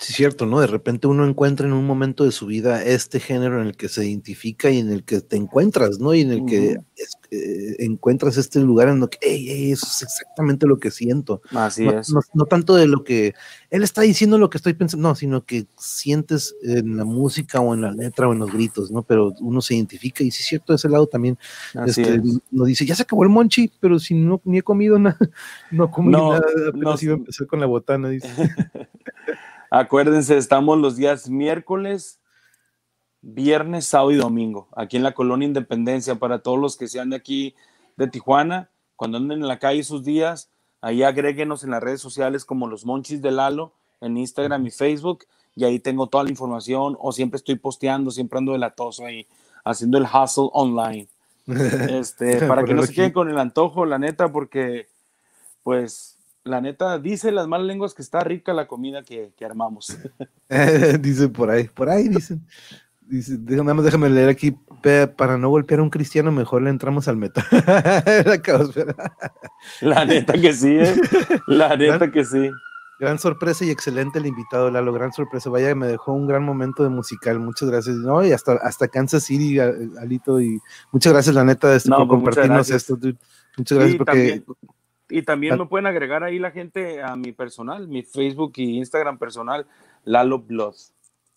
Sí, 0.00 0.12
cierto, 0.12 0.46
¿no? 0.46 0.60
De 0.60 0.68
repente 0.68 1.08
uno 1.08 1.26
encuentra 1.26 1.66
en 1.66 1.72
un 1.72 1.84
momento 1.84 2.24
de 2.24 2.30
su 2.30 2.46
vida 2.46 2.84
este 2.84 3.18
género 3.18 3.60
en 3.60 3.66
el 3.66 3.76
que 3.76 3.88
se 3.88 4.06
identifica 4.06 4.70
y 4.70 4.78
en 4.78 4.92
el 4.92 5.02
que 5.02 5.20
te 5.20 5.34
encuentras, 5.34 5.98
¿no? 5.98 6.14
Y 6.14 6.20
en 6.20 6.30
el 6.30 6.44
que 6.46 6.78
eh, 7.32 7.76
encuentras 7.80 8.36
este 8.36 8.60
lugar 8.60 8.86
en 8.86 9.00
lo 9.00 9.10
que, 9.10 9.18
hey, 9.20 9.72
eso 9.72 9.88
es 9.90 10.02
exactamente 10.02 10.68
lo 10.68 10.78
que 10.78 10.92
siento. 10.92 11.42
Así 11.50 11.84
no, 11.84 11.98
es. 11.98 12.14
No, 12.32 12.46
tanto 12.46 12.76
de 12.76 12.86
lo 12.86 13.02
que 13.02 13.34
él 13.70 13.82
está 13.82 14.02
diciendo 14.02 14.38
lo 14.38 14.50
que 14.50 14.58
estoy 14.58 14.74
pensando, 14.74 15.08
no, 15.08 15.16
sino 15.16 15.44
que 15.44 15.66
sientes 15.76 16.54
en 16.62 16.96
la 16.96 17.04
música 17.04 17.58
o 17.58 17.74
en 17.74 17.80
la 17.80 17.90
letra 17.90 18.28
o 18.28 18.32
en 18.32 18.38
los 18.38 18.52
gritos, 18.52 18.92
¿no? 18.92 19.02
Pero 19.02 19.32
uno 19.40 19.60
se 19.60 19.74
identifica 19.74 20.22
y 20.22 20.30
sí, 20.30 20.42
es 20.42 20.48
cierto, 20.48 20.72
de 20.72 20.76
ese 20.76 20.88
lado 20.88 21.08
también 21.08 21.36
este, 21.86 22.22
nos 22.52 22.68
dice, 22.68 22.86
ya 22.86 22.94
se 22.94 23.02
acabó 23.02 23.24
el 23.24 23.30
monchi, 23.30 23.72
pero 23.80 23.98
si 23.98 24.14
no 24.14 24.40
ni 24.44 24.58
he 24.58 24.62
comido 24.62 24.96
nada, 24.96 25.18
no 25.72 25.90
comí 25.90 26.12
nada, 26.12 26.40
apenas 26.68 27.02
iba 27.02 27.14
a 27.14 27.16
empezar 27.16 27.48
con 27.48 27.58
la 27.58 27.66
botana, 27.66 28.10
dice. 28.10 28.28
Acuérdense, 29.70 30.38
estamos 30.38 30.78
los 30.78 30.96
días 30.96 31.28
miércoles, 31.28 32.20
viernes, 33.20 33.86
sábado 33.86 34.12
y 34.12 34.16
domingo, 34.16 34.68
aquí 34.74 34.96
en 34.96 35.02
la 35.02 35.12
Colonia 35.12 35.46
Independencia, 35.46 36.14
para 36.14 36.38
todos 36.38 36.58
los 36.58 36.76
que 36.76 36.88
sean 36.88 37.10
de 37.10 37.16
aquí 37.16 37.54
de 37.96 38.08
Tijuana, 38.08 38.70
cuando 38.96 39.18
anden 39.18 39.42
en 39.42 39.48
la 39.48 39.58
calle 39.58 39.80
esos 39.80 40.04
días, 40.04 40.50
ahí 40.80 41.02
agréguenos 41.02 41.64
en 41.64 41.70
las 41.70 41.82
redes 41.82 42.00
sociales 42.00 42.46
como 42.46 42.66
los 42.66 42.86
Monchis 42.86 43.20
de 43.20 43.30
Lalo, 43.30 43.72
en 44.00 44.16
Instagram 44.16 44.66
y 44.66 44.70
Facebook, 44.70 45.26
y 45.54 45.64
ahí 45.64 45.80
tengo 45.80 46.06
toda 46.06 46.24
la 46.24 46.30
información, 46.30 46.96
o 46.98 47.12
siempre 47.12 47.36
estoy 47.36 47.56
posteando, 47.56 48.10
siempre 48.10 48.38
ando 48.38 48.52
de 48.52 48.58
latoso 48.58 49.04
ahí, 49.04 49.26
haciendo 49.64 49.98
el 49.98 50.04
hustle 50.04 50.48
online. 50.52 51.08
Este, 51.88 52.46
para 52.46 52.62
que 52.64 52.74
no 52.74 52.82
se 52.82 52.92
queden 52.92 53.12
con 53.12 53.30
el 53.30 53.38
antojo, 53.38 53.86
la 53.86 53.98
neta, 53.98 54.30
porque 54.30 54.86
pues 55.62 56.17
la 56.48 56.60
neta, 56.60 56.98
dice 56.98 57.30
las 57.30 57.46
malas 57.46 57.66
lenguas 57.66 57.94
que 57.94 58.02
está 58.02 58.20
rica 58.20 58.52
la 58.52 58.66
comida 58.66 59.02
que, 59.02 59.32
armamos. 59.44 59.96
dicen 61.00 61.32
por 61.32 61.50
ahí, 61.50 61.68
por 61.68 61.88
ahí 61.88 62.08
dicen. 62.08 62.44
Dice, 63.02 63.38
nada 63.38 63.72
más 63.72 63.86
déjame 63.86 64.10
leer 64.10 64.28
aquí, 64.28 64.54
para 65.16 65.38
no 65.38 65.48
golpear 65.48 65.80
a 65.80 65.82
un 65.82 65.88
cristiano, 65.88 66.30
mejor 66.30 66.60
le 66.60 66.68
entramos 66.68 67.08
al 67.08 67.16
meta. 67.16 67.42
la, 69.80 70.04
neta 70.04 70.34
que 70.34 70.52
sí, 70.52 70.76
¿eh? 70.78 70.94
La 71.46 71.74
neta 71.74 72.10
que 72.10 72.22
sí. 72.22 72.50
Gran 73.00 73.18
sorpresa 73.18 73.64
y 73.64 73.70
excelente 73.70 74.18
el 74.18 74.26
invitado, 74.26 74.70
Lalo, 74.70 74.92
gran 74.92 75.12
sorpresa. 75.12 75.48
Vaya, 75.48 75.74
me 75.74 75.86
dejó 75.86 76.12
un 76.12 76.26
gran 76.26 76.42
momento 76.42 76.82
de 76.82 76.90
musical. 76.90 77.38
Muchas 77.38 77.70
gracias. 77.70 77.96
No, 77.96 78.26
y 78.26 78.32
hasta, 78.32 78.54
hasta 78.54 78.88
Kansas 78.88 79.22
City, 79.22 79.58
Alito, 79.58 80.40
y 80.40 80.60
muchas 80.92 81.14
gracias, 81.14 81.34
la 81.34 81.44
neta, 81.44 81.74
este, 81.74 81.88
por 81.88 81.98
pues, 81.98 82.08
compartirnos 82.08 82.70
esto. 82.70 82.98
Muchas 83.56 83.78
gracias 83.78 83.96
porque 83.96 84.42
y 85.08 85.22
también 85.22 85.58
me 85.58 85.66
pueden 85.66 85.86
agregar 85.86 86.22
ahí 86.22 86.38
la 86.38 86.50
gente 86.50 87.02
a 87.02 87.16
mi 87.16 87.32
personal, 87.32 87.88
mi 87.88 88.02
Facebook 88.02 88.52
y 88.56 88.78
Instagram 88.78 89.18
personal, 89.18 89.66
Lalo 90.04 90.38
Blood. 90.38 90.74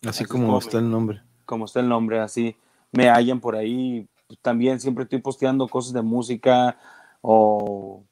Así, 0.06 0.24
como, 0.24 0.58
está 0.58 0.78
el 0.78 0.90
nombre. 0.90 1.22
Como 1.44 1.64
está 1.64 1.80
el 1.80 1.88
nombre, 1.88 2.20
así 2.20 2.56
me 2.92 3.08
hallan 3.08 3.40
por 3.40 3.56
ahí. 3.56 4.06
También 4.42 4.80
siempre 4.80 5.04
estoy 5.04 5.20
posteando 5.20 5.68
cosas 5.68 5.92
de 5.92 6.02
música, 6.02 6.78
o 7.20 8.04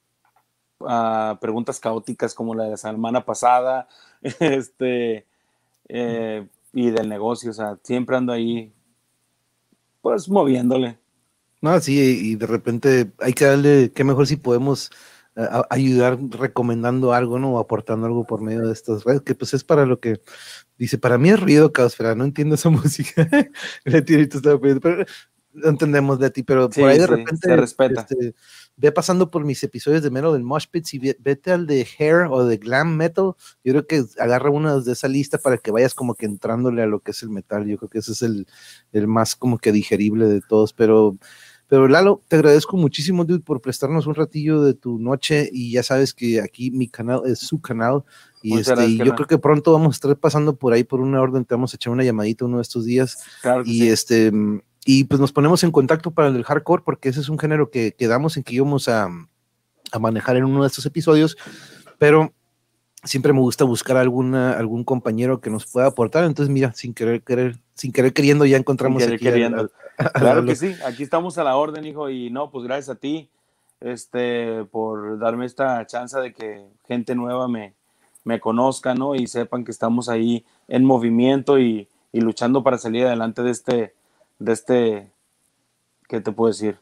ah, 0.80 1.38
preguntas 1.40 1.78
caóticas 1.78 2.34
como 2.34 2.54
la 2.54 2.64
de 2.64 2.70
la 2.70 2.76
semana 2.76 3.24
pasada, 3.24 3.88
este, 4.40 5.26
eh, 5.88 6.46
y 6.72 6.90
del 6.90 7.08
negocio, 7.08 7.50
o 7.50 7.54
sea, 7.54 7.78
siempre 7.82 8.16
ando 8.16 8.32
ahí, 8.32 8.72
pues 10.00 10.28
moviéndole. 10.28 10.98
No, 11.60 11.78
sí, 11.80 12.30
y 12.32 12.36
de 12.36 12.46
repente 12.46 13.10
hay 13.18 13.34
que 13.34 13.44
darle, 13.44 13.92
qué 13.94 14.02
mejor 14.02 14.26
si 14.26 14.36
podemos 14.36 14.90
ayudar 15.70 16.18
recomendando 16.30 17.12
algo, 17.12 17.38
¿no? 17.38 17.54
O 17.54 17.58
aportando 17.58 18.06
algo 18.06 18.26
por 18.26 18.40
medio 18.40 18.66
de 18.66 18.72
estas 18.72 19.04
redes, 19.04 19.22
que 19.22 19.34
pues 19.34 19.54
es 19.54 19.64
para 19.64 19.86
lo 19.86 20.00
que 20.00 20.20
dice, 20.76 20.98
para 20.98 21.18
mí 21.18 21.30
es 21.30 21.40
ruido, 21.40 21.72
Caosfera, 21.72 22.14
no 22.14 22.24
entiendo 22.24 22.56
esa 22.56 22.70
música. 22.70 23.28
pero 23.84 25.04
entendemos 25.64 26.18
de 26.18 26.30
ti, 26.30 26.42
pero 26.42 26.68
por 26.70 26.88
ahí 26.88 26.98
de 26.98 27.06
repente 27.06 27.48
se 27.48 27.56
respeta. 27.56 28.02
Este, 28.02 28.34
ve 28.76 28.92
pasando 28.92 29.30
por 29.30 29.44
mis 29.44 29.62
episodios 29.62 30.02
de 30.02 30.10
Metal 30.10 30.32
del 30.32 30.42
Mosh 30.42 30.66
Pits 30.70 30.94
y 30.94 30.98
vete 31.18 31.52
al 31.52 31.66
de 31.66 31.86
Hair 31.98 32.28
o 32.30 32.44
de 32.44 32.56
Glam 32.56 32.96
Metal. 32.96 33.32
Yo 33.64 33.72
creo 33.72 33.86
que 33.86 34.04
agarra 34.18 34.50
una 34.50 34.78
de 34.78 34.92
esa 34.92 35.08
lista 35.08 35.38
para 35.38 35.58
que 35.58 35.70
vayas 35.70 35.94
como 35.94 36.14
que 36.14 36.26
entrándole 36.26 36.82
a 36.82 36.86
lo 36.86 37.00
que 37.00 37.10
es 37.10 37.22
el 37.22 37.30
metal. 37.30 37.66
Yo 37.66 37.78
creo 37.78 37.88
que 37.88 37.98
ese 37.98 38.12
es 38.12 38.22
el, 38.22 38.46
el 38.92 39.06
más 39.06 39.36
como 39.36 39.58
que 39.58 39.72
digerible 39.72 40.26
de 40.26 40.40
todos, 40.40 40.72
pero 40.72 41.16
pero 41.70 41.86
Lalo, 41.86 42.20
te 42.26 42.34
agradezco 42.34 42.76
muchísimo, 42.76 43.24
dude, 43.24 43.44
por 43.44 43.60
prestarnos 43.60 44.08
un 44.08 44.16
ratillo 44.16 44.60
de 44.60 44.74
tu 44.74 44.98
noche 44.98 45.48
y 45.52 45.70
ya 45.70 45.84
sabes 45.84 46.12
que 46.12 46.40
aquí 46.40 46.72
mi 46.72 46.88
canal 46.88 47.22
es 47.26 47.38
su 47.38 47.60
canal 47.60 48.02
y, 48.42 48.58
este, 48.58 48.96
yo 48.96 49.14
creo 49.14 49.28
que 49.28 49.38
pronto 49.38 49.72
vamos 49.72 49.94
a 49.94 49.96
estar 49.96 50.16
pasando 50.16 50.56
por 50.56 50.72
ahí 50.72 50.82
por 50.82 51.00
una 51.00 51.20
orden, 51.20 51.44
te 51.44 51.54
vamos 51.54 51.72
a 51.72 51.76
echar 51.76 51.92
una 51.92 52.02
llamadita 52.02 52.44
uno 52.44 52.56
de 52.56 52.62
estos 52.62 52.84
días 52.84 53.22
y 53.64 53.86
este 53.86 54.32
y 54.84 55.04
pues 55.04 55.20
nos 55.20 55.30
ponemos 55.30 55.62
en 55.62 55.70
contacto 55.70 56.10
para 56.10 56.28
el 56.28 56.42
hardcore 56.42 56.82
porque 56.84 57.08
ese 57.10 57.20
es 57.20 57.28
un 57.28 57.38
género 57.38 57.70
que 57.70 57.92
quedamos 57.92 58.36
en 58.36 58.42
que 58.42 58.56
íbamos 58.56 58.88
a, 58.88 59.08
a 59.92 59.98
manejar 60.00 60.36
en 60.38 60.46
uno 60.46 60.62
de 60.62 60.66
estos 60.66 60.86
episodios, 60.86 61.36
pero 61.98 62.34
siempre 63.04 63.32
me 63.32 63.40
gusta 63.40 63.64
buscar 63.64 63.96
alguna, 63.96 64.54
algún 64.54 64.82
compañero 64.82 65.40
que 65.40 65.50
nos 65.50 65.66
pueda 65.66 65.86
aportar. 65.86 66.24
Entonces, 66.24 66.52
mira, 66.52 66.72
sin 66.72 66.94
querer, 66.94 67.22
querer, 67.22 67.58
sin 67.74 67.92
querer 67.92 68.12
queriendo, 68.12 68.44
ya 68.44 68.56
encontramos 68.56 69.02
aquí 69.04 69.28
claro 70.14 70.44
que 70.44 70.56
sí, 70.56 70.74
aquí 70.84 71.02
estamos 71.02 71.38
a 71.38 71.44
la 71.44 71.56
orden, 71.56 71.84
hijo, 71.84 72.10
y 72.10 72.30
no, 72.30 72.50
pues 72.50 72.64
gracias 72.64 72.88
a 72.96 72.98
ti, 72.98 73.28
este, 73.80 74.64
por 74.64 75.18
darme 75.18 75.46
esta 75.46 75.86
chance 75.86 76.18
de 76.18 76.32
que 76.32 76.64
gente 76.86 77.14
nueva 77.14 77.48
me, 77.48 77.74
me 78.24 78.40
conozca, 78.40 78.94
¿no? 78.94 79.14
Y 79.14 79.26
sepan 79.26 79.64
que 79.64 79.70
estamos 79.70 80.08
ahí 80.08 80.44
en 80.68 80.84
movimiento 80.84 81.58
y, 81.58 81.88
y 82.12 82.20
luchando 82.20 82.62
para 82.62 82.78
salir 82.78 83.06
adelante 83.06 83.42
de 83.42 83.50
este, 83.50 83.94
de 84.38 84.52
este, 84.52 85.10
¿qué 86.08 86.20
te 86.20 86.32
puedo 86.32 86.48
decir? 86.48 86.78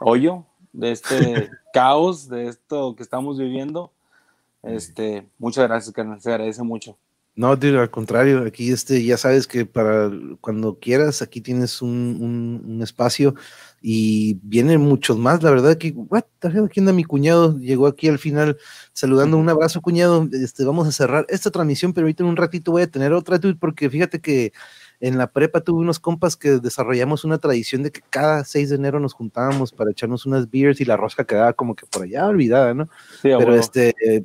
Hoyo, 0.00 0.44
de 0.72 0.92
este 0.92 1.50
caos, 1.72 2.28
de 2.28 2.48
esto 2.48 2.94
que 2.96 3.02
estamos 3.02 3.38
viviendo 3.38 3.90
este, 4.66 5.24
muchas 5.38 5.68
gracias, 5.68 5.94
carnal, 5.94 6.20
se 6.20 6.30
agradece 6.30 6.62
mucho. 6.62 6.96
No, 7.36 7.50
al 7.50 7.90
contrario, 7.90 8.44
aquí 8.46 8.72
este, 8.72 9.04
ya 9.04 9.18
sabes 9.18 9.46
que 9.46 9.66
para 9.66 10.10
cuando 10.40 10.78
quieras, 10.78 11.20
aquí 11.20 11.42
tienes 11.42 11.82
un, 11.82 12.62
un, 12.64 12.82
espacio 12.82 13.34
y 13.82 14.38
vienen 14.42 14.80
muchos 14.80 15.18
más. 15.18 15.42
La 15.42 15.50
verdad 15.50 15.76
que, 15.76 15.90
what, 15.90 16.24
aquí 16.40 16.80
anda 16.80 16.94
mi 16.94 17.04
cuñado, 17.04 17.58
llegó 17.58 17.88
aquí 17.88 18.08
al 18.08 18.18
final 18.18 18.56
saludando, 18.94 19.36
un 19.36 19.50
abrazo 19.50 19.82
cuñado, 19.82 20.26
este, 20.32 20.64
vamos 20.64 20.88
a 20.88 20.92
cerrar 20.92 21.26
esta 21.28 21.50
transmisión, 21.50 21.92
pero 21.92 22.06
ahorita 22.06 22.22
en 22.22 22.30
un 22.30 22.36
ratito 22.36 22.72
voy 22.72 22.80
a 22.82 22.90
tener 22.90 23.12
otra, 23.12 23.38
porque 23.60 23.90
fíjate 23.90 24.18
que 24.22 24.54
en 25.00 25.18
la 25.18 25.30
prepa 25.30 25.60
tuve 25.60 25.80
unos 25.80 26.00
compas 26.00 26.36
que 26.36 26.52
desarrollamos 26.52 27.24
una 27.24 27.36
tradición 27.36 27.82
de 27.82 27.92
que 27.92 28.00
cada 28.08 28.44
6 28.44 28.70
de 28.70 28.76
enero 28.76 28.98
nos 28.98 29.12
juntábamos 29.12 29.72
para 29.72 29.90
echarnos 29.90 30.24
unas 30.24 30.50
beers 30.50 30.80
y 30.80 30.86
la 30.86 30.96
rosca 30.96 31.26
quedaba 31.26 31.52
como 31.52 31.74
que 31.74 31.84
por 31.84 32.04
allá 32.04 32.26
olvidada, 32.28 32.72
¿no? 32.72 32.88
Sí, 33.20 33.28
pero 33.38 33.54
este, 33.54 33.94
eh, 34.00 34.24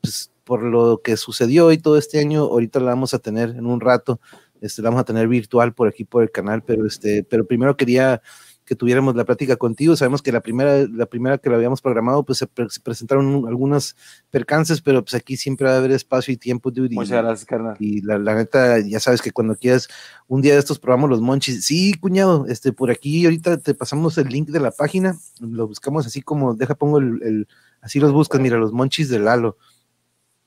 pues, 0.00 0.31
por 0.52 0.64
lo 0.64 1.00
que 1.02 1.16
sucedió 1.16 1.72
y 1.72 1.78
todo 1.78 1.96
este 1.96 2.20
año, 2.20 2.42
ahorita 2.42 2.78
la 2.78 2.90
vamos 2.90 3.14
a 3.14 3.20
tener 3.20 3.48
en 3.56 3.64
un 3.64 3.80
rato, 3.80 4.20
este, 4.60 4.82
la 4.82 4.90
vamos 4.90 5.00
a 5.00 5.04
tener 5.06 5.26
virtual 5.26 5.72
por 5.72 5.88
aquí 5.88 6.04
por 6.04 6.22
el 6.22 6.30
canal, 6.30 6.62
pero 6.62 6.84
este, 6.84 7.24
pero 7.24 7.46
primero 7.46 7.74
quería 7.74 8.20
que 8.66 8.76
tuviéramos 8.76 9.16
la 9.16 9.24
plática 9.24 9.56
contigo. 9.56 9.96
Sabemos 9.96 10.20
que 10.20 10.30
la 10.30 10.42
primera, 10.42 10.86
la 10.92 11.06
primera 11.06 11.38
que 11.38 11.48
lo 11.48 11.56
habíamos 11.56 11.80
programado, 11.80 12.22
pues 12.22 12.36
se, 12.36 12.46
presentaron 12.46 13.48
algunas 13.48 13.96
percances, 14.30 14.82
pero 14.82 15.02
pues 15.02 15.14
aquí 15.14 15.38
siempre 15.38 15.68
va 15.68 15.72
a 15.72 15.78
haber 15.78 15.92
espacio 15.92 16.34
y 16.34 16.36
tiempo. 16.36 16.70
Dude, 16.70 16.94
Muchas 16.94 17.22
gracias, 17.22 17.46
carnal. 17.46 17.76
Y 17.80 18.02
la, 18.02 18.18
la, 18.18 18.34
neta, 18.34 18.78
ya 18.80 19.00
sabes 19.00 19.22
que 19.22 19.32
cuando 19.32 19.56
quieras, 19.56 19.88
un 20.28 20.42
día 20.42 20.52
de 20.52 20.58
estos 20.58 20.78
probamos 20.78 21.08
los 21.08 21.22
monchis. 21.22 21.64
Sí, 21.64 21.94
cuñado, 21.94 22.44
este, 22.46 22.74
por 22.74 22.90
aquí 22.90 23.24
ahorita 23.24 23.56
te 23.56 23.72
pasamos 23.72 24.18
el 24.18 24.28
link 24.28 24.50
de 24.50 24.60
la 24.60 24.70
página, 24.70 25.16
lo 25.40 25.66
buscamos 25.66 26.06
así 26.06 26.20
como, 26.20 26.52
deja, 26.52 26.74
pongo 26.74 26.98
el 26.98 27.46
Así 27.82 27.98
los 27.98 28.12
buscas, 28.12 28.40
mira, 28.40 28.56
los 28.56 28.72
monchis 28.72 29.08
de 29.08 29.18
Lalo. 29.18 29.58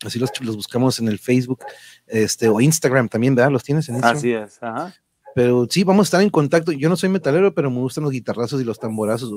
Así 0.03 0.19
los, 0.19 0.29
los 0.41 0.55
buscamos 0.55 0.99
en 0.99 1.07
el 1.07 1.19
Facebook 1.19 1.63
este, 2.07 2.49
o 2.49 2.59
Instagram 2.59 3.07
también, 3.07 3.35
¿verdad? 3.35 3.51
¿Los 3.51 3.63
tienes 3.63 3.87
en 3.89 3.95
Instagram? 3.95 4.17
Así 4.17 4.31
es, 4.31 4.61
ajá. 4.61 4.93
Pero 5.35 5.67
sí, 5.69 5.83
vamos 5.83 6.05
a 6.05 6.07
estar 6.07 6.21
en 6.21 6.29
contacto. 6.29 6.71
Yo 6.71 6.87
no 6.87 6.95
soy 6.95 7.09
metalero, 7.09 7.53
pero 7.53 7.69
me 7.69 7.79
gustan 7.79 8.05
los 8.05 8.13
guitarrazos 8.13 8.61
y 8.61 8.63
los 8.63 8.79
tamborazos. 8.79 9.29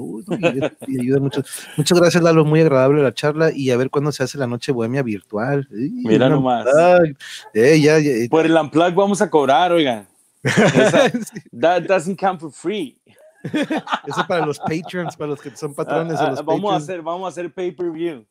y, 0.86 1.00
ayuda 1.00 1.18
mucho. 1.18 1.42
Muchas 1.76 1.98
gracias, 1.98 2.22
Lalo. 2.22 2.44
Muy 2.44 2.60
agradable 2.60 3.02
la 3.02 3.12
charla. 3.12 3.50
Y 3.52 3.72
a 3.72 3.76
ver 3.76 3.90
cuándo 3.90 4.12
se 4.12 4.22
hace 4.22 4.38
la 4.38 4.46
noche 4.46 4.70
bohemia 4.70 5.02
virtual. 5.02 5.66
Mira 5.72 6.28
nomás. 6.28 6.68
Eh, 7.52 7.80
ya, 7.80 7.98
ya, 7.98 8.12
Por 8.30 8.46
el 8.46 8.54
Unplug 8.54 8.94
vamos 8.94 9.20
a 9.20 9.28
cobrar, 9.28 9.72
oigan. 9.72 10.06
that 11.60 11.82
doesn't 11.88 12.16
come 12.16 12.38
for 12.38 12.52
free. 12.52 12.96
Eso 14.06 14.24
para 14.28 14.46
los 14.46 14.60
patrons, 14.60 15.16
para 15.16 15.30
los 15.30 15.40
que 15.40 15.50
son 15.56 15.74
patrones. 15.74 16.16
Ah, 16.20 16.36
ah, 16.38 16.42
vamos, 16.42 16.72
a 16.72 16.76
hacer, 16.76 17.02
vamos 17.02 17.26
a 17.26 17.28
hacer 17.30 17.52
pay-per-view. 17.52 18.24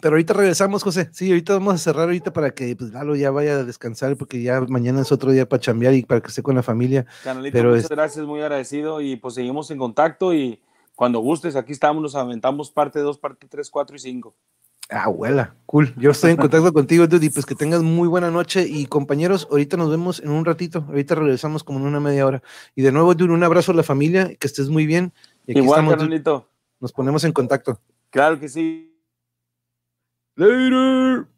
Pero 0.00 0.14
ahorita 0.14 0.34
regresamos, 0.34 0.82
José. 0.82 1.08
Sí, 1.12 1.28
ahorita 1.30 1.54
vamos 1.54 1.74
a 1.74 1.78
cerrar 1.78 2.04
ahorita 2.04 2.32
para 2.32 2.50
que 2.50 2.74
pues, 2.76 2.92
Lalo 2.92 3.16
ya 3.16 3.30
vaya 3.30 3.54
a 3.54 3.64
descansar 3.64 4.16
porque 4.16 4.42
ya 4.42 4.60
mañana 4.62 5.00
es 5.02 5.12
otro 5.12 5.30
día 5.30 5.48
para 5.48 5.60
chambear 5.60 5.94
y 5.94 6.02
para 6.02 6.20
que 6.20 6.28
esté 6.28 6.42
con 6.42 6.54
la 6.54 6.62
familia. 6.62 7.06
Pero 7.52 7.70
muchas 7.70 7.88
gracias, 7.88 8.26
muy 8.26 8.40
agradecido 8.40 9.00
y 9.00 9.16
pues 9.16 9.34
seguimos 9.34 9.70
en 9.70 9.78
contacto 9.78 10.34
y 10.34 10.60
cuando 10.94 11.20
gustes, 11.20 11.56
aquí 11.56 11.72
estamos, 11.72 12.02
nos 12.02 12.14
aventamos 12.14 12.70
parte 12.70 12.98
2, 12.98 13.18
parte 13.18 13.46
3, 13.48 13.70
4 13.70 13.96
y 13.96 13.98
5. 13.98 14.34
Abuela, 14.90 15.54
cool. 15.66 15.94
Yo 15.96 16.10
estoy 16.10 16.32
en 16.32 16.36
contacto 16.38 16.72
contigo, 16.72 17.06
Dudy. 17.06 17.30
Pues 17.30 17.46
que 17.46 17.54
tengas 17.54 17.82
muy 17.82 18.08
buena 18.08 18.30
noche. 18.30 18.66
Y 18.68 18.86
compañeros, 18.86 19.48
ahorita 19.50 19.76
nos 19.76 19.88
vemos 19.88 20.20
en 20.20 20.30
un 20.30 20.44
ratito. 20.44 20.84
Ahorita 20.88 21.14
regresamos 21.14 21.64
como 21.64 21.78
en 21.78 21.86
una 21.86 22.00
media 22.00 22.26
hora. 22.26 22.42
Y 22.74 22.82
de 22.82 22.92
nuevo, 22.92 23.14
Dudy, 23.14 23.32
un 23.32 23.42
abrazo 23.42 23.72
a 23.72 23.76
la 23.76 23.82
familia. 23.82 24.34
Que 24.34 24.46
estés 24.46 24.68
muy 24.68 24.84
bien. 24.84 25.12
Y 25.46 25.52
aquí 25.52 25.60
Igual, 25.60 25.88
estamos, 25.88 26.44
Nos 26.80 26.92
ponemos 26.92 27.24
en 27.24 27.32
contacto. 27.32 27.80
Claro 28.10 28.38
que 28.38 28.48
sí. 28.48 28.89
Later. 30.40 31.28